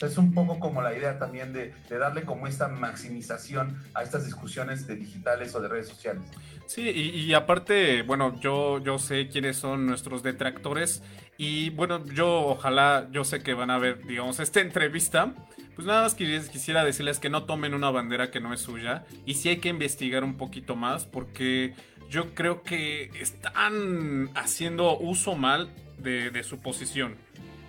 es 0.06 0.18
un 0.18 0.32
poco 0.32 0.58
como 0.58 0.82
la 0.82 0.96
idea 0.96 1.18
también 1.18 1.52
de, 1.52 1.74
darle 1.88 2.22
como 2.22 2.46
esta 2.46 2.68
maximización 2.68 3.82
a 3.94 4.02
estas 4.02 4.24
discusiones 4.24 4.86
de 4.86 4.96
digitales 4.96 5.54
o 5.54 5.60
de 5.60 5.68
redes 5.68 5.88
sociales. 5.88 6.22
Sí, 6.66 6.88
y, 6.88 7.34
aparte, 7.34 8.02
bueno, 8.02 8.38
yo, 8.40 8.78
yo 8.78 8.98
sé 8.98 9.28
quiénes 9.28 9.56
son 9.56 9.86
nuestros 9.86 10.22
detractores 10.22 11.02
y 11.36 11.70
bueno, 11.70 12.04
yo 12.06 12.46
ojalá, 12.46 13.08
yo 13.10 13.24
sé 13.24 13.42
que 13.42 13.54
van 13.54 13.70
a 13.70 13.78
ver, 13.78 14.06
digamos, 14.06 14.38
esta 14.40 14.60
entrevista. 14.60 15.34
Pues 15.80 15.86
nada 15.86 16.02
más 16.02 16.14
quisiera 16.14 16.84
decirles 16.84 17.20
que 17.20 17.30
no 17.30 17.44
tomen 17.44 17.72
una 17.72 17.90
bandera 17.90 18.30
que 18.30 18.38
no 18.38 18.52
es 18.52 18.60
suya 18.60 19.06
y 19.24 19.36
sí 19.36 19.48
hay 19.48 19.60
que 19.60 19.70
investigar 19.70 20.24
un 20.24 20.36
poquito 20.36 20.76
más 20.76 21.06
porque 21.06 21.72
yo 22.10 22.34
creo 22.34 22.62
que 22.62 23.10
están 23.18 24.28
haciendo 24.34 24.98
uso 24.98 25.36
mal 25.36 25.70
de, 25.96 26.30
de 26.30 26.42
su 26.42 26.60
posición. 26.60 27.14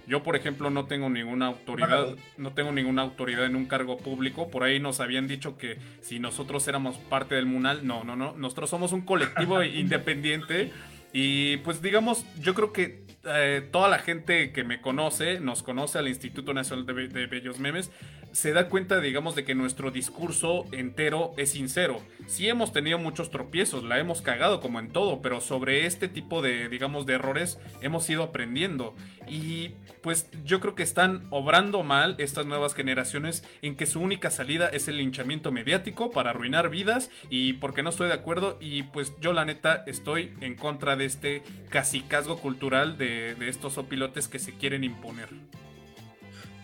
Yo, 0.07 0.24
por 0.24 0.36
ejemplo, 0.36 0.70
no 0.70 0.88
tengo 0.88 1.09
ninguna 1.09 1.47
autoridad, 1.47 2.18
no 2.36 2.51
tengo 2.51 2.74
ninguna 2.74 3.03
autoridad 3.03 3.45
en 3.45 3.55
un 3.55 3.66
cargo 3.66 3.97
público. 3.97 4.49
Por 4.49 4.64
ahí 4.64 4.78
nos 4.78 4.99
habían 4.99 5.30
dicho 5.30 5.57
que 5.57 5.78
si 6.01 6.20
nosotros 6.20 6.68
éramos 6.68 6.97
parte 6.97 7.36
del 7.36 7.45
MUNAL, 7.45 7.88
no, 7.88 8.03
no, 8.03 8.18
no. 8.18 8.34
Nosotros 8.34 8.70
somos 8.70 8.91
un 8.91 9.03
colectivo 9.03 9.64
independiente. 9.64 10.74
Y 11.14 11.57
pues 11.57 11.82
digamos, 11.82 12.26
yo 12.41 12.53
creo 12.55 12.74
que 12.74 13.05
eh, 13.24 13.67
toda 13.72 13.88
la 13.88 13.99
gente 13.99 14.51
que 14.51 14.63
me 14.63 14.82
conoce, 14.82 15.39
nos 15.39 15.61
conoce 15.61 15.99
al 15.99 16.07
Instituto 16.07 16.55
Nacional 16.55 16.88
de, 16.88 17.28
Bellos 17.28 17.59
Memes, 17.59 17.91
se 18.32 18.51
da 18.51 18.67
cuenta, 18.67 18.99
digamos, 18.99 19.36
de 19.36 19.43
que 19.43 19.53
nuestro 19.53 19.91
discurso 19.91 20.65
entero 20.72 21.34
es 21.38 21.51
sincero. 21.51 22.01
Sí 22.26 22.47
hemos 22.47 22.72
tenido 22.74 22.97
muchos 22.97 23.30
tropiezos, 23.30 23.84
la 23.84 23.99
hemos 23.99 24.22
cagado 24.22 24.59
como 24.59 24.80
en 24.80 24.91
todo, 24.91 25.22
pero 25.22 25.41
sobre 25.41 25.86
este 25.86 26.07
tipo 26.07 26.41
de, 26.41 26.69
digamos, 26.69 27.05
de 27.05 27.13
errores 27.13 27.59
hemos 27.82 28.09
ido 28.09 28.24
aprendiendo. 28.24 28.95
Y 29.28 29.76
pues 30.01 30.28
yo 30.43 30.59
creo 30.59 30.74
que 30.74 30.84
están 30.84 31.28
obrando 31.30 31.84
mal 31.84 32.15
estas 32.17 32.45
nuevas 32.45 32.74
generaciones 32.74 33.43
en 33.61 33.76
que 33.76 33.86
su 33.86 33.99
única 33.99 34.32
salida 34.32 34.67
es 34.69 34.88
el 34.88 34.97
linchamiento 34.97 35.51
mediático 35.51 36.09
para 36.09 36.32
arruinar 36.32 36.69
vidas 36.69 37.11
y 37.30 37.53
porque 37.53 37.84
no 37.84 37.91
estoy 37.91 38.07
de 38.07 38.15
acuerdo 38.15 38.57
y 38.59 38.84
pues 38.84 39.13
yo 39.19 39.34
la 39.34 39.45
neta 39.45 39.84
estoy 39.86 40.34
en 40.41 40.55
contra 40.55 40.95
de 40.95 41.05
este 41.05 41.43
casicazgo 41.69 42.39
cultural 42.39 42.97
de, 42.97 43.11
de 43.38 43.49
estos 43.49 43.78
opilotes 43.78 44.28
que 44.28 44.39
se 44.39 44.53
quieren 44.53 44.84
imponer. 44.84 45.30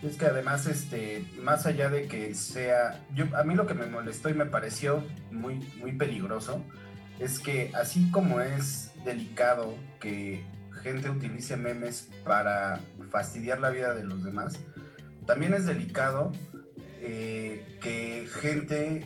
Es 0.02 0.16
que 0.16 0.26
además, 0.26 0.66
este, 0.66 1.24
más 1.42 1.66
allá 1.66 1.90
de 1.90 2.06
que 2.06 2.34
sea, 2.34 3.04
yo, 3.14 3.24
a 3.36 3.42
mí 3.42 3.54
lo 3.54 3.66
que 3.66 3.74
me 3.74 3.86
molestó 3.86 4.28
y 4.28 4.34
me 4.34 4.46
pareció 4.46 5.02
muy, 5.32 5.56
muy 5.80 5.92
peligroso 5.92 6.64
es 7.18 7.40
que 7.40 7.72
así 7.74 8.08
como 8.12 8.40
es 8.40 8.92
delicado 9.04 9.74
que 9.98 10.44
gente 10.82 11.10
utilice 11.10 11.56
memes 11.56 12.08
para 12.24 12.80
fastidiar 13.10 13.58
la 13.58 13.70
vida 13.70 13.92
de 13.94 14.04
los 14.04 14.22
demás, 14.22 14.60
también 15.26 15.52
es 15.52 15.66
delicado 15.66 16.32
eh, 17.00 17.78
que 17.80 18.28
gente 18.40 19.04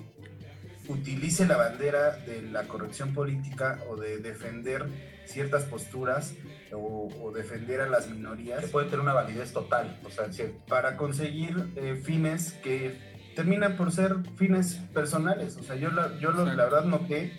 utilice 0.89 1.47
la 1.47 1.57
bandera 1.57 2.17
de 2.19 2.43
la 2.43 2.65
corrección 2.65 3.15
política 3.15 3.79
o 3.89 3.97
de 3.97 4.19
defender 4.19 4.87
ciertas 5.25 5.65
posturas 5.65 6.35
o, 6.75 7.33
defender 7.35 7.81
a 7.81 7.89
las 7.89 8.09
minorías. 8.09 8.61
Que 8.61 8.69
puede 8.69 8.87
tener 8.87 9.01
una 9.01 9.13
validez 9.13 9.53
total, 9.53 9.99
o 10.05 10.11
sea, 10.11 10.29
para 10.69 10.97
conseguir 10.97 11.71
eh, 11.77 12.01
fines 12.03 12.53
que 12.63 13.13
terminan 13.35 13.77
por 13.77 13.93
ser 13.93 14.17
fines 14.37 14.75
personales. 14.93 15.57
O 15.57 15.63
sea, 15.63 15.77
yo 15.77 15.91
la, 15.91 16.19
yo 16.19 16.33
la 16.33 16.55
verdad 16.55 16.85
noté 16.85 17.33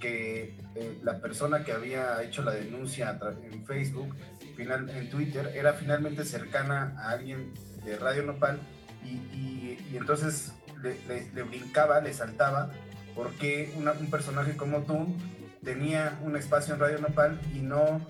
que 0.00 0.56
eh, 0.74 0.98
la 1.02 1.20
persona 1.20 1.62
que 1.62 1.72
había 1.72 2.22
hecho 2.22 2.42
la 2.42 2.52
denuncia 2.52 3.18
en 3.50 3.64
Facebook, 3.66 4.16
final, 4.56 4.88
en 4.90 5.10
Twitter, 5.10 5.52
era 5.54 5.74
finalmente 5.74 6.24
cercana 6.24 6.94
a 6.98 7.10
alguien 7.10 7.52
de 7.84 7.96
Radio 7.98 8.22
Nopal 8.24 8.58
y, 9.04 9.78
entonces 9.96 10.52
le, 10.82 11.42
brincaba, 11.42 12.00
le 12.00 12.12
saltaba, 12.12 12.70
porque 13.14 13.72
un 13.76 14.10
personaje 14.10 14.56
como 14.56 14.82
tú 14.82 15.14
tenía 15.62 16.18
un 16.22 16.36
espacio 16.36 16.74
en 16.74 16.80
Radio 16.80 16.98
Nopal 16.98 17.40
y 17.54 17.58
no 17.58 18.00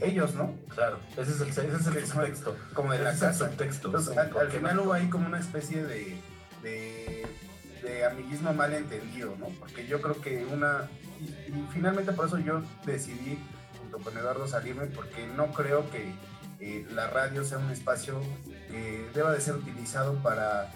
ellos, 0.00 0.34
¿no? 0.34 0.54
Claro, 0.68 0.98
ese 1.16 1.32
es 1.32 1.40
el, 1.40 1.48
ese 1.48 1.76
es 1.76 1.86
el 1.86 2.24
texto. 2.24 2.56
Como 2.74 2.92
de 2.92 2.98
la 2.98 3.16
casa. 3.16 3.50
Entonces, 3.58 4.16
al, 4.16 4.50
final 4.50 4.78
hubo 4.80 4.92
ahí 4.92 5.08
como 5.08 5.26
una 5.26 5.38
especie 5.38 5.84
de, 5.84 6.20
de, 6.62 8.04
amiguismo 8.04 8.52
mal 8.52 8.72
entendido, 8.72 9.36
¿no? 9.38 9.46
Porque 9.60 9.86
yo 9.86 10.00
creo 10.00 10.20
que 10.20 10.44
una... 10.46 10.88
Y, 11.20 11.52
finalmente 11.72 12.12
por 12.12 12.26
eso 12.26 12.38
yo 12.38 12.62
decidí, 12.84 13.38
junto 13.78 13.98
con 13.98 14.16
Eduardo, 14.16 14.46
salirme, 14.46 14.86
porque 14.86 15.26
no 15.26 15.52
creo 15.52 15.88
que 15.90 16.14
eh, 16.60 16.86
la 16.90 17.08
radio 17.08 17.44
sea 17.44 17.58
un 17.58 17.70
espacio 17.70 18.20
que 18.68 19.08
deba 19.14 19.32
de 19.32 19.40
ser 19.40 19.54
utilizado 19.54 20.14
para, 20.22 20.70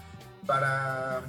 para 0.45 1.21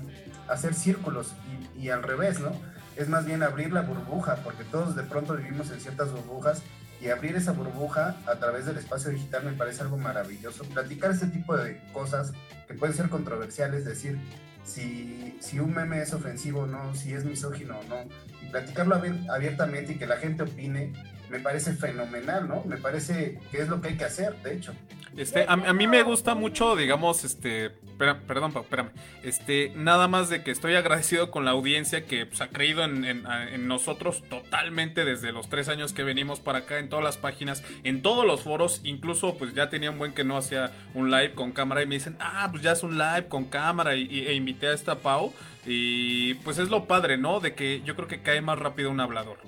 hacer 0.49 0.75
círculos 0.75 1.35
y, 1.77 1.87
y 1.87 1.91
al 1.91 2.03
revés, 2.03 2.41
¿no? 2.41 2.53
Es 2.97 3.09
más 3.09 3.25
bien 3.25 3.43
abrir 3.43 3.73
la 3.73 3.83
burbuja, 3.83 4.37
porque 4.37 4.65
todos 4.65 4.95
de 4.97 5.03
pronto 5.03 5.35
vivimos 5.35 5.71
en 5.71 5.81
ciertas 5.81 6.13
burbujas 6.13 6.63
y 7.01 7.09
abrir 7.09 7.35
esa 7.37 7.53
burbuja 7.53 8.17
a 8.27 8.37
través 8.37 8.67
del 8.67 8.77
espacio 8.77 9.11
digital 9.11 9.45
me 9.45 9.53
parece 9.53 9.83
algo 9.83 9.97
maravilloso. 9.97 10.65
Platicar 10.65 11.11
este 11.11 11.27
tipo 11.29 11.57
de 11.57 11.81
cosas 11.93 12.33
que 12.69 12.75
pueden 12.75 12.95
ser 12.95 13.09
controversiales, 13.09 13.85
decir 13.85 14.19
si, 14.65 15.37
si 15.41 15.59
un 15.59 15.73
meme 15.75 16.03
es 16.03 16.13
ofensivo 16.13 16.61
o 16.61 16.67
no, 16.67 16.95
si 16.95 17.15
es 17.15 17.25
misógino 17.25 17.79
o 17.79 17.85
no, 17.85 17.97
y 18.43 18.51
platicarlo 18.51 19.01
abiertamente 19.31 19.93
y 19.93 19.97
que 19.97 20.07
la 20.07 20.17
gente 20.17 20.43
opine, 20.43 20.93
me 21.31 21.39
parece 21.39 21.75
fenomenal, 21.75 22.49
¿no? 22.49 22.65
Me 22.65 22.77
parece 22.77 23.39
que 23.51 23.59
es 23.63 23.69
lo 23.69 23.81
que 23.81 23.89
hay 23.89 23.97
que 23.97 24.05
hacer, 24.05 24.35
de 24.43 24.55
hecho. 24.55 24.75
Este, 25.17 25.45
a, 25.49 25.57
mí 25.57 25.87
me 25.89 26.03
gusta 26.03 26.35
mucho, 26.35 26.77
digamos, 26.77 27.25
este, 27.25 27.71
perdón, 27.99 28.53
espérame, 28.57 28.91
este, 29.25 29.73
nada 29.75 30.07
más 30.07 30.29
de 30.29 30.45
que 30.45 30.53
estoy 30.53 30.77
agradecido 30.77 31.33
con 31.33 31.45
la 31.45 31.51
audiencia 31.51 32.07
que 32.07 32.27
pues, 32.27 32.41
ha 32.41 32.49
creído 32.49 32.85
en, 32.85 33.25
nosotros 33.67 34.23
totalmente 34.29 35.05
desde 35.05 35.33
los 35.33 35.49
tres 35.49 35.69
años 35.69 35.93
que 35.93 36.05
venimos 36.05 36.39
para 36.39 36.61
acá, 36.61 36.79
en 36.79 36.89
todas 36.89 37.05
las 37.05 37.17
páginas, 37.17 37.65
en 37.83 38.03
todos 38.03 38.25
los 38.25 38.43
foros, 38.43 38.81
incluso 38.85 39.37
pues 39.37 39.53
ya 39.53 39.69
tenía 39.69 39.91
un 39.91 39.99
buen 39.99 40.13
que 40.13 40.23
no 40.23 40.37
hacía 40.37 40.71
un 40.95 41.11
live 41.11 41.35
con 41.35 41.51
cámara 41.51 41.83
y 41.83 41.87
me 41.87 41.97
dicen, 41.97 42.17
ah, 42.21 42.49
pues 42.51 42.63
ya 42.63 42.73
es 42.73 42.83
un 42.85 42.97
live 42.97 43.27
con 43.29 43.47
cámara 43.47 43.97
y, 43.97 44.27
e 44.27 44.35
invité 44.35 44.69
a 44.69 44.75
esta 44.75 45.01
Pau 45.01 45.33
y 45.67 46.35
pues 46.35 46.59
es 46.59 46.71
lo 46.71 46.87
padre, 46.87 47.19
¿no? 47.19 47.41
De 47.41 47.55
que 47.55 47.83
yo 47.83 47.97
creo 47.97 48.07
que 48.07 48.23
cae 48.23 48.41
más 48.41 48.59
rápido 48.59 48.91
un 48.91 49.01
hablador. 49.01 49.39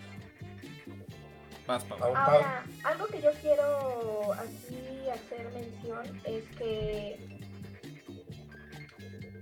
Ahora, 1.68 2.64
algo 2.84 3.06
que 3.06 3.22
yo 3.22 3.30
quiero 3.40 4.32
aquí 4.34 5.08
hacer 5.08 5.50
mención 5.52 6.20
es 6.24 6.44
que 6.56 7.32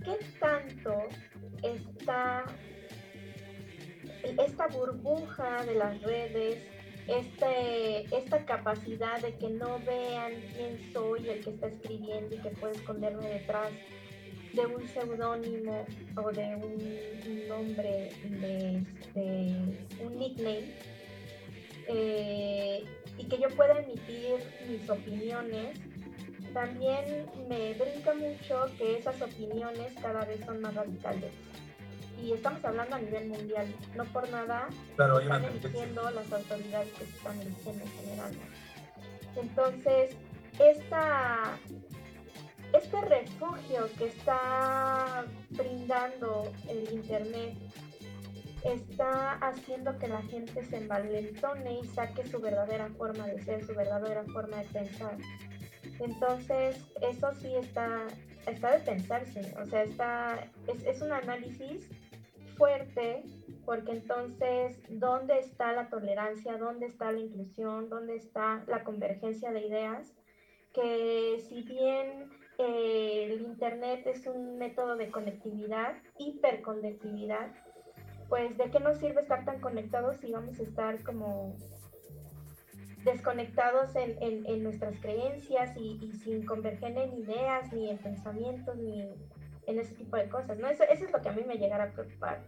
¿qué 0.04 0.18
tanto 0.38 1.08
está 1.62 2.44
esta 4.22 4.66
burbuja 4.68 5.64
de 5.64 5.74
las 5.74 6.00
redes, 6.02 6.58
este, 7.06 8.16
esta 8.16 8.44
capacidad 8.44 9.20
de 9.20 9.34
que 9.36 9.48
no 9.48 9.78
vean 9.80 10.32
quién 10.54 10.92
soy 10.92 11.28
el 11.28 11.42
que 11.42 11.50
está 11.50 11.68
escribiendo 11.68 12.34
y 12.34 12.38
que 12.38 12.50
puedo 12.50 12.72
esconderme 12.72 13.26
detrás 13.28 13.70
de 14.52 14.66
un 14.66 14.86
seudónimo 14.88 15.86
o 16.16 16.32
de 16.32 16.56
un 16.56 17.48
nombre, 17.48 18.10
de, 18.24 18.84
de 19.14 20.04
un 20.04 20.18
nickname, 20.18 20.74
eh, 21.92 22.84
y 23.18 23.24
que 23.24 23.38
yo 23.38 23.48
pueda 23.50 23.80
emitir 23.80 24.36
mis 24.68 24.88
opiniones, 24.88 25.76
también 26.54 27.26
me 27.48 27.74
brinca 27.74 28.14
mucho 28.14 28.66
que 28.78 28.98
esas 28.98 29.20
opiniones 29.20 29.92
cada 30.00 30.24
vez 30.24 30.44
son 30.44 30.60
más 30.60 30.74
radicales. 30.74 31.32
Y 32.22 32.32
estamos 32.32 32.64
hablando 32.64 32.96
a 32.96 32.98
nivel 32.98 33.28
mundial, 33.28 33.66
no 33.96 34.04
por 34.04 34.28
nada 34.30 34.68
están 34.90 35.44
eligiendo 35.44 36.10
las 36.10 36.32
autoridades 36.32 36.92
que 36.92 37.06
se 37.06 37.16
están 37.16 37.40
eligiendo 37.40 37.84
en 37.84 37.90
general. 37.92 38.32
Entonces, 39.36 40.16
esta, 40.58 41.58
este 42.72 43.00
refugio 43.00 43.88
que 43.96 44.06
está 44.06 45.24
brindando 45.50 46.52
el 46.68 46.92
Internet 46.92 47.54
está 48.64 49.32
haciendo 49.34 49.98
que 49.98 50.08
la 50.08 50.22
gente 50.22 50.64
se 50.64 50.76
envalentone 50.78 51.80
y 51.80 51.84
saque 51.86 52.26
su 52.26 52.40
verdadera 52.40 52.88
forma 52.90 53.26
de 53.26 53.42
ser, 53.42 53.64
su 53.64 53.74
verdadera 53.74 54.24
forma 54.24 54.58
de 54.58 54.64
pensar. 54.64 55.16
Entonces, 55.98 56.84
eso 57.00 57.32
sí 57.34 57.54
está, 57.54 58.06
está 58.46 58.72
de 58.72 58.80
pensarse, 58.80 59.54
o 59.60 59.66
sea, 59.66 59.82
está, 59.82 60.48
es, 60.66 60.84
es 60.84 61.02
un 61.02 61.12
análisis 61.12 61.88
fuerte 62.56 63.22
porque 63.64 63.92
entonces, 63.92 64.80
¿dónde 64.88 65.38
está 65.38 65.72
la 65.72 65.88
tolerancia? 65.88 66.56
¿Dónde 66.58 66.86
está 66.86 67.12
la 67.12 67.20
inclusión? 67.20 67.88
¿Dónde 67.88 68.16
está 68.16 68.64
la 68.66 68.84
convergencia 68.84 69.52
de 69.52 69.66
ideas? 69.66 70.12
Que 70.72 71.42
si 71.48 71.62
bien 71.62 72.30
eh, 72.58 73.28
el 73.30 73.42
Internet 73.42 74.06
es 74.06 74.26
un 74.26 74.58
método 74.58 74.96
de 74.96 75.10
conectividad, 75.10 75.94
hiperconectividad, 76.18 77.50
pues 78.30 78.56
de 78.56 78.70
qué 78.70 78.78
nos 78.78 78.98
sirve 78.98 79.20
estar 79.20 79.44
tan 79.44 79.60
conectados 79.60 80.16
si 80.18 80.30
vamos 80.30 80.58
a 80.58 80.62
estar 80.62 81.02
como 81.02 81.58
desconectados 83.04 83.90
en, 83.96 84.62
nuestras 84.62 84.94
creencias 85.00 85.76
y, 85.76 86.12
sin 86.22 86.46
converger 86.46 86.96
en 86.96 87.18
ideas, 87.18 87.72
ni 87.72 87.90
en 87.90 87.98
pensamientos, 87.98 88.76
ni 88.76 89.02
en 89.66 89.78
ese 89.78 89.94
tipo 89.94 90.16
de 90.16 90.28
cosas, 90.28 90.58
¿no? 90.58 90.68
Eso, 90.68 90.84
es 90.84 91.10
lo 91.10 91.20
que 91.20 91.28
a 91.28 91.32
mí 91.32 91.42
me 91.46 91.56
llegara 91.56 91.84
a 91.84 91.90
preocupar. 91.90 92.46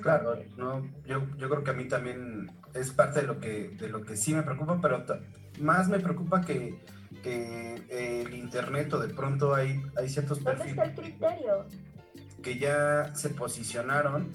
Claro, 0.00 0.36
no, 0.56 0.86
yo, 1.04 1.26
yo 1.36 1.50
creo 1.50 1.64
que 1.64 1.70
a 1.70 1.74
mí 1.74 1.86
también 1.86 2.50
es 2.74 2.92
parte 2.92 3.20
de 3.20 3.26
lo 3.26 3.38
que, 3.38 3.70
de 3.70 3.88
lo 3.88 4.02
que 4.02 4.16
sí 4.16 4.32
me 4.32 4.42
preocupa, 4.42 4.78
pero 4.80 5.04
más 5.58 5.88
me 5.88 5.98
preocupa 5.98 6.40
que, 6.40 6.78
el 7.22 8.32
internet 8.32 8.94
o 8.94 8.98
de 8.98 9.12
pronto 9.12 9.54
hay, 9.54 9.82
hay 9.98 10.08
ciertos 10.08 10.38
perfiles. 10.38 10.76
¿Dónde 10.76 10.90
está 10.90 11.02
el 11.02 11.10
criterio? 11.10 11.66
Que 12.42 12.58
ya 12.58 13.14
se 13.14 13.30
posicionaron 13.30 14.34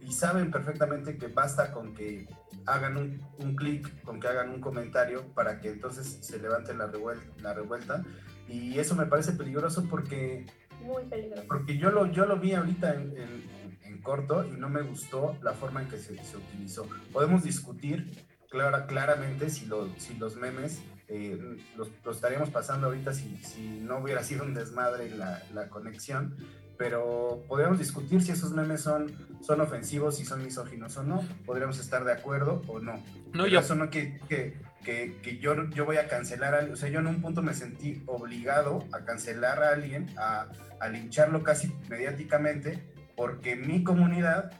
y 0.00 0.12
saben 0.12 0.50
perfectamente 0.50 1.18
que 1.18 1.28
basta 1.28 1.72
con 1.72 1.94
que 1.94 2.28
hagan 2.66 2.96
un, 2.96 3.20
un 3.38 3.56
clic, 3.56 4.02
con 4.02 4.20
que 4.20 4.28
hagan 4.28 4.50
un 4.50 4.60
comentario 4.60 5.26
para 5.34 5.60
que 5.60 5.70
entonces 5.70 6.18
se 6.20 6.38
levante 6.38 6.74
la 6.74 6.86
revuelta, 6.86 7.26
la 7.42 7.54
revuelta. 7.54 8.04
Y 8.48 8.78
eso 8.78 8.94
me 8.94 9.06
parece 9.06 9.32
peligroso 9.32 9.86
porque... 9.90 10.46
Muy 10.82 11.04
peligroso. 11.04 11.44
Porque 11.48 11.78
yo 11.78 11.90
lo, 11.90 12.06
yo 12.06 12.26
lo 12.26 12.38
vi 12.38 12.52
ahorita 12.52 12.94
en, 12.94 13.14
en, 13.16 13.56
corto 14.02 14.44
y 14.46 14.52
no 14.52 14.68
me 14.68 14.82
gustó 14.82 15.36
la 15.42 15.52
forma 15.52 15.82
en 15.82 15.88
que 15.88 15.98
se, 15.98 16.22
se 16.22 16.36
utilizó. 16.36 16.86
Podemos 17.12 17.42
discutir 17.42 18.24
clara, 18.48 18.86
claramente 18.86 19.50
si, 19.50 19.66
lo, 19.66 19.88
si 19.98 20.14
los 20.14 20.36
memes 20.36 20.80
eh, 21.08 21.38
los, 21.76 21.90
estaríamos 22.14 22.50
pasando 22.50 22.86
ahorita 22.86 23.12
si, 23.14 23.36
si, 23.38 23.62
no 23.80 23.98
hubiera 23.98 24.22
sido 24.22 24.44
un 24.44 24.54
desmadre 24.54 25.10
la, 25.10 25.42
la 25.54 25.68
conexión, 25.68 26.36
pero 26.76 27.42
podríamos 27.48 27.78
discutir 27.78 28.22
si 28.22 28.32
esos 28.32 28.52
memes 28.52 28.82
son, 28.82 29.12
son 29.40 29.60
ofensivos, 29.60 30.16
si 30.16 30.24
son 30.24 30.42
misóginos 30.42 30.96
o 30.96 31.02
no. 31.02 31.22
Podríamos 31.44 31.78
estar 31.78 32.04
de 32.04 32.12
acuerdo 32.12 32.62
o 32.68 32.80
no. 32.80 33.02
No, 33.32 33.46
yo... 33.46 33.60
Eso 33.60 33.74
no 33.74 33.90
que, 33.90 34.20
que, 34.28 34.54
que, 34.82 35.38
yo, 35.38 35.68
yo 35.70 35.84
voy 35.84 35.96
a 35.96 36.08
cancelar 36.08 36.54
a 36.54 36.58
alguien. 36.58 36.74
O 36.74 36.76
sea, 36.76 36.88
yo 36.88 37.00
en 37.00 37.06
un 37.06 37.20
punto 37.20 37.42
me 37.42 37.54
sentí 37.54 38.02
obligado 38.06 38.84
a 38.92 39.04
cancelar 39.04 39.62
a 39.62 39.70
alguien, 39.70 40.08
a, 40.16 40.46
a 40.80 40.88
lincharlo 40.88 41.42
casi 41.42 41.72
mediáticamente, 41.88 42.82
porque 43.16 43.56
mi 43.56 43.82
comunidad 43.82 44.52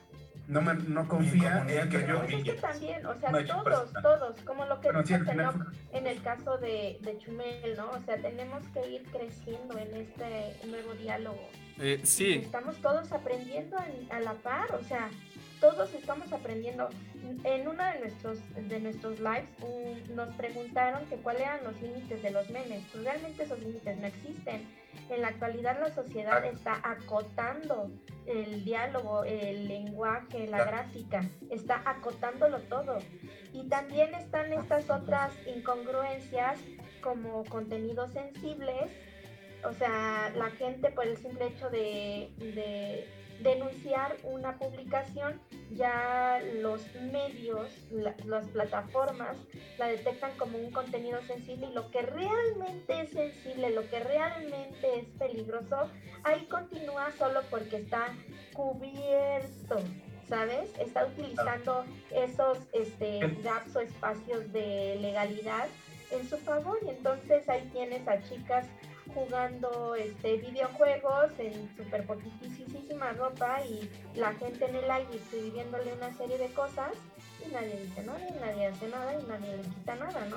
no, 0.48 0.62
me, 0.62 0.74
no 0.74 1.08
confía 1.08 1.64
en 1.68 1.88
que 1.88 2.06
yo... 2.06 2.22
Es 2.22 2.44
que 2.44 2.52
también, 2.52 3.04
o 3.04 3.14
sea, 3.14 3.32
todos, 3.46 3.92
todos, 4.02 4.40
como 4.42 4.64
lo 4.66 4.80
que 4.80 4.92
dice 4.92 5.20
en 5.92 6.06
el 6.06 6.22
caso 6.22 6.58
de, 6.58 6.98
de 7.02 7.18
Chumel, 7.18 7.76
¿no? 7.76 7.90
O 7.90 8.00
sea, 8.04 8.16
tenemos 8.16 8.62
que 8.68 8.88
ir 8.88 9.02
creciendo 9.10 9.76
en 9.78 9.96
este 9.96 10.56
nuevo 10.66 10.94
diálogo. 10.94 11.48
Eh, 11.78 12.00
sí. 12.04 12.34
Estamos 12.44 12.76
todos 12.76 13.10
aprendiendo 13.12 13.76
a, 14.10 14.20
la 14.20 14.34
par, 14.34 14.72
o 14.74 14.82
sea, 14.84 15.10
todos 15.60 15.92
estamos 15.94 16.32
aprendiendo. 16.32 16.88
En 17.42 17.66
uno 17.66 17.82
de 17.82 18.00
nuestros, 18.00 18.38
de 18.54 18.80
nuestros 18.80 19.18
lives 19.18 19.48
nos 20.14 20.32
preguntaron 20.36 21.04
que 21.06 21.16
cuáles 21.16 21.42
eran 21.42 21.64
los 21.64 21.80
límites 21.82 22.22
de 22.22 22.30
los 22.30 22.48
memes. 22.50 22.84
Pues 22.92 23.04
realmente 23.04 23.42
esos 23.42 23.58
límites 23.58 23.98
no 23.98 24.06
existen. 24.06 24.62
En 25.10 25.22
la 25.22 25.28
actualidad 25.28 25.78
la 25.80 25.92
sociedad 25.92 26.44
está 26.44 26.80
acotando 26.82 27.90
el 28.26 28.64
diálogo, 28.64 29.24
el 29.24 29.68
lenguaje, 29.68 30.46
la 30.46 30.64
gráfica, 30.64 31.24
está 31.50 31.82
acotándolo 31.84 32.60
todo. 32.60 32.98
Y 33.52 33.68
también 33.68 34.14
están 34.14 34.52
estas 34.52 34.90
otras 34.90 35.32
incongruencias 35.46 36.58
como 37.00 37.44
contenidos 37.44 38.12
sensibles 38.12 38.90
o 39.68 39.72
sea, 39.72 40.32
la 40.36 40.50
gente 40.50 40.90
por 40.90 41.06
el 41.06 41.16
simple 41.16 41.46
hecho 41.48 41.70
de, 41.70 42.30
denunciar 43.42 44.16
una 44.22 44.58
publicación, 44.58 45.40
ya 45.72 46.40
los 46.60 46.82
medios, 46.96 47.68
las 47.90 48.46
plataformas 48.48 49.36
la 49.78 49.88
detectan 49.88 50.32
como 50.36 50.58
un 50.58 50.70
contenido 50.70 51.20
sensible 51.22 51.68
y 51.70 51.74
lo 51.74 51.90
que 51.90 52.02
realmente 52.02 53.00
es 53.00 53.10
sensible, 53.10 53.70
lo 53.70 53.88
que 53.88 54.00
realmente 54.00 55.00
es 55.00 55.06
peligroso, 55.18 55.90
ahí 56.24 56.46
continúa 56.46 57.10
solo 57.18 57.40
porque 57.50 57.76
está 57.76 58.08
cubierto. 58.54 59.78
¿Sabes? 60.28 60.76
Está 60.80 61.06
utilizando 61.06 61.84
esos 62.10 62.58
este, 62.72 63.20
gaps 63.44 63.76
o 63.76 63.80
espacios 63.80 64.52
de 64.52 64.98
legalidad 65.00 65.68
en 66.10 66.28
su 66.28 66.36
favor 66.38 66.80
y 66.84 66.90
entonces 66.90 67.48
ahí 67.48 67.70
tienes 67.72 68.08
a 68.08 68.20
chicas 68.24 68.66
jugando 69.16 69.94
este 69.94 70.36
videojuegos 70.36 71.32
en 71.38 71.74
super 71.74 72.04
poquitísima 72.04 73.12
ropa 73.12 73.62
y 73.64 73.90
la 74.14 74.34
gente 74.34 74.66
en 74.66 74.76
el 74.76 74.90
aire 74.90 75.16
escribiéndole 75.16 75.94
una 75.94 76.12
serie 76.18 76.36
de 76.36 76.48
cosas 76.52 76.92
y 77.42 77.50
nadie 77.50 77.80
dice 77.80 78.02
nada 78.02 78.20
y 78.28 78.38
nadie 78.38 78.66
hace 78.66 78.88
nada 78.88 79.14
y 79.18 79.24
nadie 79.24 79.56
le 79.56 79.62
quita 79.62 79.94
nada, 79.94 80.26
¿no? 80.26 80.36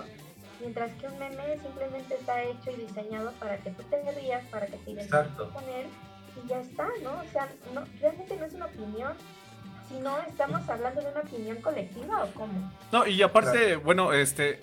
Mientras 0.61 0.91
que 0.93 1.07
un 1.07 1.19
meme 1.19 1.59
simplemente 1.59 2.15
está 2.15 2.41
hecho 2.43 2.71
y 2.71 2.85
diseñado 2.85 3.33
para 3.33 3.57
que 3.57 3.71
tú 3.71 3.83
te 3.83 4.11
rías, 4.13 4.45
para 4.45 4.67
que 4.67 4.77
te 4.77 4.91
identifiques 4.91 5.47
con 5.53 5.63
él 5.65 5.87
y 6.41 6.47
ya 6.47 6.61
está, 6.61 6.87
¿no? 7.03 7.19
O 7.19 7.31
sea, 7.33 7.49
no, 7.73 7.83
realmente 7.99 8.37
no 8.37 8.45
es 8.45 8.53
una 8.53 8.65
opinión, 8.67 9.13
sino 9.89 10.17
estamos 10.19 10.69
hablando 10.69 11.01
de 11.01 11.11
una 11.11 11.19
opinión 11.19 11.57
colectiva 11.61 12.23
o 12.23 12.33
cómo. 12.33 12.71
No, 12.93 13.05
y 13.05 13.21
aparte, 13.21 13.75
bueno, 13.75 14.13
este, 14.13 14.59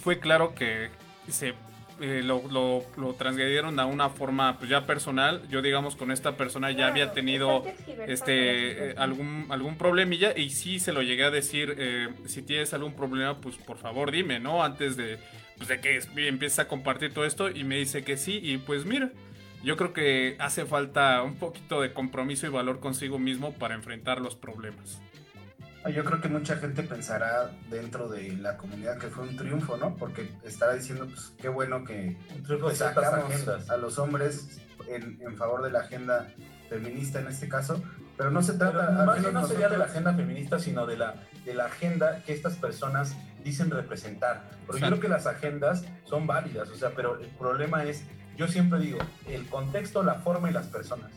fue 0.00 0.20
claro 0.20 0.54
que 0.54 0.90
se 1.28 1.54
eh, 2.00 2.22
lo, 2.24 2.42
lo, 2.50 3.14
transgredieron 3.14 3.78
a 3.78 3.86
una 3.86 4.10
forma 4.10 4.58
pues 4.58 4.70
ya 4.70 4.86
personal. 4.86 5.46
Yo 5.48 5.62
digamos 5.62 5.96
con 5.96 6.10
esta 6.10 6.36
persona 6.36 6.70
ya 6.72 6.88
había 6.88 7.12
tenido 7.12 7.64
este 8.06 8.90
eh, 8.90 8.94
algún 8.96 9.46
algún 9.50 9.76
problemilla 9.76 10.36
y 10.36 10.50
sí 10.50 10.78
se 10.78 10.92
lo 10.92 11.02
llegué 11.02 11.24
a 11.24 11.30
decir, 11.30 11.74
eh, 11.78 12.08
si 12.26 12.42
tienes 12.42 12.74
algún 12.74 12.94
problema 12.94 13.40
pues 13.40 13.56
por 13.56 13.78
favor 13.78 14.10
dime, 14.10 14.40
¿no? 14.40 14.64
Antes 14.64 14.96
de, 14.96 15.18
pues, 15.56 15.68
de 15.68 15.80
que 15.80 16.00
empiece 16.28 16.60
a 16.60 16.68
compartir 16.68 17.14
todo 17.14 17.24
esto 17.24 17.48
y 17.48 17.64
me 17.64 17.76
dice 17.76 18.02
que 18.02 18.16
sí 18.16 18.40
y 18.42 18.58
pues 18.58 18.84
mira, 18.84 19.10
yo 19.62 19.76
creo 19.76 19.92
que 19.92 20.36
hace 20.40 20.66
falta 20.66 21.22
un 21.22 21.36
poquito 21.36 21.80
de 21.80 21.92
compromiso 21.92 22.46
y 22.46 22.50
valor 22.50 22.80
consigo 22.80 23.18
mismo 23.18 23.52
para 23.54 23.74
enfrentar 23.74 24.20
los 24.20 24.34
problemas. 24.36 25.00
Yo 25.92 26.02
creo 26.04 26.20
que 26.20 26.28
mucha 26.28 26.56
gente 26.56 26.82
pensará 26.82 27.50
dentro 27.68 28.08
de 28.08 28.32
la 28.32 28.56
comunidad 28.56 28.98
que 28.98 29.08
fue 29.08 29.24
un 29.24 29.36
triunfo, 29.36 29.76
¿no? 29.76 29.96
Porque 29.96 30.30
estará 30.42 30.72
diciendo, 30.74 31.06
pues 31.06 31.34
qué 31.38 31.48
bueno 31.48 31.84
que 31.84 32.16
sacamos 32.74 33.48
a 33.68 33.76
los 33.76 33.98
hombres 33.98 34.60
en, 34.88 35.20
en, 35.20 35.36
favor 35.36 35.62
de 35.62 35.70
la 35.70 35.80
agenda 35.80 36.32
feminista 36.70 37.20
en 37.20 37.28
este 37.28 37.48
caso, 37.48 37.82
pero 38.16 38.30
no 38.30 38.42
se 38.42 38.54
trata... 38.54 38.90
más 38.92 39.20
no 39.32 39.46
sería 39.46 39.68
de 39.68 39.76
la 39.76 39.84
agenda 39.84 40.14
feminista, 40.14 40.58
sino 40.58 40.86
de 40.86 40.96
la, 40.96 41.16
de 41.44 41.54
la 41.54 41.66
agenda 41.66 42.22
que 42.24 42.32
estas 42.32 42.56
personas 42.56 43.14
dicen 43.42 43.70
representar. 43.70 44.42
Porque 44.66 44.80
yo 44.80 44.88
creo 44.88 45.00
que 45.00 45.08
las 45.08 45.26
agendas 45.26 45.84
son 46.04 46.26
válidas, 46.26 46.70
o 46.70 46.76
sea, 46.76 46.90
pero 46.96 47.20
el 47.20 47.28
problema 47.28 47.84
es, 47.84 48.04
yo 48.36 48.48
siempre 48.48 48.78
digo, 48.80 48.98
el 49.26 49.46
contexto, 49.48 50.02
la 50.02 50.14
forma 50.14 50.50
y 50.50 50.52
las 50.52 50.66
personas. 50.66 51.10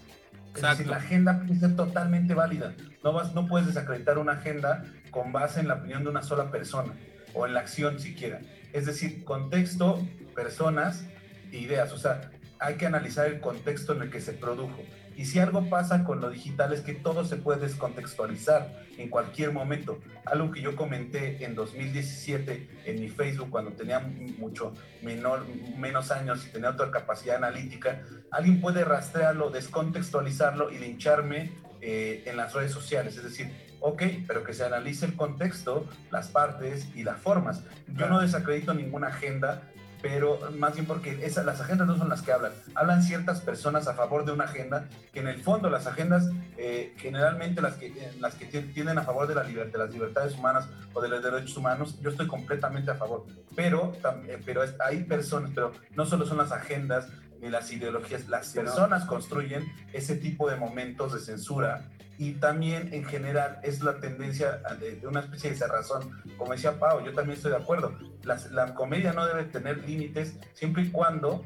Es 0.58 0.64
decir, 0.64 0.88
la 0.88 0.98
agenda 0.98 1.40
puede 1.46 1.60
ser 1.60 1.76
totalmente 1.76 2.34
válida. 2.34 2.74
No, 3.04 3.14
vas, 3.14 3.34
no 3.36 3.48
puedes 3.48 3.68
desacreditar 3.68 4.18
una 4.18 4.34
agenda 4.34 4.84
con 5.12 5.32
base 5.32 5.60
en 5.60 5.68
la 5.68 5.76
opinión 5.76 6.04
de 6.04 6.10
una 6.10 6.24
sola 6.24 6.50
persona 6.50 6.94
o 7.34 7.46
en 7.46 7.54
la 7.54 7.60
acción 7.60 8.00
siquiera. 8.00 8.42
Es 8.74 8.86
decir, 8.86 9.24
contexto, 9.24 10.06
personas 10.36 11.06
e 11.52 11.58
ideas. 11.58 11.94
O 11.94 11.98
sea, 11.98 12.32
hay 12.60 12.76
que 12.76 12.88
analizar 12.88 13.28
el 13.28 13.40
contexto 13.40 13.94
en 13.94 14.02
el 14.02 14.10
que 14.10 14.20
se 14.20 14.34
produjo. 14.34 14.82
Y 15.18 15.26
si 15.26 15.40
algo 15.40 15.68
pasa 15.68 16.04
con 16.04 16.22
lo 16.22 16.30
digital 16.30 16.72
es 16.74 16.82
que 16.82 16.94
todo 16.94 17.26
se 17.26 17.38
puede 17.38 17.62
descontextualizar 17.62 18.86
en 18.98 19.10
cualquier 19.10 19.52
momento. 19.52 20.00
Algo 20.26 20.52
que 20.52 20.62
yo 20.62 20.76
comenté 20.76 21.44
en 21.44 21.56
2017 21.56 22.84
en 22.86 23.02
mi 23.02 23.10
Facebook 23.10 23.50
cuando 23.50 23.72
tenía 23.72 24.00
mucho 24.00 24.76
menor, 25.02 25.44
menos 25.76 26.12
años 26.12 26.46
y 26.46 26.52
tenía 26.52 26.70
otra 26.70 26.92
capacidad 26.92 27.38
analítica, 27.38 28.04
alguien 28.30 28.62
puede 28.62 28.86
rastrearlo, 28.86 29.50
descontextualizarlo 29.50 30.70
y 30.70 30.78
lincharme 30.78 31.52
eh, 31.82 32.22
en 32.28 32.38
las 32.38 32.54
redes 32.54 32.72
sociales. 32.72 33.18
Es 33.18 33.24
decir, 33.24 33.52
ok, 33.80 34.04
pero 34.28 34.44
que 34.44 34.54
se 34.54 34.66
analice 34.66 35.08
el 35.08 35.16
contexto, 35.16 35.88
las 36.12 36.28
partes 36.28 36.90
y 36.96 37.02
las 37.02 37.20
formas. 37.20 37.64
Yo 37.88 38.08
no 38.08 38.20
desacredito 38.20 38.76
ninguna 38.76 39.08
agenda 39.08 39.64
pero 40.10 40.40
más 40.58 40.74
bien 40.74 40.86
porque 40.86 41.18
las 41.18 41.60
agendas 41.60 41.86
no 41.86 41.98
son 41.98 42.08
las 42.08 42.22
que 42.22 42.32
hablan. 42.32 42.54
Hablan 42.76 43.04
ciertas 43.04 43.42
personas 43.42 43.90
a 43.90 43.94
favor 43.94 44.24
de 44.24 44.32
una 44.32 44.46
agenda, 44.46 44.88
que 45.12 45.20
en 45.20 45.28
el 45.28 45.44
fondo 45.44 45.70
las 45.70 45.86
agendas, 45.86 46.30
eh, 46.56 46.94
generalmente 46.98 47.62
las 47.62 47.76
que, 47.76 47.88
eh, 47.88 48.14
las 48.22 48.36
que 48.36 48.46
tienen 48.46 48.98
a 48.98 49.04
favor 49.04 49.28
de, 49.28 49.36
la 49.36 49.44
libertad, 49.44 49.80
de 49.80 49.86
las 49.86 49.94
libertades 49.94 50.34
humanas 50.36 50.70
o 50.94 51.02
de 51.02 51.10
los 51.10 51.22
derechos 51.22 51.58
humanos, 51.58 52.00
yo 52.02 52.10
estoy 52.10 52.26
completamente 52.26 52.90
a 52.90 52.96
favor. 52.96 53.26
Pero, 53.54 53.92
eh, 54.30 54.42
pero 54.46 54.62
hay 54.80 55.04
personas, 55.04 55.52
pero 55.54 55.74
no 55.94 56.06
solo 56.06 56.26
son 56.26 56.38
las 56.38 56.54
agendas 56.54 57.10
ni 57.42 57.50
las 57.50 57.70
ideologías, 57.74 58.30
las 58.30 58.54
personas 58.54 59.06
construyen 59.06 59.64
ese 59.92 60.16
tipo 60.16 60.50
de 60.50 60.56
momentos 60.56 61.14
de 61.14 61.20
censura 61.20 61.90
y 62.18 62.34
también 62.34 62.94
en 62.94 63.06
general 63.06 63.60
es 63.64 63.82
la 63.82 64.00
tendencia 64.00 64.60
de, 64.80 65.06
una 65.08 65.20
especie 65.20 65.52
de 65.52 65.56
cerrazón. 65.56 66.22
Como 66.38 66.54
decía 66.54 66.80
Pau, 66.80 67.04
yo 67.04 67.14
también 67.14 67.38
estoy 67.38 67.52
de 67.52 67.58
acuerdo. 67.58 67.98
La, 68.24 68.74
comedia 68.74 69.14
no 69.14 69.26
debe 69.26 69.44
tener 69.46 69.88
límites 69.88 70.36
siempre 70.54 70.84
y 70.84 70.92
cuando 70.92 71.46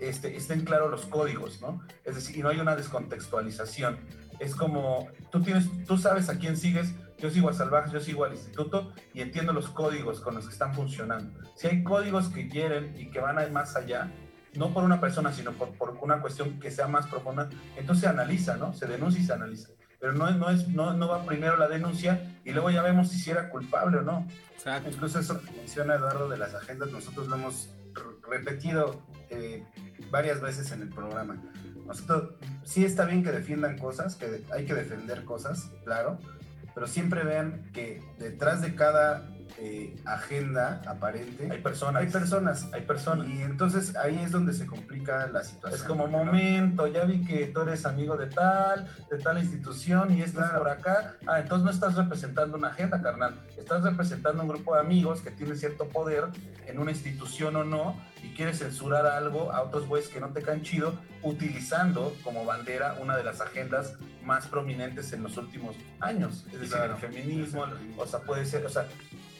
este, 0.00 0.36
estén 0.36 0.64
claros 0.64 0.90
los 0.90 1.06
códigos, 1.06 1.60
¿no? 1.62 1.82
Es 2.04 2.14
decir, 2.16 2.36
y 2.36 2.42
no 2.42 2.50
hay 2.50 2.60
una 2.60 2.76
descontextualización. 2.76 3.98
Es 4.38 4.54
como, 4.54 5.08
tú, 5.30 5.40
tienes, 5.40 5.66
tú 5.86 5.96
sabes 5.96 6.28
a 6.28 6.38
quién 6.38 6.56
sigues, 6.56 6.92
yo 7.18 7.30
sigo 7.30 7.48
a 7.48 7.54
Salvajes, 7.54 7.92
yo 7.92 8.00
sigo 8.00 8.24
al 8.24 8.32
Instituto 8.32 8.92
y 9.14 9.22
entiendo 9.22 9.52
los 9.52 9.68
códigos 9.70 10.20
con 10.20 10.34
los 10.34 10.46
que 10.46 10.52
están 10.52 10.74
funcionando. 10.74 11.32
Si 11.56 11.68
hay 11.68 11.82
códigos 11.82 12.28
que 12.28 12.48
quieren 12.48 12.94
y 12.98 13.10
que 13.10 13.20
van 13.20 13.38
a 13.38 13.44
ir 13.44 13.52
más 13.52 13.76
allá, 13.76 14.10
no 14.54 14.74
por 14.74 14.84
una 14.84 15.00
persona, 15.00 15.32
sino 15.32 15.52
por, 15.52 15.70
por, 15.70 15.96
una 16.02 16.20
cuestión 16.20 16.60
que 16.60 16.70
sea 16.70 16.86
más 16.86 17.06
profunda, 17.06 17.48
entonces 17.76 18.02
se 18.02 18.08
analiza, 18.08 18.56
¿no? 18.56 18.74
Se 18.74 18.86
denuncia 18.86 19.22
y 19.22 19.24
se 19.24 19.32
analiza 19.32 19.68
pero 20.02 20.14
no, 20.14 20.28
no, 20.32 20.50
es, 20.50 20.66
no, 20.66 20.92
no 20.94 21.06
va 21.06 21.24
primero 21.24 21.56
la 21.56 21.68
denuncia 21.68 22.28
y 22.44 22.50
luego 22.50 22.70
ya 22.70 22.82
vemos 22.82 23.08
si 23.08 23.30
era 23.30 23.48
culpable 23.48 23.98
o 23.98 24.02
no. 24.02 24.26
Exacto. 24.52 24.90
Incluso 24.90 25.20
eso 25.20 25.40
que 25.40 25.52
menciona 25.52 25.94
Eduardo 25.94 26.28
de 26.28 26.38
las 26.38 26.52
agendas, 26.56 26.90
nosotros 26.90 27.28
lo 27.28 27.36
hemos 27.36 27.70
repetido 28.28 29.00
eh, 29.30 29.64
varias 30.10 30.40
veces 30.40 30.72
en 30.72 30.82
el 30.82 30.88
programa. 30.88 31.40
Nosotros, 31.86 32.34
sí 32.64 32.84
está 32.84 33.04
bien 33.04 33.22
que 33.22 33.30
defiendan 33.30 33.78
cosas, 33.78 34.16
que 34.16 34.42
hay 34.52 34.66
que 34.66 34.74
defender 34.74 35.24
cosas, 35.24 35.70
claro, 35.84 36.18
pero 36.74 36.88
siempre 36.88 37.22
vean 37.22 37.70
que 37.72 38.02
detrás 38.18 38.60
de 38.60 38.74
cada 38.74 39.31
eh, 39.64 39.94
agenda 40.04 40.82
aparente. 40.86 41.48
Hay 41.50 41.60
personas. 41.60 42.02
Hay 42.02 42.08
personas. 42.10 42.68
Hay 42.72 42.82
personas. 42.82 43.28
Y 43.28 43.42
entonces 43.42 43.94
ahí 43.96 44.18
es 44.18 44.32
donde 44.32 44.52
se 44.52 44.66
complica 44.66 45.28
la 45.28 45.44
situación. 45.44 45.80
Es 45.80 45.86
como, 45.86 46.08
¿no? 46.08 46.24
momento, 46.24 46.88
ya 46.88 47.04
vi 47.04 47.24
que 47.24 47.46
tú 47.46 47.60
eres 47.60 47.86
amigo 47.86 48.16
de 48.16 48.26
tal, 48.26 48.88
de 49.08 49.18
tal 49.18 49.38
institución 49.38 50.12
y 50.12 50.22
estás 50.22 50.48
Claro. 50.48 50.58
por 50.64 50.68
acá. 50.70 51.14
Ah, 51.26 51.38
entonces 51.38 51.64
no 51.64 51.70
estás 51.70 51.94
representando 51.94 52.56
una 52.56 52.68
agenda, 52.68 53.00
carnal. 53.00 53.40
Estás 53.56 53.82
representando 53.84 54.42
un 54.42 54.48
grupo 54.48 54.74
de 54.74 54.80
amigos 54.80 55.20
que 55.20 55.30
tiene 55.30 55.54
cierto 55.54 55.88
poder 55.88 56.24
en 56.66 56.78
una 56.80 56.90
institución 56.90 57.54
o 57.54 57.62
no 57.62 57.96
y 58.24 58.34
quieres 58.34 58.58
censurar 58.58 59.06
algo 59.06 59.52
a 59.52 59.62
otros 59.62 59.86
güeyes 59.86 60.08
que 60.08 60.20
no 60.20 60.28
te 60.30 60.42
caen 60.42 60.62
chido, 60.62 60.94
utilizando 61.22 62.16
como 62.24 62.44
bandera 62.44 62.96
una 63.00 63.16
de 63.16 63.24
las 63.24 63.40
agendas 63.40 63.94
más 64.24 64.46
prominentes 64.46 65.12
en 65.12 65.22
los 65.22 65.36
últimos 65.36 65.74
años. 66.00 66.44
Es 66.52 66.60
decir, 66.60 66.76
Claro. 66.76 66.94
el 66.94 67.00
feminismo, 67.00 67.64
o 67.96 68.06
sea, 68.06 68.20
puede 68.20 68.44
ser, 68.44 68.64
o 68.64 68.68
sea, 68.68 68.86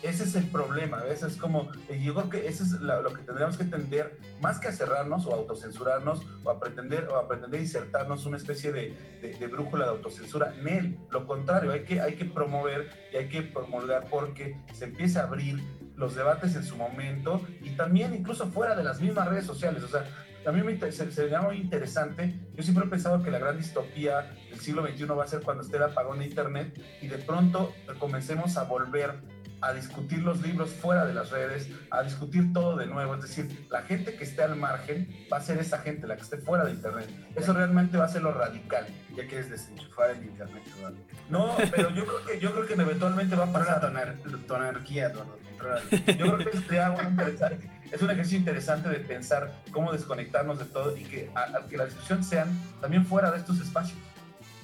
ese 0.03 0.24
es 0.24 0.34
el 0.34 0.46
problema, 0.48 1.03
¿ves? 1.03 1.22
Es 1.22 1.36
como, 1.36 1.70
y 1.88 2.03
yo 2.03 2.14
creo 2.14 2.28
que 2.28 2.48
eso 2.48 2.64
es 2.64 2.72
lo 2.72 3.12
que 3.12 3.22
tendríamos 3.22 3.57
que 3.57 3.62
entender, 3.62 4.18
más 4.40 4.59
que 4.59 4.68
a 4.68 4.72
cerrarnos 4.72 5.26
o 5.26 5.34
autocensurarnos 5.34 6.22
o 6.42 6.50
a 6.50 6.59
pretender, 6.59 7.09
o 7.09 7.16
a 7.16 7.57
insertarnos 7.57 8.26
una 8.26 8.36
especie 8.36 8.72
de, 8.72 9.48
brújula 9.50 9.84
de 9.84 9.90
autocensura. 9.92 10.53
En 10.64 10.98
lo 11.11 11.26
contrario, 11.26 11.70
hay 11.70 11.84
que, 11.84 12.24
promover 12.24 12.90
y 13.12 13.16
hay 13.16 13.28
que 13.28 13.42
promulgar 13.42 14.07
porque 14.11 14.57
se 14.72 14.86
empieza 14.86 15.20
a 15.20 15.24
abrir 15.24 15.62
los 15.96 16.14
debates 16.16 16.57
en 16.57 16.64
su 16.64 16.76
momento 16.76 17.40
y 17.61 17.70
también 17.70 18.14
incluso 18.14 18.50
fuera 18.50 18.74
de 18.74 18.82
las 18.82 19.00
mismas 19.00 19.28
redes 19.28 19.46
sociales. 19.46 19.84
O 19.84 19.88
sea, 19.88 20.05
a 20.44 20.50
mí 20.50 20.62
me, 20.62 20.76
se, 20.90 21.12
se 21.12 21.24
me 21.24 21.30
llama 21.30 21.48
muy 21.48 21.59
interesante. 21.59 22.34
Yo 22.55 22.62
siempre 22.64 22.86
he 22.86 22.88
pensado 22.88 23.22
que 23.22 23.30
la 23.30 23.38
gran 23.38 23.57
distopía 23.57 24.32
del 24.50 24.59
siglo 24.59 24.84
XXI 24.84 25.05
va 25.05 25.22
a 25.22 25.28
ser 25.28 25.42
cuando 25.42 25.62
esté 25.62 25.76
el 25.76 25.84
apagón 25.84 26.18
de 26.18 26.26
Internet 26.26 26.80
y 27.00 27.07
de 27.07 27.18
pronto 27.18 27.72
comencemos 28.00 28.57
a 28.57 28.64
volver 28.64 29.20
a 29.62 29.72
discutir 29.72 30.18
los 30.22 30.42
libros 30.42 30.70
fuera 30.70 31.04
de 31.06 31.14
las 31.14 31.30
redes, 31.30 31.68
a 31.90 32.02
discutir 32.02 32.52
todo 32.52 32.76
de 32.76 32.86
nuevo. 32.86 33.14
Es 33.14 33.22
decir, 33.22 33.66
la 33.70 33.82
gente 33.82 34.14
que 34.16 34.24
esté 34.24 34.42
al 34.42 34.56
margen 34.56 35.08
va 35.32 35.38
a 35.38 35.40
ser 35.40 35.58
esa 35.58 35.78
gente, 35.78 36.06
la 36.06 36.16
que 36.16 36.22
esté 36.22 36.36
fuera 36.38 36.64
de 36.64 36.72
Internet. 36.72 37.08
Eso 37.36 37.52
realmente 37.52 37.96
va 37.96 38.04
a 38.06 38.08
ser 38.08 38.22
lo 38.22 38.32
radical. 38.32 38.86
Ya 39.16 39.26
quieres 39.26 39.50
desenchufar 39.50 40.10
el 40.10 40.22
internet, 40.24 40.62
Eduardo. 40.76 40.98
No, 41.28 41.54
pero 41.70 41.90
yo 41.90 42.04
creo 42.06 42.24
que, 42.26 42.40
yo 42.40 42.52
creo 42.52 42.66
que 42.66 42.74
eventualmente 42.74 43.36
va 43.36 43.44
a 43.44 43.46
la 43.46 43.52
pasar. 43.52 43.80
tonar- 43.80 44.16
tonarquía. 44.46 45.12
Yo 45.12 46.36
creo 46.36 46.50
que 46.50 46.58
sería 46.58 46.86
algo 46.86 47.02
interesante. 47.02 47.70
Es 47.92 48.00
un 48.02 48.10
ejercicio 48.10 48.38
interesante 48.38 48.88
de 48.88 48.96
pensar 49.00 49.52
cómo 49.70 49.92
desconectarnos 49.92 50.58
de 50.58 50.64
todo 50.64 50.96
y 50.96 51.04
que, 51.04 51.30
a- 51.34 51.58
a 51.58 51.66
que 51.68 51.76
la 51.76 51.84
discusión 51.84 52.24
sean 52.24 52.48
también 52.80 53.04
fuera 53.06 53.30
de 53.30 53.38
estos 53.38 53.60
espacios. 53.60 53.98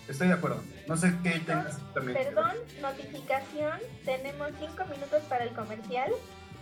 Estoy 0.08 0.28
de 0.28 0.34
acuerdo. 0.34 0.62
No 0.88 0.96
sé 0.96 1.12
qué 1.22 1.30
tengas 1.40 1.78
también. 1.94 2.18
Perdón, 2.18 2.52
notificación. 2.80 3.78
Tenemos 4.04 4.48
cinco 4.58 4.84
minutos 4.86 5.22
para 5.28 5.44
el 5.44 5.50
comercial. 5.50 6.10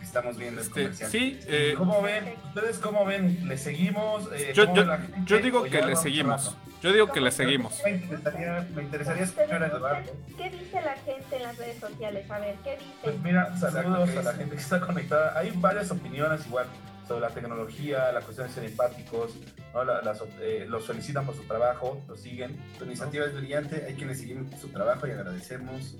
Estamos 0.02 0.36
viendo 0.36 0.60
el 0.60 0.66
Este, 0.66 0.82
comercial. 0.82 1.10
sí, 1.10 1.40
eh, 1.46 1.74
¿Cómo 1.76 2.02
ven? 2.02 2.34
¿Ustedes 2.48 2.78
cómo 2.78 3.04
ven? 3.04 3.48
¿Le 3.48 3.58
seguimos? 3.58 4.28
Eh, 4.32 4.52
yo, 4.54 4.66
¿cómo 4.66 4.76
yo- 4.76 4.96
yo 5.24 5.38
digo 5.38 5.60
¿O 5.60 5.64
que 5.64 5.82
le 5.82 5.96
seguimos. 5.96 6.56
Yo 6.82 6.92
digo 6.92 7.10
que 7.10 7.20
le 7.20 7.32
seguimos. 7.32 7.80
Me 7.84 7.90
interesaría, 7.92 8.68
me 8.74 8.82
interesaría 8.82 9.24
¿Ustedes 9.24 9.48
escuchar 9.48 9.62
a 9.64 9.76
Eduardo. 9.76 10.12
¿Qué 10.36 10.50
dice 10.50 10.80
la 10.82 10.96
gente 10.96 11.36
en 11.36 11.42
las 11.42 11.56
redes 11.56 11.80
sociales? 11.80 12.30
A 12.30 12.38
ver, 12.38 12.54
¿qué 12.62 12.78
Pues 13.02 13.14
dicen? 13.14 13.22
mira, 13.22 13.56
saludos 13.58 14.10
a 14.10 14.22
la 14.22 14.32
¿qué 14.32 14.38
gente 14.38 14.56
que 14.56 14.62
está 14.62 14.80
conectada. 14.80 15.36
Hay 15.38 15.50
varias 15.56 15.90
opiniones 15.90 16.46
igual 16.46 16.66
sobre 17.08 17.20
la 17.22 17.30
tecnología, 17.30 18.12
la 18.12 18.20
cuestión 18.20 18.46
de 18.48 18.52
ser 18.54 18.64
empáticos, 18.64 19.32
¿no? 19.76 19.84
La- 19.84 20.00
las, 20.00 20.22
eh, 20.40 20.64
los 20.68 20.86
felicitan 20.86 21.26
por 21.26 21.36
su 21.36 21.42
trabajo, 21.42 22.02
los 22.08 22.18
siguen. 22.20 22.56
Tu 22.78 22.84
iniciativa 22.86 23.26
es 23.26 23.34
brillante, 23.36 23.84
hay 23.86 23.94
quienes 23.94 24.18
siguen 24.18 24.50
su 24.58 24.68
trabajo 24.68 25.06
y 25.06 25.10
agradecemos. 25.10 25.96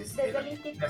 este, 0.00 0.22
Desde 0.22 0.32
la- 0.32 0.40
el 0.40 0.46
instituto 0.48 0.86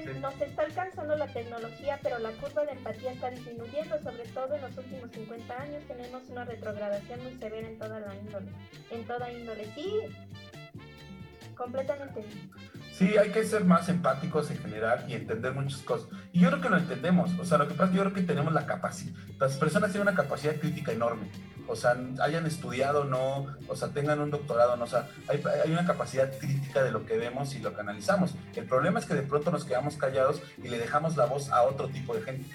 dicen, 0.00 0.20
nos 0.20 0.40
está 0.40 0.62
alcanzando 0.62 1.16
la 1.16 1.26
tecnología, 1.28 1.98
pero 2.02 2.18
la 2.18 2.30
curva 2.32 2.64
de 2.66 2.72
empatía 2.72 3.12
está 3.12 3.30
disminuyendo, 3.30 4.02
sobre 4.02 4.24
todo 4.34 4.54
en 4.56 4.62
los 4.62 4.76
últimos 4.76 5.10
50 5.12 5.62
años 5.62 5.82
tenemos 5.86 6.22
una 6.28 6.44
retrogradación 6.44 7.22
muy 7.22 7.34
severa 7.38 7.68
en 7.68 7.78
toda 7.78 8.00
la 8.00 8.14
índole. 8.16 8.50
En 8.90 9.04
toda 9.06 9.32
índole, 9.32 9.70
sí, 9.76 9.90
completamente. 11.56 12.24
Sí, 12.96 13.14
hay 13.18 13.28
que 13.28 13.44
ser 13.44 13.66
más 13.66 13.90
empáticos 13.90 14.50
en 14.50 14.56
general 14.56 15.04
y 15.06 15.12
entender 15.12 15.52
muchas 15.52 15.82
cosas. 15.82 16.08
Y 16.32 16.40
yo 16.40 16.48
creo 16.48 16.62
que 16.62 16.70
lo 16.70 16.78
entendemos. 16.78 17.30
O 17.38 17.44
sea, 17.44 17.58
lo 17.58 17.68
que 17.68 17.74
pasa 17.74 17.84
es 17.84 17.90
que 17.90 17.96
yo 17.96 18.02
creo 18.04 18.14
que 18.14 18.22
tenemos 18.22 18.54
la 18.54 18.64
capacidad. 18.64 19.12
Las 19.38 19.58
personas 19.58 19.92
tienen 19.92 20.08
una 20.08 20.16
capacidad 20.16 20.56
crítica 20.56 20.92
enorme. 20.92 21.30
O 21.68 21.76
sea, 21.76 21.94
hayan 22.22 22.46
estudiado 22.46 23.02
o 23.02 23.04
no, 23.04 23.54
o 23.68 23.76
sea, 23.76 23.88
tengan 23.88 24.20
un 24.20 24.30
doctorado 24.30 24.78
no. 24.78 24.84
O 24.84 24.86
sea, 24.86 25.10
hay, 25.28 25.42
hay 25.62 25.72
una 25.72 25.84
capacidad 25.84 26.32
crítica 26.38 26.82
de 26.82 26.90
lo 26.90 27.04
que 27.04 27.18
vemos 27.18 27.54
y 27.54 27.58
lo 27.58 27.74
que 27.74 27.82
analizamos. 27.82 28.34
El 28.54 28.64
problema 28.64 28.98
es 28.98 29.04
que 29.04 29.12
de 29.12 29.22
pronto 29.22 29.50
nos 29.50 29.66
quedamos 29.66 29.96
callados 29.96 30.40
y 30.56 30.68
le 30.68 30.78
dejamos 30.78 31.18
la 31.18 31.26
voz 31.26 31.50
a 31.50 31.64
otro 31.64 31.88
tipo 31.88 32.14
de 32.14 32.22
gente. 32.22 32.46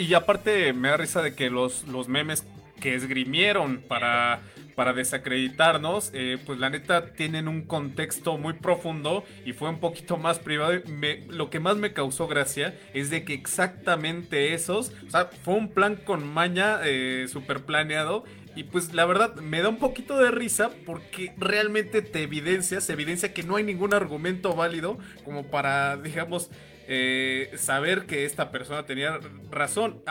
Y 0.00 0.14
aparte 0.14 0.72
me 0.74 0.90
da 0.90 0.96
risa 0.96 1.22
de 1.22 1.34
que 1.34 1.50
los, 1.50 1.88
los 1.88 2.06
memes 2.06 2.44
que 2.80 2.94
esgrimieron 2.94 3.78
para, 3.86 4.40
para 4.74 4.92
desacreditarnos, 4.92 6.10
eh, 6.14 6.38
pues 6.46 6.58
la 6.58 6.70
neta 6.70 7.12
tienen 7.12 7.48
un 7.48 7.62
contexto 7.62 8.38
muy 8.38 8.54
profundo 8.54 9.24
y 9.44 9.52
fue 9.52 9.68
un 9.70 9.80
poquito 9.80 10.16
más 10.16 10.38
privado. 10.38 10.80
Lo 11.28 11.50
que 11.50 11.60
más 11.60 11.76
me 11.76 11.92
causó 11.92 12.28
gracia 12.28 12.78
es 12.94 13.10
de 13.10 13.24
que 13.24 13.34
exactamente 13.34 14.54
esos, 14.54 14.92
o 15.06 15.10
sea, 15.10 15.30
fue 15.42 15.54
un 15.54 15.68
plan 15.68 15.96
con 15.96 16.26
maña 16.26 16.80
eh, 16.84 17.26
súper 17.28 17.64
planeado. 17.64 18.24
Y 18.56 18.64
pues 18.64 18.92
la 18.92 19.04
verdad 19.04 19.36
me 19.36 19.62
da 19.62 19.68
un 19.68 19.78
poquito 19.78 20.18
de 20.18 20.32
risa 20.32 20.70
porque 20.84 21.32
realmente 21.36 22.02
te 22.02 22.22
evidencia, 22.22 22.80
se 22.80 22.92
evidencia 22.92 23.32
que 23.32 23.44
no 23.44 23.54
hay 23.54 23.62
ningún 23.62 23.94
argumento 23.94 24.54
válido 24.56 24.98
como 25.24 25.44
para, 25.44 25.96
digamos, 25.96 26.50
eh, 26.90 27.50
saber 27.58 28.06
que 28.06 28.24
esta 28.24 28.50
persona 28.50 28.86
tenía 28.86 29.20
razón. 29.50 30.02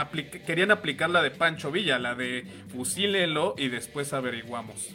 Querían 0.45 0.69
aplicar 0.69 1.09
la 1.09 1.23
de 1.23 1.31
Pancho 1.31 1.71
Villa, 1.71 1.97
la 1.97 2.13
de 2.13 2.45
fusílenlo 2.71 3.55
y 3.57 3.69
después 3.69 4.13
averiguamos. 4.13 4.89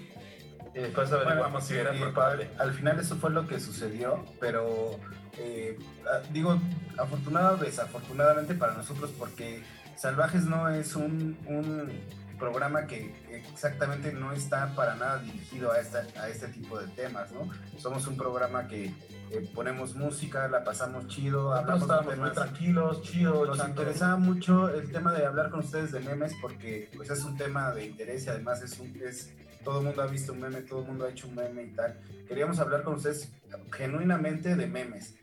Y 0.74 0.78
después 0.78 1.11
Bueno, 1.11 1.24
averiguamos 1.24 1.66
si 1.66 1.74
era 1.74 1.95
y 1.95 1.99
culpable. 1.99 2.49
Al 2.59 2.72
final 2.72 3.01
eso 3.01 3.16
fue 3.16 3.30
lo 3.30 3.49
que 3.49 3.59
sucedió, 3.59 4.24
pero 4.39 5.01
eh, 5.39 5.76
ah, 6.07 6.20
digo, 6.33 6.57
afortunado 6.97 7.57
o 7.57 7.59
desafortunadamente 7.59 8.55
para 8.55 8.74
nosotros, 8.74 9.11
porque 9.18 9.64
Salvajes 9.97 10.45
no 10.45 10.68
es 10.68 10.95
un, 10.95 11.37
un 11.47 11.91
programa 12.39 12.87
que 12.87 13.14
exactamente 13.30 14.12
no 14.12 14.33
está 14.33 14.74
para 14.74 14.95
nada 14.97 15.18
dirigido 15.20 15.72
a, 15.72 15.78
esta, 15.80 16.05
a 16.20 16.28
este 16.28 16.49
tipo 16.49 16.78
de 16.78 16.87
temas, 16.89 17.30
¿no? 17.33 17.49
Somos 17.78 18.07
un 18.07 18.16
programa 18.16 18.66
que 18.68 18.87
eh, 19.30 19.51
ponemos 19.55 19.95
música, 19.95 20.47
la 20.49 20.62
pasamos 20.64 21.07
chido, 21.09 21.55
hablamos 21.55 21.89
de 21.89 21.95
muy 22.05 22.14
temas 22.14 22.33
tranquilos, 22.35 23.03
chidos. 23.03 23.49
nos 23.49 23.57
echando- 23.59 23.83
interesaba 23.83 24.16
mucho 24.16 24.68
el 24.68 24.91
tema 24.91 25.12
de 25.12 25.24
hablar 25.24 25.51
con 25.51 25.61
ustedes 25.61 25.93
de 25.93 26.01
memes 26.01 26.35
porque 26.41 26.91
pues 26.97 27.09
es 27.11 27.24
un 27.24 27.37
tema 27.37 27.72
de 27.72 27.87
interés 27.87 28.26
y 28.26 28.28
además 28.28 28.62
es 28.62 28.78
un 28.78 28.95
es 29.03 29.33
todo 29.64 29.78
el 29.78 29.87
mundo 29.87 30.03
ha 30.03 30.07
visto 30.07 30.33
un 30.33 30.41
meme, 30.41 30.62
todo 30.62 30.80
el 30.80 30.87
mundo 30.89 31.05
ha 31.07 31.11
hecho 31.11 31.28
un 31.28 31.37
meme 31.37 31.62
y 31.62 31.70
tal. 31.70 31.97
Queríamos 32.26 32.59
hablar 32.59 32.83
con 32.83 32.95
ustedes 32.97 33.30
genuinamente 33.70 34.57
de 34.57 34.66
memes. 34.66 35.14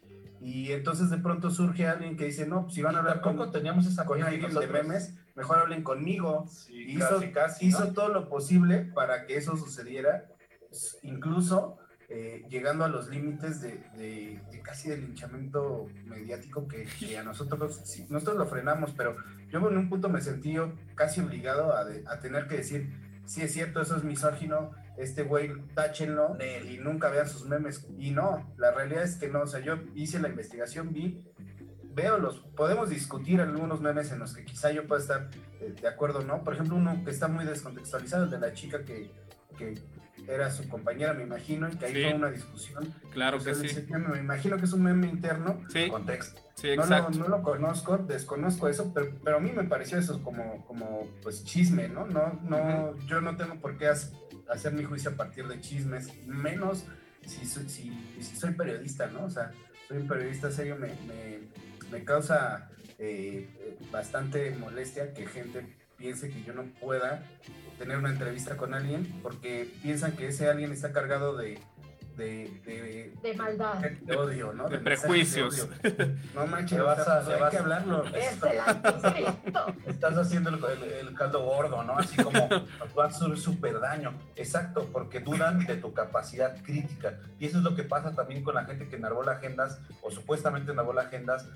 Y 0.42 0.72
entonces 0.72 1.10
de 1.10 1.18
pronto 1.18 1.52
surge 1.52 1.86
alguien 1.88 2.16
que 2.16 2.26
dice, 2.26 2.48
no, 2.48 2.64
pues 2.64 2.76
si 2.76 2.82
van 2.82 2.96
a 2.96 3.00
hablar 3.00 3.16
Tampoco 3.22 3.44
con, 3.44 3.52
teníamos 3.52 3.86
esa 3.86 4.06
con 4.06 4.18
de 4.20 4.68
memes, 4.68 5.14
mejor 5.40 5.58
hablen 5.60 5.84
conmigo. 5.84 6.46
Sí, 6.50 6.92
hizo 6.92 7.08
casi, 7.20 7.32
casi, 7.32 7.66
hizo 7.68 7.86
¿no? 7.86 7.94
todo 7.94 8.10
lo 8.10 8.30
posible 8.30 8.92
para 8.94 9.26
que 9.26 9.38
eso 9.38 9.56
sucediera, 9.58 10.26
s- 10.72 10.98
incluso 11.02 11.78
eh, 12.10 12.44
llegando 12.50 12.84
a 12.86 12.88
los 12.90 13.08
límites 13.10 13.62
de, 13.62 13.78
de- 13.96 14.42
de 14.52 14.62
casi 14.62 14.90
del 14.90 15.02
linchamiento 15.02 15.88
mediático 16.06 16.68
que, 16.68 16.84
que 17.00 17.18
a 17.18 17.24
nosotros, 17.24 17.82
sí, 17.86 18.06
nosotros 18.10 18.38
lo 18.38 18.46
frenamos, 18.48 18.92
pero 18.98 19.16
yo 19.50 19.60
en 19.70 19.78
un 19.78 19.90
punto 19.90 20.10
me 20.10 20.20
sentí 20.22 20.54
yo 20.54 20.74
casi 20.96 21.22
obligado 21.22 21.74
a, 21.76 21.86
de- 21.86 22.04
a 22.08 22.20
tener 22.20 22.48
que 22.48 22.58
decir, 22.58 22.90
sí 23.26 23.42
es 23.44 23.54
cierto, 23.54 23.82
eso 23.82 23.96
es 23.96 24.04
misógino, 24.04 24.72
este 24.98 25.24
güey, 25.24 25.52
táchenlo 25.76 26.36
y 26.70 26.78
nunca 26.80 27.10
vean 27.10 27.30
sus 27.30 27.46
memes. 27.46 27.88
Y 27.98 28.12
no, 28.12 28.52
la 28.58 28.72
realidad 28.72 29.04
es 29.04 29.16
que 29.16 29.30
no, 29.30 29.42
o 29.44 29.48
sea, 29.48 29.62
yo 29.62 29.76
hice 29.96 30.20
la 30.20 30.28
investigación, 30.30 30.92
vi, 30.92 31.24
veo 32.02 32.18
los, 32.18 32.40
podemos 32.56 32.90
discutir 32.90 33.42
algunos 33.42 33.82
memes 33.82 34.12
en 34.12 34.20
los 34.20 34.34
que 34.36 34.44
quizá 34.46 34.72
yo 34.72 34.86
pueda 34.88 35.02
estar 35.02 35.30
eh, 35.62 35.74
de 35.82 35.88
acuerdo 35.88 36.22
no. 36.24 36.44
Por 36.44 36.54
ejemplo, 36.54 36.76
uno 36.76 37.02
que 37.04 37.12
está 37.12 37.28
muy 37.28 37.46
descontextualizado, 37.46 38.26
el 38.26 38.30
de 38.30 38.40
la 38.40 38.54
chica 38.54 38.84
que, 38.84 39.12
que 39.58 39.76
era 40.28 40.52
su 40.52 40.68
compañera, 40.68 41.14
me 41.14 41.24
imagino, 41.24 41.68
y 41.70 41.76
que 41.78 41.86
ahí 41.86 41.94
Sí. 41.94 42.04
fue 42.04 42.14
una 42.14 42.30
discusión. 42.30 42.94
Claro 43.12 43.38
O 43.38 43.44
que 43.44 43.56
sí. 43.56 43.86
Me 43.90 44.20
imagino 44.20 44.58
que 44.58 44.66
es 44.66 44.74
un 44.74 44.84
meme 44.84 45.08
interno. 45.08 45.62
Sí, 45.70 45.90
Contexto. 45.90 46.40
sí, 46.56 46.76
No 46.76 46.86
lo, 46.86 47.10
no 47.10 47.28
lo 47.30 47.42
conozco, 47.42 47.98
desconozco 47.98 48.68
eso, 48.68 48.92
pero, 48.94 49.12
pero 49.24 49.38
a 49.38 49.40
mí 49.40 49.52
me 49.52 49.64
pareció 49.64 49.98
eso 49.98 50.22
como, 50.22 50.66
como 50.68 51.08
pues 51.24 51.44
chisme, 51.46 51.88
¿no? 51.88 52.06
No, 52.06 52.40
no, 52.44 52.96
Yo 53.08 53.22
no 53.22 53.36
tengo 53.38 53.56
por 53.56 53.78
qué 53.78 53.88
hacer 53.88 54.74
mi 54.74 54.84
juicio 54.84 55.12
a 55.12 55.14
partir 55.14 55.48
de 55.48 55.60
chismes, 55.62 56.10
menos 56.28 56.86
si 57.26 57.46
soy, 57.46 57.68
si, 57.70 58.16
si 58.22 58.36
soy 58.36 58.54
periodista, 58.54 59.08
¿no? 59.08 59.26
O 59.26 59.30
sea, 59.30 59.52
soy 59.88 59.98
un 59.98 60.08
periodista 60.08 60.52
serio, 60.52 60.76
me, 60.76 60.88
me, 61.08 61.40
me 61.92 62.04
causa 62.04 62.70
eh, 62.98 63.48
bastante 63.92 64.52
molestia 64.52 65.14
que 65.14 65.26
gente 65.26 65.66
piense 65.98 66.30
que 66.30 66.44
yo 66.44 66.54
no 66.54 66.64
pueda 66.80 67.24
tener 67.78 67.98
una 67.98 68.10
entrevista 68.10 68.58
con 68.58 68.74
alguien 68.74 69.06
porque 69.22 69.70
piensan 69.82 70.14
que 70.16 70.28
ese 70.28 70.50
alguien 70.50 70.72
está 70.72 70.92
cargado 70.92 71.36
de, 71.36 71.60
de, 72.20 73.12
de, 73.24 73.34
maldad. 73.34 73.80
De, 73.80 74.16
odio, 74.16 74.54
¿no? 74.54 74.68
De, 74.68 74.78
prejuicios. 74.80 75.68
No 76.36 76.46
manches, 76.46 76.82
vas 76.84 77.08
a, 77.08 77.22
pues, 77.22 77.42
hay 77.42 77.50
que 77.50 77.58
hablarlo. 77.58 78.04
Es 78.14 78.44
el 78.44 78.60
anticristo. 78.60 79.76
Estás 79.88 80.18
haciendo 80.18 80.50
el, 80.50 81.14
caldo 81.16 81.44
gordo, 81.44 81.84
¿no? 81.84 81.98
Así 81.98 82.22
como 82.22 82.48
va 82.98 83.06
a 83.06 83.08
hacer 83.08 83.38
súper 83.38 83.80
daño. 83.80 84.14
Exacto, 84.36 84.88
porque 84.92 85.22
dudan 85.22 85.66
de 85.66 85.78
tu 85.78 85.94
capacidad 85.94 86.62
crítica. 86.64 87.18
Y 87.40 87.46
eso 87.46 87.60
es 87.60 87.64
lo 87.64 87.76
que 87.76 87.84
pasa 87.84 88.14
también 88.14 88.44
con 88.44 88.56
la 88.56 88.66
gente 88.66 88.88
que 88.88 88.98
enarbola 88.98 89.34
agendas, 89.34 89.80
o 90.02 90.12
supuestamente 90.12 90.72
enarbola 90.72 91.04
agendas, 91.04 91.48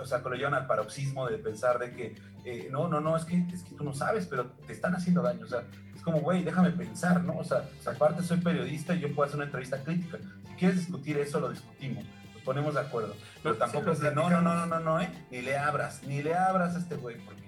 o 0.00 0.04
sea, 0.04 0.22
que 0.22 0.28
lo 0.28 0.36
llevan 0.36 0.54
al 0.54 0.66
paroxismo 0.66 1.28
de 1.28 1.38
pensar 1.38 1.78
de 1.78 1.92
que, 1.92 2.16
eh, 2.44 2.68
no, 2.70 2.88
no, 2.88 3.00
no, 3.00 3.16
es 3.16 3.24
que, 3.24 3.38
es 3.52 3.62
que 3.62 3.74
tú 3.74 3.84
no 3.84 3.94
sabes, 3.94 4.26
pero 4.26 4.46
te 4.66 4.72
están 4.72 4.94
haciendo 4.94 5.22
daño. 5.22 5.44
O 5.44 5.48
sea, 5.48 5.62
es 6.00 6.04
como, 6.04 6.20
güey, 6.20 6.42
déjame 6.42 6.70
pensar, 6.70 7.22
¿no? 7.22 7.36
O 7.36 7.44
sea, 7.44 7.62
aparte 7.84 8.22
soy 8.22 8.38
periodista 8.38 8.94
y 8.94 9.00
yo 9.00 9.14
puedo 9.14 9.26
hacer 9.26 9.36
una 9.36 9.44
entrevista 9.44 9.82
crítica. 9.82 10.09
Si 10.18 10.54
quieres 10.54 10.78
discutir 10.78 11.18
eso, 11.18 11.40
lo 11.40 11.50
discutimos. 11.50 12.04
Nos 12.34 12.42
ponemos 12.42 12.74
de 12.74 12.80
acuerdo. 12.80 13.16
Pero 13.42 13.56
tampoco 13.56 13.92
es 13.92 14.00
de, 14.00 14.14
no, 14.14 14.30
no, 14.30 14.40
no, 14.40 14.54
no, 14.54 14.66
no, 14.66 14.80
no, 14.80 15.00
¿eh? 15.00 15.10
Ni 15.30 15.42
le 15.42 15.56
abras, 15.56 16.02
ni 16.06 16.22
le 16.22 16.34
abras 16.34 16.76
a 16.76 16.78
este 16.78 16.96
güey, 16.96 17.16
porque 17.18 17.42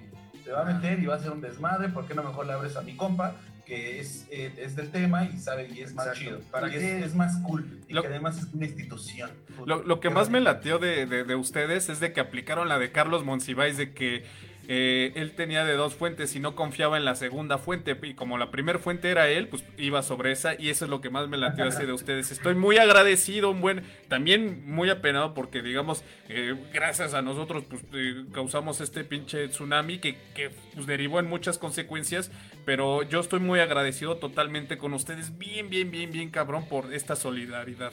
te 0.44 0.52
va 0.52 0.62
a 0.62 0.64
meter 0.64 0.98
y 0.98 1.06
va 1.06 1.14
a 1.14 1.16
hacer 1.18 1.30
un 1.30 1.40
desmadre. 1.40 1.88
¿Por 1.88 2.06
qué 2.06 2.14
no 2.14 2.22
mejor 2.22 2.46
le 2.46 2.52
abres 2.52 2.76
a 2.76 2.82
mi 2.82 2.96
compa? 2.96 3.36
que 3.64 4.00
es, 4.00 4.26
eh, 4.30 4.52
es 4.58 4.76
del 4.76 4.90
tema 4.90 5.24
y 5.24 5.38
sabe 5.38 5.68
y 5.72 5.80
es 5.80 5.94
más 5.94 6.12
chido. 6.12 6.40
Para 6.50 6.70
que 6.70 7.04
es, 7.04 7.14
más 7.14 7.36
cool 7.38 7.80
y 7.88 8.00
que 8.00 8.06
además 8.06 8.38
es 8.38 8.52
una 8.52 8.66
institución. 8.66 9.30
Lo, 9.64 9.82
lo 9.82 10.00
que 10.00 10.10
más 10.10 10.30
me 10.30 10.40
latió 10.40 10.78
de, 10.78 11.06
de, 11.06 11.24
de, 11.24 11.34
ustedes 11.36 11.88
es 11.88 12.00
de 12.00 12.12
que 12.12 12.20
aplicaron 12.20 12.68
la 12.68 12.78
de 12.78 12.90
Carlos 12.90 13.24
Monsiváis 13.24 13.76
de 13.76 13.92
que 13.94 14.24
eh, 14.68 15.12
él 15.16 15.32
tenía 15.32 15.64
de 15.64 15.74
dos 15.74 15.94
fuentes 15.94 16.34
y 16.36 16.40
no 16.40 16.54
confiaba 16.54 16.96
en 16.96 17.04
la 17.04 17.14
segunda 17.14 17.58
fuente. 17.58 17.96
Y 18.02 18.14
como 18.14 18.38
la 18.38 18.50
primera 18.50 18.78
fuente 18.78 19.10
era 19.10 19.28
él, 19.28 19.48
pues 19.48 19.64
iba 19.76 20.02
sobre 20.02 20.32
esa. 20.32 20.54
Y 20.60 20.70
eso 20.70 20.84
es 20.84 20.90
lo 20.90 21.00
que 21.00 21.10
más 21.10 21.28
me 21.28 21.36
latió 21.36 21.64
así 21.64 21.84
de 21.84 21.92
ustedes. 21.92 22.30
Estoy 22.30 22.54
muy 22.54 22.78
agradecido, 22.78 23.50
un 23.50 23.60
buen, 23.60 23.82
también 24.08 24.62
muy 24.66 24.90
apenado 24.90 25.34
porque, 25.34 25.62
digamos, 25.62 26.04
eh, 26.28 26.54
gracias 26.72 27.14
a 27.14 27.22
nosotros, 27.22 27.64
pues 27.68 27.82
eh, 27.94 28.24
causamos 28.32 28.80
este 28.80 29.04
pinche 29.04 29.48
tsunami 29.48 29.98
que, 29.98 30.16
que 30.34 30.50
pues, 30.74 30.86
derivó 30.86 31.20
en 31.20 31.26
muchas 31.26 31.58
consecuencias. 31.58 32.30
Pero 32.64 33.02
yo 33.02 33.20
estoy 33.20 33.40
muy 33.40 33.60
agradecido 33.60 34.16
totalmente 34.16 34.78
con 34.78 34.94
ustedes. 34.94 35.36
Bien, 35.38 35.68
bien, 35.68 35.90
bien, 35.90 36.10
bien, 36.10 36.30
cabrón, 36.30 36.68
por 36.68 36.94
esta 36.94 37.16
solidaridad. 37.16 37.92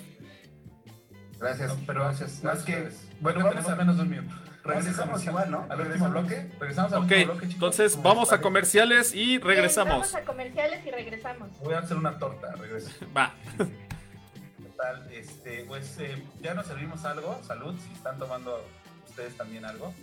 Gracias, 1.40 1.74
pero 1.88 2.04
gracias. 2.04 2.44
Más 2.44 2.64
que, 2.64 2.90
bueno, 3.22 3.44
vamos 3.46 3.68
a 3.68 3.76
menos 3.76 3.96
de 3.98 4.04
un 4.04 4.10
minuto. 4.10 4.36
Regresamos 4.64 5.24
igual, 5.26 5.52
¿no? 5.52 5.66
Al 5.70 5.82
último 5.82 6.10
bloque. 6.10 6.52
Regresamos 6.60 6.94
al 6.94 7.02
último 7.02 7.26
bloque, 7.26 7.46
Entonces 7.46 8.02
vamos 8.02 8.34
a 8.34 8.42
comerciales 8.42 9.16
y 9.16 9.40
regresamos. 9.40 9.94
vamos 9.94 10.16
a 10.16 10.22
comerciales 10.24 10.86
y 10.86 10.92
regresamos. 10.92 11.50
Voy 11.60 11.74
a 11.74 11.80
hacer 11.80 11.98
una 11.98 12.18
torta, 12.18 12.52
regreso. 12.56 12.92
Va. 13.18 13.34
¿Qué 13.58 14.70
tal? 14.78 15.12
Este, 15.12 15.64
pues 15.68 15.98
eh, 16.00 16.22
ya 16.42 16.54
nos 16.54 16.68
servimos 16.68 17.06
algo. 17.06 17.42
Salud, 17.44 17.76
si 17.88 17.94
están 17.94 18.20
tomando 18.20 18.66
ustedes 19.08 19.36
también 19.36 19.66
algo. 19.66 19.94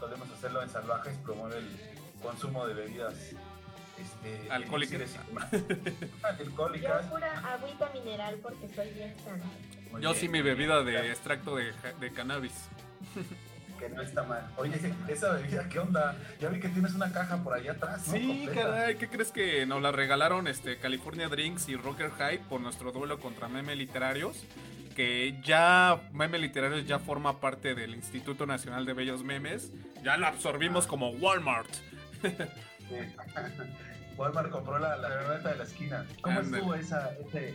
Solemos 0.00 0.30
hacerlo 0.30 0.62
en 0.62 0.70
Salvajes, 0.70 1.16
promueve 1.18 1.58
el 1.58 1.68
consumo 2.22 2.66
de 2.66 2.74
bebidas 2.74 3.14
este, 3.98 4.50
alcohólicas. 4.50 5.00
alcohólicas. 6.22 7.04
Yo 7.04 7.10
pura 7.10 7.52
agüita 7.52 7.90
mineral 7.92 8.38
porque 8.42 8.68
soy 8.74 8.90
bien 8.90 9.14
sana. 9.24 9.44
Yo 10.00 10.14
sí 10.14 10.28
mi 10.28 10.42
bebida 10.42 10.82
de 10.82 11.10
extracto 11.10 11.56
de, 11.56 11.72
de 12.00 12.12
cannabis. 12.12 12.68
que 13.78 13.88
no 13.88 14.02
está 14.02 14.24
mal. 14.24 14.46
Oye, 14.56 14.74
esa 15.08 15.32
bebida, 15.34 15.68
¿qué 15.68 15.78
onda? 15.78 16.16
Ya 16.40 16.48
vi 16.48 16.60
que 16.60 16.68
tienes 16.68 16.94
una 16.94 17.12
caja 17.12 17.42
por 17.42 17.54
allá 17.54 17.72
atrás, 17.72 18.06
¿no? 18.08 18.14
Sí, 18.14 18.48
caray, 18.52 18.96
¿qué 18.96 19.08
crees 19.08 19.30
que 19.30 19.64
nos 19.66 19.80
la 19.80 19.92
regalaron 19.92 20.48
este 20.48 20.78
California 20.78 21.28
Drinks 21.28 21.68
y 21.68 21.76
Rocker 21.76 22.10
High 22.10 22.38
por 22.48 22.60
nuestro 22.60 22.92
duelo 22.92 23.20
contra 23.20 23.48
Meme 23.48 23.76
Literarios? 23.76 24.44
Que 24.94 25.38
ya 25.44 26.00
Meme 26.12 26.38
Literarios 26.38 26.86
ya 26.86 26.98
forma 26.98 27.40
parte 27.40 27.74
del 27.74 27.94
Instituto 27.94 28.46
Nacional 28.46 28.84
de 28.84 28.94
Bellos 28.94 29.22
Memes. 29.22 29.70
Ya 30.02 30.16
lo 30.16 30.26
absorbimos 30.26 30.86
ah. 30.86 30.88
como 30.88 31.10
Walmart. 31.10 31.70
Walmart 34.18 34.50
compró 34.50 34.78
la, 34.78 34.96
la 34.96 35.38
de 35.38 35.56
la 35.56 35.62
esquina. 35.62 36.04
¿Cómo 36.20 36.40
estuvo 36.40 36.74
esa, 36.74 37.12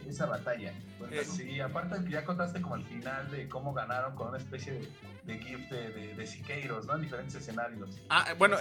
esa 0.08 0.26
batalla? 0.26 0.74
Eh, 1.12 1.24
sí, 1.26 1.60
aparte 1.60 2.04
que 2.06 2.12
ya 2.12 2.24
contaste 2.24 2.62
como 2.62 2.76
al 2.76 2.86
final 2.86 3.30
de 3.30 3.50
cómo 3.50 3.74
ganaron 3.74 4.16
con 4.16 4.30
una 4.30 4.38
especie 4.38 4.74
de 4.74 4.90
de 5.26 5.38
gift 5.38 5.72
de, 5.72 6.14
de, 6.16 6.28
Siqueiros, 6.28 6.86
¿no? 6.86 6.96
En 6.96 7.02
diferentes 7.02 7.36
escenarios. 7.36 7.90
Ah, 8.10 8.34
bueno, 8.38 8.58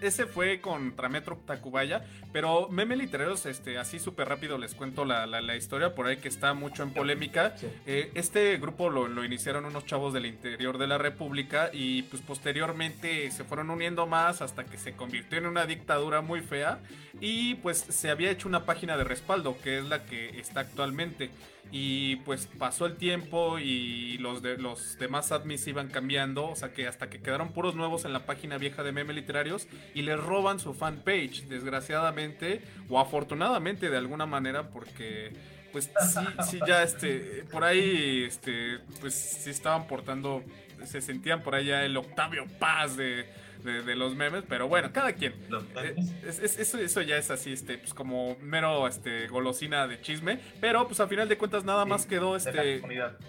ese 0.00 0.26
fue 0.26 0.60
contra 0.60 1.08
Metro 1.08 1.38
Tacubaya, 1.46 2.04
pero 2.32 2.68
Meme 2.68 2.96
Literarios, 2.96 3.46
este, 3.46 3.78
así 3.78 3.98
súper 3.98 4.28
rápido 4.28 4.58
les 4.58 4.74
cuento 4.74 5.04
la, 5.04 5.26
la, 5.26 5.56
historia, 5.56 5.94
por 5.94 6.06
ahí 6.06 6.16
que 6.16 6.28
está 6.28 6.54
mucho 6.54 6.82
en 6.82 6.92
polémica. 6.92 7.54
Eh, 7.86 8.10
este 8.14 8.56
grupo 8.58 8.90
lo, 8.90 9.06
lo, 9.06 9.24
iniciaron 9.24 9.64
unos 9.64 9.86
chavos 9.86 10.12
del 10.12 10.26
interior 10.26 10.78
de 10.78 10.86
la 10.86 10.98
República 10.98 11.70
y 11.72 12.02
pues 12.04 12.22
posteriormente 12.22 13.30
se 13.30 13.44
fueron 13.44 13.70
uniendo 13.70 14.06
más 14.06 14.42
hasta 14.42 14.64
que 14.64 14.76
se 14.76 14.94
convirtió 14.94 15.38
en 15.38 15.46
una 15.46 15.66
dictadura 15.66 16.20
muy 16.20 16.40
fea 16.40 16.80
y 17.20 17.56
pues 17.56 17.78
se 17.78 18.10
había 18.10 18.30
hecho 18.30 18.48
una 18.48 18.64
página 18.64 18.96
de 18.96 19.04
respaldo, 19.04 19.56
que 19.62 19.78
es 19.78 19.84
la 19.84 20.04
que 20.04 20.40
está 20.40 20.60
actualmente. 20.60 21.30
Y 21.72 22.16
pues 22.16 22.46
pasó 22.46 22.86
el 22.86 22.96
tiempo 22.96 23.58
y 23.58 24.18
los, 24.18 24.42
de, 24.42 24.56
los 24.56 24.98
demás 24.98 25.30
admins 25.30 25.66
iban 25.68 25.88
cambiando, 25.88 26.48
o 26.48 26.56
sea 26.56 26.72
que 26.72 26.88
hasta 26.88 27.08
que 27.08 27.20
quedaron 27.20 27.52
puros 27.52 27.76
nuevos 27.76 28.04
en 28.04 28.12
la 28.12 28.26
página 28.26 28.58
vieja 28.58 28.82
de 28.82 28.90
meme 28.90 29.12
literarios 29.12 29.68
y 29.94 30.02
les 30.02 30.18
roban 30.18 30.58
su 30.58 30.74
fanpage, 30.74 31.44
desgraciadamente 31.44 32.62
o 32.88 32.98
afortunadamente 32.98 33.88
de 33.88 33.96
alguna 33.96 34.26
manera 34.26 34.70
porque 34.70 35.32
pues 35.72 35.84
sí, 35.84 36.20
sí 36.50 36.58
ya 36.66 36.82
este 36.82 37.44
por 37.52 37.62
ahí 37.62 38.24
este 38.26 38.78
pues 39.00 39.14
sí 39.14 39.50
estaban 39.50 39.86
portando 39.86 40.42
se 40.84 41.00
sentían 41.00 41.42
por 41.42 41.54
allá 41.54 41.84
el 41.84 41.96
Octavio 41.96 42.46
Paz 42.58 42.96
de 42.96 43.26
de, 43.64 43.96
los 43.96 44.14
memes, 44.14 44.44
pero 44.48 44.68
bueno, 44.68 44.90
cada 44.92 45.12
quien. 45.12 45.34
Eh, 45.82 45.94
eso, 46.42 46.78
eso 46.78 47.02
ya 47.02 47.16
es 47.16 47.30
así, 47.30 47.52
este, 47.52 47.78
pues 47.78 47.94
como 47.94 48.36
mero 48.40 48.86
este, 48.88 49.28
golosina 49.28 49.86
de 49.86 50.00
chisme, 50.00 50.40
pero 50.60 50.86
pues 50.86 51.00
a 51.00 51.08
final 51.08 51.28
de 51.28 51.38
cuentas 51.38 51.64
nada 51.64 51.84
más 51.84 52.06
quedó 52.06 52.36
este. 52.36 52.82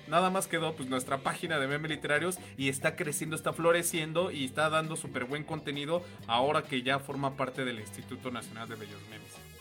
Nada 0.07 0.29
más 0.29 0.47
quedó 0.47 0.75
pues 0.75 0.89
nuestra 0.89 1.19
página 1.19 1.59
de 1.59 1.67
memes 1.67 1.91
literarios 1.91 2.37
y 2.57 2.69
está 2.69 2.95
creciendo, 2.95 3.35
está 3.35 3.53
floreciendo 3.53 4.31
y 4.31 4.45
está 4.45 4.69
dando 4.69 4.95
súper 4.95 5.25
buen 5.25 5.43
contenido 5.43 6.03
ahora 6.27 6.63
que 6.63 6.81
ya 6.81 6.99
forma 6.99 7.35
parte 7.35 7.65
del 7.65 7.79
Instituto 7.79 8.31
Nacional 8.31 8.67
de 8.69 8.75
Bellos 8.75 9.01
Memes. 9.09 9.51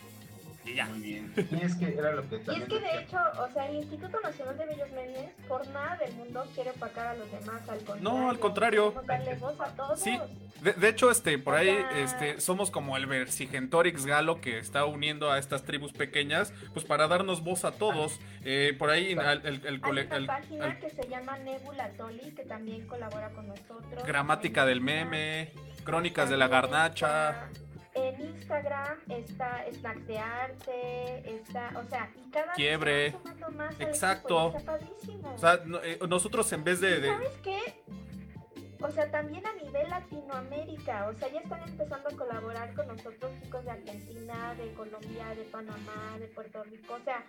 Y 0.65 0.75
ya. 0.75 0.85
Muy 0.85 0.99
bien. 0.99 1.33
Y 1.51 1.65
es 1.65 1.75
que 1.75 1.93
era 1.93 2.11
lo 2.13 2.27
que 2.29 2.35
Y 2.35 2.61
es 2.61 2.67
que 2.67 2.79
de 2.79 2.99
hecho, 2.99 3.17
o 3.39 3.51
sea, 3.51 3.67
el 3.67 3.77
Instituto 3.77 4.19
Nacional 4.21 4.57
de 4.57 4.65
Bellos 4.65 4.91
Memes, 4.91 5.31
por 5.47 5.67
nada 5.69 5.97
del 5.97 6.13
mundo 6.15 6.45
quiere 6.53 6.71
opacar 6.71 7.07
a 7.07 7.13
los 7.15 7.31
demás, 7.31 7.61
al 7.67 7.77
contrario. 7.77 8.03
No, 8.03 8.29
al 8.29 8.39
contrario. 8.39 9.03
Darle 9.05 9.35
voz 9.35 9.59
a 9.59 9.75
todos. 9.75 9.99
Sí. 9.99 10.17
De, 10.61 10.89
hecho, 10.89 11.09
este, 11.09 11.39
por 11.39 11.55
ahí, 11.55 11.75
este, 11.95 12.39
somos 12.39 12.69
como 12.69 12.95
el 12.95 13.07
Versigentorix 13.07 14.05
Galo 14.05 14.41
que 14.41 14.59
está 14.59 14.85
uniendo 14.85 15.31
a 15.31 15.39
estas 15.39 15.63
tribus 15.63 15.91
pequeñas, 15.91 16.53
pues 16.73 16.85
para 16.85 17.07
darnos 17.07 17.43
voz 17.43 17.65
a 17.65 17.71
todos. 17.71 18.19
Eh, 18.43 18.75
por 18.77 18.91
ahí, 18.91 19.13
el, 19.13 19.19
el, 19.19 19.65
el, 19.65 19.81
Hay 19.83 20.23
una 20.23 20.27
página 20.27 20.79
que 20.79 20.89
se 20.91 21.07
llama 21.09 21.39
Nebula 21.39 21.89
Toli, 21.97 22.31
que 22.33 22.43
también 22.43 22.85
colabora 22.85 23.31
con 23.31 23.47
nosotros. 23.47 24.05
Gramática 24.05 24.67
del 24.67 24.81
meme, 24.81 25.51
Crónicas 25.83 26.29
de 26.29 26.37
la 26.37 26.47
Garnacha. 26.47 27.49
En 27.93 28.21
Instagram 28.21 28.99
está 29.09 29.65
Snacks 29.73 30.07
de 30.07 30.17
Arte, 30.17 31.35
está, 31.35 31.71
o 31.77 31.89
sea, 31.89 32.09
y 32.15 32.29
cada 32.31 32.53
Quiebre. 32.53 33.11
vez 33.11 33.15
más 33.53 33.79
Exacto. 33.81 34.53
o 34.55 35.37
sea, 35.37 35.61
eh, 35.83 35.99
nosotros 36.07 36.51
en 36.53 36.63
vez 36.63 36.79
de, 36.79 37.05
¿Sabes 37.05 37.37
qué? 37.43 37.59
O 38.79 38.89
sea, 38.89 39.11
también 39.11 39.45
a 39.45 39.53
nivel 39.53 39.89
Latinoamérica, 39.89 41.07
o 41.09 41.13
sea, 41.13 41.31
ya 41.31 41.41
están 41.41 41.61
empezando 41.67 42.09
a 42.09 42.15
colaborar 42.15 42.73
con 42.73 42.87
nosotros 42.87 43.31
chicos 43.43 43.63
de 43.65 43.71
Argentina, 43.71 44.55
de 44.55 44.73
Colombia, 44.73 45.35
de 45.35 45.43
Panamá, 45.43 46.17
de 46.19 46.27
Puerto 46.27 46.63
Rico, 46.63 46.93
o 46.95 47.03
sea... 47.03 47.23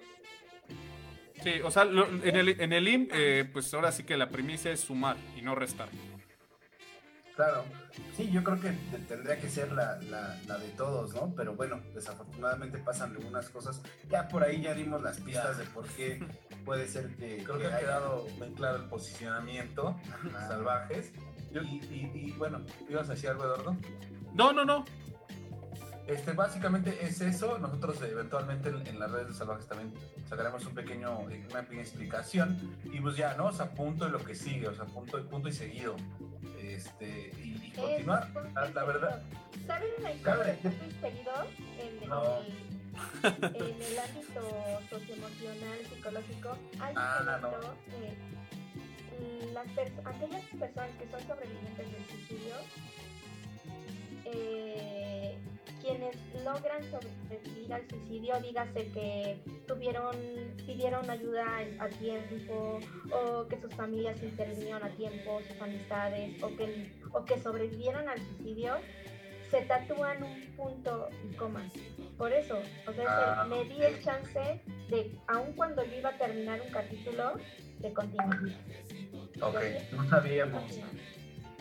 Sí, 1.42 1.60
o 1.62 1.70
sea, 1.70 1.82
en 1.82 2.36
el, 2.36 2.60
en 2.60 2.72
el 2.72 2.86
IM, 2.88 3.08
eh, 3.12 3.48
pues 3.52 3.74
ahora 3.74 3.90
sí 3.90 4.04
que 4.04 4.16
la 4.16 4.28
primicia 4.28 4.70
es 4.70 4.80
sumar 4.80 5.16
y 5.36 5.42
no 5.42 5.54
restar. 5.56 5.88
Claro, 7.35 7.64
sí, 8.14 8.30
yo 8.30 8.45
creo 8.45 8.61
que 8.61 8.72
tendría 9.09 9.39
que 9.39 9.49
ser 9.49 9.72
la, 9.72 9.99
la, 10.11 10.59
de 10.59 10.68
todos, 10.76 11.14
¿no? 11.14 11.33
Pero 11.35 11.55
bueno, 11.55 11.80
desafortunadamente 11.95 12.76
pasan 12.78 13.12
algunas 13.16 13.49
cosas. 13.49 13.80
Ya 14.11 14.28
por 14.28 14.45
ahí 14.45 14.61
ya 14.61 14.74
dimos 14.74 15.03
las 15.03 15.18
pistas 15.18 15.57
de 15.57 15.64
por 15.64 15.87
qué 15.89 16.22
puede 16.64 16.87
ser 16.87 17.16
que... 17.16 17.43
Creo 17.45 17.59
que, 17.59 17.66
ha 17.66 17.78
quedado 17.78 18.26
muy 18.39 18.51
claro 18.51 18.76
el 18.76 18.85
posicionamiento, 18.85 19.99
salvajes. 20.47 21.12
Y, 21.55 22.33
bueno, 22.33 22.62
¿ibas 22.89 23.09
a 23.09 23.12
decir 23.12 23.30
algo, 23.30 23.45
Eduardo? 23.45 23.76
No, 24.35 24.53
no, 24.53 24.64
no. 24.64 24.85
Este, 26.07 26.33
básicamente 26.33 26.99
es 27.03 27.20
eso. 27.22 27.59
Nosotros 27.59 28.01
eventualmente 28.03 28.68
en, 28.68 28.99
las 28.99 29.11
redes 29.11 29.28
de 29.28 29.35
Salvajes 29.35 29.66
también 29.66 29.95
sacaremos 30.28 30.64
un 30.66 30.74
pequeño, 30.74 31.18
una 31.20 31.62
pequeña 31.62 31.83
explicación. 31.83 32.76
Y 32.85 33.01
pues 33.01 33.16
ya, 33.16 33.35
¿no? 33.35 33.47
O 33.47 33.53
sea, 33.53 33.70
punto 33.70 34.07
y 34.07 34.11
lo 34.11 34.18
que 34.18 34.35
sigue, 34.35 34.68
o 34.68 34.74
sea, 34.74 34.85
punto, 34.85 35.22
punto 35.28 35.49
y 35.49 35.53
seguido 35.53 35.97
este, 36.74 37.32
y, 37.42 37.70
continuar, 37.72 38.28
la, 38.74 38.84
verdad. 38.84 39.22
¿Saben 39.66 39.88
la 40.02 40.12
historia 40.12 40.44
de? 40.44 40.70
En, 41.78 42.02
en 43.54 43.82
el 43.82 43.98
ámbito 43.98 44.80
socioemocional, 44.90 45.78
psicológico, 45.88 46.56
hay 46.80 46.94
Ah, 46.96 47.18
un 47.22 47.28
evento, 47.28 47.74
eh, 47.92 49.50
las 49.52 49.66
pers- 49.68 50.00
aquellas 50.04 50.44
personas 50.44 50.90
que 50.98 51.10
son 51.10 51.20
sobrevivientes 51.26 51.92
del 51.92 52.06
suicidio, 52.06 52.54
eh, 54.24 55.32
quienes 55.83 56.16
logran 56.45 56.83
sobrevivir 56.91 57.72
al 57.72 57.89
suicidio, 57.89 58.41
dígase 58.41 58.87
que 58.93 59.41
tuvieron, 59.66 60.16
pidieron 60.64 61.09
ayuda 61.11 61.45
a 61.78 61.89
tiempo, 61.89 62.78
o 63.12 63.47
que 63.49 63.61
sus 63.61 63.74
familias 63.74 64.22
intervinieron 64.22 64.83
a 64.85 64.91
tiempo, 64.91 65.41
sus 65.49 65.61
amistades, 65.61 66.43
o 66.43 66.57
que, 66.57 66.91
o 67.12 67.24
que 67.24 67.39
sobrevivieron 67.41 68.09
al 68.09 68.18
suicidio, 68.18 68.76
se 69.51 69.62
tatúan 69.62 70.22
un 70.22 70.47
punto 70.57 71.09
y 71.28 71.35
coma. 71.35 71.68
Por 72.16 72.33
eso, 72.33 72.59
o 72.87 72.93
sea, 72.93 73.43
Ah, 73.43 73.45
me 73.45 73.64
di 73.64 73.83
el 73.83 74.03
chance 74.03 74.62
de, 74.89 75.18
aun 75.26 75.53
cuando 75.55 75.85
yo 75.85 75.99
iba 75.99 76.11
a 76.11 76.16
terminar 76.16 76.61
un 76.62 76.70
capítulo, 76.70 77.35
de 77.80 77.93
continuar. 77.93 78.39
Ok. 79.41 79.57
No 79.93 80.09
sabíamos, 80.09 80.62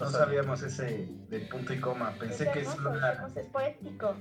no 0.01 0.09
sabíamos 0.09 0.61
ese 0.63 1.07
del 1.29 1.47
punto 1.47 1.73
y 1.73 1.79
coma. 1.79 2.11
Pensé 2.19 2.45
es 2.45 2.49
que 2.51 2.59
es 2.61 2.67
hermoso, 2.67 2.89
es 2.91 2.97
una, 2.97 3.41
es 3.41 3.45
poético. 3.47 4.15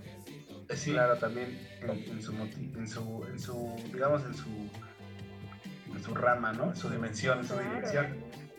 Sí, 0.75 0.93
claro, 0.93 1.17
también 1.17 1.59
en, 1.83 1.91
en 1.91 2.23
su, 2.23 2.33
en 2.33 2.89
su, 2.89 3.25
en 3.27 3.41
su, 3.41 3.77
digamos, 3.93 4.23
en 4.25 4.35
su, 4.35 4.49
en 5.95 6.03
su 6.03 6.15
rama, 6.15 6.53
¿no? 6.53 6.71
En 6.71 6.77
su 6.77 6.89
dimensión, 6.91 7.39
en 7.41 7.45
su 7.49 7.55
Claro. 7.55 7.69
dimensión. 7.75 8.07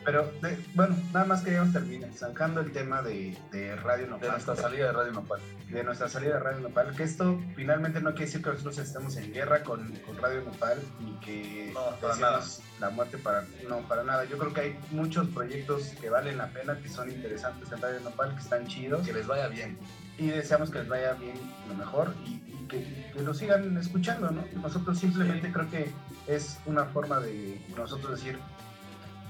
Pero, 0.04 0.32
de- 0.42 0.58
bueno, 0.74 0.96
nada 1.14 1.26
más 1.26 1.42
queríamos 1.44 1.74
terminar, 1.74 2.10
sacando 2.14 2.60
el 2.62 2.72
tema 2.72 3.04
de, 3.04 3.38
de 3.52 3.76
Radio 3.76 4.06
de 4.06 4.12
Nopal. 4.12 4.32
nuestra 4.32 4.56
salida 4.56 4.88
de 4.88 4.92
Radio 4.94 5.12
Nopal. 5.12 5.40
de 5.70 5.84
nuestra 5.84 6.10
salida 6.10 6.34
de 6.34 6.40
Radio 6.40 6.60
Nopal, 6.62 6.96
que 6.96 7.04
esto 7.04 7.40
finalmente 7.56 8.02
no 8.02 8.10
quiere 8.12 8.26
decir 8.26 8.42
que 8.42 8.50
nosotros 8.50 8.78
estemos 8.80 9.16
en 9.18 9.32
guerra 9.32 9.64
con, 9.64 9.92
con 10.06 10.18
Radio 10.18 10.42
Nopal 10.42 10.80
ni 11.00 11.14
que 11.20 11.72
No, 11.74 11.96
para 12.02 12.16
deseemos 12.16 12.62
la 12.80 12.90
muerte 12.90 13.18
para 13.20 13.46
no 13.70 13.80
para 13.88 14.04
nada. 14.04 14.26
Yo 14.26 14.38
creo 14.40 14.52
que 14.54 14.62
hay 14.62 14.80
muchos 14.90 15.28
proyectos 15.30 15.94
que 16.02 16.10
valen 16.10 16.38
la 16.40 16.48
pena, 16.50 16.78
que 16.82 16.90
son 16.90 17.12
interesantes 17.12 17.72
en 17.72 17.80
Radio 17.82 18.00
Nopal, 18.00 18.34
que 18.36 18.42
están 18.42 18.66
chidos 18.68 19.06
Que 19.06 19.14
les 19.14 19.28
vaya 19.28 19.48
bien. 19.50 19.78
y 20.18 20.28
deseamos 20.30 20.72
que 20.72 20.80
les 20.80 20.88
vaya 20.88 21.14
bien 21.14 21.36
lo 21.70 21.76
mejor 21.76 22.14
y, 22.26 22.42
y 22.48 22.66
que, 22.68 23.12
que 23.14 23.22
lo 23.22 23.34
sigan 23.36 23.78
escuchando, 23.78 24.32
¿no? 24.32 24.44
Nosotros 24.62 24.98
simplemente 24.98 25.52
creo 25.52 25.70
que 25.70 25.92
es 26.28 26.58
una 26.66 26.86
forma 26.86 27.20
de 27.20 27.62
nosotros 27.78 28.20
decir 28.20 28.40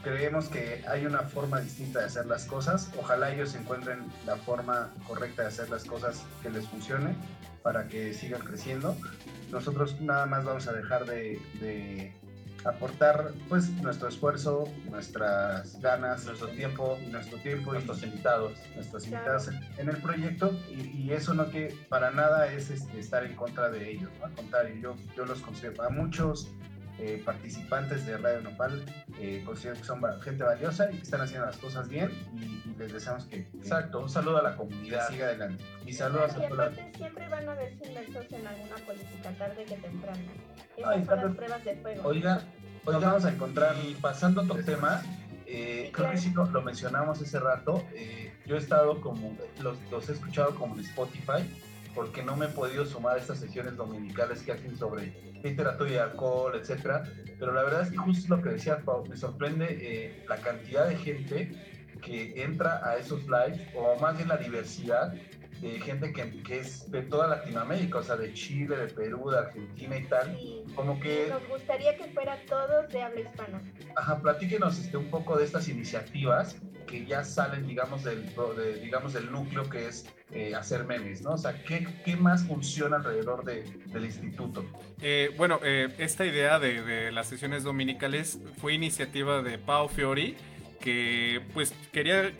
creemos 0.03 0.47
que 0.49 0.83
hay 0.87 1.05
una 1.05 1.19
forma 1.19 1.59
distinta 1.59 1.99
de 1.99 2.05
hacer 2.05 2.25
las 2.25 2.45
cosas. 2.45 2.91
Ojalá 2.99 3.31
ellos 3.33 3.55
encuentren 3.55 3.99
la 4.25 4.35
forma 4.37 4.89
correcta 5.07 5.43
de 5.43 5.47
hacer 5.49 5.69
las 5.69 5.85
cosas 5.85 6.23
que 6.41 6.49
les 6.49 6.67
funcione 6.67 7.15
para 7.63 7.87
que 7.87 8.13
sigan 8.13 8.41
creciendo. 8.41 8.95
Nosotros 9.51 9.99
nada 10.01 10.25
más 10.25 10.43
vamos 10.45 10.67
a 10.67 10.73
dejar 10.73 11.05
de, 11.05 11.39
de 11.59 12.13
aportar 12.63 13.31
pues 13.49 13.69
nuestro 13.81 14.07
esfuerzo, 14.07 14.65
nuestras 14.89 15.79
ganas, 15.81 16.25
Nuestro 16.25 16.47
tiempo, 16.49 16.97
nuestro 17.09 17.37
tiempo 17.39 17.71
y 17.71 17.73
nuestros 17.73 18.03
invitados. 18.03 18.53
nuestros 18.75 19.03
Claro. 19.05 19.39
invitados 19.39 19.47
en, 19.77 19.79
en 19.79 19.89
el 19.95 20.01
proyecto 20.01 20.51
y, 20.69 20.81
y 21.05 21.11
eso 21.13 21.33
no 21.33 21.49
que 21.49 21.75
para 21.89 22.11
nada 22.11 22.51
es 22.51 22.69
este, 22.69 22.99
estar 22.99 23.23
en 23.23 23.35
contra 23.35 23.69
de 23.69 23.91
ellos, 23.91 24.09
¿no? 24.19 24.25
al 24.25 24.33
contrario, 24.33 24.75
yo, 24.81 24.95
yo 25.15 25.25
los 25.25 25.41
considero 25.41 25.83
a 25.83 25.89
muchos 25.89 26.49
eh, 27.01 27.21
participantes 27.25 28.05
de 28.05 28.15
Radio 28.17 28.41
Nopal, 28.41 28.85
eh, 29.19 29.41
considero 29.45 29.75
que 29.77 29.83
son 29.83 30.01
gente 30.21 30.43
valiosa 30.43 30.91
y 30.91 30.97
que 30.97 31.01
están 31.03 31.21
haciendo 31.21 31.47
las 31.47 31.57
cosas 31.57 31.89
bien 31.89 32.11
y, 32.37 32.43
y 32.69 32.75
les 32.77 32.93
deseamos 32.93 33.25
que, 33.25 33.47
que- 33.47 33.57
Exacto, 33.57 33.99
un 34.01 34.09
saludo 34.09 34.37
a 34.37 34.43
la 34.43 34.55
comunidad. 34.55 35.07
siga 35.09 35.25
adelante. 35.27 35.63
Y 35.85 35.93
saludos 35.93 36.31
Y 36.37 36.43
a 36.45 36.49
toda 36.49 36.65
la... 36.65 36.71
aparte 36.71 36.97
siempre 36.97 37.27
van 37.29 37.49
a 37.49 37.55
verse 37.55 37.87
inmersos 37.89 38.31
en 38.31 38.47
alguna 38.47 38.75
política 38.85 39.31
tarde 39.37 39.65
que 39.65 39.75
temprano. 39.77 40.19
Esas 40.77 40.91
Ay, 40.91 40.97
son 40.99 41.07
tarde- 41.07 41.23
las 41.25 41.35
pruebas 41.35 41.65
de 41.65 41.75
fuego. 41.77 42.01
Oiga, 42.07 42.41
oiga, 42.85 42.99
vamos 42.99 43.25
a 43.25 43.31
encontrar 43.31 43.75
y 43.83 43.95
pasando 43.95 44.41
a 44.41 44.43
otro 44.43 44.63
tema, 44.63 45.01
eh, 45.47 45.85
Sí, 45.87 45.91
creo 45.91 46.11
que 46.11 46.17
sí 46.17 46.31
lo, 46.33 46.45
lo 46.45 46.61
mencionamos 46.61 47.21
hace 47.21 47.39
rato. 47.39 47.83
eh, 47.93 48.31
yo 48.45 48.55
he 48.55 48.59
estado 48.59 49.01
como, 49.01 49.35
los, 49.61 49.77
los 49.91 50.07
he 50.09 50.13
escuchado 50.13 50.55
como 50.55 50.75
en 50.75 50.81
Spotify, 50.81 51.43
porque 51.93 52.23
no 52.23 52.35
me 52.35 52.45
he 52.45 52.49
podido 52.49 52.85
sumar 52.85 53.17
a 53.17 53.19
estas 53.19 53.39
sesiones 53.39 53.75
dominicales 53.75 54.41
que 54.43 54.51
hacen 54.51 54.77
sobre 54.77 55.13
literatura 55.43 55.89
y 55.89 55.95
alcohol, 55.97 56.53
etcétera. 56.55 57.03
Pero 57.39 57.53
la 57.53 57.63
verdad 57.63 57.81
es 57.81 57.91
que 57.91 57.97
justo 57.97 58.35
lo 58.35 58.41
que 58.41 58.49
decía 58.49 58.81
me 59.09 59.17
sorprende 59.17 59.67
eh, 59.69 60.25
la 60.27 60.37
cantidad 60.37 60.87
de 60.87 60.95
gente 60.95 61.51
que 62.01 62.43
entra 62.43 62.81
a 62.87 62.97
esos 62.97 63.23
lives, 63.23 63.61
o 63.75 63.99
más 63.99 64.15
bien 64.17 64.27
la 64.27 64.37
diversidad 64.37 65.13
de 65.61 65.79
gente 65.79 66.11
que, 66.11 66.41
que 66.43 66.59
es 66.59 66.89
de 66.91 67.03
toda 67.03 67.27
Latinoamérica, 67.27 67.99
o 67.99 68.03
sea, 68.03 68.15
de 68.15 68.33
Chile, 68.33 68.75
de 68.75 68.87
Perú, 68.87 69.29
de 69.29 69.37
Argentina 69.39 69.97
y 69.97 70.03
tal. 70.05 70.37
Y 70.39 70.63
Como 70.75 70.99
que 70.99 71.27
nos 71.29 71.47
gustaría 71.47 71.95
que 71.97 72.05
fuera 72.05 72.37
todos 72.47 72.89
de 72.89 73.01
habla 73.01 73.21
hispana. 73.21 73.61
Ajá, 73.95 74.19
platíquenos 74.21 74.79
este, 74.79 74.97
un 74.97 75.09
poco 75.09 75.37
de 75.37 75.45
estas 75.45 75.67
iniciativas 75.69 76.55
que 76.87 77.05
ya 77.05 77.23
salen, 77.23 77.67
digamos, 77.67 78.03
del, 78.03 78.25
de- 78.57 78.79
digamos, 78.81 79.13
del 79.13 79.31
núcleo 79.31 79.69
que 79.69 79.87
es 79.87 80.05
eh, 80.31 80.55
hacer 80.55 80.83
memes, 80.85 81.21
¿no? 81.21 81.31
O 81.33 81.37
sea, 81.37 81.61
¿qué, 81.63 81.87
qué 82.03 82.15
más 82.15 82.43
funciona 82.45 82.97
alrededor 82.97 83.45
de- 83.45 83.63
del 83.87 84.05
instituto? 84.05 84.65
Eh, 85.01 85.29
bueno, 85.37 85.59
eh, 85.63 85.89
esta 85.99 86.25
idea 86.25 86.57
de, 86.59 86.81
de 86.81 87.11
las 87.11 87.27
sesiones 87.27 87.63
dominicales 87.63 88.39
fue 88.57 88.73
iniciativa 88.73 89.41
de 89.41 89.57
Pau 89.57 89.87
Fiori, 89.87 90.35
que 90.79 91.41
pues 91.53 91.73
quería, 91.91 92.31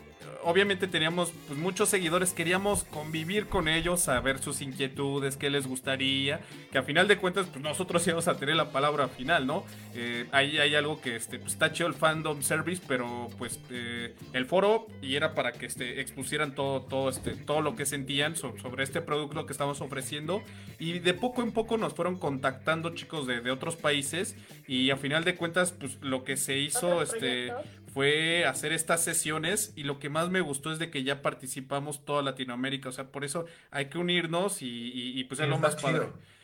obviamente 0.43 0.87
teníamos 0.87 1.31
pues, 1.47 1.59
muchos 1.59 1.89
seguidores, 1.89 2.33
queríamos 2.33 2.83
convivir 2.85 3.47
con 3.47 3.67
ellos, 3.67 4.01
saber 4.01 4.39
sus 4.39 4.61
inquietudes, 4.61 5.37
qué 5.37 5.49
les 5.49 5.67
gustaría, 5.67 6.39
que 6.71 6.77
a 6.77 6.83
final 6.83 7.07
de 7.07 7.17
cuentas 7.17 7.47
pues 7.51 7.63
nosotros 7.63 8.05
íbamos 8.07 8.27
a 8.27 8.37
tener 8.37 8.55
la 8.55 8.71
palabra 8.71 9.07
final, 9.07 9.47
¿no? 9.47 9.63
Eh, 9.95 10.27
ahí 10.31 10.57
hay 10.57 10.75
algo 10.75 11.01
que 11.01 11.15
este, 11.15 11.39
pues, 11.39 11.53
está 11.53 11.71
chido 11.71 11.87
el 11.87 11.93
fandom 11.93 12.41
service, 12.41 12.81
pero 12.87 13.27
pues 13.37 13.59
eh, 13.69 14.15
el 14.33 14.45
foro 14.45 14.87
y 15.01 15.15
era 15.15 15.33
para 15.33 15.51
que 15.51 15.65
este, 15.65 16.01
expusieran 16.01 16.55
todo, 16.55 16.81
todo, 16.81 17.09
este, 17.09 17.31
todo 17.31 17.61
lo 17.61 17.75
que 17.75 17.85
sentían 17.85 18.35
so- 18.35 18.55
sobre 18.61 18.83
este 18.83 19.01
producto 19.01 19.45
que 19.45 19.51
estamos 19.51 19.81
ofreciendo 19.81 20.41
y 20.79 20.99
de 20.99 21.13
poco 21.13 21.41
en 21.43 21.51
poco 21.51 21.77
nos 21.77 21.93
fueron 21.93 22.17
contactando 22.17 22.89
chicos 22.95 23.27
de, 23.27 23.41
de 23.41 23.51
otros 23.51 23.75
países 23.75 24.35
y 24.67 24.89
a 24.91 24.97
final 24.97 25.23
de 25.23 25.35
cuentas 25.35 25.71
pues 25.71 25.97
lo 26.01 26.23
que 26.23 26.37
se 26.37 26.57
hizo 26.57 27.01
este 27.01 27.47
proyectos. 27.49 27.80
Fue 27.93 28.45
hacer 28.45 28.71
estas 28.73 29.03
sesiones 29.03 29.73
y 29.75 29.83
lo 29.83 29.99
que 29.99 30.09
más 30.09 30.29
me 30.29 30.41
gustó 30.41 30.71
es 30.71 30.79
de 30.79 30.89
que 30.89 31.03
ya 31.03 31.21
participamos 31.21 32.05
toda 32.05 32.21
Latinoamérica, 32.21 32.89
o 32.89 32.91
sea, 32.91 33.05
por 33.11 33.23
eso 33.25 33.45
hay 33.69 33.85
que 33.85 33.97
unirnos 33.97 34.61
y, 34.61 34.67
y- 34.67 35.19
y, 35.19 35.23
pues 35.25 35.39
es 35.41 35.47
lo 35.49 35.57
más 35.59 35.75
padre. 35.81 35.99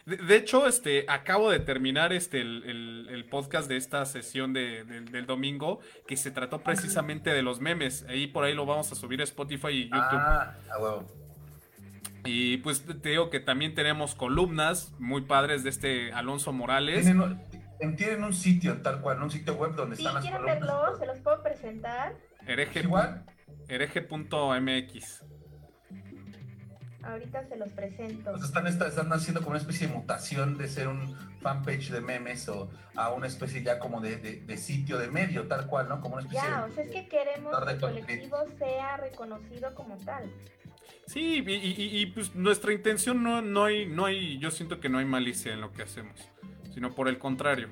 De, 0.05 0.15
de 0.17 0.35
hecho, 0.37 0.67
este, 0.67 1.05
acabo 1.09 1.49
de 1.51 1.59
terminar 1.59 2.13
este, 2.13 2.39
el, 2.41 2.63
el- 2.65 3.07
el 3.09 3.25
podcast 3.25 3.67
de 3.67 3.75
esta 3.77 4.05
sesión 4.05 4.53
de- 4.53 4.83
del- 4.85 5.11
del 5.11 5.25
domingo 5.25 5.79
que 6.07 6.15
se 6.17 6.31
trató 6.31 6.61
precisamente 6.63 7.31
de 7.33 7.41
los 7.41 7.59
memes. 7.59 8.05
Ahí 8.07 8.27
por 8.27 8.43
ahí 8.45 8.53
lo 8.53 8.65
vamos 8.65 8.91
a 8.91 8.95
subir 8.95 9.19
a 9.21 9.23
Spotify 9.25 9.67
y 9.69 9.83
YouTube. 9.83 9.99
Ah, 9.99 10.55
huevo. 10.79 11.05
Y 12.25 12.57
pues 12.57 12.83
te 13.01 13.09
digo 13.09 13.29
que 13.29 13.39
también 13.39 13.73
tenemos 13.73 14.15
columnas 14.15 14.93
muy 14.99 15.21
padres 15.21 15.63
de 15.63 15.69
este 15.69 16.11
Alonso 16.13 16.51
Morales. 16.51 17.05
Tienen, 17.77 17.79
un- 17.79 17.89
en- 17.91 17.95
tienen 17.95 18.23
un 18.23 18.33
sitio 18.33 18.81
tal 18.81 19.01
cual, 19.01 19.21
un 19.21 19.31
sitio 19.31 19.53
web 19.55 19.73
donde 19.75 19.95
Si 19.95 20.01
están 20.01 20.15
las 20.15 20.23
quieren 20.23 20.41
columnas. 20.41 20.67
verlo, 20.69 20.97
se 20.97 21.05
los 21.05 21.19
puedo 21.19 21.43
presentar. 21.43 22.15
Hereje- 22.45 22.81
Igual, 22.83 23.25
hereje.mx. 23.67 25.23
Ahorita 27.03 27.47
se 27.47 27.55
los 27.55 27.71
presento. 27.71 28.31
pues 28.31 28.43
están, 28.43 28.67
están 28.67 29.13
haciendo 29.13 29.39
como 29.39 29.51
una 29.51 29.59
especie 29.59 29.87
de 29.87 29.93
mutación 29.93 30.57
de 30.57 30.67
ser 30.67 30.89
un 30.89 31.15
fanpage 31.41 31.89
de 31.91 32.01
memes 32.01 32.49
o 32.49 32.69
a 32.95 33.11
una 33.13 33.27
especie 33.27 33.63
ya 33.63 33.79
como 33.79 34.01
de, 34.01 34.17
de- 34.17 34.41
de 34.41 34.57
sitio 34.57 34.97
de 34.97 35.07
medio, 35.09 35.47
tal 35.47 35.67
cual, 35.67 35.87
¿no? 35.87 36.01
Como 36.01 36.15
una 36.15 36.23
especie 36.23 36.43
Ya, 36.49 36.65
de... 36.65 36.71
o 36.71 36.75
sea, 36.75 36.83
es 36.83 36.89
que 36.91 37.07
queremos 37.07 37.55
que 37.65 37.71
el 37.71 37.79
colectivo 37.79 38.37
sea 38.57 38.97
reconocido 38.97 39.73
como 39.73 39.95
tal. 39.97 40.29
Sí, 41.05 41.41
y, 41.45 41.49
y- 41.49 41.75
y- 41.77 42.01
y, 42.01 42.05
pues 42.07 42.35
nuestra 42.35 42.73
intención 42.73 43.23
no, 43.23 43.41
no 43.41 43.63
hay, 43.63 43.85
no 43.85 44.05
hay, 44.05 44.37
yo 44.39 44.51
siento 44.51 44.81
que 44.81 44.89
no 44.89 44.97
hay 44.97 45.05
malicia 45.05 45.53
en 45.53 45.61
lo 45.61 45.71
que 45.71 45.83
hacemos, 45.83 46.19
sino 46.77 46.93
por 46.93 47.07
el 47.07 47.17
contrario. 47.17 47.69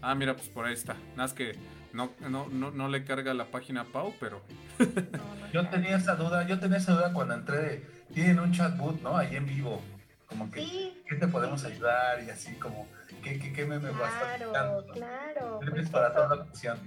Ah, 0.00 0.14
mira, 0.14 0.36
pues 0.36 0.48
por 0.48 0.64
ahí 0.64 0.74
está. 0.74 0.94
Nada 0.94 1.14
más 1.16 1.32
que 1.32 1.56
no, 1.92 2.12
no, 2.20 2.46
no, 2.48 2.70
no 2.70 2.86
le 2.86 3.04
carga 3.04 3.34
la 3.34 3.46
página 3.46 3.80
a 3.80 3.84
Pau, 3.86 4.14
pero 4.20 4.40
Yo 5.52 5.68
tenía 5.68 5.96
esa 5.96 6.14
duda, 6.14 6.46
yo 6.46 6.60
tenía 6.60 6.78
esa 6.78 6.92
duda 6.92 7.12
cuando 7.12 7.34
entré 7.34 7.56
de, 7.58 7.86
tienen 8.14 8.38
un 8.38 8.52
chatbot, 8.52 9.02
¿no? 9.02 9.16
Ahí 9.16 9.34
en 9.34 9.46
vivo, 9.46 9.82
como 10.26 10.48
que, 10.48 10.60
Sí, 10.60 11.02
¿qué 11.08 11.16
te 11.16 11.26
podemos 11.26 11.64
ayudar? 11.64 12.22
Y 12.22 12.30
así 12.30 12.54
como, 12.54 12.86
¿qué, 13.20 13.36
qué, 13.40 13.52
qué 13.52 13.66
meme 13.66 13.90
vas 13.90 14.12
a 14.12 14.34
estar 14.34 14.48
claro, 14.48 14.86
claro. 14.92 15.60
Pues 15.68 15.90
para 15.90 16.14
toda 16.14 16.36
la 16.36 16.42
ocasión. 16.44 16.78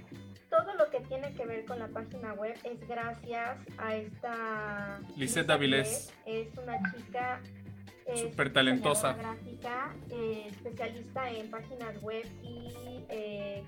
todo 0.48 0.74
lo 0.76 0.88
que 0.90 1.00
tiene 1.00 1.34
que 1.34 1.44
ver 1.44 1.66
con 1.66 1.78
la 1.78 1.88
página 1.88 2.32
web 2.32 2.56
es 2.64 2.88
gracias 2.88 3.58
a 3.76 3.94
esta 3.94 4.98
Lisette 5.14 5.50
Avilés. 5.50 6.10
Es 6.24 6.48
una 6.56 6.78
chica 6.90 7.42
Súper 8.14 8.52
talentosa. 8.52 9.12
diseñadora 9.12 9.34
gráfica, 9.34 9.96
eh, 10.10 10.46
especialista 10.48 11.30
en 11.30 11.50
páginas 11.50 12.02
web 12.02 12.24
y 12.42 13.04
eh, 13.08 13.64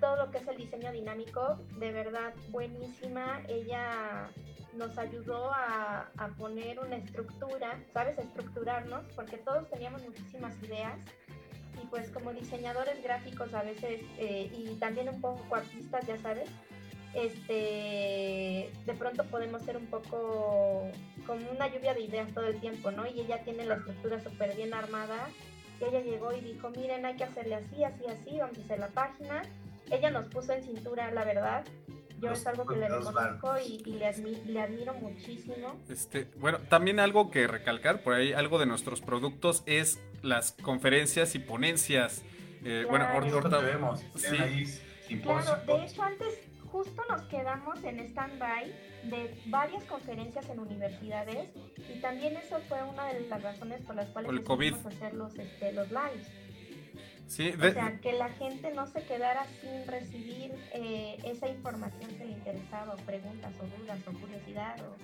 todo 0.00 0.16
lo 0.16 0.30
que 0.30 0.38
es 0.38 0.48
el 0.48 0.56
diseño 0.56 0.90
dinámico, 0.92 1.58
de 1.78 1.92
verdad 1.92 2.34
buenísima. 2.48 3.42
Ella 3.48 4.30
nos 4.74 4.96
ayudó 4.96 5.52
a, 5.52 6.10
a, 6.16 6.28
poner 6.28 6.80
una 6.80 6.96
estructura, 6.96 7.78
¿sabes? 7.92 8.18
estructurarnos, 8.18 9.04
porque 9.14 9.36
todos 9.36 9.68
teníamos 9.70 10.02
muchísimas 10.02 10.60
ideas 10.62 10.98
y 11.82 11.86
pues 11.86 12.10
como 12.10 12.32
diseñadores 12.32 13.02
gráficos 13.02 13.52
a 13.54 13.62
veces 13.62 14.00
eh, 14.18 14.50
y 14.52 14.74
también 14.76 15.08
un 15.08 15.20
poco 15.20 15.54
artistas, 15.54 16.06
ya 16.06 16.18
sabes, 16.18 16.48
este, 17.14 18.70
de 18.86 18.94
pronto 18.98 19.24
podemos 19.24 19.62
ser 19.62 19.76
un 19.76 19.86
poco 19.86 20.90
como 21.26 21.50
una 21.50 21.68
lluvia 21.68 21.94
de 21.94 22.02
ideas 22.02 22.32
todo 22.32 22.46
el 22.46 22.58
tiempo, 22.60 22.90
¿no? 22.90 23.06
Y 23.06 23.20
ella 23.20 23.42
tiene 23.44 23.64
la 23.64 23.76
estructura 23.76 24.20
súper 24.20 24.56
bien 24.56 24.72
armada. 24.74 25.28
Y 25.80 25.84
ella 25.84 26.00
llegó 26.00 26.32
y 26.32 26.40
dijo, 26.40 26.70
miren, 26.70 27.04
hay 27.04 27.16
que 27.16 27.24
hacerle 27.24 27.56
así, 27.56 27.84
así, 27.84 28.04
así, 28.06 28.38
vamos 28.38 28.58
a 28.58 28.60
hacer 28.62 28.78
la 28.78 28.88
página. 28.88 29.42
Ella 29.90 30.10
nos 30.10 30.26
puso 30.28 30.52
en 30.52 30.62
cintura, 30.62 31.10
la 31.10 31.24
verdad. 31.24 31.64
Yo 32.18 32.30
es 32.30 32.46
algo 32.46 32.64
que 32.64 32.76
le 32.76 32.88
reconozco 32.88 33.54
y, 33.58 33.82
y 33.84 33.94
le, 33.94 34.12
le, 34.46 34.60
admiro 34.60 34.94
muchísimo. 34.94 35.76
Este, 35.88 36.28
bueno, 36.36 36.58
también 36.68 37.00
algo 37.00 37.32
que 37.32 37.48
recalcar, 37.48 38.04
por 38.04 38.14
ahí 38.14 38.32
algo 38.32 38.60
de 38.60 38.66
nuestros 38.66 39.00
productos 39.00 39.64
es 39.66 39.98
las 40.22 40.52
conferencias 40.52 41.34
y 41.34 41.40
ponencias. 41.40 42.22
Eh, 42.64 42.86
Bueno, 42.88 43.06
ahorita 43.06 43.58
vemos. 43.58 44.04
Sí. 44.14 45.18
Claro, 45.20 45.56
de 45.66 45.84
hecho 45.84 46.02
antes 46.02 46.51
justo 46.72 47.02
nos 47.10 47.22
quedamos 47.24 47.84
en 47.84 48.00
stand-by 48.00 48.64
de 49.04 49.38
varias 49.46 49.84
conferencias 49.84 50.48
en 50.48 50.58
universidades 50.58 51.50
y 51.76 52.00
también 52.00 52.36
eso 52.38 52.58
fue 52.68 52.82
una 52.82 53.06
de 53.12 53.20
las 53.28 53.42
razones 53.42 53.82
por 53.82 53.94
las 53.94 54.08
cuales 54.08 54.40
COVID. 54.40 54.74
hacer 54.86 55.12
los, 55.12 55.38
este, 55.38 55.72
los 55.72 55.88
lives. 55.90 56.26
Sí, 57.26 57.50
de... 57.52 57.68
O 57.68 57.72
sea, 57.72 57.98
que 58.00 58.12
la 58.14 58.30
gente 58.30 58.72
no 58.72 58.86
se 58.86 59.02
quedara 59.04 59.46
sin 59.60 59.86
recibir 59.86 60.52
eh, 60.72 61.18
esa 61.24 61.48
información 61.48 62.10
que 62.16 62.24
le 62.24 62.32
interesaba, 62.32 62.94
o 62.94 62.96
preguntas, 62.96 63.52
o 63.60 63.80
dudas, 63.80 64.00
o 64.06 64.12
curiosidad, 64.18 64.76
o 64.80 64.96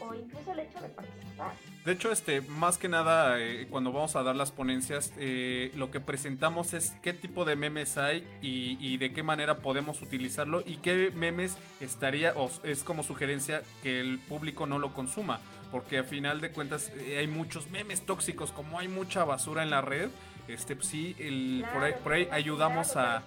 o, 0.00 0.14
incluso 0.14 0.52
el 0.52 0.60
hecho 0.60 0.80
de 0.80 0.88
participar. 0.88 1.52
De 1.84 1.92
hecho, 1.92 2.12
este, 2.12 2.40
más 2.42 2.78
que 2.78 2.88
nada, 2.88 3.40
eh, 3.40 3.66
cuando 3.68 3.92
vamos 3.92 4.14
a 4.14 4.22
dar 4.22 4.36
las 4.36 4.52
ponencias, 4.52 5.12
eh, 5.18 5.72
lo 5.74 5.90
que 5.90 6.00
presentamos 6.00 6.74
es 6.74 6.92
qué 7.02 7.12
tipo 7.12 7.44
de 7.44 7.56
memes 7.56 7.98
hay 7.98 8.26
y, 8.40 8.96
de 8.98 9.12
qué 9.12 9.22
manera 9.22 9.58
podemos 9.58 10.00
utilizarlo 10.02 10.62
y 10.64 10.76
qué 10.76 11.10
memes 11.14 11.56
estaría, 11.80 12.34
o 12.36 12.50
es 12.62 12.84
como 12.84 13.02
sugerencia 13.02 13.62
que 13.82 14.00
el 14.00 14.18
público 14.18 14.66
no 14.66 14.78
lo 14.78 14.94
consuma. 14.94 15.40
Porque 15.70 15.98
a 15.98 16.04
final 16.04 16.40
de 16.40 16.50
cuentas 16.50 16.92
eh, 16.94 17.18
hay 17.18 17.26
muchos 17.26 17.70
memes 17.70 18.02
tóxicos, 18.02 18.52
como 18.52 18.78
hay 18.78 18.88
mucha 18.88 19.24
basura 19.24 19.62
en 19.62 19.70
la 19.70 19.80
red, 19.80 20.10
este 20.48 20.76
pues 20.76 20.88
sí 20.88 21.16
el, 21.18 21.64
por 21.72 21.82
ahí, 21.84 21.94
por 22.02 22.12
ahí 22.12 22.28
ayudamos 22.30 22.96
a 22.96 23.22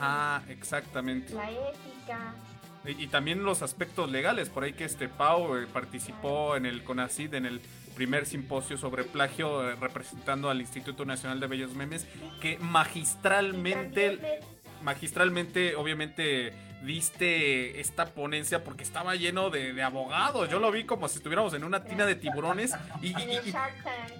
ah 0.00 0.42
exactamente 0.48 1.34
la 1.34 1.50
ética 1.50 2.34
y, 2.86 3.06
también 3.08 3.44
los 3.44 3.62
aspectos 3.62 4.10
legales, 4.10 4.48
por 4.48 4.64
ahí 4.64 4.72
que 4.72 4.84
este 4.84 5.08
Pau 5.08 5.56
eh, 5.56 5.66
participó 5.72 6.56
en 6.56 6.66
el 6.66 6.82
CONACID, 6.84 7.34
en 7.34 7.46
el 7.46 7.60
primer 7.94 8.26
simposio 8.26 8.76
sobre 8.76 9.04
plagio, 9.04 9.68
eh, 9.68 9.76
representando 9.76 10.50
al 10.50 10.60
Instituto 10.60 11.04
Nacional 11.04 11.40
de 11.40 11.46
Bellos 11.46 11.74
Memes, 11.74 12.06
que 12.40 12.58
magistralmente, 12.58 14.40
magistralmente, 14.82 15.76
obviamente, 15.76 16.52
diste 16.82 17.80
esta 17.80 18.06
ponencia 18.06 18.62
porque 18.62 18.84
estaba 18.84 19.16
lleno 19.16 19.50
de, 19.50 19.82
abogados. 19.82 20.48
Yo 20.48 20.60
lo 20.60 20.70
vi 20.70 20.84
como 20.84 21.08
si 21.08 21.16
estuviéramos 21.18 21.54
en 21.54 21.64
una 21.64 21.84
tina 21.84 22.06
de 22.06 22.14
tiburones. 22.14 22.74
Y, 23.02 23.14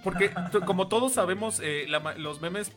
porque, 0.02 0.32
como 0.64 0.88
todos 0.88 1.12
sabemos, 1.12 1.60
eh, 1.62 1.86
los 2.16 2.40
memes 2.40 2.72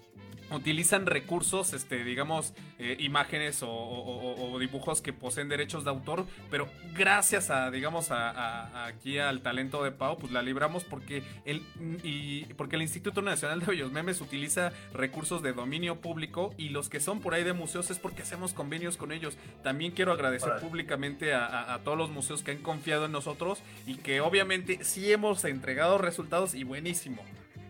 utilizan 0.52 1.06
recursos, 1.06 1.74
este, 1.74 2.04
digamos, 2.04 2.54
eh, 2.78 2.98
imágenes 3.00 3.60
o, 3.62 4.58
dibujos 4.60 5.02
que 5.02 5.14
poseen 5.14 5.48
derechos 5.50 5.84
de 5.84 5.90
autor, 5.90 6.26
pero 6.50 6.68
gracias 6.94 7.50
a, 7.50 7.72
digamos, 7.72 8.12
a, 8.12 8.86
aquí 8.86 9.18
al 9.18 9.42
talento 9.42 9.84
de 9.84 9.92
Pau, 9.92 10.18
pues 10.18 10.32
la 10.32 10.42
libramos 10.42 10.84
porque 10.84 11.24
el, 11.46 11.64
y, 12.04 12.46
porque 12.56 12.76
el 12.76 12.82
Instituto 12.82 13.22
Nacional 13.22 13.60
de 13.62 13.68
Bellos 13.68 13.92
Memes 13.92 14.22
utiliza 14.22 14.72
recursos 14.94 15.42
de 15.42 15.54
dominio 15.54 16.02
público 16.02 16.54
y 16.58 16.70
los 16.70 16.90
que 16.90 17.00
son 17.00 17.22
por 17.22 17.34
ahí 17.34 17.44
de 17.44 17.54
museos 17.54 17.90
es 17.92 18.00
porque 18.00 18.24
hacemos 18.24 18.54
convenios 18.54 18.98
con 18.98 19.12
ellos. 19.12 19.38
También 19.64 19.92
quiero 19.92 20.12
agradecer 20.12 20.60
públicamente 20.60 21.34
a, 21.34 21.80
todos 21.84 21.98
los 21.98 22.10
museos 22.10 22.44
que 22.44 22.52
han 22.52 22.58
confiado 22.58 23.06
en 23.06 23.12
nosotros 23.12 23.60
y 23.86 23.96
que 23.96 24.22
obviamente 24.22 24.84
sí 24.84 25.12
hemos 25.12 25.44
entregado 25.46 25.98
resultados 25.98 26.54
y 26.56 26.64
buenísimo. 26.64 27.24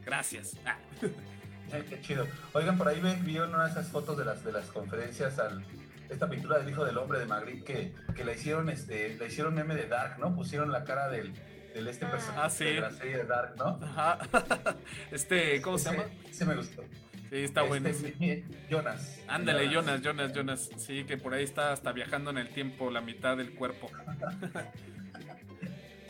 Gracias. 0.05 0.57
Ah. 0.65 0.77
qué 1.69 2.01
chido. 2.01 2.27
Oigan, 2.53 2.77
por 2.77 2.87
ahí 2.87 3.01
vieron 3.23 3.53
una 3.53 3.65
de 3.65 3.71
esas 3.71 3.87
fotos 3.87 4.17
de 4.17 4.25
las, 4.25 4.43
de 4.43 4.51
las 4.51 4.67
conferencias 4.67 5.39
al 5.39 5.63
esta 6.09 6.27
pintura 6.27 6.57
del 6.57 6.69
hijo 6.69 6.83
del 6.83 6.97
hombre 6.97 7.19
de 7.19 7.25
Magritte 7.25 7.63
que, 7.63 7.93
que 8.15 8.25
la 8.25 8.33
hicieron 8.33 8.69
este 8.69 9.15
la 9.17 9.27
hicieron 9.27 9.53
meme 9.53 9.75
de 9.75 9.87
Dark, 9.87 10.17
¿no? 10.19 10.35
Pusieron 10.35 10.71
la 10.71 10.83
cara 10.83 11.07
del, 11.09 11.33
del 11.73 11.87
este 11.87 12.05
ah. 12.05 12.11
personaje 12.11 12.41
ah, 12.43 12.49
sí. 12.49 12.65
de 12.65 12.81
la 12.81 12.91
serie 12.91 13.17
de 13.17 13.25
Dark, 13.25 13.55
¿no? 13.57 13.79
Ajá. 13.81 14.19
Este, 15.11 15.61
¿cómo 15.61 15.77
se 15.77 15.91
llama? 15.91 16.05
Sí 16.31 16.45
me 16.45 16.55
gustó. 16.55 16.83
Sí, 17.29 17.35
está 17.43 17.61
bueno. 17.61 17.89
Este, 17.89 18.43
Jonas. 18.69 19.19
Ándale, 19.27 19.69
Jonas, 19.69 20.01
Jonas, 20.01 20.33
Jonas. 20.33 20.69
Sí, 20.77 21.03
que 21.03 21.17
por 21.17 21.33
ahí 21.35 21.43
está 21.43 21.71
hasta 21.71 21.91
viajando 21.91 22.31
en 22.31 22.39
el 22.39 22.49
tiempo 22.49 22.89
la 22.89 23.01
mitad 23.01 23.37
del 23.37 23.53
cuerpo. 23.53 23.89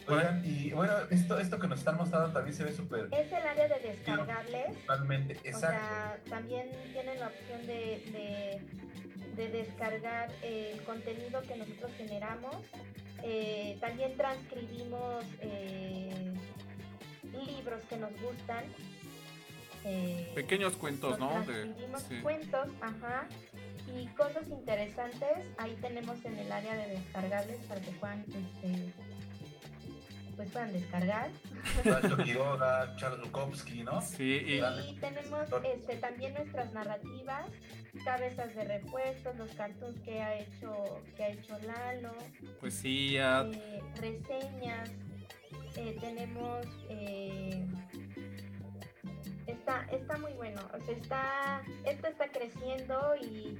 Oigan, 0.09 0.41
y 0.43 0.71
bueno, 0.71 0.93
esto, 1.09 1.39
esto 1.39 1.59
que 1.59 1.67
nos 1.67 1.79
están 1.79 1.97
mostrando 1.97 2.31
también 2.31 2.55
se 2.55 2.63
ve 2.63 2.73
súper... 2.73 3.07
Es 3.11 3.31
el 3.31 3.45
área 3.45 3.67
de 3.67 3.79
descargarles. 3.79 4.77
Totalmente, 4.85 5.33
exacto. 5.43 5.57
O 5.57 5.59
sea, 5.59 6.19
también 6.29 6.69
tienen 6.93 7.19
la 7.19 7.27
opción 7.27 7.67
de, 7.67 8.61
de, 9.35 9.49
descargar 9.49 10.29
el 10.43 10.81
contenido 10.83 11.41
que 11.43 11.55
nosotros 11.55 11.91
generamos. 11.97 12.57
Eh, 13.23 13.77
también 13.79 14.17
transcribimos 14.17 15.23
eh, 15.39 16.33
libros 17.23 17.81
que 17.89 17.97
nos 17.97 18.11
gustan. 18.21 18.65
Eh, 19.85 20.31
Pequeños 20.35 20.75
cuentos, 20.75 21.17
¿no? 21.19 21.29
Transcribimos 21.45 22.03
cuentos, 22.21 22.67
ajá. 22.81 23.27
Y 23.95 24.07
cosas 24.07 24.47
interesantes, 24.49 25.45
ahí 25.57 25.75
tenemos 25.81 26.23
en 26.25 26.37
el 26.37 26.51
área 26.51 26.75
de 26.75 26.89
descargables 26.89 27.57
para 27.67 27.81
que 27.81 27.91
puedan 27.91 28.19
este, 28.27 28.93
pues 30.39 30.51
puedan 30.51 30.71
descargar. 30.71 31.29
Charles 32.95 33.19
Bukowski, 33.23 33.83
¿no? 33.83 34.01
Sí, 34.01 34.41
y, 34.47 34.95
tenemos 35.01 35.49
este, 35.65 35.97
también 35.97 36.33
nuestras 36.33 36.71
narrativas, 36.71 37.49
cabezas 38.05 38.55
de 38.55 38.63
repuestos, 38.63 39.35
los 39.35 39.51
cartoons 39.51 39.99
que 39.99 40.21
ha 40.21 40.39
hecho, 40.39 41.01
que 41.17 41.23
ha 41.25 41.29
hecho 41.31 41.59
Lalo. 41.67 42.13
Poesía. 42.61 43.49
Eh, 43.53 43.81
reseñas. 43.97 44.89
Eh, 45.75 45.97
tenemos 45.99 46.65
eh, 46.87 47.67
está, 49.45 49.87
está 49.91 50.17
muy 50.19 50.31
bueno. 50.35 50.61
O 50.73 50.85
sea, 50.85 50.95
está, 50.95 51.61
esto 51.83 52.07
está 52.07 52.29
creciendo 52.29 53.13
y 53.21 53.59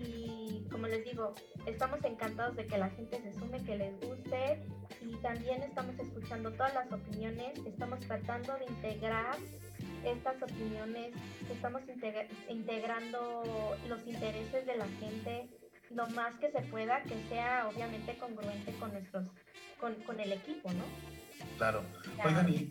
y 0.00 0.64
como 0.70 0.86
les 0.86 1.04
digo, 1.04 1.34
estamos 1.66 1.98
encantados 2.04 2.54
de 2.56 2.66
que 2.66 2.78
la 2.78 2.88
gente 2.90 3.20
se 3.20 3.32
sume, 3.32 3.60
que 3.64 3.76
les 3.76 3.98
guste 4.00 4.62
y 5.02 5.14
también 5.16 5.62
estamos 5.62 5.98
escuchando 5.98 6.50
todas 6.52 6.74
las 6.74 6.92
opiniones, 6.92 7.58
estamos 7.66 8.00
tratando 8.00 8.54
de 8.54 8.64
integrar 8.66 9.36
estas 10.04 10.42
opiniones, 10.42 11.12
estamos 11.50 11.82
integrando 12.48 13.76
los 13.88 14.06
intereses 14.06 14.66
de 14.66 14.76
la 14.76 14.86
gente 15.00 15.48
lo 15.90 16.06
más 16.08 16.34
que 16.36 16.50
se 16.50 16.60
pueda, 16.62 17.02
que 17.02 17.16
sea 17.28 17.68
obviamente 17.68 18.16
congruente 18.18 18.72
con 18.74 18.92
nuestros, 18.92 19.26
con, 19.80 19.94
con 20.02 20.20
el 20.20 20.32
equipo, 20.32 20.70
¿no? 20.72 20.84
Claro. 21.56 21.82
Oigan, 22.24 22.48
y... 22.48 22.68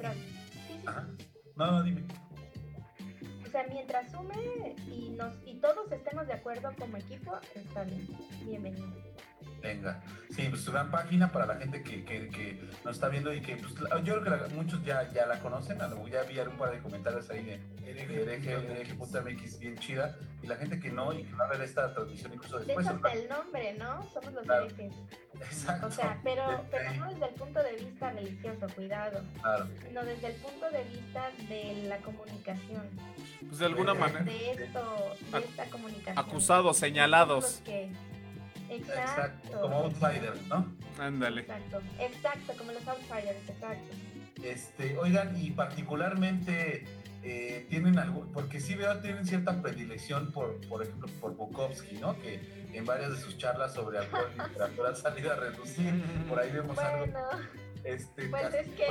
No, 1.55 1.71
no, 1.71 1.83
dime. 1.83 2.03
O 3.45 3.49
sea, 3.49 3.65
mientras 3.69 4.11
sume 4.11 4.75
y, 4.91 5.09
nos, 5.09 5.33
y 5.45 5.55
todos 5.55 5.91
estemos 5.91 6.27
de 6.27 6.33
acuerdo 6.33 6.69
como 6.77 6.97
equipo, 6.97 7.39
está 7.55 7.83
bien. 7.85 8.07
Bienvenido. 8.45 9.06
Venga, 9.61 10.01
sí, 10.29 10.47
pues 10.49 10.61
su 10.61 10.71
gran 10.71 10.91
página 10.91 11.31
para 11.31 11.45
la 11.45 11.55
gente 11.55 11.81
que, 11.81 12.03
que, 12.05 12.29
que 12.29 12.61
nos 12.85 12.95
está 12.95 13.09
viendo 13.09 13.33
y 13.33 13.41
que 13.41 13.55
pues, 13.55 13.73
yo 14.03 14.21
creo 14.21 14.47
que 14.47 14.53
muchos 14.53 14.83
ya, 14.83 15.11
ya 15.11 15.25
la 15.25 15.39
conocen, 15.39 15.79
ya 16.09 16.23
vi 16.23 16.39
un 16.39 16.57
par 16.57 16.71
de 16.71 16.79
comentarios 16.79 17.29
ahí 17.29 17.43
de 17.43 17.59
hereje.mx 17.87 19.59
bien 19.59 19.77
chida 19.77 20.17
y 20.41 20.47
la 20.47 20.55
gente 20.55 20.79
que 20.79 20.89
no 20.91 21.13
y 21.13 21.23
que 21.23 21.33
va 21.35 21.45
a 21.45 21.49
ver 21.49 21.61
esta 21.61 21.93
transmisión 21.93 22.33
incluso 22.33 22.59
después. 22.59 22.85
De 22.85 22.93
hecho, 22.93 23.07
el 23.07 23.29
nombre, 23.29 23.73
¿no? 23.77 24.07
Somos 24.09 24.33
los 24.33 24.43
claro. 24.43 24.67
Exacto. 25.39 25.87
O 25.87 25.91
sea, 25.91 26.19
pero, 26.23 26.65
pero 26.71 26.93
no 26.95 27.09
desde 27.11 27.25
el 27.25 27.33
punto 27.35 27.63
de 27.63 27.73
vista 27.73 28.11
religioso, 28.11 28.67
cuidado, 28.75 29.23
claro. 29.41 29.67
sino 29.87 30.03
desde 30.03 30.27
el 30.27 30.35
punto 30.35 30.69
de 30.69 30.83
vista 30.83 31.29
de 31.47 31.83
la 31.87 31.97
comunicación. 31.97 32.89
Pues 33.47 33.59
de 33.59 33.65
alguna 33.65 33.93
manera. 33.93 34.23
De 34.23 34.51
esto, 34.51 35.15
de 35.31 35.39
esta 35.39 35.65
comunicación. 35.65 36.17
Acusados, 36.17 36.77
señalados. 36.77 37.61
Exacto. 38.69 39.61
Como 39.61 39.77
outsiders, 39.77 40.41
¿no? 40.47 40.65
Ándale. 40.99 41.41
Exacto, 41.41 41.81
exacto, 41.99 42.53
como 42.57 42.71
los 42.71 42.87
outsiders, 42.87 43.49
exacto. 43.49 43.95
Este, 44.43 44.97
oigan, 44.97 45.35
y 45.41 45.51
particularmente 45.51 46.85
eh, 47.23 47.65
tienen 47.69 47.97
algo, 47.97 48.27
porque 48.33 48.59
sí 48.59 48.75
veo, 48.75 48.99
tienen 48.99 49.25
cierta 49.25 49.61
predilección 49.61 50.31
por, 50.31 50.61
por 50.67 50.83
ejemplo, 50.83 51.09
por 51.19 51.35
Bukowski, 51.35 51.97
¿no? 51.97 52.19
Que 52.19 52.67
en 52.73 52.85
varias 52.85 53.11
de 53.11 53.17
sus 53.17 53.37
charlas 53.37 53.73
sobre 53.73 53.99
alcohol 53.99 54.29
y 54.35 54.47
literatura 54.47 54.89
ha 54.89 54.95
salido 54.95 55.33
a 55.33 55.35
reducir, 55.35 56.03
por 56.29 56.39
ahí 56.39 56.51
vemos 56.51 56.77
algo. 56.77 57.05
Este, 57.87 58.27
pues 58.27 58.53
es 58.53 58.67
que... 58.75 58.85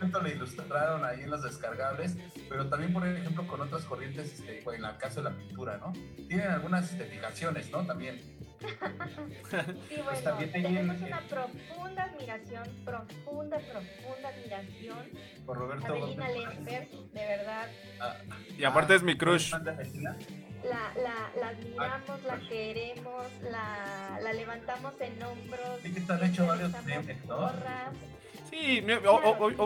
Bueno, 0.00 0.20
le 0.20 0.30
ilustraron 0.34 1.02
ahí 1.02 1.22
en 1.22 1.30
los 1.30 1.42
descargables, 1.42 2.14
pero 2.46 2.68
también, 2.68 2.92
por 2.92 3.06
ejemplo, 3.06 3.46
con 3.46 3.62
otras 3.62 3.84
corrientes, 3.84 4.34
este, 4.34 4.62
en 4.62 4.84
el 4.84 4.96
caso 4.98 5.22
de 5.22 5.30
la 5.30 5.36
pintura, 5.36 5.78
¿no? 5.78 5.94
Tienen 6.28 6.48
algunas 6.48 6.92
este, 6.92 7.06
fijaciones, 7.06 7.70
¿no? 7.70 7.86
También. 7.86 8.20
sí, 8.60 9.96
pues 10.04 10.24
bueno, 10.24 10.38
tenemos 10.52 11.00
una 11.00 11.20
profunda 11.20 12.04
admiración, 12.04 12.64
profunda, 12.84 13.58
profunda 13.58 14.28
admiración 14.28 15.08
por 15.46 15.58
Roberto 15.58 15.94
Lesper, 15.94 16.88
de 16.88 17.26
verdad. 17.26 17.68
Ah, 18.00 18.16
y 18.58 18.64
aparte 18.64 18.94
es 18.94 19.02
mi 19.02 19.16
crush. 19.16 19.52
La, 19.52 20.92
la, 20.94 21.30
la 21.38 21.48
admiramos, 21.48 22.24
la 22.24 22.40
queremos, 22.48 23.26
la, 23.42 24.18
la 24.22 24.32
levantamos 24.32 24.98
en 25.00 25.22
hombros. 25.22 25.80
Sí, 25.82 25.92
que 25.92 26.00
están 26.00 26.24
hecho 26.24 26.46
varios 26.46 26.72
memes, 26.84 27.24
¿no? 27.26 27.50
Sí, 28.54 28.84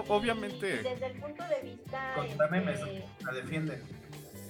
obviamente. 0.08 0.82
Desde 0.82 1.06
el 1.06 1.20
punto 1.20 1.44
de 1.44 1.60
vista. 1.62 2.14
Contra 2.14 2.46
este, 2.46 2.50
memes, 2.50 2.80
la 3.24 3.32
defienden. 3.32 3.82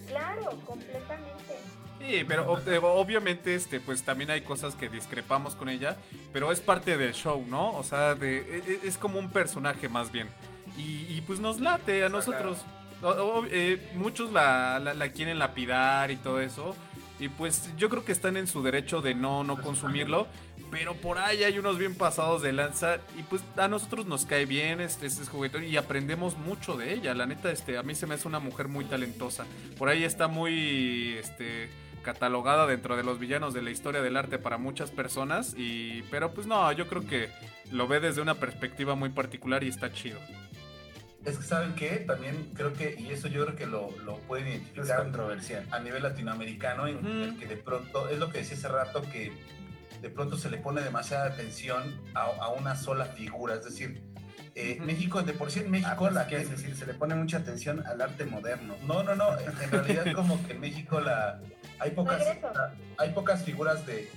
Claro, 0.07 0.51
completamente. 0.65 1.55
Sí, 1.99 2.25
pero 2.27 2.53
obviamente 2.53 3.57
este 3.57 3.81
pues 3.81 4.05
también 4.05 4.31
hay 4.31 4.43
cosas 4.43 4.77
que 4.77 4.89
discrepamos 4.89 5.57
con 5.57 5.69
ella, 5.69 5.97
pero 6.33 6.53
es 6.53 6.61
parte 6.61 6.97
del 6.97 7.13
show, 7.13 7.45
¿no? 7.49 7.73
O 7.73 7.83
sea, 7.83 8.15
de, 8.15 8.39
e, 8.39 8.63
e, 8.67 8.81
es 8.85 8.97
como 8.97 9.19
un 9.19 9.31
personaje 9.31 9.89
más 9.89 10.13
bien. 10.13 10.29
Y, 10.77 11.21
pues 11.23 11.41
nos 11.41 11.59
late 11.61 12.05
a 12.05 12.09
nosotros. 12.09 12.65
Eh, 13.51 13.91
muchos 13.95 14.33
la, 14.33 14.79
la, 14.79 14.95
la, 14.95 15.09
quieren 15.09 15.41
lapidar 15.41 16.13
y 16.13 16.17
todo 16.17 16.41
eso. 16.41 16.77
Y 17.19 17.29
pues 17.29 17.71
yo 17.77 17.89
creo 17.89 18.05
que 18.05 18.13
están 18.13 18.37
en 18.37 18.47
su 18.47 18.63
derecho 18.63 19.03
de 19.03 19.15
no, 19.15 19.43
no 19.43 19.61
consumirlo. 19.61 20.29
Pero 20.71 20.95
por 20.95 21.19
ahí 21.19 21.45
hay 21.45 21.59
unos 21.59 21.79
bien 21.79 21.95
pasados 21.95 22.43
de 22.43 22.53
lanza. 22.53 22.99
Y 23.19 23.23
pues 23.23 23.43
a 23.57 23.69
nosotros 23.69 24.07
nos 24.07 24.27
cae 24.27 24.47
bien 24.47 24.81
este, 24.81 25.07
este 25.07 25.25
juguetón 25.25 25.65
y 25.65 25.77
aprendemos 25.77 26.37
mucho 26.37 26.77
de 26.77 26.93
ella. 26.93 27.15
La 27.15 27.27
neta, 27.27 27.51
este, 27.51 27.79
a 27.79 27.83
mí 27.83 27.95
se 27.95 28.07
me 28.07 28.15
hace 28.15 28.29
una 28.29 28.39
mujer 28.39 28.69
muy 28.69 28.85
talentosa. 28.85 29.47
Por 29.79 29.89
ahí 29.89 30.05
está 30.05 30.29
muy 30.29 31.15
este, 31.19 31.71
catalogada 32.03 32.67
dentro 32.67 32.97
de 32.97 33.03
los 33.03 33.19
villanos 33.19 33.55
de 33.55 33.63
la 33.63 33.71
historia 33.71 34.03
del 34.03 34.17
arte 34.17 34.39
para 34.39 34.59
muchas 34.59 34.91
personas. 34.91 35.55
Y, 35.57 36.03
pero 36.11 36.33
pues 36.33 36.47
no, 36.47 36.71
yo 36.73 36.87
creo 36.87 37.07
que 37.07 37.31
lo 37.71 37.89
ve 37.89 38.01
desde 38.01 38.21
una 38.21 38.35
perspectiva 38.35 38.95
muy 38.95 39.11
particular 39.11 39.65
y 39.65 39.69
está 39.69 39.93
chido. 39.93 40.19
Es 41.25 41.37
que 41.37 41.45
saben 41.45 41.75
que 41.75 41.97
también 41.97 42.51
creo 42.55 42.73
que, 42.73 42.95
y 42.99 43.11
eso 43.11 43.29
yo 43.29 43.45
creo 43.45 43.57
que 43.57 43.67
lo, 43.67 43.91
lo 44.05 44.19
pueden 44.21 44.49
identificar 44.49 45.03
controversial. 45.03 45.67
a 45.71 45.81
nivel 45.81 46.03
latinoamericano, 46.03 46.87
en 46.87 47.05
el 47.05 47.37
que 47.37 47.47
de 47.47 47.57
pronto, 47.57 48.09
es 48.09 48.19
lo 48.19 48.31
que 48.31 48.39
decía 48.39 48.57
hace 48.57 48.69
rato, 48.69 49.03
que 49.03 49.33
de 50.01 50.11
pronto 50.11 50.37
se 50.37 50.51
le 50.51 50.59
pone 50.59 50.81
demasiada 50.83 51.27
atención 51.27 52.01
a, 52.15 52.49
una 52.51 52.77
sola 52.77 53.07
figura. 53.07 53.55
Es 53.55 53.65
decir, 53.65 54.03
eh, 54.55 54.79
México, 54.81 55.23
de 55.23 55.33
por 55.33 55.51
sí 55.51 55.61
en 55.61 55.71
México, 55.71 56.07
ah, 56.07 56.11
la 56.11 56.27
que 56.27 56.37
es 56.37 56.51
decir, 56.51 56.77
se 56.77 56.87
le 56.87 56.95
pone 56.95 57.15
mucha 57.15 57.39
atención 57.39 57.85
al 57.87 58.01
arte 58.01 58.25
moderno. 58.25 58.75
No, 58.87 59.03
no, 59.03 59.15
no, 59.15 59.39
en 59.39 59.71
realidad 59.71 60.13
como 60.15 60.45
que 60.47 60.53
en 60.53 60.61
México 60.61 61.01
la, 61.01 61.41
hay, 61.79 61.91
pocas, 61.93 62.23
hay 62.97 63.11
pocas 63.11 63.45
figuras 63.45 63.87
de, 63.87 64.09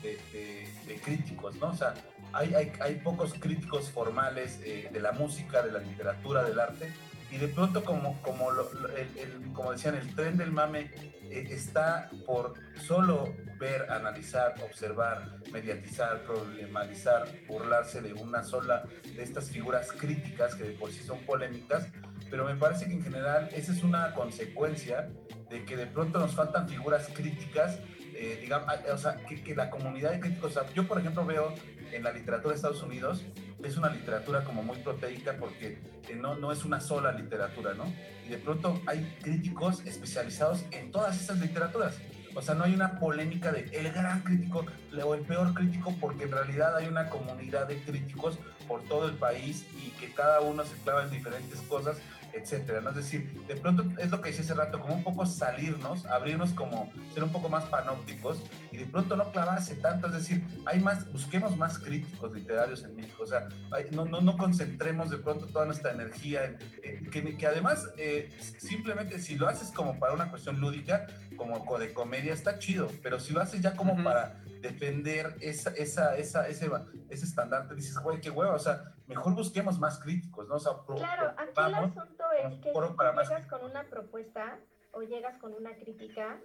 críticos, 1.03 1.55
¿no? 1.55 1.69
O 1.69 1.75
sea, 1.75 1.93
hay, 2.33 2.53
hay, 2.53 2.71
hay 2.79 2.95
pocos 2.95 3.33
críticos 3.33 3.89
formales 3.89 4.59
eh, 4.63 4.89
de 4.91 4.99
la 4.99 5.11
música, 5.11 5.61
de 5.61 5.71
la 5.71 5.79
literatura, 5.79 6.43
del 6.43 6.59
arte 6.59 6.91
y 7.31 7.37
de 7.37 7.47
pronto 7.47 7.83
como, 7.83 8.21
como, 8.21 8.51
el, 8.51 9.53
como 9.53 9.71
decían, 9.71 9.95
el 9.95 10.13
tren 10.15 10.37
del 10.37 10.51
mame 10.51 10.91
eh, 11.29 11.47
está 11.49 12.09
por 12.25 12.53
solo 12.85 13.33
ver, 13.57 13.89
analizar, 13.89 14.55
observar, 14.63 15.39
mediatizar, 15.51 16.23
problematizar, 16.23 17.27
burlarse 17.47 18.01
de 18.01 18.13
una 18.13 18.43
sola 18.43 18.83
de 19.15 19.23
estas 19.23 19.49
figuras 19.49 19.91
críticas 19.91 20.55
que 20.55 20.63
de 20.63 20.71
por 20.71 20.91
sí 20.91 21.03
son 21.03 21.19
polémicas, 21.19 21.87
pero 22.29 22.45
me 22.45 22.55
parece 22.55 22.85
que 22.85 22.93
en 22.93 23.03
general 23.03 23.49
esa 23.53 23.71
es 23.71 23.83
una 23.83 24.13
consecuencia 24.13 25.09
de 25.49 25.63
que 25.63 25.77
de 25.77 25.87
pronto 25.87 26.19
nos 26.19 26.33
faltan 26.33 26.67
figuras 26.67 27.09
críticas 27.13 27.79
eh, 28.21 28.37
digamos, 28.39 28.67
o 28.93 28.97
sea, 28.99 29.15
que, 29.25 29.55
la 29.55 29.71
comunidad 29.71 30.11
de 30.11 30.19
críticos, 30.19 30.53
yo 30.75 30.87
por 30.87 30.99
ejemplo 30.99 31.25
veo 31.25 31.55
en 31.91 32.03
la 32.03 32.11
literatura 32.11 32.51
de 32.51 32.55
Estados 32.55 32.83
Unidos, 32.83 33.25
es 33.63 33.77
una 33.77 33.89
literatura 33.89 34.43
como 34.43 34.63
muy 34.63 34.77
proteica 34.79 35.35
porque 35.39 35.79
eh, 36.09 36.15
no, 36.15 36.35
no 36.35 36.51
es 36.51 36.65
una 36.65 36.79
sola 36.79 37.11
literatura, 37.11 37.73
¿no? 37.73 37.85
Y 38.25 38.29
de 38.29 38.37
pronto 38.37 38.81
hay 38.85 39.17
críticos 39.21 39.85
especializados 39.85 40.65
en 40.71 40.91
todas 40.91 41.19
esas 41.19 41.39
literaturas. 41.39 41.97
O 42.33 42.41
sea, 42.41 42.55
no 42.55 42.63
hay 42.63 42.73
una 42.73 42.97
polémica 42.97 43.51
de 43.51 43.69
el 43.73 43.91
gran 43.91 44.21
crítico 44.21 44.65
o 45.03 45.15
el 45.15 45.21
peor 45.21 45.53
crítico, 45.53 45.93
porque 45.99 46.23
en 46.23 46.31
realidad 46.31 46.77
hay 46.77 46.87
una 46.87 47.09
comunidad 47.09 47.67
de 47.67 47.81
críticos 47.81 48.39
por 48.67 48.83
todo 48.83 49.09
el 49.09 49.15
país 49.15 49.65
y 49.77 49.89
que 49.99 50.13
cada 50.13 50.39
uno 50.39 50.63
se 50.63 50.75
clava 50.77 51.03
en 51.03 51.11
diferentes 51.11 51.59
cosas 51.61 51.97
etcétera, 52.33 52.81
¿no? 52.81 52.89
Es 52.89 52.95
decir, 52.95 53.31
de 53.47 53.55
pronto 53.55 53.83
es 53.99 54.09
lo 54.09 54.21
que 54.21 54.29
decía 54.29 54.43
hace 54.43 54.53
rato, 54.53 54.79
como 54.79 54.95
un 54.95 55.03
poco 55.03 55.25
salirnos, 55.25 56.05
abrirnos 56.05 56.51
como, 56.51 56.91
ser 57.13 57.23
un 57.23 57.31
poco 57.31 57.49
más 57.49 57.65
panópticos 57.65 58.41
y 58.71 58.77
de 58.77 58.85
pronto 58.85 59.15
no 59.15 59.31
clavarse 59.31 59.75
tanto, 59.75 60.07
es 60.07 60.13
decir, 60.13 60.43
hay 60.65 60.79
más, 60.79 61.11
busquemos 61.11 61.57
más 61.57 61.77
críticos 61.79 62.33
literarios 62.33 62.83
en 62.83 62.95
México, 62.95 63.23
o 63.23 63.27
sea, 63.27 63.49
no, 63.91 64.05
no, 64.05 64.21
no, 64.21 64.37
concentremos 64.37 65.09
de 65.09 65.17
pronto 65.17 65.47
toda 65.47 65.65
nuestra 65.65 65.91
energía 65.91 66.45
en, 66.45 67.09
que, 67.09 67.37
que, 67.37 67.47
además 67.47 67.89
eh, 67.97 68.29
simplemente 68.57 69.19
si 69.19 69.35
lo 69.35 69.47
haces 69.47 69.71
como 69.71 69.99
para 69.99 70.13
una 70.13 70.29
cuestión 70.29 70.59
lúdica, 70.59 71.07
como 71.35 71.77
de 71.77 71.93
comedia, 71.93 72.33
está 72.33 72.59
chido, 72.59 72.87
pero 73.03 73.19
si 73.19 73.33
lo 73.33 73.41
haces 73.41 73.61
ya 73.61 73.75
como 73.75 74.01
para 74.03 74.41
defender 74.61 75.35
esa, 75.41 75.71
esa, 75.71 76.15
esa, 76.17 76.47
ese, 76.47 76.69
ese 77.09 77.25
estandarte, 77.25 77.75
dices, 77.75 77.97
güey, 77.97 78.21
qué 78.21 78.29
hueva, 78.29 78.53
o 78.53 78.59
sea, 78.59 78.93
mejor 79.07 79.33
busquemos 79.33 79.79
más 79.79 79.99
críticos, 79.99 80.47
¿no? 80.47 80.55
O 80.55 80.59
sea, 80.59 80.73
claro, 80.85 81.33
aquí 81.37 81.59
el 81.67 81.75
asunto 81.75 82.23
es 82.43 82.59
que 82.59 82.71
si 82.71 83.27
llegas 83.27 83.47
con 83.47 83.63
una 83.65 83.83
propuesta 83.83 84.59
o 84.91 85.01
llegas 85.01 85.37
con 85.39 85.53
una 85.53 85.75
crítica 85.75 86.39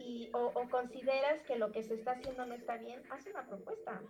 y, 0.00 0.30
o, 0.32 0.52
consideras 0.70 1.40
que 1.46 1.56
lo 1.56 1.70
que 1.72 1.82
se 1.82 1.94
está 1.94 2.12
haciendo 2.12 2.46
no 2.46 2.54
está 2.54 2.76
bien, 2.78 3.02
haz 3.10 3.26
una 3.26 3.46
propuesta. 3.46 4.00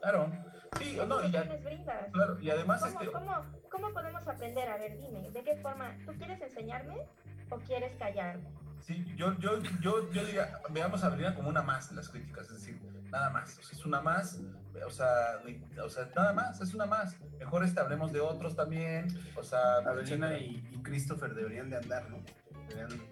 Claro, 0.00 0.30
sí, 0.78 0.98
o 0.98 1.06
no, 1.06 1.24
y, 1.24 1.30
claro, 1.30 2.40
y 2.40 2.50
además... 2.50 2.80
¿Cómo, 2.82 3.00
este... 3.00 3.12
¿cómo, 3.12 3.46
¿Cómo 3.70 3.92
podemos 3.92 4.26
aprender? 4.28 4.68
A 4.68 4.76
ver, 4.76 4.98
dime, 4.98 5.30
¿de 5.30 5.42
qué 5.42 5.56
forma? 5.56 5.96
¿Tú 6.04 6.12
quieres 6.14 6.40
enseñarme 6.40 7.08
o 7.50 7.56
quieres 7.60 7.96
callarme? 7.96 8.50
Sí, 8.80 9.04
yo, 9.16 9.36
yo, 9.38 9.60
yo, 9.80 10.10
yo 10.12 10.24
diría, 10.24 10.60
veamos 10.70 11.02
a 11.02 11.06
Avelina 11.06 11.34
como 11.34 11.48
una 11.48 11.62
más 11.62 11.88
de 11.90 11.96
las 11.96 12.08
críticas, 12.08 12.50
es 12.50 12.60
decir, 12.60 12.80
nada 13.10 13.30
más, 13.30 13.58
es 13.58 13.84
una 13.84 14.00
más, 14.00 14.40
o 14.86 14.90
sea, 14.90 15.40
o 15.82 15.88
sea, 15.88 16.08
nada 16.14 16.32
más, 16.32 16.60
es 16.60 16.74
una 16.74 16.86
más. 16.86 17.16
Mejor 17.38 17.64
este, 17.64 17.80
hablemos 17.80 18.12
de 18.12 18.20
otros 18.20 18.54
también, 18.54 19.08
o 19.34 19.42
sea, 19.42 19.78
Avelina 19.78 20.38
y, 20.38 20.68
y 20.70 20.82
Christopher 20.82 21.34
deberían 21.34 21.70
de 21.70 21.78
andar, 21.78 22.08
¿no? 22.10 22.18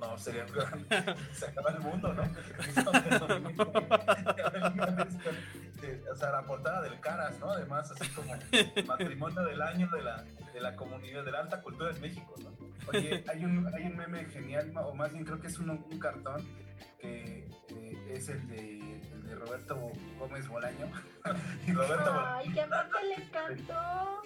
No, 0.00 0.18
sería 0.18 0.44
se 1.32 1.46
acaba 1.46 1.70
el 1.70 1.80
mundo, 1.80 2.12
¿no? 2.12 2.22
o 6.12 6.16
sea, 6.16 6.30
la 6.30 6.42
portada 6.42 6.82
del 6.82 7.00
Caras, 7.00 7.38
¿no? 7.38 7.50
Además, 7.50 7.90
así 7.90 8.08
como 8.10 8.36
matrimonio 8.86 9.42
del 9.42 9.62
año 9.62 9.88
de 9.90 10.02
la, 10.02 10.24
de 10.52 10.60
la 10.60 10.76
comunidad, 10.76 11.24
de 11.24 11.32
la 11.32 11.40
alta 11.40 11.60
cultura 11.60 11.90
en 11.90 12.00
México, 12.00 12.34
¿no? 12.42 12.54
Oye, 12.88 13.24
hay 13.28 13.44
un, 13.44 13.66
hay 13.74 13.86
un 13.86 13.96
meme 13.96 14.24
genial, 14.26 14.72
o 14.76 14.94
más 14.94 15.12
bien 15.12 15.24
creo 15.24 15.40
que 15.40 15.48
es 15.48 15.58
un, 15.58 15.70
un 15.70 15.98
cartón, 15.98 16.46
que 16.98 17.48
eh, 17.68 18.08
es 18.10 18.28
el 18.28 18.46
de, 18.48 19.00
el 19.12 19.26
de 19.26 19.34
Roberto 19.34 19.92
Gómez 20.18 20.48
Bolaño. 20.48 20.90
y 21.66 21.72
Roberto 21.72 22.24
Ay, 22.26 22.52
que 22.52 22.60
aparte 22.60 23.04
le 23.04 23.24
encantó 23.24 24.22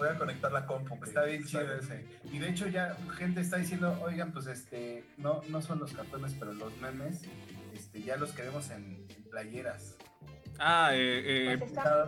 voy 0.00 0.08
a 0.08 0.18
conectar 0.18 0.50
la 0.50 0.66
compu. 0.66 0.98
Está 1.04 1.24
bien 1.24 1.44
chido 1.44 1.72
ese. 1.74 2.04
Y 2.32 2.38
de 2.38 2.48
hecho 2.48 2.66
ya 2.66 2.96
gente 3.16 3.42
está 3.42 3.58
diciendo, 3.58 3.96
oigan, 4.02 4.32
pues 4.32 4.46
este, 4.46 5.04
no, 5.18 5.42
no 5.48 5.60
son 5.60 5.78
los 5.78 5.92
cartones, 5.92 6.34
pero 6.38 6.54
los 6.54 6.76
memes, 6.78 7.22
este, 7.74 8.02
ya 8.02 8.16
los 8.16 8.32
queremos 8.32 8.70
en 8.70 9.06
playeras. 9.30 9.96
Ah, 10.62 10.90
eh, 10.92 11.54
eh, 11.54 11.58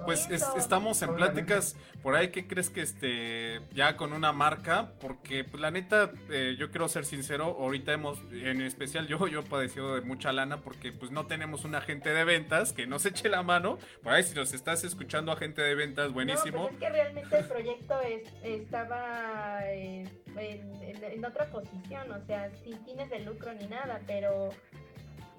pues, 0.05 0.29
estamos 0.31 1.01
en 1.01 1.15
pláticas 1.15 1.75
por 2.03 2.15
ahí. 2.15 2.29
¿Qué 2.29 2.47
crees 2.47 2.69
que 2.69 2.83
este 2.83 3.63
ya 3.73 3.97
con 3.97 4.13
una 4.13 4.33
marca? 4.33 4.93
Porque 5.01 5.43
pues, 5.43 5.61
la 5.61 5.71
neta, 5.71 6.13
eh, 6.31 6.55
yo 6.59 6.71
quiero 6.71 6.87
ser 6.89 7.07
sincero. 7.07 7.57
Ahorita 7.59 7.93
hemos, 7.93 8.19
en 8.31 8.61
especial 8.61 9.07
yo, 9.07 9.27
yo 9.27 9.41
he 9.41 9.43
padecido 9.43 9.95
de 9.95 10.03
mucha 10.03 10.33
lana 10.33 10.61
porque 10.61 10.93
pues 10.93 11.11
no 11.11 11.27
tenemos 11.27 11.65
un 11.65 11.75
agente 11.75 12.13
de 12.13 12.25
ventas 12.25 12.75
que 12.75 12.87
nos 12.87 13.07
eche 13.07 13.31
la 13.31 13.43
mano. 13.43 13.79
Por 14.03 14.13
ahí 14.13 14.23
si 14.23 14.35
nos 14.35 14.53
estás 14.53 14.85
escuchando 14.85 15.33
agente 15.33 15.63
de 15.63 15.75
ventas, 15.75 16.13
buenísimo. 16.13 16.59
No, 16.59 16.69
pues 16.69 16.75
es 16.75 16.81
que 16.81 16.91
realmente 16.91 17.39
el 17.39 17.45
proyecto 17.47 18.01
estaba 18.43 19.61
en, 19.73 20.11
en 20.37 21.25
otra 21.25 21.47
posición, 21.47 22.13
o 22.13 22.27
sea, 22.27 22.51
sin 22.63 22.85
fines 22.85 23.09
de 23.09 23.21
lucro 23.21 23.55
ni 23.55 23.67
nada, 23.67 24.01
pero 24.07 24.51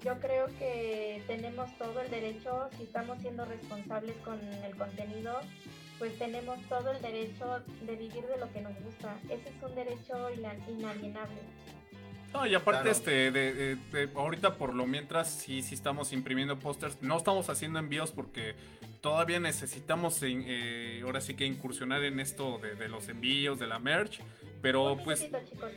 yo 0.04 0.20
creo 0.20 0.46
que 0.58 1.22
tenemos 1.26 1.76
todo 1.78 2.00
el 2.02 2.10
derecho, 2.10 2.68
si 2.76 2.82
estamos 2.82 3.18
siendo 3.20 3.44
responsables 3.46 4.14
con 4.18 4.38
el 4.40 4.76
contenido, 4.76 5.40
pues 5.98 6.18
tenemos 6.18 6.60
todo 6.68 6.90
el 6.92 7.00
derecho 7.00 7.62
de 7.86 7.96
vivir 7.96 8.24
de 8.26 8.36
lo 8.38 8.52
que 8.52 8.60
nos 8.60 8.78
gusta. 8.82 9.16
Ese 9.30 9.48
es 9.48 9.62
un 9.62 9.74
derecho 9.74 10.30
inalienable. 10.68 11.40
No, 12.34 12.46
y 12.46 12.54
aparte, 12.54 12.90
este, 12.90 13.30
de, 13.30 13.76
de, 13.76 14.10
ahorita 14.14 14.56
por 14.56 14.74
lo 14.74 14.86
mientras 14.86 15.30
sí, 15.30 15.62
sí 15.62 15.74
estamos 15.74 16.12
imprimiendo 16.12 16.58
pósters. 16.58 17.00
No 17.00 17.16
estamos 17.16 17.48
haciendo 17.48 17.78
envíos 17.78 18.10
porque 18.10 18.56
todavía 19.00 19.38
necesitamos, 19.38 20.18
eh, 20.22 21.00
ahora 21.04 21.20
sí 21.20 21.34
que 21.34 21.46
incursionar 21.46 22.02
en 22.02 22.18
esto 22.18 22.58
de, 22.58 22.74
de, 22.74 22.88
los 22.88 23.08
envíos, 23.08 23.60
de 23.60 23.68
la 23.68 23.78
merch. 23.78 24.20
Pero 24.60 24.98
pues... 25.04 25.20
Chicos. 25.20 25.70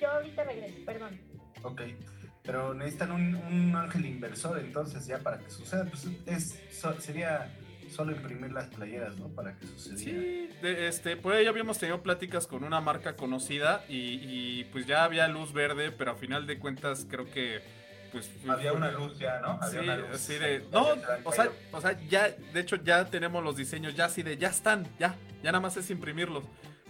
Yo 0.00 0.08
ahorita 0.08 0.44
regreso, 0.44 0.76
perdón. 0.86 1.20
Ok. 1.64 1.80
Pero 2.44 2.74
necesitan 2.74 3.10
un, 3.10 3.34
un, 3.36 3.74
ángel 3.74 4.04
inversor 4.04 4.58
entonces 4.58 5.06
ya 5.06 5.18
para 5.18 5.38
que 5.38 5.50
suceda. 5.50 5.86
Pues 5.86 6.06
es, 6.26 6.60
sería 6.98 7.50
solo 7.90 8.12
imprimir 8.12 8.52
las 8.52 8.66
playeras, 8.66 9.16
¿no? 9.16 9.28
Para 9.28 9.56
que 9.56 9.66
sucediera. 9.66 10.20
Sí, 10.20 10.50
este, 10.62 11.16
por 11.16 11.32
ahí 11.32 11.46
habíamos 11.46 11.78
tenido 11.78 12.02
pláticas 12.02 12.46
con 12.46 12.62
una 12.62 12.82
marca 12.82 13.16
conocida 13.16 13.84
y, 13.88 14.64
pues 14.64 14.86
ya 14.86 15.04
había 15.04 15.26
luz 15.28 15.54
verde, 15.54 15.90
pero 15.90 16.10
a 16.10 16.14
final 16.16 16.46
de 16.46 16.58
cuentas 16.58 17.06
creo 17.08 17.30
que 17.30 17.62
pues 18.12 18.30
había 18.46 18.72
una 18.72 18.92
luz 18.92 19.18
ya, 19.18 19.40
¿no? 19.40 19.58
Había 19.60 19.70
sí, 19.70 19.78
una 19.78 19.96
luz. 19.96 20.08
Así 20.12 20.34
de, 20.34 20.64
no, 20.70 20.86
o 21.24 21.32
sea, 21.32 21.50
o 21.72 21.80
sea, 21.80 21.98
ya, 22.08 22.28
de 22.28 22.60
hecho 22.60 22.76
ya 22.76 23.06
tenemos 23.06 23.42
los 23.42 23.56
diseños 23.56 23.96
ya 23.96 24.04
así 24.04 24.22
de, 24.22 24.36
ya 24.36 24.48
están, 24.48 24.86
ya, 24.98 25.16
ya 25.42 25.50
nada 25.50 25.60
más 25.60 25.76
es 25.78 25.90
imprimirlos. 25.90 26.44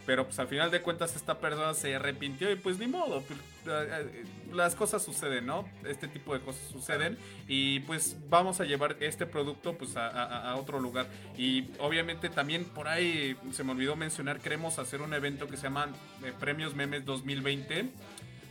Pero 0.06 0.26
pues 0.26 0.38
al 0.38 0.48
final 0.48 0.70
de 0.70 0.82
cuentas 0.82 1.16
esta 1.16 1.38
persona 1.38 1.72
se 1.72 1.94
arrepintió 1.94 2.50
y 2.50 2.56
pues 2.56 2.78
ni 2.78 2.86
modo, 2.86 3.22
pues, 3.22 3.38
eh, 3.66 3.88
eh, 3.90 4.24
las 4.52 4.74
cosas 4.74 5.02
suceden, 5.02 5.46
¿no? 5.46 5.66
Este 5.86 6.08
tipo 6.08 6.34
de 6.34 6.40
cosas 6.40 6.62
suceden 6.70 7.16
y 7.48 7.80
pues 7.80 8.16
vamos 8.28 8.60
a 8.60 8.64
llevar 8.64 8.96
este 9.00 9.24
producto 9.24 9.74
pues 9.78 9.96
a, 9.96 10.54
otro 10.56 10.78
lugar. 10.78 11.06
Y 11.38 11.68
obviamente 11.78 12.28
también 12.28 12.64
por 12.66 12.88
ahí 12.88 13.36
se 13.52 13.64
me 13.64 13.72
olvidó 13.72 13.96
mencionar, 13.96 14.40
queremos 14.40 14.78
hacer 14.78 15.00
un 15.00 15.14
evento 15.14 15.48
que 15.48 15.56
se 15.56 15.64
llama 15.64 15.88
eh, 16.22 16.32
Premios 16.38 16.74
Memes 16.74 17.04
2020. 17.04 17.90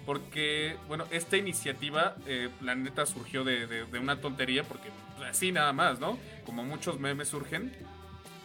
Porque, 0.05 0.75
bueno, 0.89 1.05
esta 1.11 1.38
iniciativa, 1.38 2.17
la 2.59 2.75
neta, 2.75 3.05
surgió 3.05 3.45
de, 3.45 3.67
de 3.67 3.99
una 3.99 4.19
tontería, 4.19 4.65
porque 4.65 4.89
pues, 5.15 5.30
así 5.30 5.53
nada 5.53 5.71
más, 5.71 6.01
¿no? 6.01 6.19
Como 6.45 6.65
muchos 6.65 6.99
memes 6.99 7.30
surgen. 7.30 7.71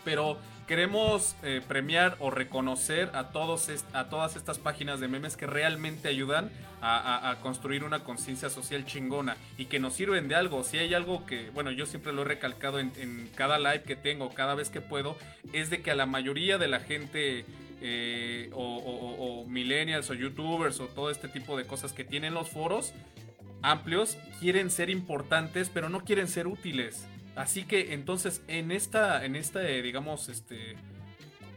Pero 0.05 0.39
queremos 0.69 1.35
eh, 1.43 1.63
premiar 1.67 2.17
o 2.21 2.31
reconocer 2.31 3.11
a, 3.15 3.31
todos 3.31 3.71
a 3.95 4.09
todas 4.11 4.37
estas 4.37 4.59
páginas 4.59 5.01
de 5.01 5.09
memes 5.09 5.37
que 5.37 5.47
realmente 5.47 6.09
ayudan 6.09 6.51
a, 6.81 7.37
construir 7.43 7.83
una 7.83 8.05
conciencia 8.05 8.51
social 8.51 8.85
chingona 8.85 9.37
y 9.57 9.65
que 9.65 9.81
nos 9.81 9.95
sirven 9.95 10.29
de 10.29 10.37
algo. 10.37 10.63
Si 10.63 10.79
hay 10.79 10.95
algo 10.95 11.27
que, 11.27 11.51
bueno, 11.51 11.73
yo 11.73 11.87
siempre 11.87 12.13
lo 12.13 12.23
he 12.23 12.25
recalcado 12.27 12.79
en, 12.79 13.31
cada 13.35 13.59
live 13.59 13.83
que 13.83 13.97
tengo, 13.97 14.33
cada 14.33 14.55
vez 14.55 14.69
que 14.69 14.81
puedo, 14.81 15.17
es 15.53 15.71
de 15.71 15.81
que 15.81 15.91
a 15.91 15.97
la 15.97 16.07
mayoría 16.07 16.59
de 16.59 16.69
la 16.69 16.81
gente... 16.81 17.45
Eh, 17.81 18.51
o, 18.55 19.45
o 19.45 19.47
millennials 19.47 20.11
o 20.11 20.15
youtubers 20.15 20.81
o 20.81 20.87
todo 20.87 21.13
este 21.13 21.29
tipo 21.29 21.57
de 21.57 21.65
cosas 21.65 21.93
que 21.93 22.03
tienen 22.03 22.35
los 22.35 22.51
foros 22.51 22.93
amplios 23.63 24.19
quieren 24.41 24.69
ser 24.69 24.91
importantes 24.91 25.71
pero 25.73 25.89
no 25.89 26.01
quieren 26.01 26.27
ser 26.27 26.49
útiles 26.49 27.07
Así 27.39 27.63
que 27.63 27.95
entonces 27.95 28.43
en 28.49 28.73
esta, 28.73 29.25
en 29.25 29.37
este, 29.37 29.81
digamos, 29.81 30.29
este 30.29 30.75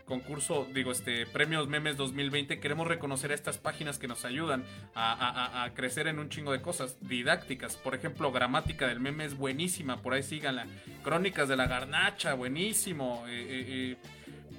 concurso, 0.05 0.67
digo, 0.71 0.91
este 0.91 1.25
Premios 1.25 1.67
Memes 1.67 1.97
2020, 1.97 2.59
queremos 2.59 2.87
reconocer 2.87 3.31
a 3.31 3.33
estas 3.33 3.57
páginas 3.57 3.97
que 3.97 4.07
nos 4.07 4.23
ayudan 4.23 4.63
a, 4.93 5.71
crecer 5.73 6.05
en 6.05 6.19
un 6.19 6.29
chingo 6.29 6.51
de 6.51 6.61
cosas 6.61 6.97
didácticas. 7.01 7.77
Por 7.77 7.95
ejemplo, 7.95 8.31
Gramática 8.31 8.87
del 8.87 8.99
Meme 8.99 9.25
es 9.25 9.35
buenísima, 9.35 10.03
por 10.03 10.13
ahí 10.13 10.21
síganla. 10.21 10.67
Crónicas 11.03 11.49
de 11.49 11.55
la 11.55 11.65
Garnacha, 11.65 12.35
buenísimo. 12.35 13.23
Eh, 13.27 13.31
eh, 13.31 13.65
eh, 13.69 13.97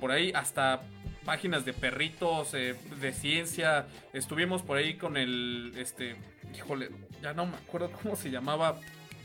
por 0.01 0.11
ahí 0.11 0.33
hasta 0.35 0.83
páginas 1.25 1.65
de 1.65 1.73
perritos, 1.73 2.51
de 2.51 3.13
ciencia. 3.13 3.87
Estuvimos 4.13 4.63
por 4.63 4.77
ahí 4.77 4.95
con 4.95 5.17
el, 5.17 5.73
este, 5.77 6.17
híjole, 6.53 6.91
ya 7.23 7.33
no 7.33 7.47
me 7.47 7.59
acuerdo 7.59 7.93
cómo 8.03 8.17
se 8.17 8.29
llamaba 8.29 8.81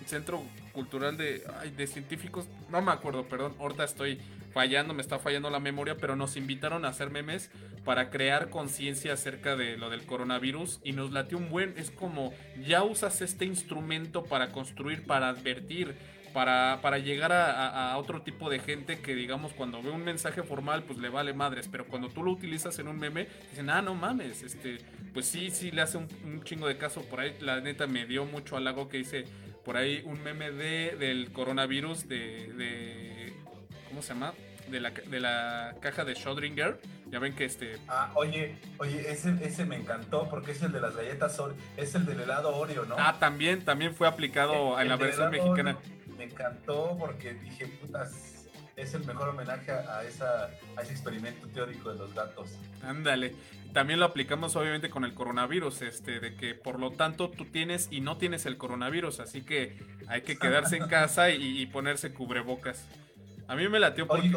Centro 0.06 0.44
Cultural 0.78 1.18
de, 1.18 1.42
de 1.76 1.88
Científicos, 1.88 2.46
no 2.70 2.84
me 2.84 2.92
acuerdo, 2.92 3.28
perdón, 3.28 3.56
ahorita 3.58 3.84
estoy 3.84 4.20
fallando, 4.54 4.94
me 4.94 5.02
está 5.02 5.18
fallando 5.18 5.50
la 5.50 5.60
memoria, 5.60 5.98
pero 5.98 6.16
nos 6.16 6.38
invitaron 6.38 6.86
a 6.86 6.90
hacer 6.90 7.10
memes 7.10 7.50
para 7.84 8.12
crear 8.12 8.52
conciencia 8.52 9.14
acerca 9.14 9.56
de 9.56 9.76
lo 9.76 9.90
del 9.90 10.06
coronavirus 10.06 10.80
y 10.84 10.92
nos 10.92 11.12
latió 11.12 11.40
un 11.40 11.50
buen, 11.50 11.74
es 11.78 11.90
como 11.90 12.32
ya 12.64 12.84
usas 12.84 13.22
este 13.22 13.46
instrumento 13.46 14.24
para 14.26 14.50
construir, 14.50 15.04
para 15.08 15.30
advertir, 15.30 15.96
para, 16.32 16.78
para 16.84 17.00
llegar 17.00 17.32
a, 17.32 17.98
otro 17.98 18.22
tipo 18.22 18.48
de 18.52 18.60
gente 18.60 19.00
que 19.00 19.16
digamos 19.16 19.54
cuando 19.54 19.82
ve 19.82 19.90
un 19.90 20.04
mensaje 20.04 20.44
formal 20.44 20.84
pues 20.84 21.00
le 21.00 21.10
vale 21.10 21.34
madres, 21.34 21.68
pero 21.72 21.88
cuando 21.88 22.10
tú 22.10 22.22
lo 22.22 22.30
utilizas 22.30 22.78
en 22.78 22.88
un 22.88 23.00
meme 23.00 23.28
dicen, 23.50 23.72
ah, 23.72 23.82
no 23.82 23.96
mames, 23.96 24.44
este, 24.44 24.78
pues 25.12 25.26
sí, 25.26 25.50
sí 25.50 25.72
le 25.72 25.82
hace 25.82 25.98
un, 25.98 26.08
un 26.24 26.44
chingo 26.44 26.68
de 26.68 26.78
caso 26.78 27.02
por 27.02 27.22
ahí, 27.22 27.36
la 27.42 27.62
neta 27.62 27.88
me 27.88 28.06
dio 28.06 28.26
mucho 28.26 28.56
halago 28.56 28.88
que 28.88 28.98
dice 28.98 29.26
por 29.68 29.76
ahí 29.76 30.02
un 30.06 30.24
meme 30.24 30.50
de, 30.50 30.96
del 30.98 31.30
coronavirus 31.34 32.08
de, 32.08 32.54
de 32.54 33.34
¿cómo 33.90 34.02
se 34.02 34.14
llama? 34.14 34.34
De 34.70 34.80
la, 34.80 34.92
de 34.92 35.20
la 35.20 35.76
caja 35.82 36.06
de 36.06 36.14
Schrödinger. 36.14 36.78
Ya 37.12 37.20
ven 37.20 37.36
que 37.36 37.44
este. 37.44 37.76
Ah, 37.90 38.12
oye, 38.16 38.56
oye, 38.78 39.12
ese, 39.12 39.36
ese 39.42 39.66
me 39.66 39.76
encantó 39.76 40.30
porque 40.30 40.52
es 40.52 40.62
el 40.62 40.72
de 40.72 40.80
las 40.80 40.96
galletas 40.96 41.38
Oreo, 41.38 41.58
es 41.76 41.94
el 41.96 42.06
del 42.06 42.22
helado 42.22 42.56
Oreo, 42.56 42.86
¿no? 42.86 42.96
Ah, 42.98 43.18
también, 43.20 43.66
también 43.66 43.94
fue 43.94 44.08
aplicado 44.08 44.80
en 44.80 44.88
la 44.88 44.96
versión 44.96 45.32
mexicana. 45.32 45.78
me 46.18 46.24
encantó 46.24 46.96
porque 46.98 47.34
dije, 47.34 47.68
putas, 47.68 48.48
es 48.78 48.94
el 48.94 49.04
mejor 49.04 49.30
homenaje 49.30 49.72
a, 49.72 50.02
esa, 50.06 50.50
a 50.78 50.82
ese 50.82 50.94
experimento 50.94 51.46
teórico 51.48 51.92
de 51.92 52.00
los 52.00 52.14
gatos. 52.14 52.58
Ándale. 52.84 53.36
También 53.78 54.00
lo 54.00 54.08
aplicamos 54.08 54.56
obviamente 54.56 54.90
con 54.90 55.06
el 55.06 55.14
coronavirus, 55.14 55.84
este, 55.84 56.20
de 56.20 56.34
que 56.34 56.56
por 56.56 56.80
lo 56.80 56.90
tanto 56.90 57.30
tú 57.30 57.46
tienes 57.46 57.90
y 57.92 58.02
no 58.02 58.18
tienes 58.18 58.48
el 58.48 58.58
coronavirus, 58.58 59.20
así 59.20 59.44
que 59.44 59.78
hay 60.08 60.24
que 60.24 60.36
quedarse 60.36 60.78
en 60.78 60.88
casa 60.90 61.30
y, 61.30 61.64
ponerse 61.68 62.12
cubrebocas. 62.12 62.88
A 63.48 63.56
mí 63.56 63.70
me 63.70 63.80
latió 63.80 64.08
porque... 64.08 64.32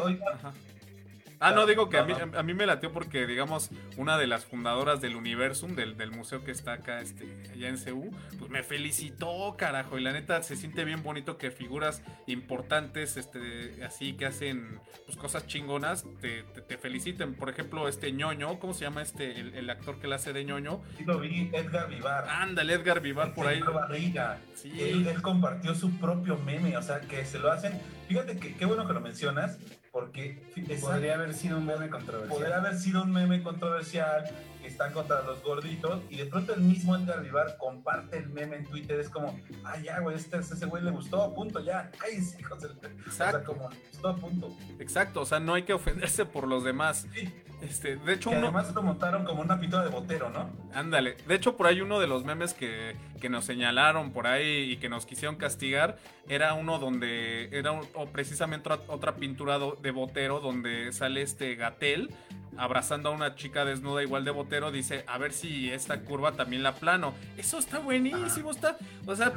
Ah, 1.41 1.53
no, 1.53 1.65
digo 1.65 1.89
que 1.89 1.97
a 1.97 2.03
mí, 2.03 2.13
a 2.13 2.43
mí 2.43 2.53
me 2.53 2.67
latió 2.67 2.91
porque, 2.91 3.25
digamos, 3.25 3.71
una 3.97 4.19
de 4.19 4.27
las 4.27 4.45
fundadoras 4.45 5.01
del 5.01 5.15
Universum, 5.15 5.75
del, 5.75 5.97
del 5.97 6.11
museo 6.11 6.43
que 6.43 6.51
está 6.51 6.73
acá, 6.73 7.01
este, 7.01 7.25
allá 7.51 7.67
en 7.67 7.77
CU, 7.77 8.11
pues 8.37 8.51
me 8.51 8.61
felicitó, 8.61 9.55
carajo. 9.57 9.97
Y 9.97 10.03
la 10.03 10.11
neta 10.11 10.43
se 10.43 10.55
siente 10.55 10.85
bien 10.85 11.01
bonito 11.01 11.39
que 11.39 11.49
figuras 11.49 12.03
importantes, 12.27 13.17
este, 13.17 13.83
así 13.83 14.13
que 14.13 14.27
hacen 14.27 14.79
pues, 15.07 15.17
cosas 15.17 15.47
chingonas, 15.47 16.05
te, 16.21 16.43
te, 16.43 16.77
feliciten. 16.77 17.33
Por 17.33 17.49
ejemplo, 17.49 17.87
este 17.87 18.11
ñoño, 18.11 18.59
¿cómo 18.59 18.75
se 18.75 18.81
llama 18.81 19.01
este, 19.01 19.39
el, 19.39 19.67
actor 19.71 19.99
que 19.99 20.07
le 20.07 20.15
hace 20.15 20.33
de 20.33 20.45
ñoño? 20.45 20.83
Sí, 20.95 21.05
lo 21.05 21.19
vi, 21.19 21.49
Edgar 21.53 21.89
Vivar. 21.89 22.23
Ándale, 22.29 22.73
Edgar 22.73 23.01
Vivar 23.01 23.33
por 23.33 23.47
ahí. 23.47 23.61
Barriga. 23.61 24.37
Sí. 24.53 24.71
Él, 24.79 25.07
él 25.07 25.21
compartió 25.23 25.73
su 25.73 25.97
propio 25.97 26.37
meme, 26.37 26.77
o 26.77 26.83
sea, 26.83 27.01
que 27.01 27.25
se 27.25 27.39
lo 27.39 27.51
hacen. 27.51 27.81
Fíjate 28.07 28.37
que 28.37 28.53
qué 28.53 28.65
bueno 28.65 28.85
que 28.85 28.93
lo 28.93 29.01
mencionas, 29.01 29.57
porque 29.91 30.41
podría 30.79 31.15
haber 31.15 31.33
sido 31.33 31.57
un 31.57 31.65
meme 31.65 31.89
controversial. 31.89 32.37
Podría 32.37 32.57
haber 32.57 32.77
sido 32.77 33.03
un 33.03 33.11
meme 33.11 33.43
controversial 33.43 34.23
que 34.61 34.67
están 34.67 34.93
contra 34.93 35.21
los 35.23 35.43
gorditos 35.43 36.01
y 36.09 36.17
de 36.17 36.25
pronto 36.27 36.53
el 36.53 36.61
mismo 36.61 36.95
Edgar 36.95 37.21
Vivar 37.21 37.57
comparte 37.57 38.17
el 38.17 38.29
meme 38.29 38.57
en 38.57 38.65
Twitter. 38.65 38.99
Es 38.99 39.09
como, 39.09 39.37
ah, 39.65 39.77
ya, 39.79 39.99
güey, 39.99 40.15
este, 40.15 40.37
ese 40.37 40.65
güey 40.65 40.83
le 40.83 40.91
gustó, 40.91 41.33
punto, 41.33 41.59
ya. 41.59 41.91
Ay, 42.01 42.21
sí, 42.21 42.37
hijos 42.39 42.63
Exacto. 42.63 43.09
O 43.09 43.11
sea, 43.11 43.43
como, 43.43 43.69
gustó, 43.91 44.15
punto. 44.17 44.57
Exacto, 44.79 45.21
o 45.21 45.25
sea, 45.25 45.39
no 45.39 45.53
hay 45.53 45.63
que 45.63 45.73
ofenderse 45.73 46.25
por 46.25 46.47
los 46.47 46.63
demás. 46.63 47.07
Sí. 47.13 47.29
Este, 47.61 47.95
de 47.95 48.13
hecho, 48.13 48.31
que 48.31 48.37
además 48.37 48.73
lo 48.73 48.81
montaron 48.81 49.23
como 49.23 49.41
una 49.41 49.59
pintura 49.59 49.83
de 49.83 49.89
botero, 49.89 50.29
¿no? 50.29 50.49
Ándale. 50.73 51.15
De 51.27 51.35
hecho, 51.35 51.55
por 51.55 51.67
ahí 51.67 51.81
uno 51.81 51.99
de 51.99 52.07
los 52.07 52.25
memes 52.25 52.53
que, 52.53 52.95
que 53.19 53.29
nos 53.29 53.45
señalaron 53.45 54.11
por 54.11 54.27
ahí 54.27 54.71
y 54.71 54.77
que 54.77 54.89
nos 54.89 55.05
quisieron 55.05 55.35
castigar 55.35 55.97
era 56.27 56.53
uno 56.53 56.79
donde 56.79 57.49
era 57.51 57.71
o 57.71 58.07
precisamente 58.07 58.69
otra, 58.87 59.15
pintura 59.15 59.59
de 59.59 59.91
botero 59.91 60.39
donde 60.39 60.91
sale 60.91 61.21
este 61.21 61.55
Gatel 61.55 62.09
abrazando 62.57 63.09
a 63.09 63.11
una 63.11 63.35
chica 63.35 63.65
desnuda 63.65 64.03
igual 64.03 64.25
de 64.25 64.31
botero, 64.31 64.71
dice, 64.71 65.03
a 65.07 65.17
ver 65.17 65.33
si 65.33 65.71
esta 65.71 66.01
curva 66.01 66.33
también 66.33 66.63
la 66.63 66.73
plano. 66.75 67.13
Eso 67.37 67.57
está 67.57 67.79
buenísimo, 67.79 68.51
está, 68.51 68.77
o 69.05 69.15
sea, 69.15 69.33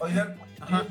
Oigan, 0.00 0.36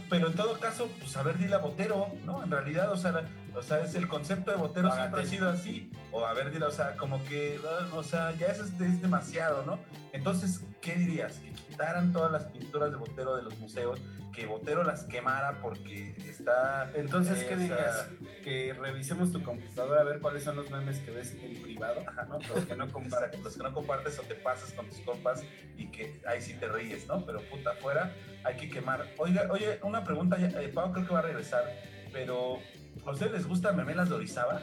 pero 0.09 0.27
en 0.27 0.33
todo 0.33 0.59
caso, 0.59 0.89
pues 0.99 1.15
a 1.17 1.23
ver, 1.23 1.37
dile 1.37 1.55
a 1.55 1.59
botero, 1.59 2.07
¿no? 2.25 2.43
En 2.43 2.51
realidad, 2.51 2.91
o 2.91 2.97
sea, 2.97 3.27
o 3.55 3.61
sea, 3.61 3.81
es 3.81 3.95
el 3.95 4.07
concepto 4.07 4.51
de 4.51 4.57
botero 4.57 4.91
siempre 4.91 5.21
ha 5.21 5.25
sido 5.25 5.49
así. 5.49 5.89
O 6.11 6.25
a 6.25 6.33
ver, 6.33 6.51
dile, 6.51 6.65
o 6.65 6.71
sea, 6.71 6.95
como 6.95 7.23
que, 7.25 7.59
o 7.93 8.03
sea, 8.03 8.31
ya 8.33 8.47
eso 8.47 8.63
es, 8.63 8.79
es 8.79 9.01
demasiado, 9.01 9.63
¿no? 9.65 9.79
Entonces, 10.13 10.61
¿qué 10.81 10.95
dirías? 10.95 11.37
Que 11.39 11.51
quitaran 11.51 12.11
todas 12.13 12.31
las 12.31 12.43
pinturas 12.45 12.91
de 12.91 12.97
botero 12.97 13.35
de 13.35 13.43
los 13.43 13.57
museos 13.59 13.99
que 14.35 14.45
Botero 14.45 14.83
las 14.83 15.05
quemara 15.05 15.59
porque 15.61 16.13
está... 16.27 16.91
Entonces, 16.93 17.43
¿qué 17.45 17.55
dirías? 17.55 18.09
Que 18.43 18.73
revisemos 18.73 19.31
tu 19.31 19.41
computadora 19.41 20.01
a 20.01 20.03
ver 20.03 20.19
cuáles 20.19 20.43
son 20.43 20.57
los 20.57 20.69
memes 20.69 20.99
que 20.99 21.11
ves 21.11 21.35
en 21.41 21.61
privado, 21.61 22.03
¿no? 22.27 22.39
Los 22.53 22.65
que 22.65 22.75
no 22.75 22.91
compartes. 22.91 23.39
los 23.41 23.55
que 23.55 23.63
no 23.63 23.73
compartes 23.73 24.19
o 24.19 24.23
te 24.23 24.35
pasas 24.35 24.73
con 24.73 24.87
tus 24.87 24.99
compas 24.99 25.43
y 25.77 25.87
que 25.87 26.19
ahí 26.27 26.41
sí 26.41 26.53
te 26.53 26.67
ríes, 26.67 27.07
¿no? 27.07 27.25
Pero 27.25 27.39
puta, 27.49 27.71
afuera 27.71 28.13
hay 28.43 28.57
que 28.57 28.69
quemar. 28.69 29.07
Oiga, 29.17 29.47
oye, 29.49 29.79
una 29.83 30.03
pregunta, 30.03 30.37
eh, 30.39 30.69
Pau 30.73 30.91
creo 30.91 31.07
que 31.07 31.13
va 31.13 31.19
a 31.19 31.23
regresar, 31.23 31.63
pero 32.11 32.59
¿a 33.05 33.11
ustedes 33.11 33.31
les 33.31 33.47
gusta 33.47 33.71
Memelas 33.71 34.09
de 34.09 34.15
Orizaba? 34.15 34.61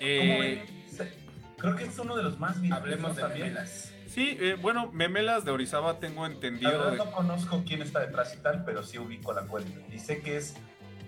Eh... 0.00 0.64
Creo 1.58 1.74
que 1.74 1.84
es 1.84 1.98
uno 1.98 2.16
de 2.16 2.22
los 2.22 2.38
más 2.38 2.56
Hablemos 2.70 3.16
de 3.16 3.24
Memelas 3.24 3.92
Sí, 4.08 4.36
eh, 4.40 4.56
bueno, 4.60 4.90
Memelas 4.92 5.44
de 5.44 5.50
Orizaba 5.50 5.98
tengo 6.00 6.26
entendido. 6.26 6.70
La 6.72 6.78
verdad 6.78 6.92
de- 6.92 6.98
no 6.98 7.10
conozco 7.12 7.62
quién 7.66 7.82
está 7.82 8.00
detrás 8.00 8.34
y 8.34 8.38
tal, 8.42 8.64
pero 8.64 8.82
sí 8.82 8.98
ubico 8.98 9.32
la 9.32 9.42
cuenta. 9.42 9.70
Y 9.94 9.98
sé 9.98 10.20
que 10.20 10.36
es 10.38 10.54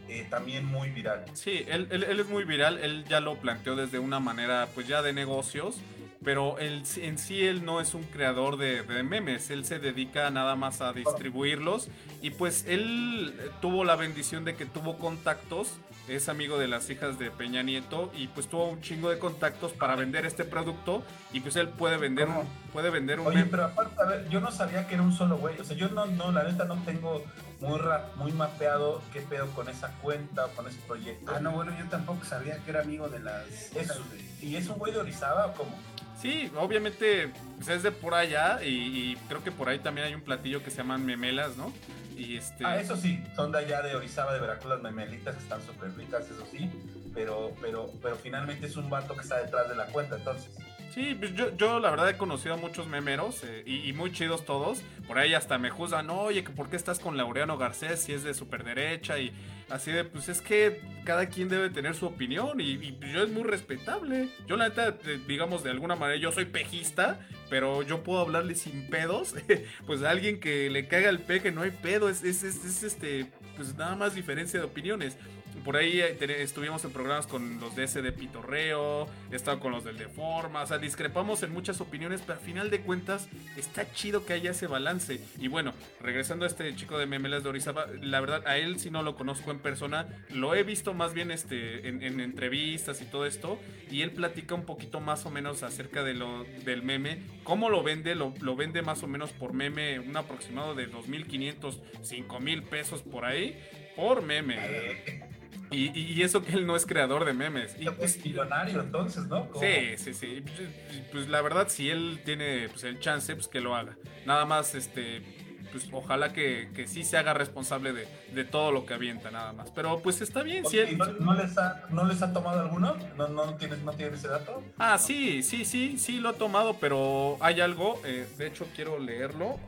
eh, 0.09 0.27
también 0.29 0.65
muy 0.67 0.91
viral. 0.91 1.25
Sí, 1.35 1.65
él, 1.69 1.87
él- 1.91 2.03
él 2.05 2.21
es 2.21 2.29
muy 2.29 2.45
viral, 2.45 2.79
él 2.79 3.05
ya 3.09 3.21
lo 3.21 3.37
planteó 3.37 3.77
desde 3.77 3.99
una 4.01 4.19
manera 4.21 4.69
pues 4.75 4.87
ya 4.89 5.03
de 5.03 5.13
negocios, 5.13 5.77
pero 6.25 6.59
él, 6.59 6.83
en 6.97 7.19
sí 7.19 7.47
él 7.47 7.65
no 7.65 7.81
es 7.81 7.95
un 7.95 8.03
creador 8.05 8.57
de, 8.59 8.83
de 8.83 9.03
memes, 9.03 9.51
él 9.51 9.65
se 9.65 9.79
dedica 9.79 10.31
nada 10.31 10.55
más 10.57 10.81
a 10.81 10.93
distribuirlos 10.93 11.89
y 12.23 12.31
pues 12.31 12.65
él 12.69 13.35
eh, 13.39 13.51
tuvo 13.63 13.85
la 13.85 13.97
bendición 13.97 14.45
de 14.45 14.55
que 14.55 14.67
tuvo 14.67 14.99
contactos, 14.99 15.73
es 16.09 16.29
amigo 16.29 16.59
de 16.59 16.67
las 16.69 16.91
hijas 16.91 17.19
de 17.19 17.31
Peña 17.31 17.63
Nieto 17.63 18.11
y 18.15 18.27
pues 18.29 18.49
tuvo 18.49 18.69
un 18.69 18.81
chingo 18.83 19.11
de 19.11 19.19
contactos 19.19 19.73
para 19.73 19.95
vender 19.97 20.27
este 20.27 20.45
producto 20.45 21.03
y 21.33 21.41
pues 21.41 21.57
él 21.57 21.69
puede 21.69 21.97
vender 21.99 22.29
un, 22.29 22.35
¿Cómo? 22.35 22.49
puede 22.73 22.91
vender 22.91 23.21
un 23.21 23.29
Oye, 23.29 23.37
meme. 23.39 23.51
pero 23.51 23.65
aparte, 23.67 23.95
a 24.03 24.05
ver, 24.07 24.29
yo 24.29 24.41
no 24.41 24.51
sabía 24.51 24.87
que 24.89 24.95
era 24.95 25.03
un 25.05 25.13
solo 25.13 25.39
güey. 25.39 25.59
O 25.61 25.65
sea, 25.65 25.77
yo 25.77 25.89
no, 25.91 26.07
no, 26.07 26.33
la 26.33 26.43
neta 26.43 26.65
no 26.65 26.83
tengo 26.83 27.25
muy 27.61 27.79
rap, 27.79 28.17
muy 28.17 28.33
mapeado 28.33 29.01
qué 29.13 29.21
pedo 29.21 29.47
con 29.51 29.69
esa 29.69 29.89
cuenta 30.03 30.47
o 30.47 30.51
con 30.51 30.67
ese 30.67 30.81
proyecto. 30.87 31.33
Ah, 31.35 31.39
no, 31.41 31.53
bueno, 31.53 31.73
yo 31.79 31.85
tampoco 31.89 32.25
sabía 32.25 32.59
que 32.65 32.71
era 32.71 32.81
amigo 32.81 33.09
de 33.09 33.21
las. 33.21 33.47
Es- 33.77 33.89
de- 33.89 34.31
¿Y 34.47 34.57
es 34.57 34.67
un 34.69 34.79
güey 34.79 34.93
de 34.93 34.99
Orizaba 35.01 35.47
o 35.47 35.53
cómo? 35.53 35.79
Sí, 36.21 36.51
obviamente 36.57 37.31
pues, 37.57 37.69
es 37.69 37.83
de 37.83 37.93
por 37.93 38.15
allá 38.15 38.63
y, 38.63 38.69
y 38.69 39.17
creo 39.29 39.43
que 39.43 39.51
por 39.51 39.69
ahí 39.69 39.79
también 39.79 40.07
hay 40.07 40.15
un 40.15 40.21
platillo 40.21 40.63
que 40.63 40.71
se 40.71 40.79
llaman 40.79 41.05
memelas, 41.07 41.57
¿no? 41.57 41.73
Y 42.17 42.37
este... 42.37 42.65
Ah, 42.67 42.79
eso 42.79 42.97
sí, 42.97 43.25
son 43.35 43.53
de 43.53 43.59
allá 43.59 43.81
de 43.81 43.95
Orizaba, 43.97 44.35
de 44.35 44.41
Veracruz, 44.41 44.71
las 44.71 44.83
memelitas 44.83 45.35
que 45.35 45.43
están 45.43 45.63
súper 45.65 45.97
ricas, 45.97 46.25
eso 46.31 46.47
sí. 46.51 46.71
Pero, 47.15 47.53
pero, 47.61 47.91
pero 48.03 48.17
finalmente 48.17 48.67
es 48.67 48.77
un 48.77 48.91
vato 48.91 49.15
que 49.15 49.23
está 49.23 49.39
detrás 49.43 49.69
de 49.69 49.75
la 49.75 49.87
cuenta, 49.87 50.17
entonces. 50.17 50.51
Sí, 50.95 51.17
pues 51.19 51.35
yo, 51.35 51.57
yo 51.57 51.81
la 51.81 51.91
verdad 51.91 52.11
he 52.11 52.17
conocido 52.17 52.55
a 52.55 52.57
muchos 52.57 52.89
memeros 52.89 53.43
eh, 53.45 53.63
y, 53.65 53.89
y 53.89 53.93
muy 53.93 54.13
chidos 54.13 54.45
todos. 54.45 54.83
Por 55.07 55.19
ahí 55.19 55.35
hasta 55.35 55.57
me 55.57 55.71
juzgan, 55.71 56.11
oye, 56.11 56.43
¿por 56.43 56.69
qué 56.69 56.77
estás 56.77 56.99
con 56.99 57.17
Laureano 57.17 57.57
Garcés 57.57 58.03
si 58.03 58.13
es 58.13 58.25
de 58.25 58.35
superderecha? 58.35 59.19
Y 59.19 59.33
así 59.71 59.91
de, 59.93 60.05
pues 60.05 60.29
es 60.29 60.41
que 60.41 60.81
cada 61.05 61.27
quien 61.27 61.49
debe 61.49 61.71
tener 61.71 61.95
su 61.95 62.07
opinión 62.07 62.61
y, 62.61 62.93
pues, 62.93 63.13
yo 63.13 63.23
es 63.23 63.31
muy 63.31 63.45
respetable. 63.45 64.29
Yo 64.47 64.57
la 64.57 64.69
neta, 64.69 64.97
eh, 65.07 65.21
digamos, 65.27 65.65
de 65.65 65.71
alguna 65.71 65.97
manera, 65.97 66.19
yo 66.21 66.33
soy 66.33 66.45
pejista, 66.45 67.27
pero 67.49 67.83
yo 67.83 68.03
puedo 68.03 68.21
hablarle 68.21 68.55
sin 68.55 68.89
pedos. 68.89 69.35
pues 69.87 70.03
a 70.03 70.11
alguien 70.11 70.41
que 70.41 70.71
le 70.71 70.89
caiga 70.89 71.09
el 71.09 71.21
peje, 71.21 71.53
no 71.53 71.63
hay 71.63 71.71
pedo, 71.71 72.09
es, 72.09 72.23
es, 72.23 72.43
es, 72.43 72.65
es, 72.65 72.83
este, 72.83 73.27
pues 73.57 73.75
nada 73.75 73.97
más 73.97 74.15
diferencia 74.15 74.61
de 74.61 74.67
opiniones. 74.67 75.17
Por 75.65 75.77
ahí 75.77 76.01
eh, 76.01 76.17
estuvimos 76.43 76.85
en 76.85 76.93
programas 76.93 77.27
con 77.27 77.61
los 77.61 77.77
de 77.77 77.85
ese 77.85 78.03
de 78.03 78.13
Pitorreo, 78.13 79.09
he 79.31 79.37
estado 79.37 79.61
con 79.61 79.73
los 79.73 79.85
del 79.85 79.99
Deforma, 79.99 80.63
o 80.63 80.67
sea, 80.67 80.79
discrepamos 80.79 81.43
en 81.43 81.53
muchas 81.53 81.81
opiniones, 81.81 82.23
pero 82.23 82.39
al 82.39 82.45
final 82.45 82.71
de 82.71 82.81
cuentas 82.81 83.29
está 83.57 83.91
chido 83.93 84.25
que 84.25 84.33
haya 84.33 84.53
ese 84.53 84.67
balance. 84.67 85.21
Y 85.39 85.49
bueno, 85.49 85.73
regresando 86.01 86.45
a 86.45 86.49
este 86.49 86.75
chico 86.77 86.99
de 86.99 87.07
Memelas 87.07 87.43
de 87.43 87.51
Orizaba, 87.51 87.87
la 88.01 88.21
verdad, 88.21 88.47
a 88.47 88.57
él 88.59 88.79
sí 88.81 88.91
no 88.91 89.03
lo 89.03 89.17
conozco 89.17 89.51
en 89.51 89.59
persona, 89.59 90.07
lo 90.31 90.55
he 90.55 90.63
visto 90.63 90.95
más 90.95 91.15
bien 91.15 91.31
este, 91.31 91.89
en, 91.89 92.03
en 92.03 92.21
entrevistas 92.21 93.03
y 93.03 93.05
todo 93.05 93.27
esto, 93.27 93.59
y 93.91 94.03
él 94.03 94.13
platica 94.13 94.55
un 94.55 94.65
poquito 94.65 95.01
más 95.01 95.27
o 95.27 95.31
menos 95.31 95.63
acerca 95.63 96.03
de 96.03 96.15
lo, 96.15 96.45
del 96.65 96.83
meme, 96.83 97.23
cómo 97.45 97.69
lo 97.69 97.83
vende, 97.83 98.15
lo, 98.15 98.33
lo 98.41 98.57
vende 98.57 98.83
más 98.83 99.03
o 99.03 99.07
menos 99.07 99.31
por 99.31 99.53
meme, 99.53 99.99
un 99.99 100.17
aproximado 100.17 100.75
de 100.75 100.91
2.500, 100.91 101.79
5.000 102.03 102.63
pesos 102.63 103.03
por 103.03 103.25
ahí, 103.25 103.59
por 103.97 104.23
meme. 104.23 105.30
Y, 105.71 106.23
eso 106.23 106.43
que 106.43 106.53
él 106.53 106.67
no 106.67 106.77
es 106.77 106.85
creador 106.85 107.25
de 107.25 107.33
memes. 107.33 107.77
Y, 107.79 107.87
pues, 107.87 108.17
es 108.17 108.25
millonario 108.25 108.81
entonces, 108.81 109.27
¿no? 109.27 109.49
Sí, 109.59 109.97
sí, 109.97 110.15
sí. 110.15 110.43
Pues, 110.43 110.69
Pues 111.13 111.29
la 111.29 111.41
verdad, 111.43 111.69
si 111.69 111.89
él 111.91 112.21
tiene 112.25 112.69
pues, 112.69 112.85
el 112.85 112.99
chance, 112.99 113.35
pues 113.35 113.49
que 113.49 113.61
lo 113.61 113.77
haga. 113.77 113.97
Nada 114.27 114.45
más, 114.45 114.75
este, 114.75 115.23
pues 115.71 115.89
ojalá 115.93 116.33
que, 116.33 116.71
que 116.75 116.87
sí 116.87 117.05
se 117.05 117.17
haga 117.17 117.35
responsable 117.35 117.93
de, 117.93 118.09
de 118.35 118.45
todo 118.45 118.73
lo 118.73 118.87
que 118.87 118.95
avienta, 118.95 119.31
nada 119.31 119.53
más. 119.53 119.71
Pero 119.71 120.01
pues 120.01 120.21
está 120.21 120.43
bien, 120.43 120.67
si 120.67 120.79
Oye, 120.79 120.91
¿y 120.91 120.95
él... 120.95 120.99
¿no, 120.99 121.07
no 121.07 121.35
les 121.35 121.57
ha, 121.59 121.85
¿No 121.91 122.05
les 122.05 122.23
ha 122.23 122.33
tomado 122.33 122.61
alguno? 122.61 122.97
¿No, 123.17 123.29
no, 123.29 123.55
tienes, 123.55 123.79
¿No 123.81 123.93
tienes 123.93 124.21
ese 124.21 124.29
dato? 124.29 124.63
Ah, 124.79 124.99
sí, 124.99 125.43
sí, 125.43 125.65
sí, 125.65 125.99
sí 125.99 126.19
lo 126.19 126.31
ha 126.31 126.35
tomado, 126.35 126.79
pero 126.81 127.37
hay 127.41 127.61
algo, 127.61 128.01
eh, 128.05 128.27
de 128.37 128.47
hecho 128.47 128.67
quiero 128.75 128.99
leerlo. 128.99 129.59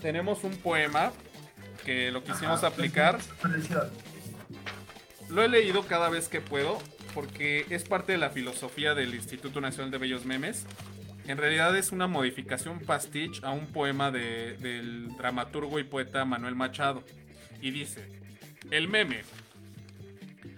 Tenemos 0.00 0.44
un 0.44 0.56
poema 0.56 1.12
que 1.84 2.10
lo 2.10 2.22
quisimos 2.22 2.58
Ajá. 2.58 2.68
aplicar. 2.68 3.18
Lo 5.32 5.42
he 5.42 5.48
leído 5.48 5.82
cada 5.86 6.08
vez 6.08 6.28
que 6.28 6.40
puedo 6.40 6.78
porque 7.14 7.66
es 7.70 7.84
parte 7.84 8.12
de 8.12 8.18
la 8.18 8.30
filosofía 8.30 8.94
del 8.94 9.14
Instituto 9.14 9.60
Nacional 9.60 9.90
de 9.90 9.98
Bellos 9.98 10.24
Memes. 10.24 10.66
En 11.26 11.38
realidad 11.38 11.76
es 11.76 11.92
una 11.92 12.06
modificación 12.06 12.80
pastiche 12.80 13.40
a 13.44 13.50
un 13.50 13.66
poema 13.66 14.10
de- 14.10 14.56
del 14.56 15.08
dramaturgo 15.16 15.78
y 15.78 15.84
poeta 15.84 16.24
Manuel 16.24 16.56
Machado. 16.56 17.04
Y 17.60 17.70
dice, 17.70 18.20
el 18.70 18.88
meme. 18.88 19.22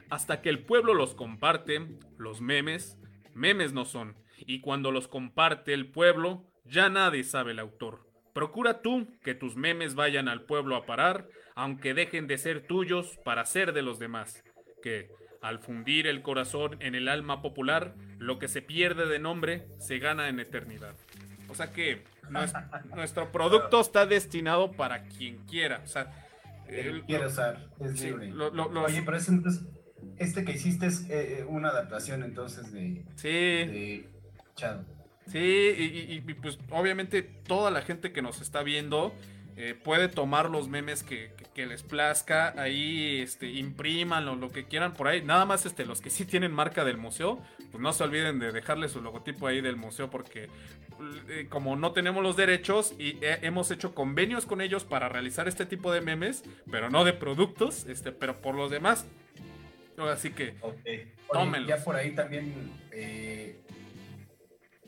Hasta 0.08 0.40
que 0.40 0.48
el 0.50 0.60
pueblo 0.60 0.94
los 0.94 1.14
comparte, 1.14 1.80
los 2.18 2.40
memes, 2.40 2.96
memes 3.34 3.72
no 3.72 3.84
son. 3.84 4.14
Y 4.38 4.60
cuando 4.60 4.90
los 4.90 5.08
comparte 5.08 5.74
el 5.74 5.90
pueblo, 5.90 6.44
ya 6.64 6.88
nadie 6.88 7.24
sabe 7.24 7.52
el 7.52 7.58
autor. 7.58 8.06
Procura 8.32 8.80
tú 8.80 9.08
que 9.22 9.34
tus 9.34 9.56
memes 9.56 9.94
vayan 9.94 10.28
al 10.28 10.42
pueblo 10.44 10.76
a 10.76 10.86
parar, 10.86 11.28
aunque 11.54 11.92
dejen 11.92 12.26
de 12.26 12.38
ser 12.38 12.66
tuyos 12.66 13.18
para 13.24 13.44
ser 13.44 13.72
de 13.72 13.82
los 13.82 13.98
demás. 13.98 14.42
Que, 14.82 15.08
al 15.40 15.58
fundir 15.58 16.06
el 16.06 16.22
corazón 16.22 16.76
en 16.80 16.94
el 16.94 17.08
alma 17.08 17.40
popular, 17.42 17.94
lo 18.18 18.38
que 18.38 18.48
se 18.48 18.62
pierde 18.62 19.06
de 19.06 19.18
nombre 19.18 19.66
se 19.78 19.98
gana 19.98 20.28
en 20.28 20.38
eternidad. 20.40 20.94
O 21.48 21.54
sea 21.54 21.72
que 21.72 22.02
nues- 22.30 22.52
nuestro 22.94 23.32
producto 23.32 23.80
está 23.80 24.06
destinado 24.06 24.72
para 24.72 25.04
quien 25.04 25.38
quiera. 25.46 25.80
O 25.84 25.88
sea, 25.88 26.12
el- 26.68 27.02
Quiero 27.04 27.26
usar, 27.28 27.68
es 27.80 27.98
sí, 27.98 28.06
libre. 28.06 28.28
lo- 28.30 28.50
lo- 28.50 28.70
los- 28.70 28.86
Oye, 28.86 29.02
pero 29.02 29.16
es 29.16 29.28
entonces, 29.28 29.64
este 30.18 30.44
que 30.44 30.52
hiciste 30.52 30.86
es 30.86 31.02
eh, 31.10 31.40
eh, 31.40 31.44
una 31.46 31.68
adaptación 31.70 32.22
entonces 32.22 32.72
de, 32.72 33.04
sí, 33.16 33.28
de 33.28 34.08
Chado. 34.54 34.84
Sí, 35.26 35.38
y, 35.38 35.82
y- 36.14 36.14
y, 36.28 36.34
pues 36.34 36.58
obviamente 36.70 37.22
toda 37.22 37.70
la 37.70 37.82
gente 37.82 38.12
que 38.12 38.22
nos 38.22 38.40
está 38.40 38.62
viendo 38.62 39.14
eh, 39.56 39.74
puede 39.74 40.08
tomar 40.08 40.48
los 40.50 40.68
memes 40.68 41.02
que, 41.02 41.32
que- 41.36 41.44
que 41.52 41.66
les 41.66 41.82
plazca, 41.82 42.54
ahí 42.56 43.20
este, 43.20 43.50
imprímanlo, 43.50 44.34
lo 44.36 44.50
que 44.50 44.64
quieran 44.64 44.94
por 44.94 45.08
ahí. 45.08 45.22
Nada 45.22 45.44
más 45.44 45.66
este, 45.66 45.84
los 45.84 46.00
que 46.00 46.08
sí 46.10 46.24
tienen 46.24 46.52
marca 46.52 46.84
del 46.84 46.96
museo, 46.96 47.38
pues 47.70 47.80
no 47.82 47.92
se 47.92 48.02
olviden 48.04 48.38
de 48.38 48.52
dejarle 48.52 48.88
su 48.88 49.02
logotipo 49.02 49.46
ahí 49.46 49.60
del 49.60 49.76
museo 49.76 50.08
porque 50.10 50.48
eh, 51.28 51.46
como 51.50 51.76
no 51.76 51.92
tenemos 51.92 52.22
los 52.22 52.36
derechos 52.36 52.94
y 52.98 53.18
eh, 53.22 53.38
hemos 53.42 53.70
hecho 53.70 53.94
convenios 53.94 54.46
con 54.46 54.60
ellos 54.60 54.84
para 54.84 55.08
realizar 55.08 55.48
este 55.48 55.66
tipo 55.66 55.92
de 55.92 56.00
memes, 56.00 56.42
pero 56.70 56.88
no 56.90 57.04
de 57.04 57.12
productos, 57.12 57.84
este, 57.86 58.12
pero 58.12 58.40
por 58.40 58.54
los 58.54 58.70
demás. 58.70 59.06
Así 59.98 60.30
que 60.30 60.54
Ok. 60.62 60.74
Oye, 60.84 61.12
Tómenlos. 61.32 61.68
ya 61.68 61.84
por 61.84 61.96
ahí 61.96 62.12
también 62.14 62.52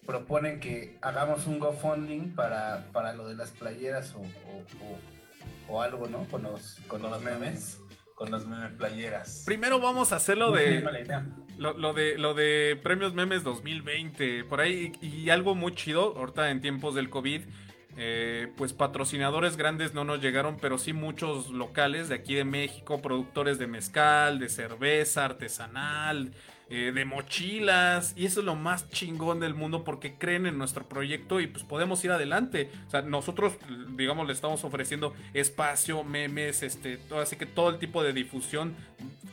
proponen 0.07 0.61
que 0.61 0.99
hagamos 1.03 1.47
un 1.47 1.59
GoFunding 1.59 2.35
para, 2.35 2.87
para 2.93 3.13
lo 3.15 3.27
de 3.29 3.35
las 3.35 3.51
playeras 3.51 4.15
o, 4.15 4.21
o- 4.21 4.65
o- 4.85 4.99
o 5.75 5.83
algo, 5.83 6.07
¿no? 6.09 6.25
Con 6.25 6.43
los, 6.43 6.79
con 6.87 7.01
los 7.03 7.23
memes. 7.23 7.81
Con 8.15 8.31
las 8.31 8.47
meme 8.47 8.69
playeras. 8.69 9.43
primero 9.45 9.81
vamos 9.81 10.13
a 10.13 10.17
hacerlo 10.17 10.51
Muy 10.51 10.61
de... 10.61 10.81
Lo, 11.59 11.73
lo 11.73 11.93
de, 11.95 12.17
lo 12.17 12.33
de 12.35 12.79
Premios 12.83 13.13
Memes 13.13 13.43
2020, 13.43 14.45
por 14.45 14.61
ahí, 14.61 14.93
y 15.01 15.31
algo 15.31 15.55
muy 15.57 15.73
chido, 15.75 16.17
ahorita 16.17 16.51
en 16.51 16.61
tiempos 16.61 16.95
del 16.95 17.11
COVID, 17.11 17.43
eh, 17.97 18.53
pues 18.57 18.73
patrocinadores 18.73 19.57
grandes 19.57 19.95
no 19.95 20.05
nos 20.05 20.21
llegaron, 20.21 20.59
pero 20.61 20.79
sí 20.79 20.93
muchos 20.93 21.51
locales 21.51 22.09
de 22.09 22.15
aquí 22.17 22.35
de 22.35 22.45
México, 22.45 23.03
productores 23.03 23.59
de 23.59 23.67
mezcal, 23.67 24.39
de 24.39 24.49
cerveza 24.49 25.25
artesanal, 25.25 26.33
eh, 26.77 26.91
de 26.93 27.05
mochilas, 27.05 28.15
y 28.17 28.27
eso 28.27 28.41
es 28.41 28.47
lo 28.47 28.57
más 28.57 28.89
chingón 28.91 29.39
del 29.39 29.55
mundo 29.55 29.85
porque 29.85 30.15
creen 30.19 30.47
en 30.47 30.59
nuestro 30.59 30.89
proyecto 30.89 31.39
y 31.39 31.47
pues 31.47 31.63
podemos 31.63 32.05
ir 32.05 32.11
adelante. 32.11 32.69
O 32.89 32.91
sea, 32.91 33.03
nosotros, 33.03 33.53
digamos, 33.91 34.27
le 34.27 34.33
estamos 34.33 34.65
ofreciendo 34.65 35.15
espacio, 35.35 36.03
memes, 36.03 36.65
este, 36.65 36.97
todo, 36.97 37.21
así 37.21 37.37
que 37.37 37.47
todo 37.47 37.71
el 37.71 37.79
tipo 37.79 38.03
de 38.03 38.13
difusión 38.13 38.75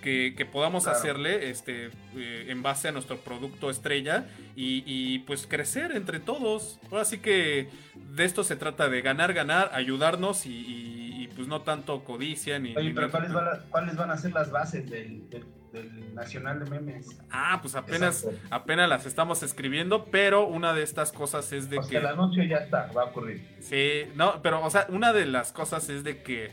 que, 0.04 0.34
que 0.38 0.46
podamos 0.46 0.84
Claro. 0.84 1.00
hacerle 1.00 1.50
este, 1.50 1.88
eh, 2.16 2.46
en 2.50 2.62
base 2.62 2.90
a 2.90 2.92
nuestro 2.92 3.18
producto 3.18 3.70
estrella 3.72 4.26
y, 4.56 4.84
y, 4.86 5.20
pues 5.20 5.48
crecer 5.48 5.94
entre 5.94 6.20
todos. 6.20 6.80
Ahora 6.92 7.06
sí 7.06 7.18
que 7.20 7.70
de 7.96 8.26
esto 8.26 8.44
se 8.44 8.56
trata 8.56 8.88
de 8.90 9.02
ganar, 9.02 9.34
ganar, 9.34 9.72
ayudarnos 9.74 10.46
y, 10.46 10.50
y- 10.52 11.24
y, 11.24 11.28
pues 11.28 11.48
no 11.48 11.62
tanto 11.62 12.04
codicia 12.04 12.60
ni... 12.60 12.76
Oye, 12.76 12.90
ni- 12.90 12.94
pero 12.94 13.10
¿cuáles 13.12 13.32
van, 13.34 13.48
a, 13.48 13.60
¿cuáles 13.70 13.96
van 13.96 14.10
a 14.12 14.18
ser 14.18 14.32
las 14.34 14.52
bases 14.52 14.90
del, 14.90 15.28
del- 15.30 15.46
del 15.72 16.14
Nacional 16.14 16.64
de 16.64 16.70
Memes? 16.70 17.20
Ah, 17.30 17.60
pues 17.62 17.76
apenas, 17.76 18.24
Exacto. 18.24 18.48
apenas 18.50 18.90
las 18.90 19.06
estamos 19.06 19.44
escribiendo, 19.44 20.06
pero 20.06 20.46
una 20.48 20.74
de 20.74 20.84
estas 20.84 21.12
cosas 21.12 21.52
es 21.54 21.70
de 21.70 21.80
O 21.80 21.84
sea, 21.84 22.00
el 22.00 22.06
que... 22.06 22.12
anuncio 22.12 22.44
ya 22.44 22.58
está, 22.58 22.92
va 22.96 23.04
a 23.04 23.06
ocurrir. 23.06 23.48
Sí, 23.60 24.04
no, 24.16 24.42
pero 24.42 24.64
o 24.64 24.70
sea, 24.70 24.86
una 24.90 25.14
de 25.14 25.26
las 25.26 25.52
cosas 25.52 25.90
es 25.90 26.04
de 26.04 26.22
que 26.22 26.52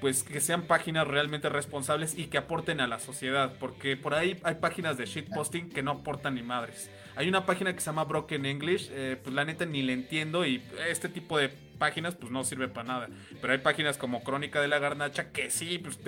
pues 0.00 0.22
que 0.22 0.40
sean 0.40 0.62
páginas 0.62 1.08
realmente 1.08 1.48
responsables 1.48 2.18
y 2.18 2.26
que 2.26 2.38
aporten 2.38 2.80
a 2.80 2.86
la 2.86 2.98
sociedad, 2.98 3.54
porque 3.58 3.96
por 3.96 4.14
ahí 4.14 4.38
hay 4.42 4.56
páginas 4.56 4.98
de 4.98 5.06
shitposting 5.06 5.70
que 5.70 5.82
no 5.82 5.92
aportan 5.92 6.34
ni 6.34 6.42
madres. 6.42 6.90
Hay 7.16 7.28
una 7.28 7.46
página 7.46 7.72
que 7.72 7.80
se 7.80 7.86
llama 7.86 8.04
Broken 8.04 8.44
English, 8.44 8.90
eh, 8.92 9.18
pues 9.22 9.34
la 9.34 9.44
neta 9.44 9.64
ni 9.64 9.82
le 9.82 9.94
entiendo 9.94 10.44
y 10.44 10.62
este 10.90 11.08
tipo 11.08 11.38
de 11.38 11.48
páginas 11.78 12.14
pues 12.14 12.32
no 12.32 12.44
sirve 12.44 12.68
para 12.68 12.88
nada. 12.88 13.08
Pero 13.40 13.52
hay 13.52 13.58
páginas 13.58 13.98
como 13.98 14.22
Crónica 14.22 14.60
de 14.60 14.68
la 14.68 14.78
Garnacha 14.78 15.30
que 15.30 15.50
sí, 15.50 15.78
pues 15.78 15.98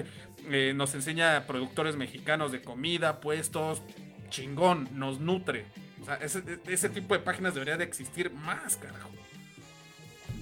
eh, 0.51 0.73
nos 0.75 0.95
enseña 0.95 1.45
productores 1.47 1.97
mexicanos 1.97 2.53
de 2.53 2.63
comida, 2.63 3.21
puestos, 3.21 3.83
chingón, 4.31 4.89
nos 4.93 5.21
nutre. 5.21 5.67
O 6.03 6.05
sea, 6.05 6.17
ese, 6.17 6.43
ese 6.67 6.89
tipo 6.89 7.15
de 7.15 7.21
páginas 7.21 7.55
debería 7.55 7.77
de 7.77 7.85
existir 7.85 8.33
más, 8.33 8.77
carajo. 8.77 9.11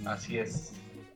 Así 0.04 0.38
es. 0.38 0.72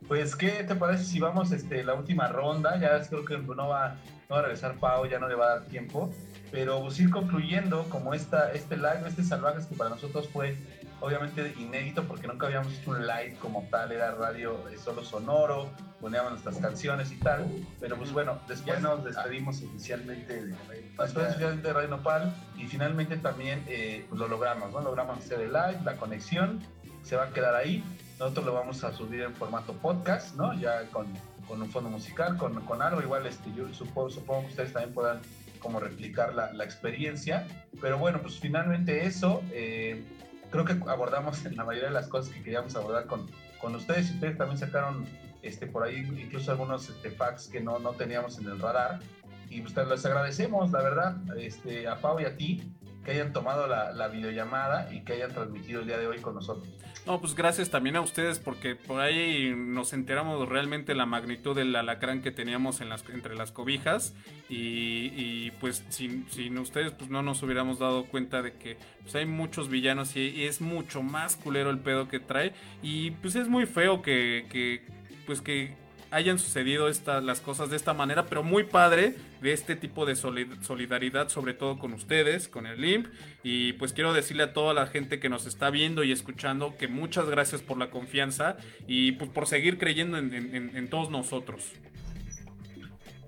Pues, 0.09 0.35
¿qué 0.35 0.65
te 0.65 0.75
parece 0.75 1.05
si 1.05 1.21
vamos 1.21 1.53
este, 1.53 1.85
la 1.85 1.95
última 1.95 2.27
ronda? 2.29 2.79
Ya 2.81 3.01
creo 3.09 3.25
que 3.25 3.39
no 3.39 3.69
va, 3.69 3.97
va 4.31 4.39
a 4.39 4.43
regresar 4.43 4.75
Pau, 4.77 5.07
ya 5.07 5.19
no 5.19 5.29
le 5.29 5.35
va 5.35 5.47
a 5.47 5.49
dar 5.59 5.67
tiempo. 5.67 6.13
Pero 6.51 6.81
pues 6.81 7.01
concluyendo 7.11 7.89
como 7.91 8.13
esta, 8.13 8.53
este 8.53 8.77
live, 8.77 9.03
este 9.07 9.23
Salvajes 9.23 9.67
que 9.67 9.77
para 9.77 9.91
nosotros 9.91 10.29
fue 10.29 10.57
obviamente 11.01 11.55
inédito 11.59 12.05
porque 12.05 12.27
nunca 12.27 12.47
habíamos 12.47 12.73
hecho 12.73 12.91
un 12.91 13.07
live 13.07 13.37
como 13.41 13.67
tal, 13.71 13.93
era 13.93 14.13
radio 14.13 14.59
solo 14.83 15.05
sonoro, 15.05 15.71
poníamos 16.01 16.33
nuestras 16.33 16.59
canciones 16.59 17.11
y 17.13 17.17
tal. 17.17 17.47
Pero 17.81 17.97
pues 17.97 18.13
bueno, 18.13 18.39
después 18.49 18.81
nos 18.81 19.05
despedimos 19.05 19.63
oficialmente 19.63 20.47
de 20.47 20.55
Radio 20.97 21.57
de 21.57 21.73
Radio 21.73 21.89
Nopal 21.89 22.35
y 22.57 22.67
finalmente 22.67 23.17
también 23.17 23.65
eh, 23.67 24.05
pues 24.09 24.19
lo 24.21 24.29
logramos, 24.29 24.73
¿no? 24.73 24.81
Logramos 24.81 25.19
hacer 25.19 25.41
el 25.41 25.53
live, 25.53 25.79
la 25.85 25.97
conexión, 25.97 26.61
se 27.03 27.17
va 27.17 27.25
a 27.25 27.31
quedar 27.31 27.55
ahí 27.55 27.83
nosotros 28.21 28.45
lo 28.45 28.53
vamos 28.53 28.85
a 28.85 28.93
subir 28.93 29.23
en 29.23 29.35
formato 29.35 29.73
podcast, 29.73 30.37
¿no? 30.37 30.53
Ya 30.53 30.85
con, 30.91 31.07
con 31.49 31.63
un 31.63 31.71
fondo 31.71 31.89
musical, 31.89 32.37
con, 32.37 32.61
con, 32.67 32.83
algo. 32.83 33.01
Igual 33.01 33.27
este, 33.27 33.51
yo 33.57 33.67
supongo, 33.73 34.11
supongo 34.11 34.43
que 34.43 34.47
ustedes 34.49 34.73
también 34.75 34.93
puedan 34.93 35.21
como 35.59 35.81
replicar 35.81 36.35
la, 36.35 36.53
la 36.53 36.65
experiencia. 36.65 37.49
Pero 37.81 37.97
bueno, 37.97 38.21
pues 38.21 38.39
finalmente 38.39 39.07
eso, 39.07 39.43
eh, 39.53 40.05
creo 40.51 40.65
que 40.65 40.73
abordamos 40.89 41.45
la 41.53 41.65
mayoría 41.65 41.89
de 41.89 41.95
las 41.95 42.09
cosas 42.09 42.33
que 42.35 42.43
queríamos 42.43 42.75
abordar 42.77 43.07
con, 43.07 43.31
con 43.61 43.75
ustedes. 43.75 44.11
Ustedes 44.11 44.37
también 44.37 44.59
sacaron 44.59 45.07
este, 45.43 45.67
por 45.67 45.85
ahí 45.85 46.07
incluso 46.21 46.51
algunos 46.51 46.89
este, 46.89 47.11
facts 47.11 47.49
que 47.49 47.61
no, 47.61 47.79
no 47.79 47.93
teníamos 47.93 48.39
en 48.39 48.47
el 48.47 48.59
radar. 48.59 49.01
Y 49.49 49.63
pues 49.63 49.75
les 49.89 50.07
agradecemos, 50.07 50.71
la 50.71 50.83
verdad, 50.83 51.17
este, 51.37 51.89
a 51.89 51.97
Pau 51.97 52.21
y 52.21 52.25
a 52.25 52.37
ti, 52.37 52.73
que 53.05 53.13
hayan 53.13 53.33
tomado 53.33 53.67
la, 53.67 53.93
la 53.93 54.09
videollamada 54.09 54.93
y 54.93 55.03
que 55.03 55.15
hayan 55.15 55.33
transmitido 55.33 55.81
el 55.81 55.87
día 55.87 55.99
de 55.99 56.07
hoy 56.07 56.21
con 56.21 56.35
nosotros. 56.35 56.69
No, 57.07 57.19
pues 57.21 57.35
gracias 57.35 57.71
también 57.71 57.97
a 57.97 58.03
ustedes 58.03 58.39
porque 58.39 58.77
por 58.77 59.01
ahí 59.01 59.53
nos 59.57 59.93
enteramos 59.93 60.49
realmente 60.49 60.95
la 60.95 61.07
magnitud 61.07 61.57
del 61.57 61.75
alacrán 61.75 62.21
que 62.21 62.31
teníamos 62.31 62.81
en 62.81 62.89
las, 62.89 63.05
entre 63.09 63.35
las 63.35 63.53
cobijas. 63.53 64.15
Y, 64.49 65.51
pues 65.61 65.85
sin, 65.89 66.27
ustedes 66.59 66.93
pues 66.93 67.11
no 67.11 67.23
nos 67.23 67.43
hubiéramos 67.43 67.79
dado 67.79 68.05
cuenta 68.05 68.43
de 68.43 68.53
que 68.53 68.77
pues 69.03 69.15
hay 69.15 69.27
muchos 69.27 69.69
villanos 69.69 70.15
y, 70.17 70.45
es 70.45 70.61
mucho 70.61 71.03
más 71.03 71.37
culero 71.37 71.71
el 71.71 71.79
pedo 71.79 72.07
que 72.07 72.21
trae. 72.21 72.53
Y 72.83 73.13
pues 73.13 73.35
es 73.35 73.49
muy 73.49 73.67
feo 73.67 74.03
que, 74.03 74.47
que 74.51 74.83
pues 75.27 75.41
que 75.41 75.75
hayan 76.11 76.39
sucedido 76.39 76.89
estas, 76.89 77.23
las 77.23 77.41
cosas 77.41 77.71
de 77.71 77.77
esta 77.77 77.95
manera, 77.95 78.27
pero 78.27 78.43
muy 78.43 78.65
padre 78.65 79.15
de 79.41 79.53
este 79.53 79.77
tipo 79.77 80.07
de 80.07 80.17
solidaridad, 80.17 81.29
sobre 81.29 81.55
todo 81.55 81.79
con 81.79 81.93
ustedes, 81.93 82.49
con 82.49 82.67
el 82.67 82.81
LIMP. 82.81 83.07
Y 83.43 83.75
pues 83.75 83.93
quiero 83.93 84.13
decirle 84.13 84.45
a 84.45 84.53
toda 84.53 84.75
la 84.75 84.87
gente 84.87 85.21
que 85.21 85.29
nos 85.29 85.47
está 85.47 85.71
viendo 85.71 86.03
y 86.03 86.13
escuchando 86.13 86.77
que 86.77 86.89
muchas 86.89 87.29
gracias 87.29 87.63
por 87.63 87.79
la 87.79 87.91
confianza 87.91 88.57
y 88.87 89.13
pues 89.13 89.31
por 89.31 89.47
seguir 89.47 89.79
creyendo 89.79 90.19
en, 90.19 90.89
todos 90.91 91.11
nosotros. 91.11 91.73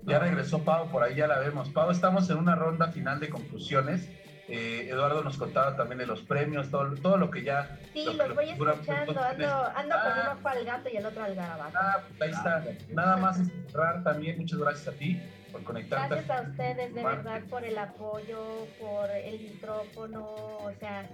Ya 0.05 0.19
regresó 0.19 0.63
Pau, 0.63 0.91
por 0.91 1.03
ahí 1.03 1.15
ya 1.15 1.27
la 1.27 1.39
vemos. 1.39 1.69
Pau, 1.69 1.89
estamos 1.89 2.29
en 2.29 2.37
una 2.37 2.55
ronda 2.55 2.91
final 2.91 3.19
de 3.19 3.29
conclusiones. 3.29 4.09
Eh, 4.47 4.89
Eduardo 4.89 5.23
nos 5.23 5.37
contaba 5.37 5.75
también 5.77 5.99
de 5.99 6.05
los 6.05 6.21
premios, 6.21 6.69
todo, 6.69 6.93
todo 6.95 7.17
lo 7.17 7.31
que 7.31 7.43
ya... 7.43 7.79
Sí, 7.93 8.05
los 8.05 8.35
voy 8.35 8.49
escuchando, 8.49 9.21
ando, 9.21 9.65
ando 9.75 9.95
con 9.95 10.11
ah. 10.11 10.29
un 10.31 10.37
ojo 10.37 10.47
al 10.49 10.65
gato 10.65 10.89
y 10.91 10.97
el 10.97 11.05
otro 11.05 11.23
al 11.23 11.35
garabato. 11.35 11.77
Ah, 11.79 12.03
ahí 12.19 12.29
está. 12.29 12.63
Nada 12.89 13.17
más 13.17 13.39
cerrar 13.71 14.03
también, 14.03 14.39
muchas 14.39 14.59
gracias 14.59 14.87
a 14.89 14.97
ti 14.97 15.21
por 15.51 15.63
conectarte. 15.63 16.15
Gracias 16.15 16.37
a 16.37 16.49
ustedes, 16.49 16.93
de 16.93 17.03
verdad, 17.03 17.41
por 17.49 17.63
el 17.63 17.77
apoyo, 17.77 18.67
por 18.81 19.09
el 19.11 19.39
micrófono, 19.39 20.25
o 20.25 20.71
sea, 20.79 21.07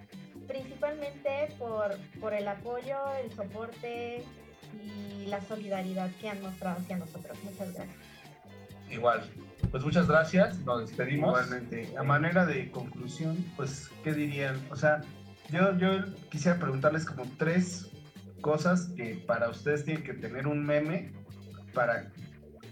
principalmente 0.47 1.53
por, 1.59 1.95
por 2.19 2.33
el 2.33 2.47
apoyo, 2.47 2.97
el 3.23 3.31
soporte 3.31 4.23
y 4.83 5.25
la 5.27 5.41
solidaridad 5.41 6.09
que 6.19 6.29
han 6.29 6.41
mostrado 6.41 6.79
hacia 6.79 6.97
nosotros. 6.97 7.37
Muchas 7.43 7.73
gracias. 7.73 7.97
Igual, 8.89 9.21
pues 9.71 9.83
muchas 9.83 10.07
gracias, 10.07 10.59
nos 10.59 10.81
despedimos. 10.81 11.29
Igualmente, 11.29 11.93
a 11.97 12.03
manera 12.03 12.45
de 12.45 12.71
conclusión, 12.71 13.37
pues, 13.55 13.89
¿qué 14.03 14.13
dirían? 14.13 14.59
O 14.71 14.75
sea, 14.75 15.01
yo, 15.51 15.77
yo 15.77 16.05
quisiera 16.29 16.57
preguntarles 16.59 17.05
como 17.05 17.25
tres 17.37 17.89
cosas 18.41 18.87
que 18.95 19.15
para 19.27 19.49
ustedes 19.49 19.85
tienen 19.85 20.03
que 20.03 20.13
tener 20.13 20.47
un 20.47 20.65
meme 20.65 21.11
para, 21.73 22.11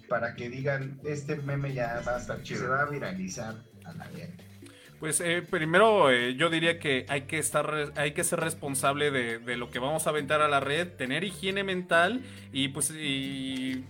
para 0.08 0.36
que 0.36 0.50
digan, 0.50 1.00
este 1.04 1.36
meme 1.38 1.74
ya 1.74 2.02
va 2.06 2.16
a 2.16 2.20
estar 2.20 2.42
chido. 2.42 2.62
Se 2.62 2.68
va 2.68 2.82
a 2.82 2.86
viralizar 2.86 3.56
a 3.86 3.94
la 3.94 4.08
vez. 4.10 4.30
Pues 5.00 5.22
eh, 5.22 5.44
primero 5.48 6.10
eh, 6.10 6.36
yo 6.36 6.50
diría 6.50 6.80
que 6.80 7.06
hay 7.08 7.22
que 7.22 7.38
estar, 7.38 7.94
hay 7.96 8.14
que 8.14 8.24
ser 8.24 8.40
responsable 8.40 9.12
de, 9.12 9.38
de, 9.38 9.56
lo 9.56 9.70
que 9.70 9.78
vamos 9.78 10.08
a 10.08 10.10
aventar 10.10 10.42
a 10.42 10.48
la 10.48 10.60
red, 10.60 10.88
tener 10.88 11.24
higiene 11.24 11.64
mental 11.64 12.24
y 12.52 12.70
pues 12.70 12.92
y 12.92 13.86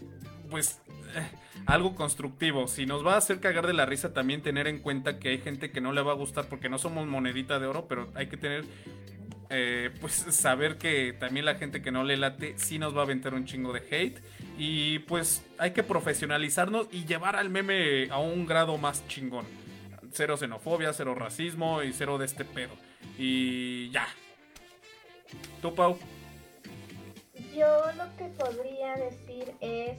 pues 0.49 0.81
eh, 1.15 1.25
algo 1.65 1.95
constructivo. 1.95 2.67
Si 2.67 2.85
nos 2.85 3.05
va 3.05 3.15
a 3.15 3.17
hacer 3.17 3.39
cagar 3.39 3.67
de 3.67 3.73
la 3.73 3.85
risa, 3.85 4.13
también 4.13 4.41
tener 4.41 4.67
en 4.67 4.79
cuenta 4.79 5.19
que 5.19 5.29
hay 5.29 5.37
gente 5.39 5.71
que 5.71 5.81
no 5.81 5.91
le 5.91 6.01
va 6.01 6.11
a 6.13 6.15
gustar 6.15 6.45
porque 6.45 6.69
no 6.69 6.77
somos 6.77 7.07
monedita 7.07 7.59
de 7.59 7.67
oro, 7.67 7.87
pero 7.87 8.09
hay 8.15 8.27
que 8.27 8.37
tener, 8.37 8.65
eh, 9.49 9.91
pues 9.99 10.13
saber 10.13 10.77
que 10.77 11.13
también 11.13 11.45
la 11.45 11.55
gente 11.55 11.81
que 11.81 11.91
no 11.91 12.03
le 12.03 12.17
late 12.17 12.53
sí 12.57 12.79
nos 12.79 12.95
va 12.95 13.01
a 13.01 13.03
aventar 13.03 13.33
un 13.33 13.45
chingo 13.45 13.73
de 13.73 13.81
hate. 13.89 14.21
Y 14.57 14.99
pues 14.99 15.45
hay 15.57 15.71
que 15.71 15.83
profesionalizarnos 15.83 16.87
y 16.91 17.05
llevar 17.05 17.35
al 17.35 17.49
meme 17.49 18.09
a 18.09 18.19
un 18.19 18.45
grado 18.45 18.77
más 18.77 19.07
chingón. 19.07 19.45
Cero 20.11 20.37
xenofobia, 20.37 20.93
cero 20.93 21.15
racismo 21.15 21.83
y 21.83 21.93
cero 21.93 22.17
de 22.17 22.25
este 22.25 22.45
pedo. 22.45 22.73
Y 23.17 23.89
ya. 23.91 24.07
¿Tú, 25.61 25.75
Pau? 25.75 25.97
Yo 27.55 27.91
lo 27.97 28.15
que 28.17 28.25
podría 28.37 28.95
decir 28.95 29.53
es 29.61 29.97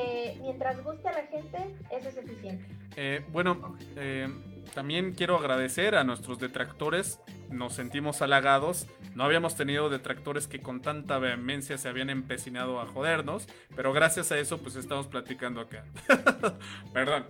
que 0.00 0.38
mientras 0.40 0.82
guste 0.82 1.08
a 1.08 1.12
la 1.12 1.26
gente, 1.26 1.58
eso 1.90 2.08
es 2.08 2.14
suficiente. 2.14 2.64
Eh, 2.96 3.24
bueno, 3.32 3.76
eh, 3.96 4.28
también 4.74 5.12
quiero 5.12 5.36
agradecer 5.36 5.94
a 5.94 6.04
nuestros 6.04 6.38
detractores. 6.38 7.20
Nos 7.50 7.74
sentimos 7.74 8.22
halagados. 8.22 8.86
No 9.14 9.24
habíamos 9.24 9.56
tenido 9.56 9.88
detractores 9.88 10.46
que 10.46 10.60
con 10.60 10.80
tanta 10.80 11.18
vehemencia 11.18 11.78
se 11.78 11.88
habían 11.88 12.10
empecinado 12.10 12.80
a 12.80 12.86
jodernos. 12.86 13.46
Pero 13.74 13.92
gracias 13.92 14.32
a 14.32 14.38
eso, 14.38 14.58
pues 14.58 14.76
estamos 14.76 15.06
platicando 15.06 15.60
acá. 15.60 15.84
Perdón. 16.92 17.26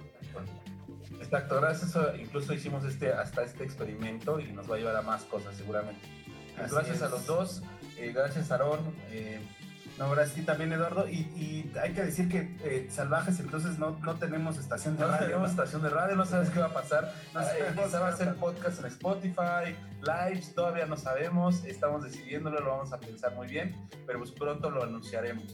Exacto, 1.20 1.60
gracias 1.60 1.94
a 1.94 2.08
eso 2.08 2.16
incluso 2.16 2.52
hicimos 2.54 2.84
este, 2.84 3.12
hasta 3.12 3.44
este 3.44 3.62
experimento 3.62 4.40
y 4.40 4.50
nos 4.52 4.68
va 4.68 4.74
a 4.74 4.78
llevar 4.78 4.96
a 4.96 5.02
más 5.02 5.22
cosas 5.24 5.54
seguramente. 5.54 6.00
gracias 6.56 7.02
a 7.02 7.08
los 7.08 7.26
dos. 7.26 7.62
Eh, 7.96 8.12
gracias, 8.12 8.50
Aarón. 8.50 8.80
No, 10.00 10.10
gracias 10.10 10.32
a 10.32 10.40
ti 10.40 10.46
también, 10.46 10.72
Eduardo. 10.72 11.06
Y, 11.06 11.70
hay 11.80 11.92
que 11.92 12.02
decir 12.02 12.26
que 12.30 12.56
eh, 12.64 12.88
Salvajes, 12.90 13.38
entonces 13.38 13.78
no, 13.78 13.98
no 14.02 14.14
tenemos 14.14 14.56
estación 14.56 14.96
de 14.96 15.04
radio. 15.04 15.20
No 15.20 15.26
tenemos 15.26 15.50
estación 15.50 15.82
de 15.82 15.90
radio, 15.90 16.16
no 16.16 16.24
sabes 16.24 16.48
qué 16.48 16.58
va 16.58 16.66
a 16.66 16.72
pasar. 16.72 17.12
No 17.34 17.42
eh, 17.42 17.74
va 17.76 18.06
a 18.06 18.08
hacer 18.08 18.34
podcast 18.36 18.80
en 18.80 18.86
Spotify, 18.86 19.76
lives, 20.00 20.54
todavía 20.54 20.86
no 20.86 20.96
sabemos. 20.96 21.62
Estamos 21.66 22.02
decidiéndolo, 22.02 22.60
lo 22.60 22.70
vamos 22.70 22.94
a 22.94 22.98
pensar 22.98 23.34
muy 23.34 23.46
bien, 23.46 23.76
pero 24.06 24.20
pues 24.20 24.30
pronto 24.30 24.70
lo 24.70 24.82
anunciaremos. 24.82 25.44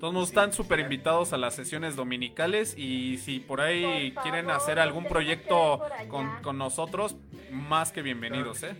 Todos 0.00 0.30
están 0.30 0.52
súper 0.52 0.80
invitados 0.80 1.32
a 1.32 1.36
las 1.36 1.54
sesiones 1.54 1.94
dominicales 1.94 2.76
y 2.76 3.18
si 3.18 3.38
por 3.38 3.60
ahí 3.60 4.12
quieren 4.24 4.50
hacer 4.50 4.80
algún 4.80 5.04
proyecto 5.04 5.80
con, 6.08 6.42
con 6.42 6.58
nosotros, 6.58 7.14
más 7.52 7.92
que 7.92 8.02
bienvenidos, 8.02 8.64
¿eh? 8.64 8.74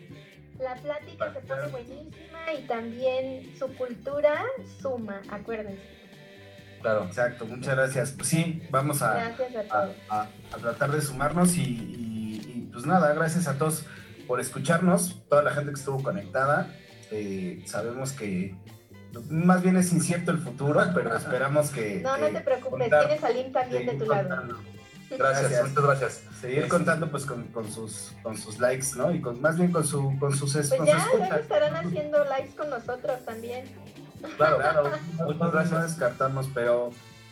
La 0.63 0.75
plática 0.77 1.33
se 1.33 1.41
pone 1.41 1.67
buenísima 1.69 2.53
y 2.57 2.63
también 2.67 3.55
su 3.59 3.67
cultura 3.75 4.45
suma, 4.81 5.21
acuérdense. 5.29 5.83
Claro, 6.81 7.05
exacto, 7.05 7.47
muchas 7.47 7.77
gracias. 7.77 8.13
Pues 8.13 8.29
sí, 8.29 8.63
vamos 8.71 9.03
a, 9.03 9.35
a, 10.09 10.29
tratar 10.61 10.91
de 10.93 11.01
sumarnos 11.01 11.57
y, 11.57 12.69
pues 12.73 12.87
nada, 12.87 13.13
gracias 13.15 13.49
a 13.49 13.59
todos 13.59 13.87
por 14.27 14.41
escucharnos, 14.41 15.23
toda 15.29 15.43
la 15.43 15.53
gente 15.53 15.73
que 15.73 15.79
estuvo 15.79 16.03
conectada. 16.03 16.75
Eh, 17.11 17.63
sabemos 17.67 18.13
que 18.13 18.55
más 19.29 19.63
bien 19.63 19.77
es 19.77 19.93
incierto 19.93 20.31
el 20.31 20.39
futuro, 20.39 20.81
pero 20.95 21.17
esperamos 21.17 21.71
que... 21.71 22.01
No, 22.01 22.17
no 22.17 22.29
te 22.29 22.41
preocupes, 22.41 22.89
tienes 22.89 23.25
a 23.25 23.31
Link 23.31 23.53
también 23.53 23.87
de 23.87 23.95
tu 23.95 24.07
lado. 24.07 24.59
Gracias, 25.19 25.69
muchas 25.69 25.85
gracias. 25.85 26.23
Seguir 26.41 26.69
contando 26.69 27.11
pues 27.11 27.25
con, 27.27 27.45
con 27.49 27.71
sus 27.71 28.13
con 28.23 28.37
sus 28.37 28.59
likes, 28.59 28.89
¿no? 28.97 29.13
Y 29.13 29.21
con 29.21 29.41
más 29.41 29.57
bien 29.57 29.71
con 29.73 29.87
su 29.87 30.17
con 30.19 30.35
sus 30.37 30.55
es- 30.57 30.69
Pues 30.69 30.79
con 30.79 30.87
ya, 30.87 31.01
su 31.01 31.09
luego 31.09 31.25
escucha. 31.25 31.41
estarán 31.41 31.77
haciendo 31.77 32.25
lives 32.25 32.55
con 32.57 32.71
nosotros 32.71 33.25
también. 33.25 33.65
Claro, 34.37 34.59
Claro, 34.59 34.83
no, 35.19 35.25
Muchas 35.27 35.41
no 35.41 35.51
gracias. 35.51 35.83
descartamos, 35.83 36.49
pero 36.55 36.91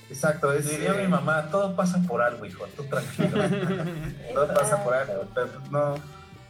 exacto, 0.08 0.52
es 0.52 0.68
Diría 0.68 0.92
eh, 0.98 1.02
mi 1.02 1.08
mamá, 1.08 1.48
todo 1.50 1.74
pasa 1.76 2.00
por 2.06 2.20
algo, 2.22 2.44
hijo, 2.46 2.64
tú 2.76 2.84
tranquilo. 2.84 3.38
todo 4.34 4.48
pasa 4.54 4.82
por 4.84 4.94
algo, 4.94 5.24
pero 5.34 5.48
no 5.70 5.94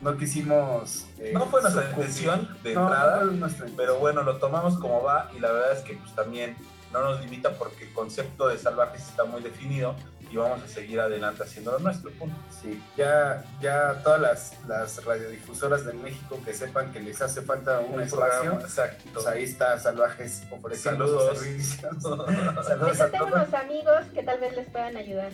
no 0.00 0.16
quisimos 0.16 1.04
eh, 1.18 1.32
No 1.34 1.44
fue 1.46 1.60
nuestra 1.60 1.82
sucumbir. 1.90 2.06
intención 2.08 2.48
de 2.62 2.74
No, 2.74 2.82
entrada, 2.84 3.24
no 3.24 3.48
pero 3.76 3.98
bueno, 3.98 4.22
lo 4.22 4.38
tomamos 4.38 4.78
como 4.78 5.02
va 5.02 5.30
y 5.36 5.40
la 5.40 5.52
verdad 5.52 5.72
es 5.76 5.80
que 5.80 5.92
pues 5.94 6.14
también 6.14 6.56
no 6.90 7.02
nos 7.02 7.20
limita 7.20 7.50
porque 7.52 7.84
el 7.84 7.92
concepto 7.92 8.48
de 8.48 8.56
salvajes 8.56 9.02
está 9.06 9.24
muy 9.24 9.42
definido 9.42 9.94
y 10.30 10.36
vamos 10.36 10.62
a 10.62 10.68
seguir 10.68 11.00
adelante 11.00 11.42
haciendo 11.42 11.72
lo 11.72 11.78
nuestro, 11.80 12.10
punto. 12.12 12.36
Sí, 12.62 12.80
ya, 12.96 13.44
ya 13.60 14.00
todas 14.02 14.20
las, 14.20 14.56
las 14.68 15.04
radiodifusoras 15.04 15.84
de 15.84 15.92
México 15.92 16.38
que 16.44 16.54
sepan 16.54 16.92
que 16.92 17.00
les 17.00 17.20
hace 17.20 17.42
falta 17.42 17.80
un, 17.80 18.00
espacio, 18.00 18.60
exacto. 18.60 19.10
pues 19.12 19.26
ahí 19.26 19.42
está 19.44 19.78
Salvajes 19.78 20.44
ofreciendo 20.50 21.06
Saludos. 21.06 21.30
sus 21.30 21.38
servicios. 21.46 21.96
Pues 22.00 22.66
Saludos 22.66 22.98
yo 22.98 23.04
a 23.04 23.10
tengo 23.10 23.26
todos. 23.26 23.40
unos 23.48 23.54
amigos 23.54 24.04
que 24.14 24.22
tal 24.22 24.38
vez 24.40 24.56
les 24.56 24.68
puedan 24.68 24.96
ayudar. 24.96 25.32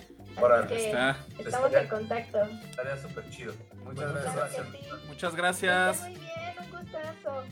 Que 0.68 0.86
Está. 0.86 1.16
estamos 1.38 1.72
en 1.72 1.88
contacto. 1.88 2.38
Estaría 2.68 2.96
súper 2.98 3.30
chido. 3.30 3.54
Muchas 3.84 4.12
Muchas 4.12 4.34
gracias. 4.36 4.66
sí. 4.72 4.88
Muchas 5.08 5.34
gracias. 5.36 6.00
Muy 6.02 6.10
bien, 6.10 6.54
un 6.60 6.70
gustazo. 6.70 7.44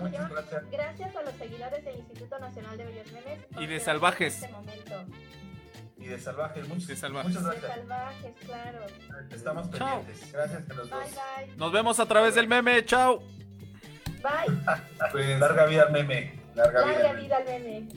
Muchas 0.00 0.30
gracias. 0.30 0.70
Gracias 0.70 1.16
a 1.16 1.22
los 1.22 1.34
seguidores 1.34 1.84
del 1.84 1.96
Instituto 1.96 2.38
Nacional 2.38 2.76
de 2.78 2.84
Bellos 2.84 3.12
Memes. 3.12 3.40
Y 3.58 3.66
de 3.66 3.80
salvajes. 3.80 4.42
En 4.42 4.44
este 4.44 4.52
momento. 4.56 5.04
Y 6.00 6.06
de 6.06 6.18
salvajes, 6.18 6.66
muchas, 6.66 6.86
De 6.88 6.96
salvajes. 6.96 7.28
muchas 7.34 7.44
De 7.44 7.50
gracias. 7.60 7.76
salvajes, 7.76 8.32
claro. 8.46 8.78
Estamos 9.30 9.70
Chao. 9.70 9.98
pendientes. 10.00 10.32
Gracias 10.32 10.70
a 10.70 10.74
los 10.74 10.90
dos. 10.90 10.98
Bye, 11.00 11.46
bye. 11.46 11.56
Nos 11.56 11.72
vemos 11.72 12.00
a 12.00 12.06
través 12.06 12.34
del 12.34 12.48
meme. 12.48 12.84
Chao. 12.84 13.18
Bye. 14.22 14.56
Pues, 15.12 15.38
Larga 15.40 15.66
vida 15.66 15.82
al 15.82 15.92
meme. 15.92 16.40
larga 16.54 16.80
Larga 16.86 17.12
vida. 17.12 17.20
vida 17.20 17.36
al 17.36 17.44
meme. 17.62 17.88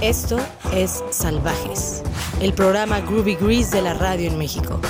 Esto 0.00 0.38
es 0.72 1.04
Salvajes, 1.10 2.02
el 2.40 2.54
programa 2.54 3.00
Groovy 3.00 3.34
Grease 3.36 3.76
de 3.76 3.82
la 3.82 3.94
radio 3.94 4.30
en 4.30 4.38
México. 4.38 4.80